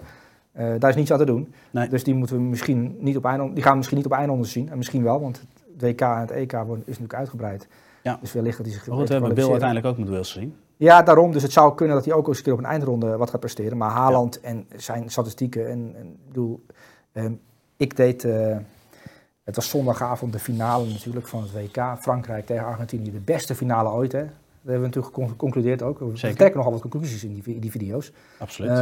Uh, 0.58 0.74
daar 0.78 0.90
is 0.90 0.96
niets 0.96 1.12
aan 1.12 1.18
te 1.18 1.24
doen. 1.24 1.54
Nee. 1.70 1.88
Dus 1.88 2.04
die, 2.04 2.14
moeten 2.14 2.36
we 2.36 2.42
misschien 2.42 2.96
niet 2.98 3.16
op 3.16 3.24
eind, 3.24 3.54
die 3.54 3.62
gaan 3.62 3.70
we 3.70 3.76
misschien 3.76 3.96
niet 3.96 4.06
op 4.06 4.12
eindronde 4.12 4.44
zien. 4.44 4.70
En 4.70 4.76
misschien 4.76 5.02
wel, 5.02 5.20
want 5.20 5.44
het 5.72 5.82
WK 5.82 6.00
en 6.00 6.20
het 6.20 6.30
EK 6.30 6.52
worden, 6.52 6.78
is 6.78 6.86
natuurlijk 6.86 7.14
uitgebreid. 7.14 7.68
Ja. 8.02 8.18
Dus 8.20 8.32
wellicht 8.32 8.56
dat 8.56 8.66
hij 8.66 8.74
zich 8.74 8.86
Maar 8.86 8.96
goed, 8.96 9.08
we 9.08 9.14
hebben 9.14 9.34
Bill 9.34 9.50
uiteindelijk 9.50 9.86
ook 9.86 9.98
met 9.98 10.08
Wales 10.08 10.32
gezien. 10.32 10.54
Ja, 10.76 11.02
daarom. 11.02 11.32
Dus 11.32 11.42
het 11.42 11.52
zou 11.52 11.74
kunnen 11.74 11.96
dat 11.96 12.04
hij 12.04 12.14
ook 12.14 12.28
eens 12.28 12.36
een 12.38 12.44
keer 12.44 12.52
op 12.52 12.58
een 12.58 12.64
eindronde 12.64 13.16
wat 13.16 13.30
gaat 13.30 13.40
presteren. 13.40 13.76
Maar 13.76 13.90
Haaland 13.90 14.38
ja. 14.42 14.48
en 14.48 14.66
zijn 14.76 15.10
statistieken. 15.10 15.70
En, 15.70 15.92
en 15.96 16.16
bedoel, 16.26 16.66
um, 17.12 17.40
ik 17.76 17.96
deed. 17.96 18.24
Uh, 18.24 18.56
het 19.44 19.56
was 19.56 19.68
zondagavond 19.68 20.32
de 20.32 20.38
finale 20.38 20.86
natuurlijk 20.86 21.26
van 21.26 21.42
het 21.42 21.52
WK. 21.52 21.96
Frankrijk 22.00 22.46
tegen 22.46 22.64
Argentinië. 22.64 23.10
De 23.10 23.18
beste 23.18 23.54
finale 23.54 23.88
ooit. 23.88 24.12
Hè? 24.12 24.22
Dat 24.22 24.72
hebben 24.72 24.90
we 24.90 24.96
natuurlijk 24.96 25.30
geconcludeerd 25.30 25.82
ook. 25.82 25.98
We 25.98 26.12
trekken 26.12 26.56
nogal 26.56 26.72
wat 26.72 26.80
conclusies 26.80 27.24
in 27.24 27.34
die, 27.34 27.58
die 27.58 27.70
video's. 27.70 28.12
Absoluut. 28.38 28.70
Uh, 28.70 28.76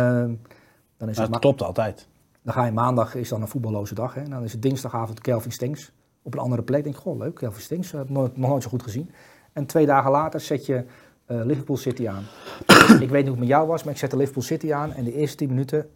dan 0.96 1.08
is 1.08 1.16
het, 1.16 1.28
het 1.28 1.38
klopt 1.38 1.62
altijd. 1.62 2.08
Dan 2.42 2.54
ga 2.54 2.64
je 2.64 2.72
maandag, 2.72 3.14
is 3.14 3.28
dan 3.28 3.42
een 3.42 3.48
voetballoze 3.48 3.94
dag. 3.94 4.14
Hè? 4.14 4.20
En 4.20 4.30
dan 4.30 4.44
is 4.44 4.52
het 4.52 4.62
dinsdagavond 4.62 5.20
Kelvin 5.20 5.52
Stengs 5.52 5.92
op 6.22 6.32
een 6.34 6.40
andere 6.40 6.62
plek. 6.62 6.82
denk 6.82 6.94
ik, 6.94 7.00
goh, 7.00 7.18
leuk, 7.18 7.34
Kelvin 7.34 7.62
Stengs, 7.62 7.92
heb 7.92 8.02
ik 8.02 8.08
nog, 8.08 8.36
nog 8.36 8.50
nooit 8.50 8.62
zo 8.62 8.68
goed 8.68 8.82
gezien. 8.82 9.10
En 9.52 9.66
twee 9.66 9.86
dagen 9.86 10.10
later 10.10 10.40
zet 10.40 10.66
je 10.66 10.84
uh, 11.26 11.44
Liverpool 11.44 11.76
City 11.76 12.08
aan. 12.08 12.24
ik 12.66 12.98
weet 12.98 12.98
niet 12.98 13.10
hoe 13.10 13.30
het 13.30 13.38
met 13.38 13.48
jou 13.48 13.66
was, 13.66 13.82
maar 13.84 13.92
ik 13.92 13.98
zette 13.98 14.16
Liverpool 14.16 14.42
City 14.42 14.72
aan. 14.72 14.92
En 14.92 15.04
de 15.04 15.14
eerste 15.14 15.36
tien 15.36 15.48
minuten 15.48 15.88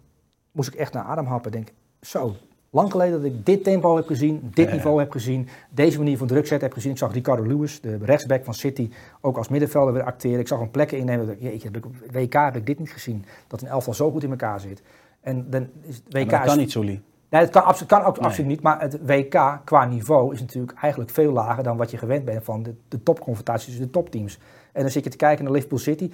moest 0.53 0.69
ik 0.69 0.75
echt 0.75 0.93
naar 0.93 1.05
adem 1.05 1.27
happen. 1.27 1.53
Denk, 1.53 1.73
zo, 2.01 2.35
lang 2.71 2.91
geleden 2.91 3.23
dat 3.23 3.33
ik 3.33 3.47
dit 3.47 3.65
tempo 3.65 3.97
heb 3.97 4.07
gezien, 4.07 4.51
dit 4.55 4.73
niveau 4.73 4.99
heb 4.99 5.11
gezien, 5.11 5.49
deze 5.71 5.99
manier 5.99 6.19
van 6.19 6.27
druk 6.27 6.47
zetten 6.47 6.67
heb 6.67 6.77
gezien. 6.77 6.93
Ik 6.93 6.99
zag 6.99 7.13
Ricardo 7.13 7.47
Lewis, 7.47 7.81
de 7.81 7.97
rechtsback 8.03 8.45
van 8.45 8.55
City, 8.55 8.91
ook 9.21 9.37
als 9.37 9.49
middenvelder 9.49 9.95
weer 9.95 10.03
acteren. 10.03 10.39
Ik 10.41 10.49
zag 10.49 10.59
hem 10.59 10.71
plekken 10.71 10.99
innemen. 10.99 11.27
dat 11.27 11.37
Jeetje, 11.41 11.69
heb 11.73 11.77
ik 11.77 11.85
WK 12.13 12.33
heb 12.33 12.57
ik 12.57 12.67
dit 12.67 12.79
niet 12.79 12.91
gezien. 12.91 13.25
Dat 13.47 13.63
een 13.63 13.69
elftal 13.69 13.95
zo 13.95 14.11
goed 14.11 14.23
in 14.23 14.31
elkaar 14.31 14.61
zit. 14.61 14.83
En 15.21 15.51
dan 15.51 15.69
is 15.81 15.97
het 15.97 16.05
WK 16.09 16.31
dat 16.31 16.45
kan 16.45 16.59
niet, 16.59 16.71
Sully. 16.71 17.03
Nee, 17.29 17.41
het 17.41 17.51
kan, 17.51 17.65
absolu- 17.65 17.89
kan 17.89 18.03
ook 18.05 18.17
Nee. 18.17 18.25
absoluut 18.27 18.51
niet. 18.51 18.63
Maar 18.63 18.81
het 18.81 18.99
WK 19.07 19.61
qua 19.65 19.85
niveau 19.85 20.35
is 20.35 20.41
natuurlijk 20.41 20.79
eigenlijk 20.79 21.13
veel 21.13 21.33
lager 21.33 21.63
dan 21.63 21.77
wat 21.77 21.91
je 21.91 21.97
gewend 21.99 22.25
bent 22.25 22.45
van 22.45 22.63
de, 22.63 22.75
de 22.89 23.03
topconfrontaties 23.03 23.65
tussen 23.65 23.85
de 23.85 23.91
topteams. 23.91 24.39
En 24.77 24.83
dan 24.83 24.91
zit 24.91 25.05
je 25.05 25.11
te 25.11 25.17
kijken 25.17 25.45
naar 25.45 25.53
Liverpool 25.53 25.79
City, 25.79 26.11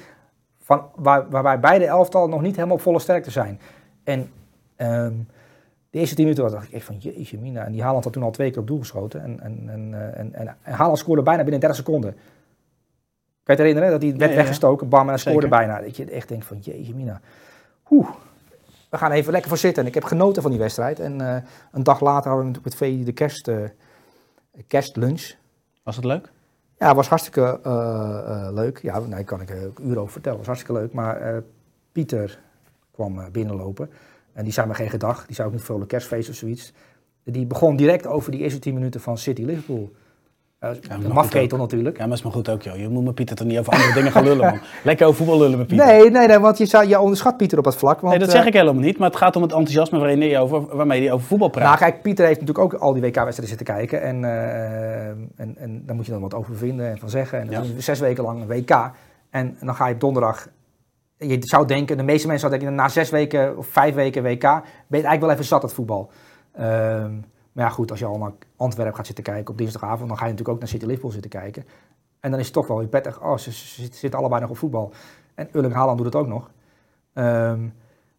van, 0.58 0.84
waar, 0.94 1.30
waarbij 1.30 1.60
beide 1.60 1.86
elftal 1.86 2.28
nog 2.28 2.42
niet 2.42 2.54
helemaal 2.54 2.76
op 2.76 2.82
volle 2.82 2.98
sterkte 2.98 3.30
zijn. 3.30 3.60
En 4.04 4.30
ehm, 4.76 5.14
de 5.90 5.98
eerste 5.98 6.14
tien 6.14 6.24
minuten 6.24 6.50
dacht 6.50 6.66
ik 6.66 6.72
echt 6.72 6.84
van 6.84 6.96
jeetje 6.96 7.38
mina. 7.38 7.64
En 7.64 7.72
die 7.72 7.82
Haaland 7.82 8.04
had 8.04 8.12
toen 8.12 8.22
al 8.22 8.30
twee 8.30 8.50
keer 8.50 8.60
op 8.60 8.66
doel 8.66 8.78
geschoten. 8.78 9.22
En, 9.22 9.40
en, 9.40 9.68
en, 9.68 9.94
eh, 9.94 10.20
en, 10.20 10.34
en, 10.34 10.56
en 10.62 10.72
Haaland 10.72 10.98
scoorde 10.98 11.22
bijna 11.22 11.42
binnen 11.42 11.60
30 11.60 11.78
seconden. 11.78 12.10
Kan 12.12 12.20
je 13.56 13.62
het 13.62 13.72
herinneren? 13.72 13.90
Dat 13.90 14.02
hij 14.02 14.16
werd 14.16 14.30
Ja, 14.30 14.36
weggestoken, 14.36 14.88
bam, 14.88 15.00
en 15.00 15.08
hij 15.08 15.18
scoorde 15.18 15.40
Zeker. 15.40 15.58
bijna. 15.58 15.80
Dat 15.80 15.96
je 15.96 16.04
echt 16.04 16.28
denkt 16.28 16.44
van 16.44 16.58
jeetje 16.58 16.94
mina. 16.94 17.20
Oeh, 17.90 18.08
we 18.90 18.98
gaan 18.98 19.10
even 19.10 19.32
lekker 19.32 19.50
voor 19.50 19.58
zitten. 19.58 19.82
En 19.82 19.88
ik 19.88 19.94
heb 19.94 20.04
genoten 20.04 20.42
van 20.42 20.50
die 20.50 20.60
wedstrijd. 20.60 21.00
En 21.00 21.20
eh, 21.20 21.42
een 21.72 21.82
dag 21.82 22.00
later 22.00 22.30
hadden 22.30 22.46
we 22.46 22.52
natuurlijk 22.52 22.80
met 22.80 22.90
VI 22.90 23.04
de 23.04 23.12
kerst, 23.12 23.48
eh, 23.48 23.56
kerstlunch. 24.66 25.32
Was 25.82 25.96
het 25.96 26.04
leuk? 26.04 26.30
Ja, 26.82 26.94
was 26.94 27.08
hartstikke 27.08 27.60
eh, 27.62 28.46
eh, 28.46 28.52
leuk. 28.52 28.78
Ja, 28.82 29.00
daar 29.00 29.24
kan 29.24 29.40
ik 29.40 29.50
uren 29.80 30.00
over 30.00 30.12
vertellen. 30.12 30.38
Was 30.38 30.46
hartstikke 30.46 30.80
leuk. 30.80 30.92
Maar 30.92 31.20
eh, 31.20 31.36
Pieter 31.92 32.38
kwam 32.90 33.20
binnenlopen. 33.32 33.90
En 34.32 34.44
die 34.44 34.52
zei 34.52 34.66
me 34.66 34.74
geen 34.74 34.90
gedag. 34.90 35.26
Die 35.26 35.34
zei 35.34 35.48
ook 35.48 35.54
niet 35.54 35.62
vrolijk 35.62 35.88
kerstfeest 35.88 36.28
of 36.28 36.34
zoiets. 36.34 36.72
Die 37.24 37.46
begon 37.46 37.76
direct 37.76 38.06
over 38.06 38.30
die 38.30 38.40
eerste 38.40 38.58
10 38.58 38.74
minuten 38.74 39.00
van 39.00 39.18
City 39.18 39.42
Liverpool. 39.42 39.92
Goed 40.62 41.08
mafketel 41.12 41.58
natuurlijk. 41.58 41.98
Ja, 41.98 42.06
maar 42.06 42.16
is 42.16 42.22
maar 42.22 42.32
goed 42.32 42.48
ook, 42.48 42.62
joh. 42.62 42.76
Je 42.76 42.88
moet 42.88 43.04
met 43.04 43.14
Pieter 43.14 43.36
toch 43.36 43.46
niet 43.46 43.58
over 43.58 43.72
andere 43.72 43.92
dingen 43.92 44.12
gaan 44.12 44.24
lullen, 44.24 44.46
man. 44.46 44.60
Lekker 44.84 45.06
over 45.06 45.18
voetbal 45.18 45.38
lullen 45.38 45.58
met 45.58 45.66
Pieter. 45.66 45.86
Nee, 45.86 46.10
nee, 46.10 46.26
nee, 46.26 46.38
want 46.38 46.58
je, 46.58 46.66
zou, 46.66 46.88
je 46.88 47.00
onderschat 47.00 47.36
Pieter 47.36 47.58
op 47.58 47.64
dat 47.64 47.76
vlak. 47.76 48.00
Want, 48.00 48.10
Nee, 48.10 48.18
dat 48.18 48.28
eh, 48.28 48.34
zeg 48.34 48.46
ik 48.46 48.52
helemaal 48.52 48.82
niet. 48.82 48.98
Maar 48.98 49.08
het 49.08 49.18
gaat 49.18 49.36
om 49.36 49.42
het 49.42 49.52
enthousiasme 49.52 49.98
waarin 49.98 50.20
hij 50.20 50.40
over, 50.40 50.76
waarmee 50.76 51.02
hij 51.02 51.12
over 51.12 51.26
voetbal 51.26 51.48
praat. 51.48 51.64
Nou, 51.64 51.78
kijk, 51.78 52.02
Pieter 52.02 52.26
heeft 52.26 52.40
natuurlijk 52.40 52.74
ook 52.74 52.80
al 52.80 52.92
die 52.92 53.02
WK-wedstrijden 53.02 53.56
zitten 53.56 53.66
kijken. 53.66 54.02
En, 54.02 54.24
eh, 54.24 55.06
en, 55.36 55.54
en 55.56 55.82
daar 55.86 55.96
moet 55.96 56.06
je 56.06 56.12
dan 56.12 56.20
wat 56.20 56.34
over 56.34 56.56
vinden 56.56 56.90
en 56.90 56.98
van 56.98 57.10
zeggen. 57.10 57.40
En 57.40 57.46
dan 57.46 57.64
Ja. 57.64 57.74
we 57.74 57.80
zes 57.80 58.00
weken 58.00 58.24
lang 58.24 58.40
een 58.40 58.46
WK. 58.46 58.90
En, 59.30 59.56
dan 59.60 59.74
ga 59.74 59.86
je 59.86 59.94
op 59.94 60.00
donderdag. 60.00 60.48
Je 61.16 61.38
zou 61.40 61.66
denken, 61.66 61.96
de 61.96 62.02
meeste 62.02 62.26
mensen 62.26 62.48
zouden 62.48 62.60
denken, 62.68 62.84
na 62.84 62.88
zes 62.88 63.10
weken 63.10 63.56
of 63.56 63.66
vijf 63.66 63.94
weken 63.94 64.22
WK, 64.22 64.40
ben 64.40 64.60
je 64.60 64.62
eigenlijk 64.88 65.20
wel 65.20 65.30
even 65.30 65.44
zat, 65.44 65.62
het 65.62 65.72
voetbal. 65.72 66.10
Ehm, 66.52 67.12
maar 67.52 67.64
ja, 67.64 67.70
goed, 67.70 67.90
als 67.90 67.98
je 68.00 68.06
al 68.06 68.18
naar 68.18 68.32
Antwerpen 68.56 68.96
gaat 68.96 69.06
zitten 69.06 69.24
kijken 69.24 69.52
op 69.52 69.58
dinsdagavond, 69.58 70.08
dan 70.08 70.18
ga 70.18 70.24
je 70.24 70.30
natuurlijk 70.30 70.48
ook 70.48 70.58
naar 70.58 70.68
City 70.68 70.84
Liverpool 70.84 71.10
zitten 71.10 71.30
kijken. 71.30 71.64
En 72.20 72.30
dan 72.30 72.40
is 72.40 72.44
het 72.44 72.54
toch 72.54 72.66
wel 72.66 72.78
weer 72.78 72.86
prettig, 72.86 73.22
oh, 73.22 73.36
ze, 73.36 73.50
zitten 73.92 74.18
allebei 74.18 74.40
nog 74.40 74.50
op 74.50 74.56
voetbal. 74.56 74.92
En 75.34 75.48
Erling 75.52 75.74
Haaland 75.74 75.96
doet 75.96 76.06
het 76.06 76.14
ook 76.14 76.26
nog. 76.26 76.50
Ehm, 77.12 77.68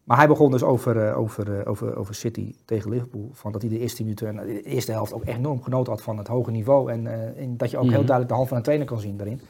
maar 0.04 0.16
hij 0.16 0.28
begon 0.28 0.50
dus 0.50 0.62
over, 0.62 1.08
eh, 1.08 1.18
over, 1.18 1.60
eh, 1.60 1.70
over, 1.70 1.96
over 1.96 2.14
City 2.14 2.54
tegen 2.64 2.90
Liverpool. 2.90 3.30
Van 3.32 3.52
dat 3.52 3.62
hij 3.62 3.70
de 3.70 3.78
eerste 3.78 4.02
minuten 4.02 4.28
en 4.28 4.46
de 4.46 4.62
eerste 4.62 4.92
helft 4.92 5.12
ook 5.12 5.24
echt 5.24 5.38
enorm 5.38 5.62
genoten 5.62 5.92
had 5.92 6.02
van 6.02 6.18
het 6.18 6.28
hoge 6.28 6.50
niveau. 6.50 6.92
En, 6.92 7.06
eh, 7.06 7.42
en 7.42 7.56
dat 7.56 7.70
je 7.70 7.76
ook 7.76 7.82
heel 7.82 7.92
Mhm. 7.92 8.06
duidelijk 8.06 8.28
de 8.28 8.34
hand 8.34 8.48
van 8.48 8.56
een 8.56 8.62
trainer 8.62 8.86
kan 8.86 9.00
zien 9.00 9.16
daarin. 9.16 9.40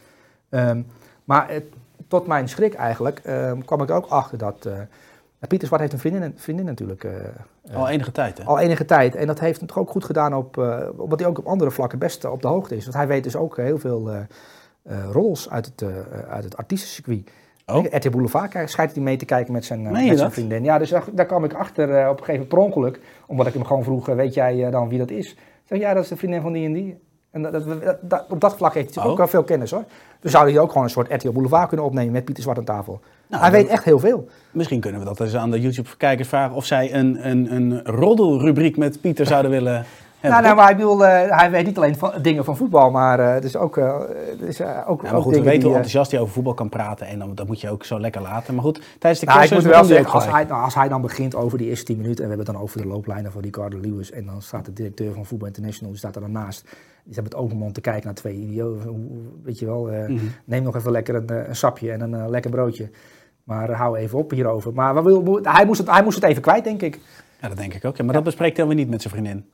Ehm, 0.48 0.82
maar 1.24 1.60
tot 2.08 2.26
mijn 2.26 2.48
schrik 2.48 2.74
eigenlijk 2.74 3.18
ehm, 3.18 3.60
kwam 3.60 3.82
ik 3.82 3.88
er 3.88 3.96
ook 3.96 4.06
achter 4.06 4.38
dat... 4.38 4.68
Pieter 5.48 5.66
Zwart 5.66 5.80
heeft 5.82 5.92
een 5.92 5.98
vriendin, 5.98 6.32
vriendin 6.36 6.64
natuurlijk. 6.64 7.04
eh, 7.04 7.12
eh, 7.64 7.76
Al 7.76 7.88
enige 7.88 8.12
tijd, 8.12 8.38
hè? 8.38 8.44
al 8.44 8.58
enige 8.58 8.84
tijd. 8.84 9.14
En 9.14 9.26
dat 9.26 9.40
heeft 9.40 9.58
hem 9.58 9.68
toch 9.68 9.78
ook 9.78 9.90
goed 9.90 10.04
gedaan 10.04 10.34
op, 10.34 10.58
eh 10.58 10.78
omdat 10.96 11.18
hij 11.18 11.28
ook 11.28 11.38
op 11.38 11.46
andere 11.46 11.70
vlakken 11.70 11.98
best 11.98 12.24
op 12.24 12.42
de 12.42 12.48
hoogte 12.48 12.76
is. 12.76 12.82
Want 12.84 12.96
hij 12.96 13.06
weet 13.06 13.24
dus 13.24 13.36
ook 13.36 13.56
heel 13.56 13.78
veel 13.78 14.10
eh, 14.10 14.18
roddels 15.12 15.50
uit 15.50 15.66
het, 15.66 15.84
uit 16.28 16.44
het 16.44 16.56
artiestencircuit. 16.56 17.30
Oh. 17.66 17.84
RTL 17.90 18.10
Boulevard 18.10 18.70
schijnt 18.70 18.92
hij 18.94 19.02
mee 19.02 19.16
te 19.16 19.24
kijken 19.24 19.52
met 19.52 19.64
zijn, 19.64 19.82
met 19.82 20.18
zijn 20.18 20.32
vriendin. 20.32 20.64
Ja, 20.64 20.78
dus 20.78 20.90
daar, 20.90 21.04
daar 21.12 21.26
kwam 21.26 21.44
ik 21.44 21.52
achter 21.54 21.84
op 21.88 21.92
een 22.18 22.24
gegeven 22.24 22.32
moment 22.32 22.48
per 22.48 22.58
ongeluk. 22.58 23.00
Omdat 23.26 23.46
ik 23.46 23.52
hem 23.52 23.64
gewoon 23.64 23.82
vroeg, 23.84 24.06
weet 24.06 24.34
jij 24.34 24.70
dan 24.70 24.88
wie 24.88 24.98
dat 24.98 25.10
is? 25.10 25.30
Ik 25.32 25.38
zeg, 25.64 25.78
ja, 25.78 25.94
dat 25.94 26.02
is 26.02 26.08
de 26.08 26.16
vriendin 26.16 26.40
van 26.40 26.52
die 26.52 26.66
en 26.66 26.72
die. 26.72 26.98
En 27.30 27.42
dat, 27.42 27.64
dat, 28.00 28.24
op 28.28 28.40
dat 28.40 28.56
vlak 28.56 28.74
heeft 28.74 28.94
hij 28.94 29.04
Oh. 29.04 29.10
ook 29.10 29.16
wel 29.16 29.26
veel 29.26 29.44
kennis 29.44 29.70
hoor. 29.70 29.84
Dus 30.20 30.32
zou 30.32 30.50
hij 30.50 30.58
ook 30.60 30.68
gewoon 30.68 30.84
een 30.84 30.90
soort 30.90 31.12
RTL 31.12 31.30
Boulevard 31.32 31.68
kunnen 31.68 31.86
opnemen 31.86 32.12
met 32.12 32.24
Pieter 32.24 32.42
Zwart 32.42 32.58
aan 32.58 32.64
tafel. 32.64 33.00
Nou, 33.28 33.42
hij 33.42 33.52
weet 33.52 33.66
echt 33.68 33.84
heel 33.84 33.98
veel. 33.98 34.28
Misschien 34.50 34.80
kunnen 34.80 35.00
we 35.00 35.06
dat 35.06 35.20
eens 35.20 35.34
aan 35.36 35.50
de 35.50 35.60
YouTube-kijkers 35.60 36.28
vragen 36.28 36.56
of 36.56 36.64
zij 36.64 36.94
een, 36.94 37.28
een, 37.30 37.54
een 37.54 37.84
roddelrubriek 37.84 38.76
met 38.76 39.00
Pieter 39.00 39.26
zouden 39.26 39.50
willen 39.50 39.72
hebben. 40.20 40.42
Nou, 40.42 40.42
nou, 40.42 40.54
maar 40.54 40.64
hij, 40.64 40.76
bedoel, 40.76 41.06
eh, 41.06 41.38
hij 41.38 41.50
weet 41.50 41.66
niet 41.66 41.76
alleen 41.76 41.96
van, 41.96 42.12
dingen 42.22 42.44
van 42.44 42.56
voetbal, 42.56 42.90
maar 42.90 43.18
eh 43.20 43.40
dus 43.42 43.56
ook, 43.56 43.76
eh 43.76 43.94
dus, 44.38 44.60
ook, 44.60 45.02
Ja, 45.02 45.08
maar 45.08 45.14
ook 45.14 45.22
goed, 45.22 45.34
we 45.34 45.42
weten 45.42 45.62
hoe 45.62 45.70
enthousiast 45.70 46.10
hij 46.10 46.20
over 46.20 46.32
voetbal 46.32 46.54
kan 46.54 46.68
praten. 46.68 47.06
En 47.06 47.18
dan, 47.18 47.34
dat 47.34 47.46
moet 47.46 47.60
je 47.60 47.70
ook 47.70 47.84
zo 47.84 48.00
lekker 48.00 48.22
laten. 48.22 48.54
Maar 48.54 48.64
goed, 48.64 48.80
tijdens 48.98 49.20
de 49.22 49.26
Nou, 49.26 49.42
ik 49.44 49.50
moet 49.50 49.62
wel 49.62 49.84
zeggen, 49.84 50.12
als 50.12 50.30
hij, 50.30 50.44
nou, 50.44 50.62
als 50.64 50.74
hij 50.74 50.88
dan 50.88 51.00
begint 51.00 51.34
over 51.34 51.58
die 51.58 51.68
eerste 51.68 51.84
10 51.84 51.96
minuten, 51.96 52.24
en 52.24 52.30
we 52.30 52.36
hebben 52.36 52.46
het 52.46 52.56
dan 52.56 52.64
over 52.64 52.82
de 52.82 52.86
looplijnen 52.88 53.32
van 53.32 53.42
Ricardo 53.42 53.78
Lewis, 53.80 54.10
en 54.10 54.26
dan 54.26 54.42
staat 54.42 54.64
de 54.64 54.72
directeur 54.72 55.12
van 55.12 55.26
Voetbal 55.26 55.48
International, 55.48 55.90
die 55.90 55.98
staat 55.98 56.14
er 56.14 56.20
dan 56.20 56.32
naast. 56.32 56.62
Die 57.04 57.14
hebben 57.14 57.32
het 57.32 57.42
open 57.42 57.56
mond 57.56 57.74
te 57.74 57.80
kijken 57.80 58.04
naar 58.04 58.14
twee 58.14 58.34
idioten. 58.34 59.40
Weet 59.42 59.58
je 59.58 59.66
wel, 59.66 59.84
Mhm. 59.84 60.18
neem 60.44 60.62
nog 60.62 60.76
even 60.76 60.90
lekker 60.92 61.14
een, 61.14 61.48
een 61.48 61.56
sapje 61.56 61.92
en 61.92 62.00
een 62.00 62.30
lekker 62.30 62.50
broodje. 62.50 62.90
Maar 63.44 63.70
eh, 63.70 63.78
hou 63.78 63.96
even 63.96 64.18
op 64.18 64.30
hierover. 64.30 64.72
Maar 64.72 64.94
hij, 65.42 65.66
moest 65.66 65.78
het, 65.78 65.90
hij 65.90 66.02
moest 66.02 66.20
het 66.20 66.24
even 66.30 66.42
kwijt, 66.42 66.64
denk 66.64 66.82
ik. 66.82 67.00
Ja, 67.40 67.48
dat 67.48 67.56
denk 67.56 67.74
ik 67.74 67.84
ook. 67.84 67.96
Ja, 67.96 68.04
maar 68.04 68.14
dat 68.14 68.24
bespreekt 68.24 68.56
hij 68.56 68.66
weer 68.66 68.74
niet 68.74 68.88
met 68.90 69.02
zijn 69.02 69.14
vriendin. 69.14 69.50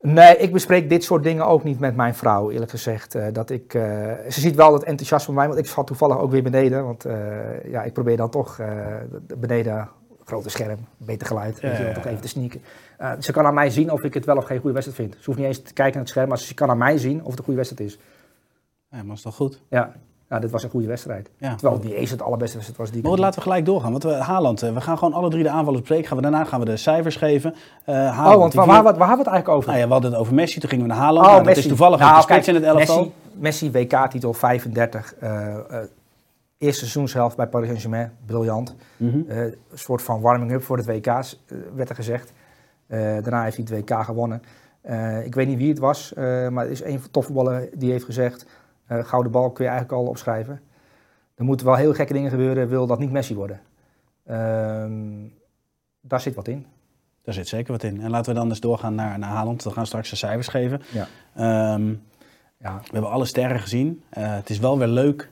Nee, 0.00 0.36
ik 0.36 0.52
bespreek 0.52 0.88
dit 0.88 1.04
soort 1.04 1.22
dingen 1.22 1.46
ook 1.46 1.64
niet 1.64 1.78
met 1.78 1.96
mijn 1.96 2.14
vrouw, 2.14 2.50
eerlijk 2.50 2.70
gezegd. 2.70 3.14
Eh, 3.14 3.26
dat 3.32 3.50
ik, 3.50 3.74
eh, 3.74 3.82
ze 4.28 4.40
ziet 4.40 4.54
wel 4.54 4.72
het 4.72 4.82
enthousiasme 4.82 5.26
van 5.26 5.34
mij, 5.34 5.46
want 5.46 5.58
ik 5.58 5.66
zat 5.66 5.86
toevallig 5.86 6.18
ook 6.18 6.30
weer 6.30 6.42
beneden. 6.42 6.84
Want 6.84 7.04
ja, 7.64 7.82
ik 7.82 7.92
probeer 7.92 8.16
dan 8.16 8.30
toch 8.30 8.56
de- 8.56 9.36
beneden, 9.38 9.88
grote 10.24 10.50
scherm, 10.50 10.78
beter 10.96 11.26
geluid, 11.26 11.60
wel, 11.60 11.70
ja, 11.70 11.92
toch 11.92 12.04
ja. 12.04 12.10
even 12.10 12.22
te 12.22 12.28
sneaken. 12.28 12.60
Ze 13.18 13.32
kan 13.32 13.46
aan 13.46 13.54
mij 13.54 13.70
zien 13.70 13.92
of 13.92 14.02
ik 14.02 14.14
het 14.14 14.24
wel 14.24 14.36
of 14.36 14.44
geen 14.44 14.58
goede 14.58 14.74
wedstrijd 14.74 15.00
vind. 15.00 15.14
Ze 15.18 15.24
hoeft 15.24 15.38
niet 15.38 15.46
eens 15.48 15.62
te 15.62 15.72
kijken 15.72 15.92
naar 15.92 16.02
het 16.02 16.08
scherm, 16.10 16.28
maar 16.28 16.38
ze 16.38 16.54
kan 16.54 16.70
aan 16.70 16.78
mij 16.78 16.98
zien 16.98 17.20
of 17.24 17.30
het 17.30 17.38
een 17.38 17.44
goede 17.44 17.58
wedstrijd 17.60 17.90
is. 17.90 17.98
Ja, 18.90 18.96
maar 18.96 19.06
dat 19.06 19.16
is 19.16 19.22
toch 19.22 19.34
goed? 19.34 19.62
Ja, 19.68 19.92
nou, 20.30 20.42
dit 20.42 20.50
was 20.50 20.62
een 20.62 20.70
goede 20.70 20.86
wedstrijd. 20.86 21.30
Ja. 21.38 21.50
Terwijl 21.54 21.74
het 21.74 21.84
niet 21.84 21.94
eens 21.94 22.10
het 22.10 22.22
allerbeste 22.22 22.56
wedstrijd 22.56 22.80
was 22.82 22.90
die 22.90 23.08
Maar 23.08 23.18
laten 23.18 23.34
we 23.38 23.40
gelijk 23.40 23.64
doorgaan. 23.64 23.90
Want 23.90 24.02
we, 24.02 24.12
Haaland, 24.12 24.62
eh, 24.62 24.72
we 24.74 24.80
gaan 24.80 24.98
gewoon 24.98 25.14
alle 25.14 25.30
drie 25.30 25.42
de 25.42 25.48
aanvallers 25.50 25.78
bespreken. 25.80 26.06
Gaan 26.08 26.16
we, 26.16 26.22
daarna 26.22 26.44
gaan 26.44 26.60
we 26.60 26.66
de 26.66 26.76
cijfers 26.76 27.16
geven. 27.16 27.54
Eh 27.84 27.94
Haaland, 27.94 28.34
Oh, 28.34 28.40
want 28.40 28.54
waar, 28.54 28.66
waar, 28.66 28.82
waar 28.82 28.84
hebben 28.84 29.08
we 29.08 29.16
het 29.16 29.26
eigenlijk 29.26 29.48
over? 29.48 29.68
Nou 29.68 29.80
ja, 29.80 29.86
we 29.86 29.92
hadden 29.92 30.10
het 30.10 30.20
over 30.20 30.34
Messi, 30.34 30.60
toen 30.60 30.68
gingen 30.68 30.84
we 30.86 30.90
naar 30.92 31.00
Haaland. 31.00 31.26
Oh, 31.26 31.32
Nou, 31.32 31.44
dat 31.44 31.56
is 31.56 31.66
toevallig 31.66 31.98
Nou, 31.98 32.20
ook 32.20 32.26
kijk, 32.26 32.46
in 32.46 32.54
het 32.54 32.64
elftal. 32.64 32.96
Messi, 32.96 33.70
Messi 33.70 33.70
WK-titel 33.70 34.32
35. 34.32 35.14
eh, 35.14 35.54
eh, 35.54 35.60
eerste 36.58 36.78
seizoenshelft 36.80 37.36
bij 37.36 37.46
Paris 37.46 37.66
Saint-Germain, 37.66 38.12
briljant. 38.26 38.74
Mhm. 38.96 39.20
Eh, 39.28 39.38
een 39.38 39.54
soort 39.74 40.02
van 40.02 40.20
warming-up 40.20 40.62
voor 40.62 40.76
het 40.76 40.86
WK, 40.86 41.06
eh, 41.06 41.22
werd 41.74 41.88
er 41.88 41.94
gezegd. 41.94 42.32
Eh, 42.86 42.98
daarna 43.00 43.42
heeft 43.42 43.56
hij 43.56 43.66
het 43.70 43.90
WK 43.90 44.04
gewonnen. 44.04 44.42
Eh, 44.80 45.24
ik 45.24 45.34
weet 45.34 45.46
niet 45.46 45.58
wie 45.58 45.68
het 45.68 45.78
was, 45.78 46.12
eh, 46.14 46.48
maar 46.48 46.64
er 46.64 46.70
is 46.70 46.82
een 46.84 47.00
topvoetballer 47.10 47.68
die 47.74 47.90
heeft 47.90 48.04
gezegd... 48.04 48.46
eh, 48.90 49.04
gouden 49.04 49.32
bal 49.32 49.50
kun 49.50 49.64
je 49.64 49.70
eigenlijk 49.70 50.00
al 50.00 50.08
opschrijven. 50.08 50.60
Er 51.34 51.44
moeten 51.44 51.66
wel 51.66 51.74
heel 51.74 51.94
gekke 51.94 52.12
dingen 52.12 52.30
gebeuren, 52.30 52.68
wil 52.68 52.86
dat 52.86 52.98
niet 52.98 53.10
Messi 53.10 53.34
worden. 53.34 53.60
Ehm, 54.26 55.28
daar 56.00 56.20
zit 56.20 56.34
wat 56.34 56.48
in. 56.48 56.66
Daar 57.22 57.34
zit 57.34 57.48
zeker 57.48 57.72
wat 57.72 57.82
in. 57.82 58.00
En 58.00 58.10
laten 58.10 58.32
we 58.32 58.38
dan 58.38 58.48
eens 58.48 58.60
doorgaan 58.60 58.94
naar, 58.94 59.18
naar 59.18 59.30
Haaland. 59.30 59.64
We 59.64 59.70
gaan 59.70 59.86
straks 59.86 60.10
de 60.10 60.16
cijfers 60.16 60.48
geven. 60.48 60.82
Ja. 60.90 61.06
Ehm, 61.34 61.94
Ja. 62.56 62.76
we 62.78 62.92
hebben 62.92 63.10
alle 63.10 63.24
sterren 63.24 63.60
gezien. 63.60 64.02
Eh, 64.08 64.34
het 64.34 64.50
is 64.50 64.58
wel 64.58 64.78
weer 64.78 64.86
leuk 64.86 65.30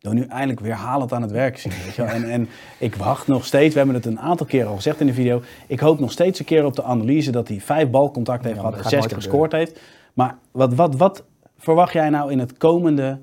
we 0.00 0.14
nu 0.14 0.24
eindelijk 0.24 0.60
weer 0.60 0.74
Haaland 0.74 1.12
aan 1.12 1.22
het 1.22 1.30
werk 1.30 1.58
zien. 1.58 1.72
Weet 1.84 1.94
je 1.94 2.02
wel. 2.02 2.10
En, 2.10 2.30
en 2.30 2.48
ik 2.78 2.94
wacht 2.94 3.26
nog 3.26 3.44
steeds, 3.44 3.72
we 3.72 3.78
hebben 3.78 3.96
het 3.96 4.06
een 4.06 4.20
aantal 4.20 4.46
keren 4.46 4.68
al 4.68 4.76
gezegd 4.76 5.00
in 5.00 5.06
de 5.06 5.14
video. 5.14 5.42
Ik 5.66 5.80
hoop 5.80 5.98
nog 6.00 6.12
steeds 6.12 6.38
een 6.38 6.44
keer 6.44 6.64
op 6.64 6.76
de 6.76 6.82
analyse 6.82 7.30
dat 7.30 7.48
hij 7.48 7.60
vijf 7.60 7.90
balcontacten 7.90 8.46
heeft 8.48 8.60
Ja, 8.60 8.68
gehad 8.68 8.84
en 8.84 8.90
zes 8.90 9.06
keer 9.06 9.16
gescoord 9.16 9.52
heeft. 9.52 9.80
Maar 10.14 10.36
wat, 10.50 10.74
wat, 10.74 10.96
wat 10.96 11.24
verwacht 11.62 11.92
jij 11.92 12.10
nou 12.10 12.30
in 12.30 12.38
het 12.38 12.56
komende 12.56 13.20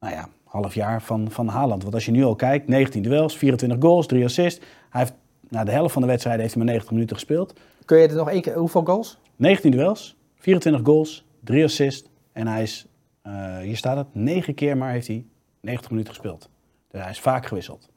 nou 0.00 0.14
ja, 0.14 0.28
half 0.44 0.74
jaar 0.74 1.02
van, 1.02 1.30
van 1.30 1.48
Haaland? 1.48 1.82
Want 1.82 1.94
als 1.94 2.04
je 2.04 2.10
nu 2.10 2.24
al 2.24 2.34
kijkt, 2.34 2.68
19 2.68 3.02
duels, 3.02 3.36
24 3.36 3.78
goals, 3.80 4.06
3 4.06 4.24
assists. 4.24 4.64
Hij 4.90 5.00
heeft, 5.00 5.14
na 5.48 5.64
de 5.64 5.70
helft 5.70 5.92
van 5.92 6.02
de 6.02 6.08
wedstrijden 6.08 6.42
heeft 6.42 6.54
hij 6.54 6.64
maar 6.64 6.72
90 6.72 6.92
minuten 6.94 7.16
gespeeld. 7.16 7.60
Kun 7.84 7.98
je 7.98 8.08
er 8.08 8.14
nog 8.14 8.30
één 8.30 8.42
keer, 8.42 8.54
hoeveel 8.54 8.84
goals? 8.84 9.18
19 9.36 9.70
duels, 9.70 10.16
24 10.34 10.84
goals, 10.84 11.26
3 11.40 11.64
assists. 11.64 12.08
En 12.32 12.46
hij 12.46 12.62
is, 12.62 12.86
eh, 13.22 13.58
hier 13.58 13.76
staat 13.76 13.96
het, 13.96 14.06
9 14.12 14.54
keer 14.54 14.76
maar 14.76 14.90
heeft 14.90 15.06
hij 15.06 15.26
90 15.60 15.90
minuten 15.90 16.14
gespeeld. 16.14 16.48
Dus 16.90 17.00
hij 17.00 17.10
is 17.10 17.20
vaak 17.20 17.46
gewisseld. 17.46 17.88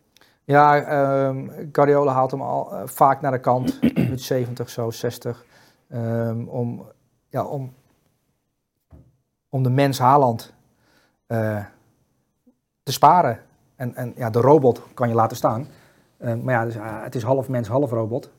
Ja, 0.44 0.82
ehm 0.82 1.48
Guardiola 1.72 2.14
haalt 2.14 2.32
hem 2.32 2.42
al 2.42 2.74
eh, 2.74 2.82
vaak 2.86 3.22
naar 3.22 3.32
de 3.32 3.40
kant, 3.40 3.80
minuut 3.96 4.22
70, 4.22 4.70
zo 4.70 4.90
60, 4.90 5.46
ehm, 5.90 6.48
om, 6.48 6.86
ja, 7.30 7.46
om, 7.46 7.74
om 9.56 9.64
de 9.64 9.70
mens 9.70 10.00
Haaland 10.00 10.54
eh, 11.28 11.58
te 12.84 12.92
sparen. 12.92 13.40
En, 13.76 13.96
en 13.96 14.14
ja, 14.16 14.30
de 14.30 14.40
robot 14.40 14.82
kan 14.94 15.10
je 15.10 15.16
laten 15.16 15.38
staan. 15.38 15.68
Eh, 16.18 16.34
maar 16.36 16.54
ja, 16.54 16.66
dus, 16.66 16.78
ah, 16.78 17.04
het 17.04 17.16
is 17.16 17.24
half 17.24 17.50
mens, 17.50 17.68
half 17.68 17.92
robot. 17.92 18.32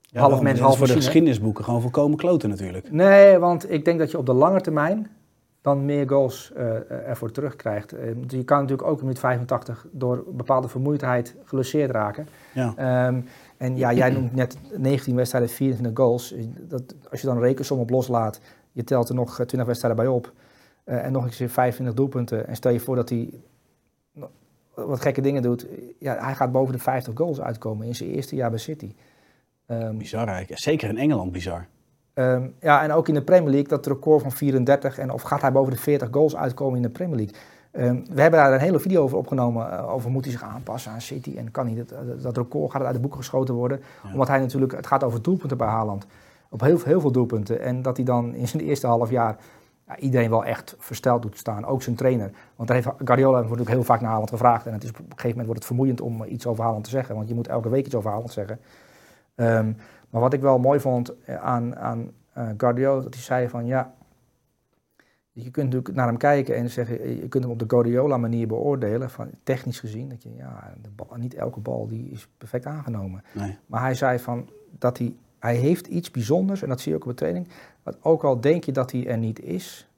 Ja, 0.00 0.20
half 0.20 0.40
mens, 0.40 0.60
half 0.60 0.78
voor 0.78 0.86
de 0.86 0.92
geschiedenisboeken 0.92 1.64
gewoon 1.64 1.80
volkomen 1.80 2.18
kloten 2.18 2.48
natuurlijk. 2.48 2.90
Nee, 2.90 3.38
want 3.38 3.70
ik 3.70 3.84
denk 3.84 3.98
dat 3.98 4.10
je 4.10 4.18
op 4.18 4.26
de 4.26 4.32
lange 4.32 4.60
termijn 4.60 5.10
dan 5.60 5.84
meer 5.84 6.08
goals 6.08 6.52
eh, 6.52 6.90
ervoor 6.90 7.30
terugkrijgt. 7.30 7.92
Eh, 7.92 8.08
je 8.26 8.44
kan 8.44 8.60
natuurlijk 8.60 8.88
ook 8.88 8.98
in 8.98 9.04
minuut 9.04 9.18
85 9.18 9.86
door 9.90 10.24
bepaalde 10.32 10.68
vermoeidheid 10.68 11.34
geluceerd 11.44 11.90
raken. 11.90 12.28
Ja. 12.54 12.72
Ehm, 12.76 13.20
en 13.56 13.76
ja, 13.76 13.92
jij 13.92 14.10
noemt 14.10 14.34
net 14.34 14.56
19 14.76 15.14
wedstrijden, 15.14 15.50
24 15.50 16.04
goals. 16.04 16.34
Dat, 16.58 16.82
als 17.10 17.20
je 17.20 17.26
dan 17.26 17.36
een 17.36 17.42
rekensom 17.42 17.78
op 17.78 17.90
loslaat, 17.90 18.40
je 18.72 18.84
telt 18.84 19.08
er 19.08 19.14
nog 19.14 19.38
eh, 19.38 19.46
20 19.46 19.66
wedstrijden 19.66 20.04
bij 20.04 20.12
op. 20.14 20.32
eh, 20.88 21.04
en 21.04 21.12
nog 21.12 21.24
eens 21.24 21.38
weer 21.38 21.50
25 21.50 21.96
doelpunten. 21.96 22.46
En 22.46 22.56
stel 22.56 22.72
je 22.72 22.80
voor 22.80 22.96
dat 22.96 23.08
hij 23.08 23.30
wat 24.74 25.00
gekke 25.00 25.20
dingen 25.20 25.42
doet. 25.42 25.66
Ja, 25.98 26.16
hij 26.24 26.34
gaat 26.34 26.52
boven 26.52 26.72
de 26.72 26.78
50 26.78 27.14
goals 27.16 27.40
uitkomen 27.40 27.86
in 27.86 27.94
zijn 27.94 28.10
eerste 28.10 28.36
jaar 28.36 28.50
bij 28.50 28.58
City. 28.58 28.94
Ehm, 29.66 29.96
Bizar 29.96 30.28
eigenlijk. 30.28 30.60
Zeker 30.60 30.88
in 30.88 30.98
Engeland 30.98 31.32
bizar. 31.32 31.66
Ehm, 32.14 32.48
ja, 32.60 32.82
en 32.82 32.92
ook 32.92 33.08
in 33.08 33.14
de 33.14 33.22
Premier 33.22 33.50
League, 33.50 33.68
dat 33.68 33.86
record 33.86 34.22
van 34.22 34.32
34. 34.32 34.98
En 34.98 35.10
of 35.10 35.22
gaat 35.22 35.40
hij 35.40 35.52
boven 35.52 35.72
de 35.72 35.78
40 35.78 36.08
goals 36.10 36.36
uitkomen 36.36 36.76
in 36.76 36.82
de 36.82 36.88
Premier 36.90 37.16
League? 37.16 37.34
Ehm, 37.70 38.14
we 38.14 38.20
hebben 38.20 38.40
daar 38.40 38.52
een 38.52 38.60
hele 38.60 38.80
video 38.80 39.02
over 39.02 39.18
opgenomen. 39.18 39.70
eh, 39.70 39.92
over 39.92 40.10
moet 40.10 40.24
hij 40.24 40.32
zich 40.32 40.42
aanpassen 40.42 40.92
aan 40.92 41.00
City 41.00 41.34
en 41.36 41.50
kan 41.50 41.66
hij 41.66 41.74
dat, 41.76 41.90
eh, 41.90 41.98
dat 42.22 42.36
record 42.36 42.70
gaat 42.70 42.82
uit 42.82 42.94
de 42.94 43.00
boeken 43.00 43.18
geschoten 43.18 43.54
worden. 43.54 43.80
Ja. 44.04 44.12
Omdat 44.12 44.28
hij 44.28 44.38
natuurlijk, 44.38 44.72
het 44.72 44.86
gaat 44.86 45.04
over 45.04 45.22
doelpunten 45.22 45.56
bij 45.56 45.66
Haaland. 45.66 46.06
Op 46.50 46.60
heel, 46.60 46.78
heel 46.84 47.00
veel 47.00 47.12
doelpunten. 47.12 47.60
En 47.60 47.82
dat 47.82 47.96
hij 47.96 48.04
dan 48.06 48.34
in 48.34 48.48
zijn 48.48 48.62
eerste 48.62 48.86
half 48.86 49.10
jaar 49.10 49.36
ja, 49.88 49.96
iedereen 49.96 50.30
wel 50.30 50.44
echt 50.44 50.74
versteld 50.78 51.22
doet 51.22 51.38
staan. 51.38 51.64
Ook 51.64 51.82
zijn 51.82 51.96
trainer. 51.96 52.30
Want 52.56 52.68
daar 52.68 52.76
heeft 52.76 52.88
Guardiola 52.98 53.30
wordt 53.30 53.48
natuurlijk 53.48 53.76
heel 53.76 53.84
vaak 53.84 54.00
naar 54.00 54.10
Haaland 54.10 54.30
gevraagd. 54.30 54.66
En 54.66 54.72
het 54.72 54.84
is, 54.84 54.90
op 54.90 54.98
een 54.98 55.04
gegeven 55.04 55.28
moment 55.28 55.46
wordt 55.46 55.60
het 55.60 55.68
vermoeiend 55.68 56.00
om 56.00 56.24
iets 56.24 56.46
over 56.46 56.64
Haaland 56.64 56.84
te 56.84 56.90
zeggen. 56.90 57.14
Want 57.14 57.28
je 57.28 57.34
moet 57.34 57.48
elke 57.48 57.68
week 57.68 57.86
iets 57.86 57.94
over 57.94 58.10
Haaland 58.10 58.32
zeggen. 58.32 58.58
Ehm, 59.34 59.72
maar 60.10 60.20
wat 60.20 60.32
ik 60.32 60.40
wel 60.40 60.58
mooi 60.58 60.80
vond 60.80 61.24
eh, 61.24 61.36
aan, 61.36 61.76
aan 61.76 62.10
eh, 62.32 62.48
Guardiola, 62.56 63.02
dat 63.02 63.14
hij 63.14 63.22
zei 63.22 63.48
van 63.48 63.66
ja, 63.66 63.94
je 65.32 65.50
kunt 65.50 65.66
natuurlijk 65.66 65.94
naar 65.94 66.06
hem 66.06 66.16
kijken 66.16 66.56
en 66.56 66.70
zeggen, 66.70 67.00
eh, 67.00 67.20
je 67.20 67.28
kunt 67.28 67.42
hem 67.42 67.52
op 67.52 67.58
de 67.58 67.64
Guardiola 67.68 68.16
manier 68.16 68.46
beoordelen, 68.46 69.10
van 69.10 69.30
technisch 69.42 69.80
gezien, 69.80 70.08
dat 70.08 70.22
je 70.22 70.34
ja, 70.36 70.74
de 70.82 70.90
bal, 70.90 71.16
niet 71.16 71.34
elke 71.34 71.60
bal 71.60 71.86
die 71.88 72.10
is 72.10 72.28
perfect 72.38 72.66
aangenomen. 72.66 73.22
Nee. 73.32 73.56
Maar 73.66 73.80
hij 73.80 73.94
zei 73.94 74.18
van 74.18 74.48
dat 74.70 74.98
hij, 74.98 75.14
hij 75.38 75.54
heeft 75.54 75.86
iets 75.86 76.10
bijzonders 76.10 76.62
en 76.62 76.68
dat 76.68 76.80
zie 76.80 76.92
je 76.92 76.98
ook 76.98 77.04
op 77.04 77.10
de 77.10 77.16
training. 77.16 77.48
Want 77.82 77.96
ook 78.02 78.24
al 78.24 78.40
denk 78.40 78.64
je 78.64 78.72
dat 78.72 78.92
hij 78.92 79.06
er 79.06 79.18
niet 79.18 79.40
is, 79.40 79.88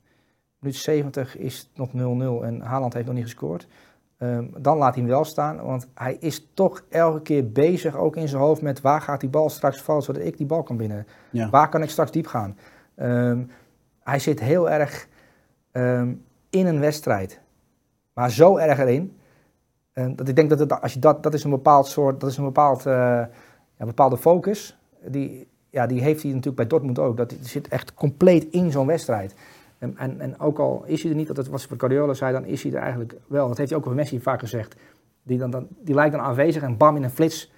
minuut 0.59 0.77
70 0.77 1.37
is 1.37 1.59
het 1.59 1.95
nog 1.95 2.41
0-0 2.41 2.45
en 2.45 2.61
Haaland 2.61 2.95
heeft 2.95 3.07
nog 3.07 3.15
niet 3.15 3.25
gescoord. 3.25 3.67
Ehm, 4.19 4.45
dan 4.59 4.77
laat 4.77 4.95
hij 4.95 5.03
hem 5.03 5.13
wel 5.13 5.25
staan, 5.25 5.61
want 5.63 5.89
hij 5.95 6.17
is 6.21 6.47
toch 6.55 6.85
elke 6.89 7.23
keer 7.23 7.51
bezig, 7.51 7.97
ook 7.97 8.17
in 8.17 8.29
zijn 8.29 8.43
hoofd, 8.43 8.63
met 8.63 8.81
waar 8.81 9.01
gaat 9.01 9.21
die 9.21 9.29
bal 9.29 9.51
straks 9.51 9.81
vallen, 9.81 10.03
zodat 10.03 10.23
ik 10.23 10.37
die 10.37 10.47
bal 10.47 10.63
kan 10.63 10.77
binnen. 10.77 11.07
Ja. 11.31 11.51
Waar 11.51 11.69
kan 11.69 11.83
ik 11.83 11.91
straks 11.91 12.11
diep 12.11 12.27
gaan? 12.27 12.57
Ehm, 12.95 13.43
hij 14.03 14.19
zit 14.19 14.41
heel 14.41 14.71
erg 14.71 15.09
ehm, 15.73 16.13
in 16.51 16.67
een 16.67 16.81
wedstrijd, 16.81 17.41
maar 18.13 18.31
zo 18.31 18.57
erg 18.57 18.79
erin, 18.79 19.21
dat 20.09 20.29
ik 20.29 20.37
denk 20.37 20.51
dat 20.51 20.59
het, 20.59 20.81
als 20.81 20.93
je 20.93 20.99
dat, 20.99 21.23
dat 21.23 21.35
is 21.35 21.45
een 21.45 21.51
bepaald 21.51 21.87
soort, 21.87 22.21
dat 22.21 22.31
is 22.31 22.37
een 22.37 22.45
bepaald, 22.45 22.87
eh, 22.87 22.95
ja, 23.77 23.85
bepaalde 23.85 24.17
focus. 24.17 24.79
Die, 25.09 25.47
ja, 25.71 25.87
die 25.87 26.01
heeft 26.01 26.21
hij 26.23 26.31
natuurlijk 26.31 26.57
bij 26.57 26.67
Dortmund 26.67 26.99
ook. 26.99 27.17
Dat 27.17 27.31
hij 27.31 27.39
zit 27.43 27.69
echt 27.69 27.95
compleet 27.95 28.45
in 28.51 28.71
zo'n 28.71 28.87
wedstrijd. 28.87 29.35
En, 29.79 29.97
en, 29.97 30.21
en 30.21 30.39
ook 30.41 30.59
al 30.59 30.83
is 30.87 31.03
hij 31.03 31.11
er 31.11 31.17
niet, 31.17 31.35
dat 31.35 31.49
was 31.49 31.67
wat 31.67 31.79
Guardiola 31.79 32.15
zei, 32.15 32.33
dan 32.33 32.45
is 32.45 32.63
hij 32.63 32.73
er 32.73 32.81
eigenlijk 32.81 33.15
wel. 33.27 33.49
Dat 33.49 33.57
heeft 33.57 33.71
hij 33.71 33.79
ook 33.79 33.85
over 33.85 33.97
Messi 33.97 34.21
vaak 34.21 34.41
gezegd. 34.41 34.77
Die, 35.23 35.39
dan, 35.39 35.51
dan, 35.51 35.67
die 35.81 35.95
lijkt 35.95 36.13
dan 36.13 36.21
aanwezig 36.21 36.63
en 36.63 36.77
bam, 36.77 36.97
in 36.97 37.03
een 37.03 37.11
flits 37.11 37.53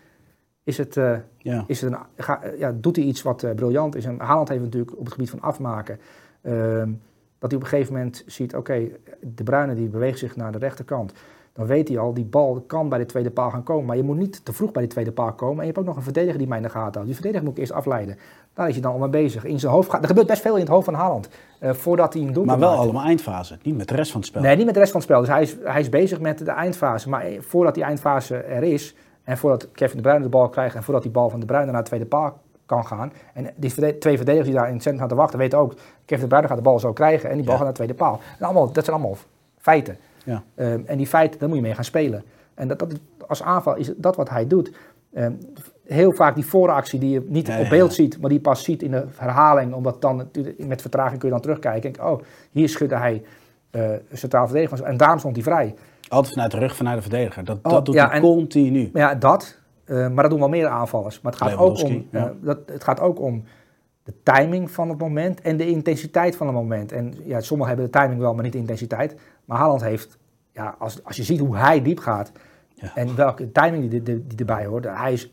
is 0.65 0.79
het, 0.79 0.97
eh, 0.97 1.17
Ja. 1.39 1.65
is 1.67 1.81
het 1.81 1.93
een, 1.93 1.99
ga, 2.17 2.41
ja, 2.59 2.73
doet 2.73 2.97
hij 2.97 3.05
iets 3.05 3.23
wat 3.23 3.43
eh, 3.43 3.55
briljant 3.55 3.95
is. 3.95 4.05
En 4.05 4.21
Haaland 4.21 4.49
heeft 4.49 4.63
natuurlijk 4.63 4.93
op 4.99 5.05
het 5.05 5.13
gebied 5.13 5.31
van 5.31 5.41
afmaken, 5.41 5.99
ehm, 6.43 6.91
dat 7.39 7.51
hij 7.51 7.59
op 7.61 7.65
een 7.65 7.69
gegeven 7.69 7.93
moment 7.93 8.25
ziet, 8.27 8.57
oké, 8.57 8.89
de 9.21 9.43
Bruyne 9.43 9.75
die 9.75 9.89
beweegt 9.89 10.19
zich 10.19 10.37
naar 10.37 10.53
de 10.53 10.59
rechterkant. 10.59 11.13
Dan 11.55 11.67
weet 11.67 11.89
hij 11.89 11.99
al, 11.99 12.15
die 12.15 12.25
bal 12.25 12.65
kan 12.67 12.89
bij 12.89 12.99
de 12.99 13.07
tweede 13.07 13.31
paal 13.31 13.51
gaan 13.51 13.63
komen. 13.63 13.85
Maar 13.87 13.97
je 13.97 14.03
moet 14.03 14.17
niet 14.17 14.45
te 14.45 14.53
vroeg 14.53 14.73
bij 14.73 14.83
die 14.83 14.91
tweede 14.91 15.13
paal 15.13 15.33
komen. 15.33 15.55
En 15.57 15.61
je 15.61 15.67
hebt 15.67 15.79
ook 15.79 15.85
nog 15.85 15.97
een 15.97 16.03
verdediger 16.03 16.39
die 16.39 16.47
mij 16.49 16.57
in 16.57 16.63
de 16.63 16.69
gaten 16.69 16.91
houdt. 16.93 17.05
Die 17.07 17.15
verdediger 17.15 17.45
moet 17.45 17.53
ik 17.55 17.59
eerst 17.61 17.73
afleiden. 17.73 18.19
Daar 18.55 18.67
is 18.69 18.73
hij 18.73 18.83
dan 18.83 18.93
al 18.93 18.99
mee 18.99 19.09
bezig. 19.09 19.45
In 19.45 19.61
zijn 19.61 19.73
hoofd 19.73 19.91
gaat, 19.91 20.01
er 20.03 20.07
gebeurt 20.09 20.27
best 20.27 20.43
veel 20.43 20.55
in 20.55 20.61
het 20.61 20.69
hoofd 20.69 20.85
van 20.85 20.95
Haaland. 20.95 21.29
eh, 21.59 21.73
voordat 21.73 22.13
hij 22.13 22.23
een 22.23 22.33
doel 22.33 22.45
Maar 22.45 22.59
wel 22.59 22.71
allemaal 22.77 23.05
eindfase. 23.05 23.59
Niet 23.63 23.77
met 23.77 23.89
de 23.89 23.95
rest 23.95 24.11
van 24.11 24.21
het 24.21 24.29
spel. 24.29 24.43
Nee, 24.43 24.57
niet 24.57 24.65
met 24.65 24.75
de 24.75 24.81
rest 24.81 24.93
van 24.93 25.01
het 25.01 25.11
spel. 25.11 25.21
Dus 25.21 25.31
hij 25.31 25.43
is, 25.43 25.57
hij 25.65 25.81
is 25.81 25.89
bezig 25.89 26.21
met 26.21 26.39
de 26.39 26.51
eindfase. 26.51 27.09
Maar 27.09 27.23
eh, 27.25 27.41
voordat 27.41 27.75
die 27.75 27.85
eindfase 27.85 28.37
er 28.37 28.63
is, 28.63 28.95
en 29.25 29.39
voordat 29.39 29.69
Kevin 29.73 29.97
de 29.97 30.03
Bruyne 30.03 30.23
de 30.23 30.29
bal 30.29 30.49
krijgt, 30.49 30.75
en 30.75 30.83
voordat 30.83 31.03
die 31.03 31.13
bal 31.13 31.31
van 31.31 31.41
de 31.41 31.47
Bruyne 31.47 31.71
naar 31.73 31.83
de 31.83 31.87
tweede 31.89 32.07
paal 32.07 32.41
kan 32.67 32.87
gaan, 32.87 33.13
en 33.35 33.51
die 33.57 33.99
twee 33.99 34.17
verdedigers 34.17 34.47
die 34.49 34.55
daar 34.59 34.67
in 34.69 34.73
het 34.75 34.83
centrum 34.83 35.01
gaan 35.01 35.11
te 35.11 35.15
wachten, 35.21 35.39
weten 35.39 35.59
ook, 35.59 35.75
Kevin 36.05 36.21
de 36.23 36.27
Bruyne 36.29 36.49
gaat 36.49 36.57
de 36.57 36.63
bal 36.63 36.79
zo 36.79 36.93
krijgen, 36.93 37.31
en 37.31 37.37
die 37.37 37.45
bal 37.45 37.53
Ja. 37.55 37.59
gaat 37.61 37.77
naar 37.77 37.79
de 37.79 37.85
tweede 37.85 37.95
paal. 37.95 38.21
En 38.39 38.45
allemaal, 38.45 38.73
dat 38.73 38.85
zijn 38.85 38.97
allemaal 38.97 39.17
feiten. 39.59 39.97
Ja. 40.25 40.43
Ehm, 40.55 40.81
en 40.87 40.97
die 40.97 41.07
feiten, 41.07 41.39
daar 41.41 41.49
moet 41.49 41.59
je 41.59 41.65
mee 41.65 41.75
gaan 41.75 41.85
spelen. 41.85 42.23
En 42.55 42.69
dat, 42.69 42.79
dat, 42.79 42.93
als 43.27 43.43
aanval 43.43 43.77
is 43.77 43.93
dat 43.97 44.17
wat 44.17 44.29
hij 44.31 44.47
doet. 44.47 44.73
Ehm, 45.15 45.33
heel 45.87 46.13
vaak 46.13 46.35
die 46.35 46.47
vooractie 46.47 46.99
die 46.99 47.11
je 47.11 47.25
niet 47.29 47.47
Ja, 47.47 47.61
op 47.61 47.69
beeld 47.69 47.89
ja. 47.89 47.95
ziet, 48.03 48.21
maar 48.21 48.31
die 48.31 48.41
pas 48.41 48.65
ziet 48.65 48.83
in 48.83 48.91
de 48.91 49.05
herhaling, 49.17 49.73
omdat 49.75 50.01
dan 50.01 50.29
met 50.59 50.81
vertraging 50.81 51.19
kun 51.19 51.29
je 51.29 51.35
dan 51.35 51.43
terugkijken. 51.43 51.83
En 51.91 51.93
denk, 51.93 52.09
oh, 52.11 52.21
hier 52.51 52.69
schudde 52.69 52.97
hij 52.97 53.23
eh 53.71 53.91
centraal 54.13 54.47
verdediger. 54.49 54.83
En 54.85 54.97
daarom 54.97 55.19
stond 55.19 55.35
hij 55.35 55.45
vrij. 55.45 55.75
Altijd 56.09 56.33
vanuit 56.35 56.51
de 56.53 56.59
rug 56.59 56.77
vanuit 56.77 56.97
de 56.97 57.03
verdediger. 57.03 57.45
Dat, 57.45 57.59
Oh, 57.63 57.73
dat 57.73 57.85
doet 57.85 57.95
ja, 57.95 58.07
hij 58.07 58.15
en- 58.17 58.21
continu. 58.23 58.91
Maar 58.93 59.03
ja, 59.03 59.15
dat. 59.15 59.59
eh, 59.85 59.97
maar 60.09 60.23
dat 60.23 60.31
doen 60.31 60.41
wel 60.41 60.49
meer 60.49 60.67
aanvallers. 60.67 61.21
Maar 61.21 61.33
het 61.33 61.43
gaat, 61.43 61.57
ook 61.59 61.83
om, 61.83 62.07
eh, 62.11 62.25
dat, 62.41 62.59
het 62.67 62.85
gaat 62.85 63.01
ook 63.01 63.21
om 63.21 63.45
de 64.03 64.15
timing 64.23 64.71
van 64.71 64.89
het 64.89 64.99
moment 64.99 65.41
en 65.41 65.57
de 65.57 65.67
intensiteit 65.67 66.37
van 66.37 66.47
het 66.47 66.57
moment. 66.57 66.93
En 66.93 67.15
ja, 67.25 67.41
sommigen 67.41 67.75
hebben 67.75 67.93
de 67.93 67.99
timing 67.99 68.21
wel, 68.21 68.35
maar 68.35 68.43
niet 68.45 68.53
de 68.53 68.59
intensiteit. 68.59 69.15
Maar 69.45 69.59
Haaland 69.59 69.83
heeft, 69.83 70.19
ja, 70.53 70.75
als, 70.79 71.05
als 71.05 71.17
je 71.17 71.23
ziet 71.23 71.39
hoe 71.41 71.57
hij 71.57 71.83
diep 71.83 71.99
gaat 71.99 72.33
Ja. 72.75 72.93
en 72.95 73.17
welke 73.17 73.53
timing 73.53 73.91
die, 73.91 74.03
die, 74.03 74.27
die 74.27 74.39
erbij 74.39 74.67
hoort. 74.67 74.85
Hij 74.85 75.13
is 75.13 75.31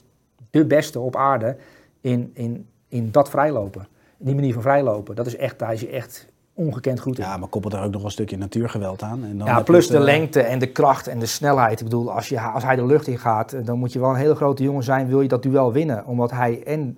de 0.50 0.66
beste 0.66 1.00
op 1.00 1.16
aarde 1.16 1.58
in, 2.02 2.32
in, 2.34 2.68
in 2.88 3.12
dat 3.12 3.30
vrijlopen. 3.30 3.88
In 4.20 4.26
die 4.26 4.36
manier 4.36 4.54
van 4.54 4.62
vrijlopen. 4.62 5.16
Dat 5.16 5.26
is 5.26 5.36
echt, 5.36 5.60
hij 5.60 5.74
is 5.74 5.88
echt 5.88 6.28
ongekend 6.54 7.00
goed 7.00 7.18
in. 7.18 7.24
Ja, 7.24 7.38
maar 7.38 7.50
koppelt 7.50 7.74
er 7.74 7.82
ook 7.84 7.92
nog 7.92 8.04
een 8.04 8.12
stukje 8.12 8.38
natuurgeweld 8.38 9.02
aan. 9.02 9.24
En 9.24 9.38
dan 9.38 9.48
Ja, 9.48 9.58
je 9.58 9.64
plus 9.64 9.84
het, 9.84 9.92
de 9.92 9.98
eh, 9.98 10.04
lengte 10.04 10.42
en 10.42 10.60
de 10.60 10.72
kracht 10.72 11.08
en 11.08 11.20
de 11.20 11.26
snelheid. 11.26 11.80
Ik 11.80 11.86
bedoel, 11.86 12.12
als, 12.12 12.30
je, 12.30 12.40
als 12.40 12.64
hij 12.64 12.76
de 12.76 12.86
lucht 12.86 13.08
in 13.08 13.18
gaat, 13.20 13.54
eh, 13.54 13.66
dan 13.66 13.80
moet 13.80 13.94
je 13.94 14.00
wel 14.00 14.10
een 14.10 14.16
hele 14.16 14.36
grote 14.36 14.64
jongen 14.64 14.84
zijn, 14.84 15.08
wil 15.08 15.22
je 15.22 15.28
dat 15.28 15.44
duel 15.44 15.72
winnen. 15.72 16.06
Omdat 16.06 16.32
hij 16.32 16.64
en 16.64 16.98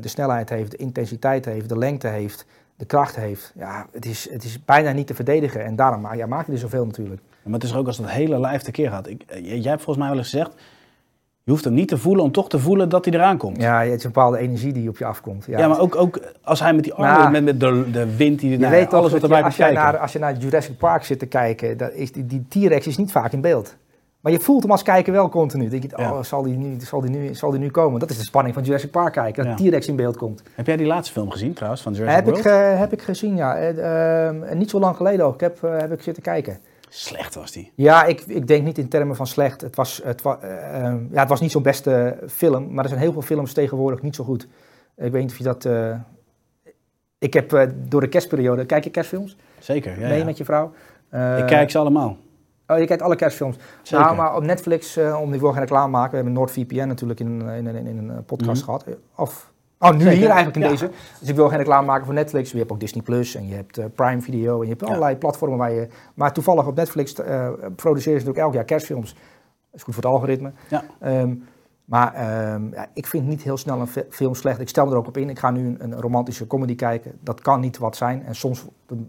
de 0.00 0.08
snelheid 0.08 0.48
heeft, 0.48 0.70
de 0.70 0.76
intensiteit 0.76 1.44
heeft, 1.44 1.68
de 1.68 1.78
lengte 1.78 2.08
heeft, 2.08 2.46
de 2.76 2.84
kracht 2.84 3.16
heeft. 3.16 3.52
Ja, 3.58 3.86
het 3.92 4.06
is, 4.06 4.28
het 4.30 4.44
is 4.44 4.64
bijna 4.64 4.92
niet 4.92 5.06
te 5.06 5.14
verdedigen. 5.14 5.64
En 5.64 5.76
daarom 5.76 6.00
ma- 6.00 6.12
ja, 6.14 6.26
maakt 6.26 6.46
hij 6.46 6.54
er 6.54 6.60
zoveel 6.60 6.86
natuurlijk. 6.86 7.20
Maar 7.42 7.54
het 7.54 7.62
is 7.62 7.70
er 7.70 7.78
ook 7.78 7.86
als 7.86 7.96
dat 7.96 8.10
hele 8.10 8.40
lijf 8.40 8.62
tekeer 8.62 8.90
gaat. 8.90 9.08
Ik, 9.08 9.22
eh, 9.26 9.44
jij 9.44 9.70
hebt 9.70 9.82
volgens 9.82 9.96
mij 9.96 10.08
wel 10.08 10.18
eens 10.18 10.30
gezegd, 10.30 10.50
je 11.42 11.50
hoeft 11.50 11.64
hem 11.64 11.74
niet 11.74 11.88
te 11.88 11.98
voelen 11.98 12.24
om 12.24 12.32
toch 12.32 12.48
te 12.48 12.58
voelen 12.58 12.88
dat 12.88 13.04
hij 13.04 13.14
eraan 13.14 13.36
komt. 13.36 13.60
Ja, 13.60 13.80
het 13.82 13.92
is 13.98 14.04
een 14.04 14.12
bepaalde 14.12 14.38
energie 14.38 14.72
die 14.72 14.88
op 14.88 14.98
je 14.98 15.04
afkomt. 15.04 15.44
Ja, 15.46 15.68
maar 15.68 15.80
ook, 15.80 15.96
ook 15.96 16.20
als 16.42 16.60
hij 16.60 16.74
met 16.74 16.84
die 16.84 16.92
armen, 16.94 17.18
Nou, 17.18 17.30
met, 17.30 17.44
met 17.44 17.60
de, 17.60 17.90
de 17.92 18.16
wind 18.16 18.40
die 18.40 18.50
je 18.50 18.58
nou, 18.58 18.70
weet 18.72 18.92
alles 18.94 19.12
wat 19.12 19.22
erbij 19.22 19.36
je, 19.36 19.42
komt 19.44 19.56
kijken. 19.56 20.00
als 20.00 20.12
je 20.12 20.18
naar 20.18 20.36
Jurassic 20.36 20.78
Park 20.78 21.04
zit 21.04 21.18
te 21.18 21.26
kijken, 21.26 21.76
dat 21.76 21.92
is, 21.92 22.12
die, 22.12 22.26
die 22.26 22.46
T-Rex 22.48 22.86
is 22.86 22.96
niet 22.96 23.12
vaak 23.12 23.32
in 23.32 23.40
beeld. 23.40 23.76
Maar 24.24 24.32
je 24.32 24.40
voelt 24.40 24.62
hem 24.62 24.70
als 24.70 24.82
kijker 24.82 25.12
wel 25.12 25.28
continu. 25.28 25.68
Denk 25.68 25.82
je, 25.82 25.88
Ja. 25.96 26.12
oh, 26.12 26.22
zal 26.22 26.42
die, 26.42 26.56
nu, 26.56 26.80
zal, 26.80 27.00
die 27.00 27.10
nu, 27.10 27.34
zal 27.34 27.50
die 27.50 27.60
nu 27.60 27.70
komen? 27.70 28.00
Dat 28.00 28.10
is 28.10 28.18
de 28.18 28.24
spanning 28.24 28.54
van 28.54 28.62
Jurassic 28.62 28.90
Park 28.90 29.12
kijken, 29.12 29.44
dat 29.46 29.58
Ja. 29.58 29.68
T-Rex 29.68 29.88
in 29.88 29.96
beeld 29.96 30.16
komt. 30.16 30.42
Heb 30.54 30.66
jij 30.66 30.76
die 30.76 30.86
laatste 30.86 31.12
film 31.12 31.30
gezien 31.30 31.52
trouwens, 31.52 31.82
van 31.82 31.92
Jurassic 31.92 32.16
Heb 32.24 32.26
ik, 32.36 32.42
World? 32.42 32.46
ge- 32.56 32.76
heb 32.78 32.92
ik 32.92 33.02
gezien, 33.02 33.36
ja. 33.36 33.56
Eh, 33.56 34.26
en 34.50 34.58
niet 34.58 34.70
zo 34.70 34.78
lang 34.80 34.96
geleden 34.96 35.26
ook. 35.26 35.34
Ik 35.34 35.40
heb, 35.40 35.62
eh, 35.62 35.76
heb 35.78 35.92
ik 35.92 36.02
zitten 36.02 36.22
kijken. 36.22 36.58
Slecht 36.88 37.34
was 37.34 37.52
die. 37.52 37.72
Ja, 37.74 38.04
ik, 38.04 38.20
ik 38.20 38.46
denk 38.46 38.64
niet 38.64 38.78
in 38.78 38.88
termen 38.88 39.16
van 39.16 39.26
slecht. 39.26 39.60
Het 39.60 39.76
was, 39.76 40.00
het, 40.04 40.22
wa, 40.22 40.38
eh, 40.40 40.82
ehm, 40.84 40.98
ja, 41.10 41.20
het 41.20 41.28
was 41.28 41.40
niet 41.40 41.50
zo'n 41.50 41.62
beste 41.62 42.16
film. 42.28 42.72
Maar 42.74 42.82
er 42.84 42.88
zijn 42.90 43.02
heel 43.02 43.12
veel 43.12 43.22
films 43.22 43.52
tegenwoordig 43.52 44.02
niet 44.02 44.14
zo 44.14 44.24
goed. 44.24 44.48
Ik 44.96 45.12
weet 45.12 45.22
niet 45.22 45.30
of 45.30 45.38
je 45.38 45.44
dat... 45.44 45.64
eh, 45.64 45.94
ik 47.18 47.32
heb 47.34 47.52
eh, 47.52 47.66
door 47.74 48.00
de 48.00 48.08
kerstperiode... 48.08 48.66
Kijk 48.66 48.84
je 48.84 48.90
kerstfilms? 48.90 49.36
Zeker, 49.58 50.00
ja. 50.00 50.08
nee, 50.08 50.18
ja. 50.18 50.24
met 50.24 50.36
je 50.36 50.44
vrouw? 50.44 50.72
Eh, 51.08 51.38
Ik 51.38 51.46
kijk 51.46 51.70
ze 51.70 51.78
allemaal. 51.78 52.16
Oh, 52.74 52.80
je 52.80 52.86
kijkt 52.86 53.02
alle 53.02 53.16
kerstfilms. 53.16 53.56
Zeker. 53.82 54.04
Nou, 54.04 54.16
maar 54.16 54.36
op 54.36 54.42
Netflix, 54.42 54.96
eh, 54.96 55.20
om 55.20 55.30
die 55.30 55.40
voor 55.40 55.50
geen 55.52 55.60
reclame 55.60 55.90
maken, 55.90 56.10
we 56.10 56.16
hebben 56.16 56.32
NordVPN 56.34 56.86
natuurlijk 56.86 57.20
in, 57.20 57.40
in, 57.42 57.66
in, 57.66 57.86
in 57.86 57.98
een 57.98 58.10
eh, 58.10 58.16
podcast 58.26 58.56
Mhm. 58.56 58.64
gehad. 58.64 58.84
Of, 59.16 59.52
oh, 59.78 59.90
nu 59.90 59.98
Zeker. 60.00 60.12
hier 60.16 60.26
eigenlijk 60.28 60.56
in 60.56 60.62
Ja. 60.62 60.68
deze. 60.68 60.90
Dus 61.20 61.28
ik 61.28 61.34
wil 61.34 61.48
geen 61.48 61.58
reclame 61.58 61.86
maken 61.86 62.04
voor 62.04 62.14
Netflix. 62.14 62.50
Je 62.52 62.58
hebt 62.58 62.72
ook 62.72 62.80
Disney 62.80 63.02
Plus 63.02 63.34
en 63.34 63.46
je 63.48 63.54
hebt 63.54 63.78
eh, 63.78 63.84
Prime 63.94 64.20
Video 64.20 64.54
en 64.56 64.62
je 64.62 64.68
hebt 64.68 64.80
Ja. 64.80 64.86
allerlei 64.86 65.16
platformen 65.16 65.58
waar 65.58 65.72
je... 65.72 65.88
Maar 66.14 66.32
toevallig 66.32 66.66
op 66.66 66.74
Netflix 66.74 67.14
eh 67.14 67.48
produceren 67.76 68.20
ze 68.20 68.26
natuurlijk 68.26 68.38
elk 68.38 68.54
jaar 68.54 68.64
kerstfilms. 68.64 69.12
Dat 69.14 69.22
is 69.72 69.82
goed 69.82 69.94
voor 69.94 70.02
het 70.02 70.12
algoritme. 70.12 70.52
Ja. 70.68 70.84
Ehm, 71.00 71.34
maar 71.84 72.14
ehm, 72.14 72.72
ja, 72.72 72.86
ik 72.94 73.06
vind 73.06 73.26
niet 73.26 73.42
heel 73.42 73.56
snel 73.56 73.80
een 73.80 73.86
fi- 73.86 74.04
film 74.10 74.34
slecht. 74.34 74.60
Ik 74.60 74.68
stel 74.68 74.84
me 74.84 74.90
er 74.90 74.96
ook 74.96 75.06
op 75.06 75.16
in. 75.16 75.28
Ik 75.30 75.38
ga 75.38 75.50
nu 75.50 75.66
een, 75.66 75.76
een 75.82 76.00
romantische 76.00 76.46
comedy 76.46 76.74
kijken. 76.74 77.12
Dat 77.20 77.40
kan 77.40 77.60
niet 77.60 77.78
wat 77.78 77.96
zijn. 77.96 78.24
En 78.26 78.34
soms 78.34 78.64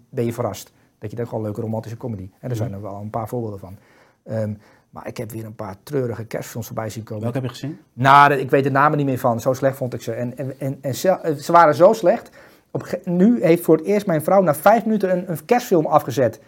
ben 0.10 0.26
je 0.26 0.34
verrast. 0.34 0.74
Dat 1.00 1.10
je 1.10 1.16
denkt, 1.16 1.30
gewoon 1.32 1.44
leuke 1.46 1.62
romantische 1.62 1.98
comedy. 1.98 2.30
En 2.40 2.50
er 2.50 2.56
zijn 2.56 2.74
er 2.74 2.82
wel 2.82 2.96
een 3.02 3.10
paar 3.10 3.28
voorbeelden 3.28 3.60
van. 3.60 3.78
Ehm, 4.24 4.54
Maar 4.90 5.08
ik 5.08 5.18
heb 5.18 5.32
weer 5.32 5.46
een 5.46 5.56
paar 5.56 5.76
treurige 5.84 6.26
kerstfilms 6.26 6.68
voorbij 6.68 6.90
zien 6.90 7.04
komen. 7.04 7.22
Welke 7.24 7.38
heb 7.38 7.46
je 7.48 7.54
gezien? 7.54 7.80
Nou, 7.94 8.30
dat- 8.30 8.40
ik 8.40 8.50
weet 8.50 8.64
de 8.64 8.72
namen 8.72 8.98
niet 8.98 9.06
meer 9.08 9.18
van. 9.20 9.40
Zo 9.40 9.54
slecht 9.54 9.78
vond 9.78 9.94
ik 9.94 10.02
ze. 10.02 10.12
En, 10.12 10.38
en, 10.38 10.54
en, 10.60 10.78
en 10.82 10.96
ze, 10.96 11.10
eh, 11.10 11.34
ze 11.36 11.52
waren 11.52 11.76
zo 11.76 11.94
slecht. 11.94 12.30
Op, 12.72 13.00
nu 13.04 13.44
heeft 13.44 13.64
voor 13.64 13.78
het 13.78 13.86
eerst 13.86 14.06
mijn 14.08 14.24
vrouw 14.24 14.42
na 14.42 14.56
vijf 14.56 14.86
minuten 14.86 15.12
een, 15.12 15.30
een 15.32 15.46
kerstfilm 15.46 15.86
afgezet. 15.86 16.40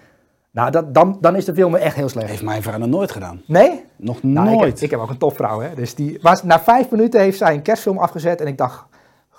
Nou, 0.52 0.72
dat, 0.72 0.94
dan, 0.94 1.18
dan 1.22 1.36
is 1.36 1.46
de 1.46 1.54
film 1.54 1.76
echt 1.76 1.96
heel 1.96 2.10
slecht. 2.10 2.30
Heeft 2.30 2.44
mijn 2.44 2.62
vrouw 2.64 2.78
nog 2.78 2.88
nooit 2.90 3.12
gedaan. 3.12 3.42
Nee? 3.48 3.84
Nog 3.96 4.24
Nou, 4.24 4.50
ik, 4.50 4.54
nooit. 4.58 4.74
heb, 4.74 4.84
ik 4.84 4.92
heb 4.92 5.00
ook 5.00 5.10
een 5.10 5.18
topvrouw, 5.18 5.60
hè. 5.60 5.76
Dus 5.76 5.96
die 5.96 6.20
was, 6.22 6.44
na 6.44 6.60
vijf 6.60 6.90
minuten 6.90 7.20
heeft 7.22 7.38
zij 7.38 7.54
een 7.54 7.62
kerstfilm 7.62 7.98
afgezet 7.98 8.42
en 8.42 8.48
ik 8.48 8.58
dacht, 8.58 8.84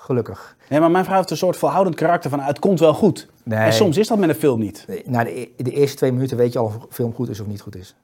gelukkig. 0.09 0.57
Nee, 0.69 0.81
maar 0.81 0.91
mijn 0.91 1.05
vrouw 1.05 1.17
heeft 1.17 1.31
een 1.31 1.37
soort 1.37 1.57
volhoudend 1.57 1.97
karakter 1.97 2.31
van 2.31 2.41
het 2.41 2.59
komt 2.59 2.81
wel 2.81 2.95
goed. 2.95 3.29
Nee. 3.43 3.59
En 3.59 3.73
soms 3.73 3.97
is 3.97 4.09
dat 4.09 4.19
met 4.19 4.29
een 4.29 4.35
film 4.35 4.61
niet. 4.61 4.87
Na 5.05 5.25
de, 5.25 5.41
e- 5.41 5.49
de 5.57 5.71
eerste 5.71 5.97
twee 5.97 6.13
minuten 6.13 6.37
weet 6.37 6.53
je 6.53 6.59
al 6.59 6.65
of 6.65 6.75
een 6.75 6.81
film 6.91 7.15
goed 7.15 7.29
is 7.29 7.41
of 7.41 7.47
niet 7.47 7.61
goed 7.61 7.77
is. 7.77 7.97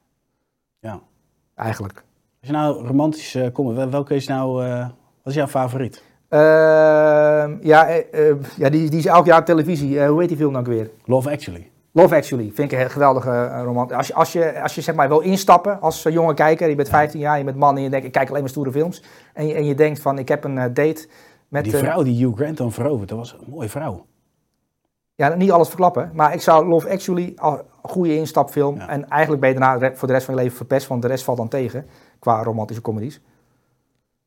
Ja. 0.81 1.01
Eigenlijk. 1.55 1.95
Als 2.41 2.51
je 2.51 2.53
nou 2.53 2.87
romantisch 2.87 3.35
uh, 3.35 3.47
komt, 3.53 3.77
wel- 3.77 3.91
welke 3.91 4.15
is 4.15 4.27
nou, 4.27 4.65
eh, 4.65 4.79
wat 5.23 5.33
is 5.33 5.35
jouw 5.35 5.47
favoriet? 5.47 6.03
Ehm, 6.29 7.57
ja, 7.61 7.87
eh, 7.89 8.29
eh, 8.31 8.37
ja 8.57 8.69
die, 8.71 8.91
die 8.91 8.99
is 8.99 9.07
elk 9.07 9.27
jaar 9.27 9.39
op 9.39 9.45
televisie. 9.45 10.01
Eh, 10.01 10.09
hoe 10.09 10.19
heet 10.21 10.29
die 10.29 10.37
film 10.37 10.53
nou 10.53 10.65
ook 10.67 10.73
weer? 10.73 10.91
Love 11.05 11.31
Actually. 11.31 11.71
Love 11.93 12.15
Actually. 12.17 12.51
Vind 12.55 12.73
ik 12.73 12.79
een 12.81 12.91
geweldige 12.91 13.31
eh, 13.31 13.61
roman. 13.65 13.93
Als 13.93 14.07
je, 14.07 14.15
als 14.15 14.33
je, 14.33 14.63
als 14.63 14.75
je 14.75 14.81
zeg 14.81 14.95
maar 14.95 15.09
wil 15.09 15.21
instappen 15.21 15.81
als 15.81 16.05
eh, 16.05 16.13
jonge 16.13 16.35
kijker, 16.35 16.69
je 16.69 16.75
bent 16.75 16.89
15 16.89 17.21
jaar, 17.21 17.39
je 17.39 17.45
bent 17.45 17.57
man 17.57 17.77
en 17.77 17.83
je 17.83 17.91
denkt, 17.91 18.07
ik 18.07 18.13
kijk 18.13 18.29
alleen 18.29 18.41
maar 18.41 18.51
stoere 18.51 18.73
films. 18.73 19.03
En 19.33 19.47
je, 19.47 19.55
en 19.55 19.65
je 19.65 19.75
denkt 19.75 20.01
van, 20.01 20.19
ik 20.19 20.29
heb 20.29 20.45
een 20.45 20.59
eh, 20.59 20.65
date 20.65 21.09
met... 21.55 21.65
Die 21.65 21.73
eh, 21.73 21.79
vrouw 21.79 22.03
die 22.03 22.25
Hugh 22.25 22.37
Grant 22.37 22.57
dan 22.57 22.73
verovert, 22.73 23.09
dat 23.09 23.19
was 23.19 23.33
een 23.33 23.51
mooie 23.51 23.69
vrouw. 23.69 24.07
Ja, 25.15 25.35
niet 25.35 25.51
alles 25.51 25.69
verklappen, 25.69 26.11
maar 26.13 26.35
ik 26.35 26.41
zou 26.41 26.67
Love 26.67 26.91
Actually 26.91 27.33
al 27.37 27.59
een 27.59 27.91
goede 27.91 28.17
instapfilm. 28.17 28.77
Ja. 28.77 28.89
En 28.89 29.09
eigenlijk 29.09 29.41
ben 29.41 29.53
je 29.53 29.59
daarna 29.59 29.95
voor 29.95 30.09
de 30.09 30.15
rest 30.15 30.27
van 30.27 30.35
je 30.35 30.41
leven 30.41 30.57
verpest, 30.57 30.87
want 30.87 31.03
de 31.03 31.09
rest 31.09 31.25
valt 31.25 31.39
dan 31.39 31.49
tegen 31.49 31.87
qua 32.19 32.43
romantische 32.43 32.83
comedies. 32.83 33.21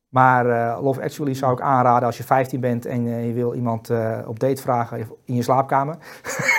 Maar 0.08 0.46
eh, 0.46 0.78
Love 0.82 1.02
Actually 1.02 1.34
zou 1.34 1.52
ik 1.52 1.60
aanraden 1.60 2.06
als 2.06 2.16
je 2.16 2.22
15 2.24 2.60
bent 2.60 2.86
en 2.86 3.06
eh, 3.06 3.26
je 3.26 3.32
wil 3.32 3.54
iemand 3.54 3.90
eh, 3.90 4.18
op 4.26 4.40
date 4.40 4.62
vragen 4.62 4.98
in 5.24 5.34
je 5.34 5.42
slaapkamer. 5.42 5.96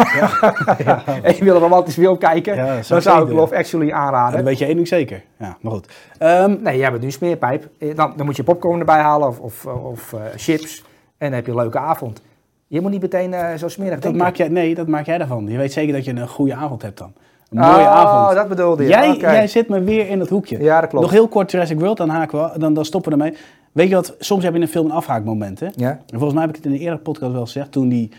en 1.24 1.36
je 1.36 1.44
wil 1.44 1.56
een 1.56 1.62
romantisch 1.62 1.94
film 1.94 2.18
kijken, 2.18 2.56
Ja, 2.56 2.66
dat 2.66 2.74
dan 2.76 2.84
zou 2.84 3.02
zou 3.02 3.28
ik. 3.30 3.34
Love 3.36 3.56
Actually 3.56 3.90
En 3.90 3.96
aanraden. 3.96 4.36
dan 4.36 4.46
weet 4.46 4.58
je 4.58 4.66
één 4.66 4.76
ding 4.76 4.88
zeker. 4.88 5.24
Ja, 5.38 5.58
maar 5.62 5.72
goed. 5.72 5.94
Ehm, 6.18 6.56
Nee, 6.62 6.78
jij 6.78 6.92
bent 6.92 7.04
nu 7.04 7.12
smeerpijp. 7.12 7.70
Dan, 7.96 8.14
dan 8.16 8.26
moet 8.26 8.36
je 8.36 8.44
popcorn 8.44 8.80
erbij 8.80 9.00
halen 9.00 9.28
of, 9.28 9.40
of, 9.40 9.66
of 9.66 10.16
chips. 10.36 10.84
En 11.18 11.28
dan 11.28 11.34
heb 11.34 11.46
je 11.46 11.52
een 11.52 11.58
leuke 11.58 11.80
avond. 11.80 12.22
Je 12.68 12.82
moet 12.82 12.92
niet 12.92 13.02
meteen 13.02 13.60
zo 13.60 13.68
smerig 13.68 13.94
dat 13.94 14.02
denken. 14.02 14.22
maak 14.22 14.36
jij, 14.36 14.48
nee, 14.48 14.76
dat 14.76 14.88
maak 14.88 15.06
jij 15.06 15.18
daarvan. 15.18 15.48
Je 15.48 15.58
weet 15.58 15.74
zeker 15.74 15.94
dat 15.94 16.06
je 16.06 16.12
een 16.12 16.28
goede 16.28 16.56
avond 16.56 16.82
hebt 16.82 16.98
dan. 16.98 17.14
Een 17.50 17.60
mooie 17.60 17.74
oh, 17.74 17.88
avond. 17.88 18.36
dat 18.36 18.48
bedoelde 18.48 18.84
je. 18.84 18.90
Jij, 18.90 19.10
Oké. 19.10 19.32
jij 19.32 19.48
zit 19.48 19.70
me 19.70 19.84
weer 19.84 20.10
in 20.10 20.20
dat 20.20 20.30
hoekje. 20.30 20.64
Ja, 20.64 20.80
dat 20.82 20.90
klopt. 20.90 21.06
Nog 21.06 21.14
heel 21.14 21.28
kort 21.28 21.52
Jurassic 21.52 21.80
World, 21.80 21.98
dan 21.98 22.10
haken 22.10 22.44
we, 22.44 22.60
dan, 22.60 22.74
dan 22.74 22.86
stoppen 22.86 23.12
we 23.12 23.24
ermee. 23.24 23.38
Weet 23.72 23.90
je 23.90 23.96
wat, 23.96 24.16
soms 24.20 24.44
heb 24.44 24.52
je 24.52 24.58
in 24.58 24.66
een 24.66 24.72
film 24.72 24.86
een 24.86 24.92
afhaakmoment, 24.92 25.60
hè? 25.60 25.68
Ja? 25.76 25.90
En 25.90 26.04
volgens 26.10 26.34
mij 26.34 26.42
heb 26.42 26.50
ik 26.50 26.56
het 26.56 26.66
in 26.66 26.72
de 26.72 26.80
eerdere 26.80 27.02
podcast 27.02 27.32
wel 27.32 27.46
gezegd. 27.46 27.72
Toen 27.72 27.90
die 27.90 28.12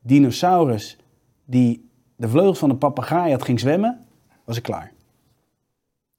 dinosaurus 0.00 0.98
die 1.44 1.88
de 2.16 2.28
vleugels 2.28 2.58
van 2.58 2.70
een 2.70 2.78
papegaai 2.78 3.30
had 3.32 3.42
ging 3.42 3.60
zwemmen, 3.60 4.00
was 4.44 4.56
ik 4.56 4.62
klaar. 4.62 4.92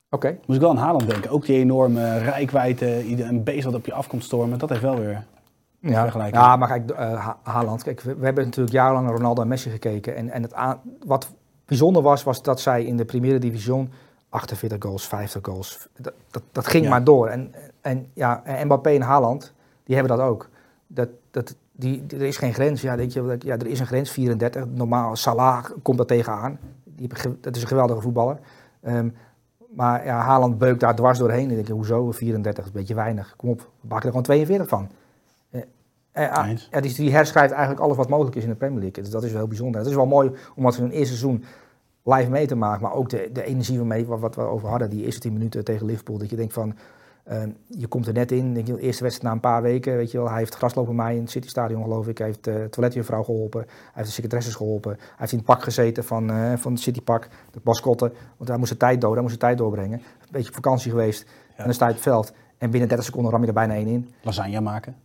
Oké. 0.10 0.28
Moest 0.46 0.60
ik 0.60 0.66
wel 0.66 0.70
aan 0.70 0.84
Haaland 0.84 1.10
denken. 1.10 1.32
Ook 1.32 1.46
die 1.46 1.58
enorme 1.58 2.18
rijkwijde, 2.18 3.24
een 3.24 3.44
beest 3.44 3.64
wat 3.64 3.76
op 3.76 3.86
je 3.86 3.94
af 3.94 4.08
komt 4.08 4.24
stormen. 4.24 4.60
Dat 4.60 4.70
heeft 4.70 4.82
wel 4.82 5.00
weer... 5.00 5.24
Ja, 5.80 6.10
ja, 6.32 6.56
maar 6.56 6.68
kijk, 6.68 6.96
Ha- 6.98 7.38
Haaland, 7.44 7.84
kijk, 7.84 8.02
we, 8.02 8.16
we 8.16 8.26
hebben 8.26 8.44
natuurlijk 8.44 8.76
jarenlang 8.76 9.06
naar 9.06 9.16
Ronaldo 9.16 9.42
en 9.42 9.48
Messi 9.48 9.70
gekeken. 9.70 10.16
En, 10.16 10.30
en 10.30 10.42
het 10.42 10.54
aan, 10.54 10.80
wat 11.06 11.32
bijzonder 11.66 12.02
was, 12.02 12.24
was 12.24 12.42
dat 12.42 12.62
zij 12.62 12.84
in 12.84 12.98
de 12.98 13.06
Primera 13.06 13.38
Division 13.38 13.90
48 14.30 14.78
goals, 14.82 15.08
50 15.08 15.42
goals, 15.46 15.88
dat, 15.98 16.14
dat, 16.32 16.44
dat 16.52 16.68
ging 16.68 16.84
Ja. 16.84 16.90
maar 16.90 17.04
door. 17.04 17.28
En, 17.28 17.54
en 17.82 18.08
ja, 18.14 18.42
en 18.44 18.66
Mbappé 18.66 18.90
en 18.90 19.02
Haaland, 19.02 19.54
die 19.84 19.96
hebben 19.96 20.18
dat 20.18 20.28
ook. 20.28 20.50
Dat, 20.88 21.10
dat, 21.32 21.56
die, 21.72 22.04
er 22.10 22.22
is 22.22 22.38
geen 22.38 22.54
grens. 22.54 22.82
Ja, 22.82 22.96
denk 22.96 23.12
je, 23.12 23.36
ja, 23.40 23.58
er 23.58 23.68
is 23.68 23.80
een 23.80 23.88
grens, 23.88 24.12
34. 24.12 24.66
Normaal, 24.66 25.16
Salah 25.16 25.66
komt 25.82 25.98
daar 25.98 26.06
tegenaan. 26.06 26.60
Die, 26.84 27.10
dat 27.42 27.56
is 27.56 27.62
een 27.62 27.68
geweldige 27.68 28.02
voetballer. 28.02 28.40
Ehm, 28.82 29.10
maar 29.76 30.06
ja, 30.06 30.20
Haaland 30.20 30.58
beukt 30.58 30.80
daar 30.80 30.96
dwars 30.96 31.18
doorheen. 31.18 31.50
En 31.50 31.56
denk 31.56 31.68
je, 31.68 31.74
hoezo 31.74 32.12
34? 32.12 32.64
is 32.64 32.70
een 32.70 32.78
beetje 32.78 32.96
weinig. 32.96 33.34
Kom 33.38 33.50
op, 33.50 33.60
we 33.60 33.88
maken 33.88 34.04
er 34.04 34.08
gewoon 34.10 34.24
42 34.24 34.68
van. 34.68 34.90
Eens. 36.14 36.68
ja, 36.72 36.82
die, 36.82 36.94
die 36.94 37.12
herschrijft 37.12 37.52
eigenlijk 37.52 37.82
alles 37.82 37.98
wat 37.98 38.10
mogelijk 38.10 38.36
is 38.36 38.44
in 38.44 38.50
de 38.50 38.56
Premier 38.56 38.80
League. 38.80 39.04
Dus 39.04 39.12
dat 39.12 39.24
is 39.24 39.30
wel 39.30 39.40
heel 39.40 39.48
bijzonder. 39.48 39.82
Het 39.82 39.90
is 39.90 39.96
wel 39.96 40.06
mooi 40.06 40.32
om 40.56 40.64
dat 40.64 40.78
in 40.78 40.84
een 40.84 40.92
eerste 40.92 41.16
seizoen 41.16 41.44
live 42.04 42.30
mee 42.30 42.48
te 42.48 42.56
maken. 42.56 42.82
Maar 42.82 42.94
ook 42.94 43.10
de, 43.10 43.30
de 43.34 43.44
energie 43.44 43.78
waarmee, 43.78 44.06
wat, 44.06 44.20
wat 44.20 44.36
we 44.36 44.42
over 44.42 44.70
hadden, 44.70 44.90
die 44.90 45.04
eerste 45.06 45.20
10 45.20 45.34
minuten 45.34 45.64
tegen 45.64 45.86
Liverpool. 45.86 46.18
Dat 46.18 46.30
je 46.30 46.36
denkt 46.36 46.54
van, 46.54 46.76
eh, 47.24 47.44
je 47.68 47.88
komt 47.88 48.08
er 48.08 48.14
net 48.14 48.32
in. 48.32 48.54
Denk 48.54 48.68
je, 48.68 48.74
de 48.74 48.80
eerste 48.80 49.04
wedstrijd 49.04 49.30
na 49.30 49.32
een 49.32 49.52
paar 49.52 49.62
weken, 49.62 49.96
weet 49.96 50.12
je 50.12 50.18
wel. 50.18 50.30
Hij 50.30 50.38
heeft 50.38 50.56
graslopen 50.56 50.96
mij 50.96 51.16
in 51.16 51.22
het 51.22 51.32
City 51.32 51.48
Stadion 51.48 51.84
geloof 51.84 52.08
ik. 52.08 52.18
Hij 52.18 52.28
heeft 52.28 52.44
de 52.44 52.68
toiletjuffrouw 52.70 53.24
geholpen. 53.24 53.62
Hij 53.62 53.92
heeft 53.94 54.08
de 54.08 54.14
secretaresses 54.14 54.56
geholpen. 54.56 54.92
Hij 54.92 55.16
heeft 55.18 55.32
in 55.32 55.38
het 55.38 55.48
pak 55.48 55.64
gezeten 55.64 56.04
van, 56.04 56.30
eh, 56.30 56.54
van 56.56 56.72
het 56.72 56.82
Citypak, 56.82 57.28
de 57.52 57.60
mascotte. 57.64 58.12
Want 58.38 58.50
hij 58.50 58.58
moest 58.58 58.72
de 58.72 58.78
tijd 58.78 59.02
doden, 59.02 59.14
hij 59.14 59.22
moest 59.22 59.34
de 59.36 59.46
tijd 59.46 59.58
doorbrengen. 59.58 60.00
Een 60.00 60.28
beetje 60.32 60.48
op 60.48 60.56
vakantie 60.56 60.92
geweest. 60.92 61.26
En 61.56 61.64
dan 61.64 61.74
sta 61.74 61.86
je 61.86 61.92
op 61.92 61.98
het 61.98 62.08
veld. 62.08 62.34
En 62.58 62.70
binnen 62.70 62.90
30 62.90 63.06
seconden 63.06 63.32
ram 63.32 63.42
je 63.42 63.48
er 63.48 63.54
bijna 63.54 63.74
één 63.74 63.88
in. 63.88 64.14
Lasagne 64.22 64.62
maken. 64.62 64.96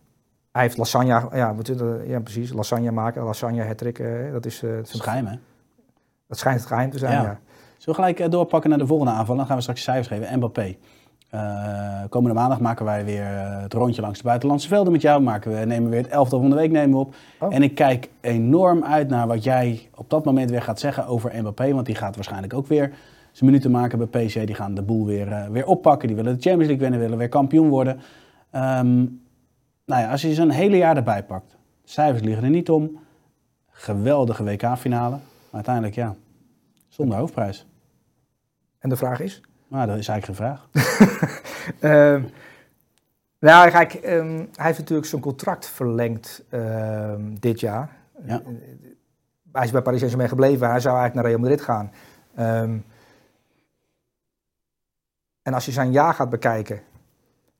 Hij 0.51 0.61
heeft 0.61 0.77
lasagne, 0.77 1.27
ja, 1.33 1.55
het, 1.55 1.83
ja 2.07 2.19
precies, 2.19 2.53
lasagne 2.53 2.91
maken, 2.91 3.23
lasagne 3.23 3.63
hattrick, 3.63 3.99
eh, 3.99 4.31
dat 4.31 4.45
is, 4.45 4.63
eh, 4.63 4.77
is 4.77 4.93
een 4.93 5.01
geheim, 5.01 5.25
hè? 5.25 5.35
dat 6.27 6.37
schijnt 6.37 6.59
het 6.59 6.67
geheim 6.67 6.89
te 6.89 6.97
zijn, 6.97 7.11
Ja. 7.11 7.21
ja. 7.21 7.39
Zullen 7.77 7.99
we 7.99 8.05
gelijk 8.05 8.19
eh, 8.19 8.29
doorpakken 8.29 8.69
naar 8.69 8.79
de 8.79 8.87
volgende 8.87 9.11
aanval? 9.11 9.35
Dan 9.35 9.45
gaan 9.45 9.55
we 9.55 9.61
straks 9.61 9.83
cijfers 9.83 10.07
geven. 10.07 10.37
Mbappé. 10.37 10.75
Eh, 11.29 12.03
komende 12.09 12.35
maandag 12.35 12.59
maken 12.59 12.85
wij 12.85 13.05
weer 13.05 13.23
eh, 13.23 13.61
het 13.61 13.73
rondje 13.73 14.01
langs 14.01 14.17
de 14.17 14.23
buitenlandse 14.23 14.67
velden 14.67 14.91
met 14.91 15.01
jou. 15.01 15.21
Maken 15.21 15.51
we, 15.51 15.65
nemen 15.65 15.83
we 15.83 15.89
weer 15.89 16.03
het 16.03 16.11
elftal 16.11 16.39
van 16.39 16.49
de 16.49 16.55
week 16.55 16.71
nemen 16.71 16.89
we 16.89 17.05
op. 17.05 17.15
Oh. 17.39 17.55
En 17.55 17.63
ik 17.63 17.75
kijk 17.75 18.09
enorm 18.21 18.83
uit 18.83 19.09
naar 19.09 19.27
wat 19.27 19.43
jij 19.43 19.89
op 19.95 20.09
dat 20.09 20.25
moment 20.25 20.49
weer 20.49 20.61
gaat 20.61 20.79
zeggen 20.79 21.07
over 21.07 21.31
Mbappé. 21.41 21.73
Want 21.73 21.85
die 21.85 21.95
gaat 21.95 22.15
waarschijnlijk 22.15 22.53
ook 22.53 22.67
weer 22.67 22.91
zijn 23.31 23.49
minuten 23.49 23.71
maken 23.71 24.09
bij 24.09 24.25
PSG. 24.25 24.43
Die 24.43 24.55
gaan 24.55 24.73
de 24.73 24.81
boel 24.81 25.05
weer, 25.05 25.31
eh, 25.31 25.47
weer 25.47 25.65
oppakken. 25.65 26.07
Die 26.07 26.17
willen 26.17 26.35
de 26.35 26.41
Champions 26.41 26.67
League 26.67 26.83
winnen, 26.83 26.99
willen 26.99 27.17
weer 27.17 27.29
kampioen 27.29 27.69
worden. 27.69 27.99
Ehm, 28.51 29.05
nou 29.89 30.01
ja, 30.01 30.11
als 30.11 30.21
je 30.21 30.33
zo'n 30.33 30.49
hele 30.49 30.77
jaar 30.77 30.95
erbij 30.97 31.23
pakt. 31.23 31.57
Cijfers 31.83 32.23
liggen 32.23 32.43
er 32.43 32.49
niet 32.49 32.69
om. 32.69 32.99
Geweldige 33.69 34.43
WK-finale. 34.43 35.15
Maar 35.15 35.21
uiteindelijk, 35.51 35.95
ja, 35.95 36.15
zonder 36.87 37.17
hoofdprijs. 37.17 37.67
En 38.79 38.89
de 38.89 38.95
vraag 38.95 39.19
is? 39.19 39.41
Maar 39.67 39.87
dat 39.87 39.97
is 39.97 40.07
eigenlijk 40.07 40.39
geen 40.39 40.47
vraag. 40.47 40.67
Ehm, 41.79 42.23
nou, 43.39 43.69
kijk, 43.69 43.93
ehm, 43.93 44.37
hij 44.55 44.65
heeft 44.65 44.79
natuurlijk 44.79 45.07
zijn 45.07 45.21
contract 45.21 45.67
verlengd 45.67 46.43
ehm, 46.49 47.35
dit 47.39 47.59
jaar. 47.59 47.89
Ja. 48.25 48.41
Hij 49.51 49.63
is 49.63 49.71
bij 49.71 49.81
Paris 49.81 49.99
Saint-Germain 49.99 50.29
gebleven, 50.29 50.69
hij 50.69 50.79
zou 50.79 50.97
eigenlijk 50.97 51.13
naar 51.13 51.25
Real 51.25 51.39
Madrid 51.39 51.61
gaan. 51.61 51.91
Ehm, 52.35 52.77
en 55.41 55.53
als 55.53 55.65
je 55.65 55.71
zijn 55.71 55.91
jaar 55.91 56.13
gaat 56.13 56.29
bekijken, 56.29 56.81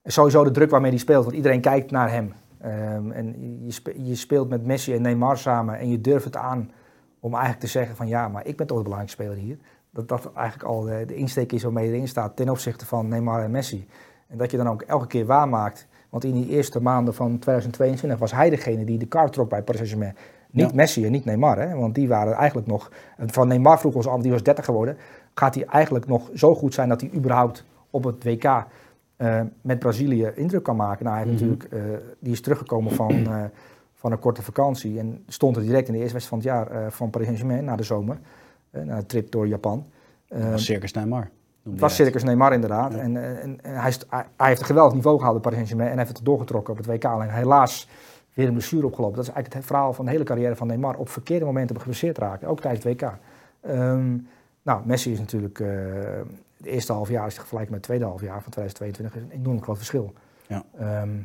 sowieso 0.03 0.43
de 0.43 0.51
druk 0.51 0.69
waarmee 0.69 0.89
hij 0.91 0.99
speelt, 0.99 1.23
want 1.23 1.35
iedereen 1.35 1.61
kijkt 1.61 1.91
naar 1.91 2.11
hem. 2.11 2.33
Ehm, 2.61 3.11
en 3.11 3.35
je, 3.65 3.71
spe- 3.71 4.03
je 4.03 4.15
speelt 4.15 4.49
met 4.49 4.65
Messi 4.65 4.93
en 4.93 5.01
Neymar 5.01 5.37
samen 5.37 5.77
en 5.79 5.89
je 5.89 6.01
durft 6.01 6.25
het 6.25 6.35
aan 6.35 6.71
om 7.19 7.31
eigenlijk 7.31 7.63
te 7.63 7.67
zeggen 7.69 7.95
van 7.95 8.07
ja, 8.07 8.27
maar 8.27 8.47
ik 8.47 8.57
ben 8.57 8.67
toch 8.67 8.77
de 8.77 8.83
belangrijkste 8.83 9.23
speler 9.23 9.43
hier. 9.43 9.57
Dat 9.91 10.07
dat 10.07 10.31
eigenlijk 10.35 10.69
al 10.69 10.81
de, 10.81 11.03
de 11.07 11.15
insteek 11.15 11.51
is 11.51 11.63
waarmee 11.63 11.85
je 11.87 11.93
erin 11.93 12.07
staat 12.07 12.35
ten 12.35 12.49
opzichte 12.49 12.85
van 12.85 13.07
Neymar 13.07 13.43
en 13.43 13.51
Messi. 13.51 13.87
En 14.27 14.37
dat 14.37 14.51
je 14.51 14.57
dan 14.57 14.69
ook 14.69 14.81
elke 14.81 15.07
keer 15.07 15.25
waarmaakt. 15.25 15.87
Want 16.09 16.23
in 16.23 16.33
die 16.33 16.47
eerste 16.47 16.81
maanden 16.81 17.13
van 17.13 17.39
2022 17.39 18.19
was 18.19 18.31
hij 18.31 18.49
degene 18.49 18.83
die 18.83 18.97
de 18.97 19.05
kaart 19.05 19.33
trok 19.33 19.49
bij 19.49 19.63
Paris 19.63 19.79
Saint-Germain. 19.89 20.15
Niet 20.51 20.69
Ja. 20.69 20.75
Messi 20.75 21.05
en 21.05 21.11
niet 21.11 21.25
Neymar, 21.25 21.59
hè? 21.59 21.75
want 21.75 21.95
die 21.95 22.07
waren 22.07 22.33
eigenlijk 22.33 22.67
nog... 22.67 22.91
Van 23.17 23.47
Neymar 23.47 23.79
vroeg 23.79 23.95
ons 23.95 24.07
al, 24.07 24.21
die 24.21 24.31
was 24.31 24.43
30 24.43 24.65
geworden. 24.65 24.97
Gaat 25.33 25.55
hij 25.55 25.65
eigenlijk 25.65 26.05
nog 26.07 26.29
zo 26.33 26.55
goed 26.55 26.73
zijn 26.73 26.89
dat 26.89 27.01
hij 27.01 27.09
überhaupt 27.13 27.63
op 27.89 28.03
het 28.03 28.23
WK 28.23 28.65
eh, 29.19 29.41
met 29.61 29.79
Brazilië 29.79 30.31
indruk 30.35 30.63
kan 30.63 30.75
maken? 30.75 31.05
Nou, 31.05 31.17
hij 31.17 31.25
heeft 31.27 31.41
Mhm. 31.41 31.49
natuurlijk, 31.51 31.73
eh, 31.73 32.07
die 32.19 32.31
is 32.31 32.41
teruggekomen 32.41 32.91
van, 32.91 33.11
eh, 33.27 33.43
van 33.93 34.11
een 34.11 34.19
korte 34.19 34.41
vakantie. 34.41 34.99
En 34.99 35.23
stond 35.27 35.55
er 35.55 35.61
direct 35.61 35.87
in 35.87 35.93
de 35.93 35.99
eerste 35.99 36.13
wedstrijd 36.13 36.43
van 36.43 36.53
het 36.53 36.69
jaar 36.69 36.91
van 36.91 37.09
Paris 37.09 37.27
Saint-Germain 37.27 37.65
na 37.65 37.75
de 37.75 37.83
zomer. 37.83 38.17
na 38.71 38.97
een 38.97 39.05
trip 39.05 39.31
door 39.31 39.47
Japan. 39.47 39.85
Circus 40.55 40.93
Neymar. 40.93 41.29
het 41.63 41.79
was. 41.79 41.95
Circus 41.95 42.23
Neymar 42.23 42.53
inderdaad. 42.53 42.93
Ja. 42.93 42.99
En, 42.99 43.39
en, 43.41 43.59
en 43.61 43.75
hij, 43.75 43.93
heeft 44.37 44.59
een 44.59 44.65
geweldig 44.65 44.93
niveau 44.93 45.17
gehaald 45.17 45.33
bij 45.41 45.51
Paris 45.51 45.57
Saint-Germain 45.57 45.91
en 45.91 45.97
heeft 45.97 46.17
het 46.17 46.25
doorgetrokken 46.25 46.73
op 46.73 46.79
het 46.79 46.87
WK. 46.87 47.05
Alleen 47.05 47.29
helaas 47.29 47.89
weer 48.33 48.47
een 48.47 48.53
blessure 48.53 48.85
opgelopen. 48.85 49.15
Dat 49.15 49.27
is 49.27 49.33
eigenlijk 49.33 49.63
het 49.63 49.71
verhaal 49.71 49.93
van 49.93 50.05
de 50.05 50.11
hele 50.11 50.23
carrière 50.23 50.55
van 50.55 50.67
Neymar. 50.67 50.95
Op 50.97 51.09
verkeerde 51.09 51.45
momenten 51.45 51.77
geblesseerd 51.79 52.17
raken, 52.17 52.47
ook 52.47 52.61
tijdens 52.61 52.83
het 52.83 52.93
WK. 53.01 53.13
Ehm, 53.61 54.17
nou, 54.61 54.81
Messi 54.85 55.11
is 55.11 55.19
natuurlijk... 55.19 55.63
het 56.59 56.67
eerste 56.67 56.93
half 56.93 57.09
jaar 57.09 57.27
is 57.27 57.33
vergelijken 57.35 57.71
met 57.71 57.79
het 57.79 57.89
tweede 57.89 58.05
half 58.05 58.21
jaar 58.21 58.41
van 58.41 58.51
2022 58.51 59.15
is 59.15 59.23
een 59.23 59.39
enorm 59.45 59.61
groot 59.63 59.77
verschil. 59.77 60.13
Ja. 60.47 60.63
Ehm, 60.77 61.19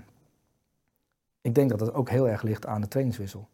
ik 1.40 1.54
denk 1.54 1.70
dat 1.70 1.80
het 1.80 1.94
ook 1.94 2.08
heel 2.08 2.28
erg 2.28 2.42
ligt 2.42 2.66
aan 2.66 2.80
de 2.80 2.88
trainingswissel. 2.88 3.48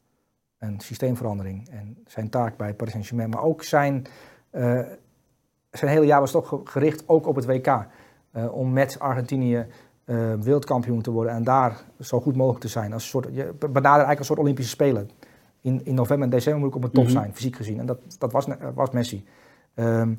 En 0.58 0.80
systeemverandering. 0.80 1.68
En 1.68 1.98
zijn 2.06 2.28
taak 2.30 2.56
bij 2.56 2.74
Paris 2.74 2.92
Saint-Germain. 2.92 3.30
Maar 3.30 3.42
ook 3.42 3.62
zijn... 3.62 4.06
eh, 4.50 4.80
zijn 5.70 5.90
hele 5.90 6.06
jaar 6.06 6.20
was 6.20 6.30
toch 6.30 6.60
gericht 6.64 7.08
ook 7.08 7.26
op 7.26 7.36
het 7.36 7.44
WK. 7.46 7.86
Uh, 8.36 8.52
om 8.54 8.72
met 8.72 8.98
Argentinië 8.98 9.66
uh, 10.04 10.34
wereldkampioen 10.34 11.02
te 11.02 11.10
worden 11.10 11.32
en 11.32 11.44
daar 11.44 11.84
zo 12.00 12.20
goed 12.20 12.36
mogelijk 12.36 12.60
te 12.60 12.68
zijn. 12.68 12.92
Als 12.92 13.02
een 13.02 13.08
soort, 13.08 13.24
je 13.24 13.52
benadert 13.58 13.84
eigenlijk 13.84 14.18
een 14.18 14.24
soort 14.24 14.38
Olympische 14.38 14.70
Spelen. 14.70 15.10
In, 15.60 15.84
in 15.84 15.94
november 15.94 16.24
en 16.24 16.30
december 16.34 16.60
moet 16.60 16.68
ik 16.70 16.76
op 16.76 16.82
het 16.82 16.92
top 16.94 17.04
Mhm. 17.04 17.12
zijn, 17.12 17.34
fysiek 17.34 17.56
gezien. 17.56 17.78
En 17.78 17.86
dat, 17.86 17.98
dat 18.18 18.32
was, 18.32 18.46
was 18.74 18.90
Messi. 18.90 19.24
Ehm, 19.74 20.14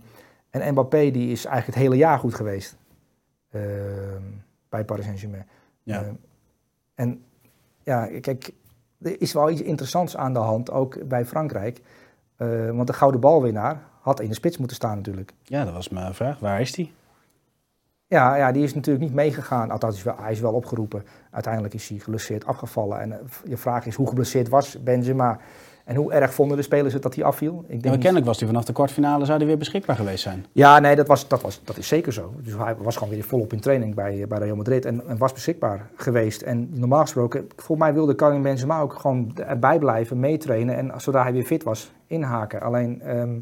en 0.52 0.72
Mbappé 0.72 1.12
die 1.12 1.32
is 1.32 1.46
eigenlijk 1.46 1.66
het 1.66 1.86
hele 1.86 1.96
jaar 1.96 2.20
goed 2.20 2.36
geweest. 2.36 2.78
Ehm, 3.52 4.24
bij 4.70 4.86
Paris 4.86 5.06
Saint-Germain. 5.06 5.48
Ja. 5.84 6.02
Ehm, 6.02 6.14
en 6.96 7.24
ja, 7.84 8.10
kijk, 8.20 8.52
er 9.02 9.22
is 9.22 9.34
wel 9.34 9.50
iets 9.50 9.62
interessants 9.62 10.18
aan 10.18 10.34
de 10.34 10.40
hand, 10.40 10.72
ook 10.72 11.08
bij 11.08 11.26
Frankrijk. 11.26 11.82
Eh, 12.36 12.70
want 12.70 12.88
de 12.88 12.94
gouden 12.94 13.22
balwinnaar 13.22 13.84
had 14.02 14.20
in 14.20 14.30
de 14.30 14.36
spits 14.36 14.58
moeten 14.58 14.76
staan 14.76 14.96
natuurlijk. 14.96 15.34
ja, 15.44 15.64
dat 15.64 15.74
was 15.74 15.90
mijn 15.90 16.14
vraag. 16.14 16.40
Waar 16.40 16.62
is 16.62 16.72
die? 16.72 16.94
Ja, 18.08 18.36
ja, 18.36 18.52
die 18.52 18.64
is 18.64 18.74
natuurlijk 18.74 19.06
niet 19.06 19.14
meegegaan. 19.14 19.72
Althans, 19.72 19.92
hij 19.92 20.00
is 20.00 20.04
wel, 20.04 20.24
hij 20.24 20.32
is 20.32 20.40
wel 20.40 20.54
opgeroepen. 20.54 21.04
Uiteindelijk 21.32 21.74
is 21.74 21.90
hij 21.90 22.00
geblesseerd 22.00 22.46
afgevallen. 22.46 23.00
En 23.00 23.12
eh, 23.12 23.20
je 23.46 23.58
vraag 23.58 23.86
is, 23.86 23.96
hoe 23.96 24.08
geblesseerd 24.08 24.50
was 24.50 24.84
Benzema? 24.84 25.40
En 25.92 25.98
hoe 25.98 26.12
erg 26.14 26.34
vonden 26.34 26.58
de 26.58 26.64
spelers 26.64 26.94
het 26.94 27.02
dat 27.04 27.16
hij 27.16 27.24
afviel? 27.24 27.64
Ik 27.68 27.84
Ja, 27.84 27.92
niet- 27.92 28.00
kennelijk 28.00 28.26
was 28.26 28.38
hij 28.40 28.48
vanaf 28.48 28.66
de 28.66 28.74
kwartfinale 28.74 29.26
zou 29.26 29.38
hij 29.38 29.48
weer 29.48 29.58
beschikbaar 29.58 29.96
geweest 29.96 30.24
zijn. 30.24 30.46
Ja, 30.52 30.80
nee, 30.80 30.96
dat, 30.96 31.08
was, 31.08 31.28
dat, 31.28 31.42
was, 31.42 31.62
dat 31.64 31.78
is 31.78 31.88
zeker 31.88 32.14
zo. 32.14 32.34
Dus 32.38 32.54
hij 32.54 32.76
was 32.76 32.96
gewoon 32.98 33.14
weer 33.14 33.24
volop 33.24 33.54
in 33.54 33.60
training 33.60 33.96
bij, 33.96 34.26
bij 34.28 34.38
Real 34.38 34.56
Madrid 34.56 34.86
en, 34.86 35.08
en 35.08 35.18
was 35.18 35.34
beschikbaar 35.34 35.90
geweest. 35.96 36.42
En 36.42 36.80
normaal 36.80 37.02
gesproken, 37.02 37.48
voor 37.56 37.78
mij 37.78 37.94
wilde 37.94 38.16
Karim 38.16 38.42
Benzema 38.42 38.80
ook 38.82 38.94
gewoon 38.94 39.32
erbij 39.38 39.80
blijven, 39.80 40.20
meetrainen 40.20 40.78
en 40.78 41.02
zodra 41.02 41.22
hij 41.24 41.34
weer 41.34 41.44
fit 41.44 41.64
was, 41.64 41.92
inhaken. 42.08 42.62
Alleen, 42.62 43.02
ehm, 43.02 43.40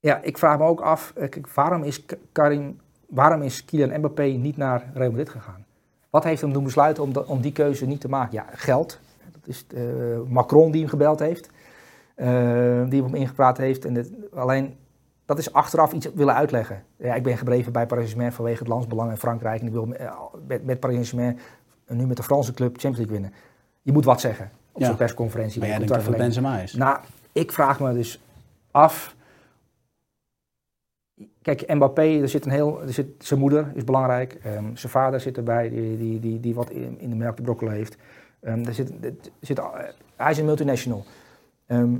ja, 0.00 0.20
ik 0.22 0.38
vraag 0.38 0.58
me 0.58 0.64
ook 0.64 0.80
af, 0.80 1.12
eh, 1.16 1.28
kijk, 1.28 1.48
waarom 1.48 1.82
is 1.82 2.04
Karim, 2.32 2.80
waarom 3.08 3.42
is 3.42 3.64
Kylian 3.64 3.98
Mbappé 3.98 4.22
niet 4.22 4.56
naar 4.56 4.90
Real 4.94 5.10
Madrid 5.10 5.28
gegaan? 5.28 5.64
Wat 6.10 6.24
heeft 6.24 6.40
hem 6.40 6.52
doen 6.52 6.64
besluiten 6.64 7.02
om, 7.02 7.12
om 7.26 7.40
die 7.40 7.52
keuze 7.52 7.86
niet 7.86 8.00
te 8.00 8.08
maken? 8.08 8.32
Ja, 8.34 8.46
geld. 8.52 9.00
Dat 9.44 9.54
is 9.54 9.66
eh, 9.74 9.82
Macron 10.28 10.70
die 10.70 10.80
hem 10.80 10.90
gebeld 10.90 11.18
heeft. 11.18 11.50
eh, 12.14 12.88
die 12.88 13.02
hem 13.02 13.14
ingepraat 13.14 13.56
heeft. 13.58 13.84
En 13.84 14.14
alleen, 14.34 14.76
dat 15.26 15.38
is 15.38 15.52
achteraf 15.52 15.92
iets 15.92 16.08
willen 16.14 16.34
uitleggen. 16.34 16.84
Ja, 16.96 17.14
ik 17.14 17.22
ben 17.22 17.36
gebleven 17.38 17.72
bij 17.72 17.86
Paris 17.86 18.02
Saint-Germain 18.04 18.32
vanwege 18.32 18.58
het 18.58 18.68
landsbelang 18.68 19.10
in 19.10 19.16
Frankrijk. 19.16 19.60
En 19.60 19.66
ik 19.66 19.72
wil 19.72 19.92
eh, 19.94 20.12
met, 20.46 20.64
met 20.64 20.80
Paris 20.80 20.94
Saint-Germain 21.08 21.38
nu 21.86 22.06
met 22.06 22.16
de 22.16 22.22
Franse 22.22 22.52
club 22.54 22.70
Champions 22.70 22.96
League 22.96 23.14
winnen. 23.14 23.32
Je 23.82 23.92
moet 23.92 24.04
wat 24.04 24.20
zeggen 24.20 24.50
op 24.72 24.80
Ja. 24.80 24.86
zo'n 24.86 24.96
persconferentie. 24.96 25.58
Maar 25.60 25.68
jij 25.68 25.78
denkt 25.78 25.92
dat 25.92 26.02
het 26.02 26.06
contractverlenging. 26.16 26.56
Benzema 26.72 26.94
is. 26.94 27.02
Nou, 27.32 27.42
ik 27.42 27.52
vraag 27.52 27.80
me 27.80 27.92
dus 27.92 28.20
af. 28.70 29.14
Kijk, 31.42 31.74
Mbappé, 31.74 32.02
er 32.20 32.28
zit 32.28 32.44
een 32.44 32.50
heel, 32.50 32.82
er 32.82 32.92
zit, 32.92 33.06
zijn 33.18 33.40
moeder 33.40 33.72
is 33.74 33.84
belangrijk. 33.84 34.32
ehm, 34.42 34.74
zijn 34.76 34.92
vader 34.92 35.20
zit 35.20 35.36
erbij, 35.36 35.68
die, 35.68 35.96
die, 35.98 36.20
die, 36.20 36.40
die 36.40 36.54
wat 36.54 36.70
in, 36.70 37.00
in 37.00 37.10
de 37.10 37.16
melk 37.16 37.36
te 37.36 37.42
brokkelen 37.42 37.72
heeft. 37.72 37.96
Er 38.42 38.74
zit, 38.74 38.92
zit, 39.40 39.60
hij 40.16 40.30
is 40.30 40.38
een 40.38 40.44
multinational. 40.44 41.04
Ehm, 41.66 41.96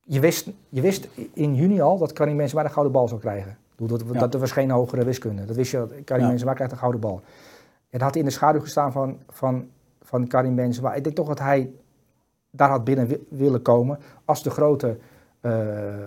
je, 0.00 0.20
wist, 0.20 0.50
je 0.68 0.80
wist 0.80 1.08
in 1.32 1.54
juni 1.54 1.80
al 1.80 1.98
dat 1.98 2.12
Karim 2.12 2.36
Benzema 2.36 2.62
de 2.62 2.68
gouden 2.68 2.92
bal 2.92 3.08
zou 3.08 3.20
krijgen. 3.20 3.58
Dat, 3.76 4.02
Ja. 4.12 4.18
dat 4.18 4.34
er 4.34 4.40
was 4.40 4.52
geen 4.52 4.70
hogere 4.70 5.04
wiskunde. 5.04 5.44
Dat 5.44 5.56
wist 5.56 5.70
je, 5.70 5.86
Karim 6.04 6.22
Ja. 6.24 6.28
Benzema 6.30 6.52
krijgt 6.54 6.72
de 6.72 6.78
gouden 6.78 7.00
bal. 7.00 7.20
En 7.90 8.00
had 8.00 8.16
in 8.16 8.24
de 8.24 8.30
schaduw 8.30 8.60
gestaan 8.60 8.92
van, 8.92 9.18
van, 9.28 9.68
van 10.02 10.26
Karim 10.26 10.54
Benzema. 10.54 10.94
Ik 10.94 11.04
denk 11.04 11.16
toch 11.16 11.28
dat 11.28 11.38
hij 11.38 11.70
daar 12.50 12.70
had 12.70 12.84
binnen 12.84 13.06
wi- 13.06 13.26
willen 13.28 13.62
komen 13.62 13.98
als 14.24 14.42
de 14.42 14.50
grote, 14.50 14.98
eh, 15.40 15.52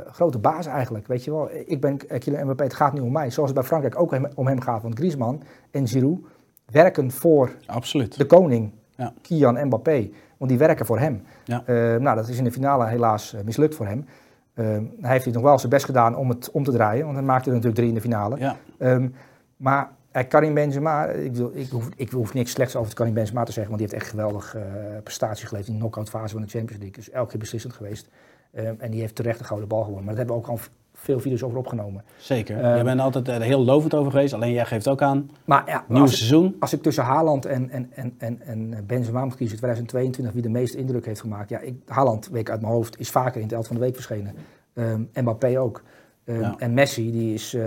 grote 0.06 0.38
baas 0.38 0.66
eigenlijk. 0.66 1.08
Weet 1.08 1.24
je 1.24 1.32
wel, 1.32 1.50
ik 1.66 1.82
ben 1.82 1.98
Kylian 1.98 2.44
Mbappé, 2.44 2.64
het 2.64 2.74
gaat 2.74 2.94
nu 2.94 3.00
om 3.00 3.12
mij. 3.12 3.30
Zoals 3.32 3.50
het 3.50 3.60
bij 3.60 3.68
Frankrijk 3.68 4.00
ook 4.00 4.12
hem- 4.12 4.28
om 4.36 4.48
hem 4.48 4.62
gaat. 4.62 4.82
Want 4.82 4.98
Griezmann 4.98 5.42
en 5.72 5.88
Giroud 5.88 6.20
werken 6.66 7.12
voor 7.12 7.52
Absoluut. 7.66 8.18
de 8.18 8.26
koning, 8.26 8.72
Ja. 9.02 9.14
Kylian 9.22 9.66
Mbappé. 9.66 10.10
Want 10.38 10.50
die 10.50 10.60
werken 10.60 10.86
voor 10.86 11.00
hem. 11.00 11.24
Ja. 11.44 11.64
Eh, 11.66 11.76
nou, 11.76 12.16
dat 12.16 12.28
is 12.28 12.38
in 12.38 12.44
de 12.44 12.52
finale 12.52 12.86
helaas 12.86 13.34
eh, 13.34 13.44
mislukt 13.44 13.76
voor 13.76 13.86
hem. 13.86 14.06
Eh, 14.54 14.66
hij 15.02 15.12
heeft 15.12 15.26
nog 15.32 15.44
wel 15.44 15.60
zijn 15.60 15.72
best 15.72 15.86
gedaan 15.86 16.16
om 16.16 16.30
het 16.30 16.52
om 16.52 16.64
te 16.64 16.72
draaien. 16.72 17.04
Want 17.04 17.16
hij 17.16 17.26
maakte 17.26 17.50
er 17.50 17.56
natuurlijk 17.56 17.76
drie 17.76 17.90
in 17.90 17.96
de 17.96 18.02
finale. 18.02 18.38
Ja. 18.38 18.56
Ehm, 18.78 19.10
maar 19.58 19.90
eh, 20.12 20.28
Karim 20.28 20.54
Benzema, 20.54 21.06
ik, 21.06 21.36
wil, 21.36 21.52
ik, 21.54 21.70
hoef, 21.70 21.90
ik 21.96 22.12
hoef 22.12 22.34
niks 22.34 22.52
slechts 22.52 22.76
over 22.76 22.94
Karim 22.94 23.14
Benzema 23.14 23.44
te 23.44 23.52
zeggen, 23.52 23.76
want 23.76 23.84
die 23.84 23.92
heeft 23.92 24.02
echt 24.02 24.12
geweldige 24.12 24.60
eh 24.60 25.02
prestaties 25.04 25.48
geleverd 25.48 25.68
in 25.68 25.74
de 25.74 25.80
knock-out 25.80 26.10
fase 26.10 26.34
van 26.34 26.42
de 26.42 26.48
Champions 26.48 26.82
League. 26.82 27.04
Dus 27.04 27.10
elke 27.10 27.30
keer 27.30 27.40
beslissend 27.40 27.74
geweest. 27.74 28.10
Ehm, 28.54 28.74
en 28.78 28.92
die 28.92 29.00
heeft 29.00 29.16
terecht 29.16 29.40
de 29.40 29.44
gouden 29.44 29.68
bal 29.68 29.84
gewonnen. 29.84 30.06
Maar 30.06 30.16
daar 30.16 30.26
hebben 30.26 30.44
we 30.44 30.52
ook 30.52 30.60
al 30.60 30.66
veel 31.02 31.20
video's 31.20 31.44
over 31.44 31.58
opgenomen. 31.58 32.04
Zeker. 32.18 32.60
Ehm, 32.64 32.78
je 32.78 32.84
bent 32.84 33.00
altijd 33.00 33.28
eh, 33.28 33.38
heel 33.40 33.64
lovend 33.64 33.94
over 33.96 34.12
geweest. 34.12 34.34
Alleen 34.34 34.54
jij 34.54 34.66
geeft 34.66 34.88
ook 34.88 35.02
aan. 35.02 35.30
Maar 35.46 35.64
ja, 35.66 35.84
Nieuw 35.88 36.02
als, 36.02 36.12
ik- 36.12 36.18
seizoen. 36.18 36.56
als 36.60 36.74
ik 36.74 36.82
tussen 36.82 37.04
Haaland 37.04 37.46
en, 37.46 37.70
en, 37.70 37.90
en, 37.96 38.14
en, 38.18 38.40
en 38.46 38.84
Benzema 38.88 39.24
moet 39.26 39.36
kiezen, 39.36 39.58
2022, 39.58 40.34
wie 40.34 40.42
de 40.44 40.50
meeste 40.60 40.78
indruk 40.78 41.06
heeft 41.06 41.22
gemaakt. 41.22 41.50
Ja, 41.50 41.60
ik, 41.60 41.76
Haaland, 41.88 42.30
weet 42.30 42.42
ik 42.42 42.50
uit 42.50 42.62
mijn 42.62 42.74
hoofd, 42.74 43.00
is 43.00 43.10
vaker 43.10 43.36
in 43.36 43.44
het 43.44 43.52
elftal 43.52 43.72
van 43.74 43.76
de 43.76 43.82
week 43.92 43.96
verschenen. 43.96 44.34
Ehm 44.74 45.02
Mbappé 45.14 45.60
ook. 45.60 45.82
Ehm, 46.26 46.40
Ja. 46.42 46.56
En 46.58 46.74
Messi, 46.74 47.12
die 47.12 47.34
is 47.34 47.54
eh, 47.54 47.64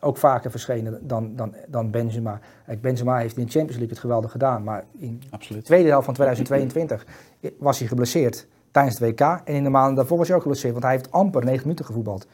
ook 0.00 0.16
vaker 0.16 0.50
verschenen 0.50 0.98
dan, 1.02 1.32
dan, 1.36 1.54
dan 1.68 1.90
Benzema. 1.90 2.40
Kijk, 2.66 2.80
Benzema 2.80 3.16
heeft 3.18 3.36
in 3.36 3.44
de 3.44 3.50
Champions 3.50 3.76
League 3.76 3.88
het 3.94 3.98
geweldig 3.98 4.30
gedaan. 4.30 4.64
Maar 4.64 4.84
in 4.98 5.22
de 5.48 5.62
tweede 5.62 5.88
helft 5.88 6.04
van 6.04 6.14
2022 6.14 7.06
was 7.58 7.78
hij 7.78 7.88
geblesseerd 7.88 8.46
tijdens 8.70 8.98
het 8.98 9.08
WK. 9.08 9.20
En 9.20 9.54
in 9.54 9.62
de 9.64 9.70
maanden 9.70 9.94
daarvoor 9.94 10.18
was 10.18 10.26
hij 10.26 10.36
ook 10.36 10.42
geblesseerd, 10.42 10.72
want 10.72 10.84
hij 10.84 10.94
heeft 10.94 11.12
amper 11.12 11.44
9 11.44 11.60
minuten 11.62 11.84
gevoetbald. 11.84 12.26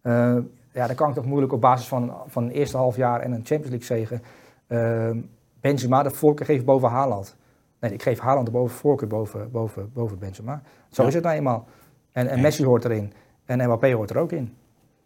Eh, 0.00 0.36
ja, 0.72 0.86
dan 0.86 0.96
kan 0.96 1.08
ik 1.08 1.14
toch 1.14 1.24
moeilijk 1.24 1.52
op 1.52 1.60
basis 1.60 1.86
van, 1.88 2.12
van 2.26 2.42
een 2.44 2.50
eerste 2.50 2.76
half 2.76 2.96
jaar 2.96 3.20
en 3.20 3.32
een 3.32 3.44
Champions 3.46 3.68
League 3.68 3.86
zegen 3.86 4.22
Ehm, 4.66 5.20
Benzema 5.60 6.02
de 6.02 6.10
voorkeur 6.10 6.46
geven 6.46 6.64
boven 6.64 6.88
Haaland. 6.88 7.36
Nee, 7.80 7.92
ik 7.92 8.02
geef 8.02 8.18
Haaland 8.18 8.46
de 8.46 8.52
boven 8.52 8.76
voorkeur 8.76 9.08
boven, 9.08 9.50
boven, 9.50 9.90
boven 9.92 10.18
Benzema. 10.18 10.62
Zo 10.90 11.02
Ja. 11.02 11.08
is 11.08 11.14
het 11.14 11.22
nou 11.24 11.36
eenmaal. 11.36 11.66
En, 12.12 12.28
en. 12.28 12.40
Messi 12.40 12.64
hoort 12.64 12.84
erin. 12.84 13.12
En 13.44 13.58
Mbappé 13.64 13.92
hoort 13.92 14.10
er 14.10 14.16
ook 14.16 14.32
in. 14.32 14.54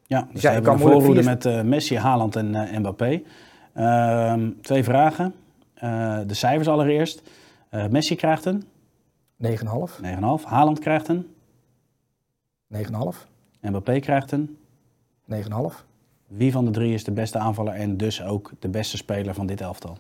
Ja, 0.07 0.21
dus 0.21 0.29
ja, 0.29 0.31
we 0.33 0.41
je 0.41 0.49
hebben 0.49 0.71
kan 0.79 0.81
moeilijk 0.81 1.13
vier- 1.15 1.25
met 1.25 1.45
eh, 1.45 1.63
Messi, 1.63 1.97
Haaland 1.99 2.37
en 2.37 2.55
eh, 2.55 2.79
Mbappé. 2.79 3.23
Ehm, 3.75 4.51
twee 4.61 4.85
vragen. 4.85 5.35
Eh, 5.75 6.19
de 6.27 6.35
cijfers 6.35 6.69
allereerst. 6.69 7.23
Eh, 7.69 7.87
Messi 7.87 8.17
krijgt 8.17 8.45
een 8.45 8.65
9,5. 9.37 10.01
9,5. 10.03 10.45
Haaland 10.45 10.79
krijgt 10.79 11.09
een 11.09 11.35
9,5. 12.69 13.27
Mbappé 13.61 13.99
krijgt 14.01 14.33
een. 14.33 14.57
9,5. 15.33 15.85
Wie 16.27 16.53
van 16.53 16.65
de 16.65 16.71
drie 16.71 16.95
is 16.95 17.05
de 17.05 17.13
beste 17.13 17.39
aanvaller 17.39 17.75
en 17.75 17.97
dus 17.97 18.23
ook 18.23 18.51
de 18.59 18.69
beste 18.69 18.97
speler 18.97 19.35
van 19.35 19.47
dit 19.47 19.61
elftal? 19.61 19.99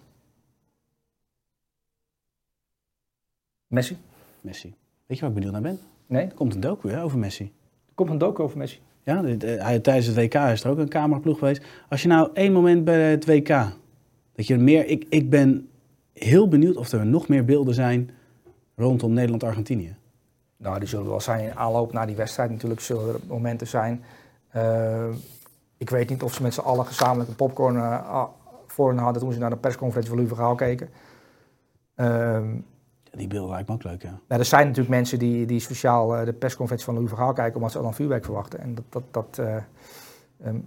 Messi? 3.66 3.96
Messi. 4.40 4.74
Weet 5.06 5.18
je 5.18 5.20
waar 5.20 5.28
ik 5.28 5.34
benieuwd 5.34 5.52
naar 5.52 5.62
ben? 5.62 5.78
Nee? 6.06 6.26
Er 6.26 6.34
komt 6.34 6.54
een 6.54 6.60
docu 6.60 6.90
hè, 6.90 7.02
over 7.02 7.18
Messi. 7.18 7.44
Er 7.88 7.94
komt 7.94 8.10
een 8.10 8.18
docu 8.18 8.42
over 8.42 8.58
Messi. 8.58 8.80
Ja, 9.02 9.24
hij, 9.24 9.80
tijdens 9.80 10.06
het 10.06 10.16
WK 10.16 10.34
is 10.34 10.64
er 10.64 10.70
ook 10.70 10.78
een 10.78 10.88
cameraploeg 10.88 11.38
geweest. 11.38 11.64
Als 11.88 12.02
je 12.02 12.08
nou 12.08 12.30
één 12.34 12.52
moment 12.52 12.84
bij 12.84 13.10
het 13.10 13.26
WK, 13.26 13.48
dat 14.32 14.46
je 14.46 14.54
er 14.54 14.60
meer... 14.60 14.86
Ik, 14.86 15.06
ik 15.08 15.30
ben 15.30 15.68
heel 16.12 16.48
benieuwd 16.48 16.76
of 16.76 16.92
er 16.92 17.06
nog 17.06 17.28
meer 17.28 17.44
beelden 17.44 17.74
zijn 17.74 18.10
rondom 18.76 19.12
Nederland-Argentinië. 19.12 19.96
Nou, 20.56 20.78
die 20.78 20.88
zullen 20.88 21.08
wel 21.08 21.20
zijn 21.20 21.44
in 21.44 21.54
aanloop 21.54 21.92
naar 21.92 22.06
die 22.06 22.16
wedstrijd. 22.16 22.50
Natuurlijk 22.50 22.80
zullen 22.80 23.14
er 23.14 23.20
momenten 23.26 23.66
zijn. 23.66 24.04
Eh, 24.52 25.08
ik 25.76 25.90
weet 25.90 26.08
niet 26.08 26.22
of 26.22 26.34
ze 26.34 26.42
met 26.42 26.54
z'n 26.54 26.60
allen 26.60 26.86
gezamenlijk 26.86 27.30
een 27.30 27.36
popcorn 27.36 27.76
eh, 27.76 28.24
voor 28.66 28.88
hen 28.88 28.98
hadden 28.98 29.22
toen 29.22 29.32
ze 29.32 29.38
naar 29.38 29.50
de 29.50 29.56
persconferentie 29.56 30.14
van 30.14 30.38
Louis 30.38 30.56
keken. 30.56 30.90
Ehm, 31.94 32.54
Ja, 33.04 33.18
die 33.18 33.26
beelden 33.26 33.50
lijkt 33.50 33.68
me 33.68 33.74
ook 33.74 33.82
leuk, 33.82 34.02
ja. 34.02 34.20
nou, 34.28 34.40
er 34.40 34.46
zijn 34.46 34.66
natuurlijk 34.66 34.94
mensen 34.94 35.18
die, 35.18 35.46
die 35.46 35.60
speciaal 35.60 36.16
eh, 36.16 36.24
de 36.24 36.32
persconferentie 36.32 36.92
van 36.92 36.94
Louis 36.94 37.34
kijken 37.34 37.54
omdat 37.54 37.72
ze 37.72 37.82
dan 37.82 37.94
vuurwerk 37.94 38.24
verwachten. 38.24 38.60
En 38.60 38.74
dat, 38.74 38.84
dat, 38.88 39.02
dat, 39.10 39.38
eh, 39.38 39.56
ehm, 39.56 40.58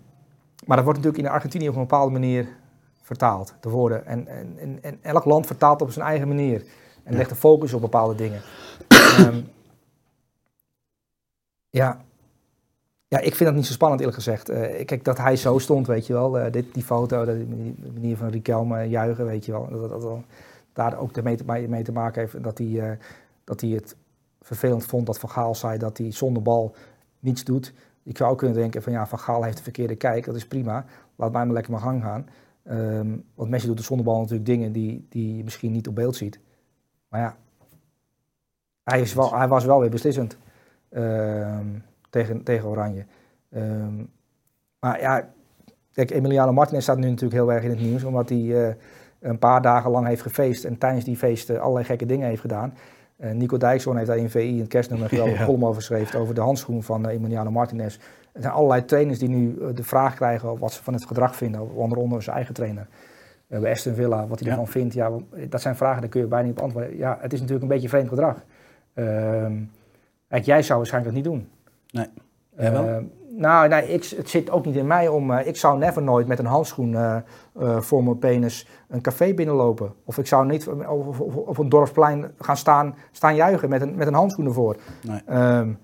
maar 0.66 0.76
dat 0.78 0.86
wordt 0.86 1.00
natuurlijk 1.00 1.18
in 1.28 1.34
Argentinië 1.34 1.70
op 1.70 1.76
een 1.76 1.82
bepaalde 1.82 2.12
manier 2.12 2.48
vertaald, 3.02 3.56
de 3.60 3.70
woorden. 3.70 4.06
En, 4.06 4.28
en, 4.28 4.58
en, 4.58 4.84
en 4.84 5.00
elk 5.02 5.26
land 5.26 5.46
vertaalt 5.46 5.82
op 5.82 5.92
zijn 5.92 6.06
eigen 6.06 6.28
manier. 6.28 6.66
En 7.04 7.16
legt 7.16 7.30
de 7.30 7.36
focus 7.36 7.74
op 7.74 7.82
bepaalde 7.82 8.16
dingen. 8.16 8.42
Ehm, 9.18 9.42
ja. 11.70 12.02
Ja, 13.08 13.20
ik 13.20 13.36
vind 13.36 13.50
dat 13.50 13.54
niet 13.54 13.66
zo 13.66 13.74
spannend 13.74 14.02
eerlijk 14.02 14.18
gezegd. 14.18 14.50
Eh, 14.50 14.86
kijk, 14.86 15.04
dat 15.04 15.18
hij 15.18 15.36
zo 15.36 15.58
stond, 15.58 15.88
weet 15.88 16.08
je 16.08 16.14
wel. 16.14 16.40
eh, 16.40 16.52
dit, 16.52 16.74
die 16.74 16.84
foto, 16.84 17.26
die 17.26 17.76
manier 17.94 18.18
van 18.18 18.30
Riquelme 18.30 18.84
juichen, 18.84 19.26
weet 19.26 19.46
je 19.46 19.52
wel. 19.52 19.68
Dat, 19.70 19.90
dat, 19.90 20.02
dat 20.02 20.20
daar 20.74 20.98
ook 20.98 21.24
mee 21.24 21.36
te, 21.36 21.44
mee 21.68 21.84
te 21.84 21.92
maken 21.92 22.22
heeft 22.22 22.44
dat 22.44 22.58
hij, 22.58 22.80
eh, 22.80 22.98
dat 23.44 23.62
hij 23.62 23.70
het 23.70 23.96
vervelend 24.42 24.86
vond 24.86 25.06
dat 25.06 25.20
Van 25.20 25.30
Gaal 25.30 25.56
zei 25.56 25.78
dat 25.78 25.98
hij 25.98 26.12
zonder 26.12 26.44
bal 26.44 26.76
niets 27.20 27.44
doet. 27.44 27.74
Ik 28.04 28.18
zou 28.18 28.32
ook 28.32 28.38
kunnen 28.38 28.58
denken 28.58 28.82
van 28.82 28.92
ja, 28.94 29.08
Van 29.08 29.20
Gaal 29.20 29.44
heeft 29.44 29.58
de 29.58 29.64
verkeerde 29.64 29.96
kijk, 29.96 30.26
dat 30.26 30.36
is 30.36 30.48
prima. 30.48 30.86
Laat 31.16 31.32
mij 31.32 31.46
maar 31.46 31.54
lekker 31.54 31.72
mijn 31.72 31.84
gang 31.84 32.02
gaan. 32.02 32.28
Ehm, 32.64 33.18
want 33.36 33.50
Messi 33.50 33.68
doet 33.68 33.80
er 33.80 33.86
zonder 33.86 34.06
bal 34.06 34.20
natuurlijk 34.20 34.46
dingen 34.46 34.72
die, 34.72 35.06
die 35.10 35.38
je 35.38 35.44
misschien 35.44 35.72
niet 35.72 35.88
op 35.88 35.96
beeld 35.96 36.16
ziet. 36.16 36.40
Maar 37.10 37.22
ja, 37.22 37.36
hij, 38.84 39.02
is 39.02 39.14
wel, 39.14 39.36
hij 39.36 39.48
was 39.48 39.66
wel 39.66 39.80
weer 39.80 39.90
beslissend 39.90 40.38
ehm, 40.90 41.68
tegen, 42.16 42.44
tegen 42.44 42.70
Oranje. 42.70 43.06
Ehm, 43.52 44.04
maar 44.80 45.00
ja, 45.02 45.30
kijk, 45.94 46.12
Emiliano 46.12 46.54
Martinez 46.54 46.84
staat 46.84 46.98
nu 46.98 47.10
natuurlijk 47.10 47.34
heel 47.34 47.52
erg 47.52 47.64
in 47.64 47.70
het 47.70 47.80
nieuws, 47.80 48.04
omdat 48.04 48.30
hij 48.30 48.68
eh, 48.68 48.76
een 49.20 49.40
paar 49.40 49.62
dagen 49.62 49.92
lang 49.92 50.08
heeft 50.08 50.22
gefeest 50.22 50.64
en 50.64 50.78
tijdens 50.78 51.06
die 51.06 51.18
feesten 51.18 51.62
allerlei 51.62 51.86
gekke 51.86 52.06
dingen 52.06 52.28
heeft 52.28 52.42
gedaan. 52.42 52.74
Uh, 53.18 53.32
Nico 53.32 53.58
Dijkshoorn 53.58 53.98
heeft 53.98 54.10
daar 54.10 54.18
in 54.18 54.30
VI 54.30 54.60
het 54.60 54.68
kerstnummer 54.68 55.08
een 55.12 55.18
geweldige 55.18 55.46
column 55.46 55.64
over 55.64 55.76
geschreven, 55.76 56.20
over 56.20 56.36
de 56.36 56.42
handschoen 56.42 56.84
van 56.84 57.08
Emiliano 57.08 57.52
Martinez. 57.52 57.96
Er 58.32 58.42
zijn 58.42 58.54
allerlei 58.54 58.86
trainers 58.86 59.20
die 59.20 59.30
nu 59.30 59.74
de 59.74 59.84
vraag 59.84 60.16
krijgen 60.16 60.58
wat 60.58 60.74
ze 60.74 60.84
van 60.84 60.94
het 60.94 61.06
gedrag 61.06 61.36
vinden, 61.36 61.76
onder 61.76 61.98
andere 61.98 62.22
zijn 62.22 62.36
eigen 62.36 62.54
trainer. 62.54 62.88
Bij 63.48 63.72
Aston 63.72 63.94
Villa, 63.94 64.28
wat 64.28 64.40
hij 64.40 64.50
ervan 64.50 64.68
vindt. 64.68 64.94
Ja, 64.94 65.12
dat 65.50 65.62
zijn 65.62 65.76
vragen, 65.76 66.02
daar 66.02 66.10
kun 66.10 66.22
je 66.22 66.28
bijna 66.28 66.48
niet 66.48 66.58
op 66.58 66.64
antwoorden. 66.64 66.98
Ja, 66.98 67.18
het 67.22 67.34
is 67.34 67.40
natuurlijk 67.40 67.66
een 67.66 67.74
beetje 67.74 67.90
vreemd 67.90 68.10
gedrag. 68.10 68.44
Uh, 68.94 69.46
jij 70.42 70.62
zou 70.62 70.78
waarschijnlijk 70.78 71.16
dat 71.16 71.24
niet 71.24 71.34
doen. 71.34 71.50
Nee. 71.96 72.08
Jij 72.58 72.72
wel? 72.72 72.88
Uh, 72.88 72.96
nou, 73.30 73.68
nee, 73.68 73.94
ik, 73.94 74.06
het 74.06 74.30
zit 74.30 74.50
ook 74.50 74.66
niet 74.66 74.76
in 74.76 74.88
mij 74.88 75.08
om. 75.08 75.32
Uh, 75.32 75.48
ik 75.48 75.58
zou 75.58 75.78
never 75.78 76.04
nooit 76.04 76.28
met 76.28 76.40
een 76.40 76.46
handschoen 76.46 76.92
uh, 76.92 77.18
voor 77.80 78.04
mijn 78.04 78.20
penis 78.20 78.68
een 78.90 79.02
café 79.02 79.34
binnenlopen. 79.34 79.94
Of 80.06 80.18
ik 80.18 80.28
zou 80.28 80.46
niet 80.46 80.68
op, 80.68 81.58
een 81.58 81.70
dorpsplein 81.70 82.32
gaan 82.40 82.58
staan, 82.58 82.96
staan 83.12 83.36
juichen 83.36 83.70
met 83.70 83.82
een, 83.82 83.96
met 83.96 84.08
een 84.08 84.14
handschoen 84.14 84.46
ervoor. 84.46 84.76
Nee. 85.02 85.40
Um, 85.58 85.80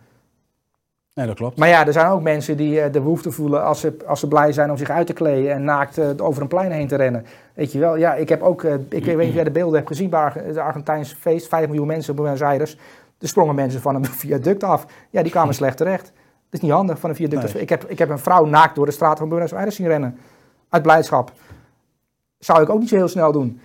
nee, 1.13 1.27
dat 1.27 1.35
klopt. 1.35 1.57
Maar 1.57 1.67
ja, 1.67 1.85
er 1.85 1.93
zijn 1.93 2.07
ook 2.07 2.21
mensen 2.21 2.57
die 2.57 2.89
de 2.89 3.01
behoefte 3.01 3.31
voelen 3.31 3.63
als 3.63 3.79
ze, 3.79 3.97
als 4.05 4.19
ze 4.19 4.27
blij 4.27 4.51
zijn 4.51 4.71
om 4.71 4.77
zich 4.77 4.89
uit 4.89 5.07
te 5.07 5.13
kleden 5.13 5.51
en 5.51 5.63
naakt 5.63 6.21
over 6.21 6.41
een 6.41 6.47
plein 6.47 6.71
heen 6.71 6.87
te 6.87 6.95
rennen. 6.95 7.25
Weet 7.53 7.71
je 7.71 7.79
wel, 7.79 7.95
ja, 7.95 8.13
ik 8.13 8.29
heb 8.29 8.41
ook, 8.41 8.63
ik 8.89 9.05
weet 9.05 9.17
niet 9.17 9.27
of 9.27 9.33
jij 9.33 9.43
de 9.43 9.51
beelden 9.51 9.75
hebt 9.75 9.87
gezien 9.87 10.09
bij 10.09 10.31
het 10.33 10.57
Argentijnse 10.57 11.15
feest, 11.15 11.47
5 11.47 11.67
miljoen 11.67 11.87
mensen 11.87 12.11
op 12.11 12.19
Buenos 12.19 12.41
Aires. 12.41 12.77
Er 13.21 13.27
sprongen 13.27 13.55
mensen 13.55 13.81
van 13.81 13.95
een 13.95 14.05
viaduct 14.23 14.63
af. 14.63 14.85
Ja, 15.09 15.21
die 15.21 15.31
kwamen 15.31 15.53
slecht 15.53 15.77
terecht. 15.77 16.05
Dat 16.05 16.59
is 16.59 16.59
niet 16.59 16.71
handig 16.71 16.99
van 16.99 17.09
een 17.09 17.15
viaduct. 17.15 17.53
Nee. 17.53 17.61
Ik, 17.61 17.69
heb, 17.69 17.83
ik 17.83 17.99
heb 17.99 18.09
een 18.09 18.19
vrouw 18.19 18.45
naakt 18.45 18.75
door 18.75 18.85
de 18.85 18.91
straat 18.91 19.17
van 19.17 19.29
Buenos 19.29 19.53
Aires 19.53 19.75
zien 19.75 19.87
rennen. 19.87 20.17
Uit 20.69 20.83
blijdschap. 20.83 21.31
Zou 22.37 22.61
ik 22.61 22.69
ook 22.69 22.79
niet 22.79 22.89
zo 22.89 22.95
heel 22.95 23.07
snel 23.07 23.31
doen. 23.31 23.59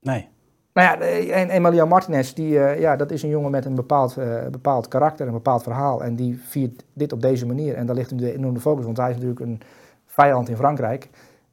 Nee. 0.00 0.28
Nou 0.72 0.88
ja, 0.88 1.06
en 1.30 1.50
Emilia 1.50 1.84
Martinez, 1.84 2.32
die, 2.32 2.54
uh, 2.54 2.80
ja, 2.80 2.96
dat 2.96 3.10
is 3.10 3.22
een 3.22 3.28
jongen 3.28 3.50
met 3.50 3.64
een 3.64 3.74
bepaald, 3.74 4.16
uh, 4.18 4.46
bepaald 4.50 4.88
karakter, 4.88 5.26
een 5.26 5.32
bepaald 5.32 5.62
verhaal. 5.62 6.04
En 6.04 6.16
die 6.16 6.40
viert 6.48 6.84
dit 6.92 7.12
op 7.12 7.22
deze 7.22 7.46
manier. 7.46 7.74
En 7.74 7.86
daar 7.86 7.94
ligt 7.94 8.10
nu 8.10 8.18
de 8.18 8.32
enorme 8.32 8.60
focus, 8.60 8.84
want 8.84 8.96
hij 8.96 9.08
is 9.08 9.14
natuurlijk 9.14 9.40
een 9.40 9.60
vijand 10.06 10.48
in 10.48 10.56
Frankrijk. 10.56 11.08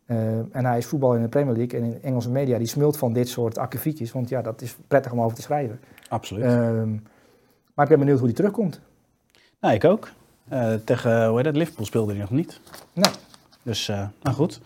Uh, 0.06 0.18
en 0.52 0.65
hij 0.65 0.77
is 0.77 0.86
voetbal 0.86 1.15
in 1.15 1.22
de 1.22 1.27
Premier 1.27 1.56
League. 1.56 1.80
En 1.80 1.86
in 1.86 2.02
Engelse 2.02 2.30
media, 2.30 2.57
die 2.57 2.68
smult 2.68 2.98
van 2.98 3.14
dit 3.14 3.30
soort 3.30 3.57
akkefietjes. 3.57 4.11
Want 4.11 4.30
ja, 4.30 4.41
dat 4.41 4.61
is 4.61 4.77
prettig 4.88 5.11
om 5.11 5.22
over 5.22 5.36
te 5.36 5.41
schrijven. 5.41 5.80
Absoluut. 6.10 6.44
Um, 6.44 7.03
maar 7.73 7.86
ik 7.86 7.90
ben 7.90 7.99
benieuwd 7.99 8.18
hoe 8.18 8.27
die 8.27 8.38
terugkomt. 8.38 8.80
Nou, 9.60 9.73
ik 9.73 9.84
ook. 9.84 10.10
Uh, 10.53 10.73
tegen, 10.73 11.27
hoe 11.27 11.36
heet 11.36 11.45
dat, 11.45 11.56
Liverpool 11.56 11.86
speelde 11.86 12.11
hij 12.11 12.22
nog 12.22 12.31
niet. 12.31 12.60
Nee. 12.94 13.11
Dus, 13.64 13.90
uh, 13.90 14.07
nou 14.22 14.36
goed. 14.36 14.61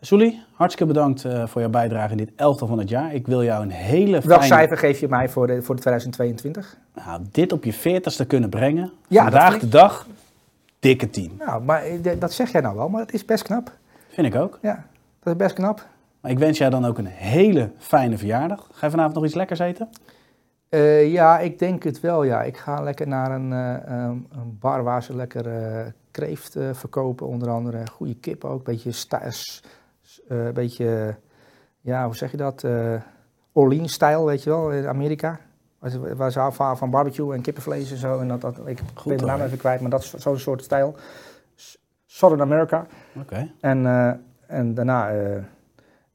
Soelie, 0.00 0.42
hartstikke 0.52 0.92
bedankt 0.92 1.24
uh, 1.24 1.46
voor 1.46 1.60
jouw 1.60 1.70
bijdrage 1.70 2.10
in 2.10 2.16
dit 2.16 2.30
elftal 2.36 2.66
van 2.66 2.78
het 2.78 2.88
jaar. 2.88 3.14
Ik 3.14 3.26
wil 3.26 3.44
jou 3.44 3.62
een 3.62 3.70
hele 3.70 4.10
fijne... 4.10 4.26
Welk 4.26 4.42
cijfer 4.42 4.78
geef 4.78 5.00
je 5.00 5.08
mij 5.08 5.28
voor 5.28 5.46
de, 5.46 5.62
voor 5.62 5.74
de 5.74 5.80
2022? 5.80 6.76
Nou, 6.94 7.22
dit 7.30 7.52
op 7.52 7.64
je 7.64 7.72
veertigste 7.72 8.24
kunnen 8.26 8.50
brengen. 8.50 8.92
Ja, 9.08 9.22
Vandaag 9.22 9.54
ik... 9.54 9.60
de 9.60 9.68
dag, 9.68 10.06
dikke 10.78 11.10
10. 11.10 11.32
Nou, 11.38 11.62
maar 11.62 11.82
dat 12.18 12.32
zeg 12.32 12.52
jij 12.52 12.60
nou 12.60 12.76
wel, 12.76 12.88
maar 12.88 13.00
dat 13.00 13.12
is 13.12 13.24
best 13.24 13.42
knap. 13.42 13.72
Vind 14.08 14.26
ik 14.26 14.34
ook. 14.34 14.58
Ja, 14.62 14.84
dat 15.22 15.32
is 15.32 15.38
best 15.38 15.54
knap. 15.54 15.86
Maar 16.20 16.30
ik 16.30 16.38
wens 16.38 16.58
jij 16.58 16.70
dan 16.70 16.84
ook 16.84 16.98
een 16.98 17.06
hele 17.06 17.70
fijne 17.78 18.18
verjaardag. 18.18 18.68
Ga 18.72 18.86
je 18.86 18.90
vanavond 18.90 19.14
nog 19.14 19.24
iets 19.24 19.34
lekkers 19.34 19.58
eten? 19.58 19.88
Uh, 20.76 21.12
ja, 21.12 21.38
ik 21.38 21.58
denk 21.58 21.82
het 21.82 22.00
wel. 22.00 22.22
Ja. 22.22 22.42
Ik 22.42 22.56
ga 22.56 22.82
lekker 22.82 23.08
naar 23.08 23.30
een, 23.30 23.50
uh, 23.50 24.08
een 24.30 24.58
bar 24.60 24.82
waar 24.82 25.02
ze 25.02 25.16
lekker 25.16 25.46
uh, 25.46 25.86
kreeft 26.10 26.56
verkopen. 26.72 27.26
Onder 27.26 27.50
andere 27.50 27.86
goede 27.92 28.14
kip 28.14 28.44
ook. 28.44 28.64
Beetje, 28.64 28.92
beetje 30.54 31.16
ja, 31.80 32.04
hoe 32.04 32.16
zeg 32.16 32.30
je 32.30 32.36
dat? 32.36 32.64
Orleans-stijl, 33.52 34.24
weet 34.24 34.42
je 34.42 34.50
wel, 34.50 34.70
in 34.70 34.86
Amerika. 34.86 35.38
Waar 35.78 35.90
ze, 35.90 36.16
waar 36.16 36.32
ze 36.32 36.48
van, 36.52 36.78
van 36.78 36.90
barbecue 36.90 37.34
en 37.34 37.40
kippenvlees 37.40 37.90
en 37.90 37.96
zo. 37.96 38.18
En 38.18 38.28
dat, 38.28 38.40
dat, 38.40 38.66
ik 38.66 38.78
Goed, 38.94 39.08
ben 39.08 39.16
de 39.16 39.24
naam 39.24 39.40
even 39.40 39.58
kwijt, 39.58 39.80
maar 39.80 39.90
dat 39.90 40.02
is 40.02 40.14
zo'n 40.14 40.38
soort 40.38 40.62
stijl. 40.62 40.96
Southern 42.06 42.42
America. 42.42 42.86
Oké. 43.14 43.20
Okay. 43.20 43.52
En, 43.60 43.86
en 44.46 44.74
daarna 44.74 45.10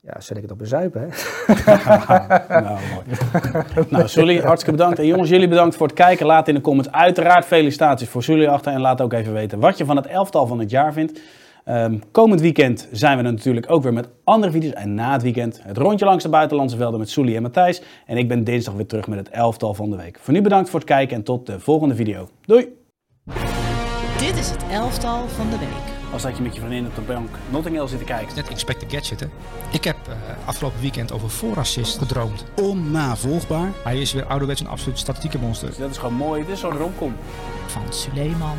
ja, 0.01 0.19
zet 0.19 0.37
ik 0.37 0.43
het 0.43 0.51
op 0.51 0.61
een 0.61 0.67
zuipen, 0.67 1.01
hè? 1.01 1.07
nou, 2.61 2.79
mooi. 2.93 3.85
nou, 3.89 4.07
Sully, 4.07 4.39
hartstikke 4.39 4.77
bedankt. 4.77 4.99
En 4.99 5.05
jongens, 5.05 5.29
jullie 5.29 5.47
bedankt 5.47 5.75
voor 5.75 5.87
het 5.87 5.95
kijken. 5.95 6.25
Laat 6.25 6.47
in 6.47 6.55
de 6.55 6.61
comments 6.61 6.91
uiteraard 6.91 7.45
felicitaties 7.45 8.09
voor 8.09 8.23
Sully 8.23 8.45
achter. 8.45 8.73
En 8.73 8.81
laat 8.81 9.01
ook 9.01 9.13
even 9.13 9.33
weten 9.33 9.59
wat 9.59 9.77
je 9.77 9.85
van 9.85 9.95
het 9.95 10.07
elftal 10.07 10.47
van 10.47 10.59
het 10.59 10.69
jaar 10.69 10.93
vindt. 10.93 11.19
Um, 11.65 12.01
komend 12.11 12.41
weekend 12.41 12.87
zijn 12.91 13.17
we 13.17 13.23
er 13.23 13.31
natuurlijk 13.31 13.71
ook 13.71 13.83
weer 13.83 13.93
met 13.93 14.07
andere 14.23 14.51
video's. 14.51 14.73
En 14.73 14.93
na 14.93 15.11
het 15.11 15.21
weekend 15.21 15.59
het 15.63 15.77
rondje 15.77 16.05
langs 16.05 16.23
de 16.23 16.29
buitenlandse 16.29 16.77
velden 16.77 16.99
met 16.99 17.09
Sully 17.09 17.35
en 17.35 17.41
Matthijs. 17.41 17.81
En 18.05 18.17
ik 18.17 18.27
ben 18.27 18.43
dinsdag 18.43 18.73
weer 18.73 18.87
terug 18.87 19.07
met 19.07 19.19
het 19.19 19.29
elftal 19.29 19.73
van 19.73 19.89
de 19.89 19.97
week. 19.97 20.17
Voor 20.21 20.33
nu 20.33 20.41
bedankt 20.41 20.69
voor 20.69 20.79
het 20.79 20.87
kijken 20.87 21.15
en 21.15 21.23
tot 21.23 21.45
de 21.45 21.59
volgende 21.59 21.95
video. 21.95 22.29
Doei! 22.45 22.67
Dit 24.17 24.37
is 24.37 24.49
het 24.49 24.63
elftal 24.71 25.27
van 25.27 25.49
de 25.49 25.57
week 25.57 25.90
als 26.11 26.21
dat 26.21 26.37
je 26.37 26.43
met 26.43 26.55
je 26.55 26.59
vriendin 26.59 26.85
op 26.85 26.95
de 26.95 27.01
bank 27.01 27.29
Notting 27.49 27.75
Hill 27.75 27.87
zit 27.87 27.99
te 27.99 28.05
kijken. 28.05 28.35
Net 28.35 28.49
Inspector 28.49 28.89
Gadget, 28.89 29.19
hè. 29.19 29.25
Ik 29.71 29.83
heb 29.83 29.95
uh, 30.07 30.15
afgelopen 30.47 30.81
weekend 30.81 31.11
over 31.11 31.29
voorassist 31.29 31.97
gedroomd. 31.97 32.43
Onnavolgbaar. 32.55 33.69
Hij 33.83 34.01
is 34.01 34.13
weer 34.13 34.25
ouderwets 34.25 34.61
een 34.61 34.67
absoluut 34.67 34.99
statistieke 34.99 35.39
monster. 35.39 35.67
Dus 35.67 35.77
dat 35.77 35.89
is 35.89 35.97
gewoon 35.97 36.13
mooi. 36.13 36.45
Dit 36.45 36.53
is 36.53 36.59
zo'n 36.59 36.77
romcom. 36.77 37.15
Van 37.65 37.83
Suleiman. 37.89 38.57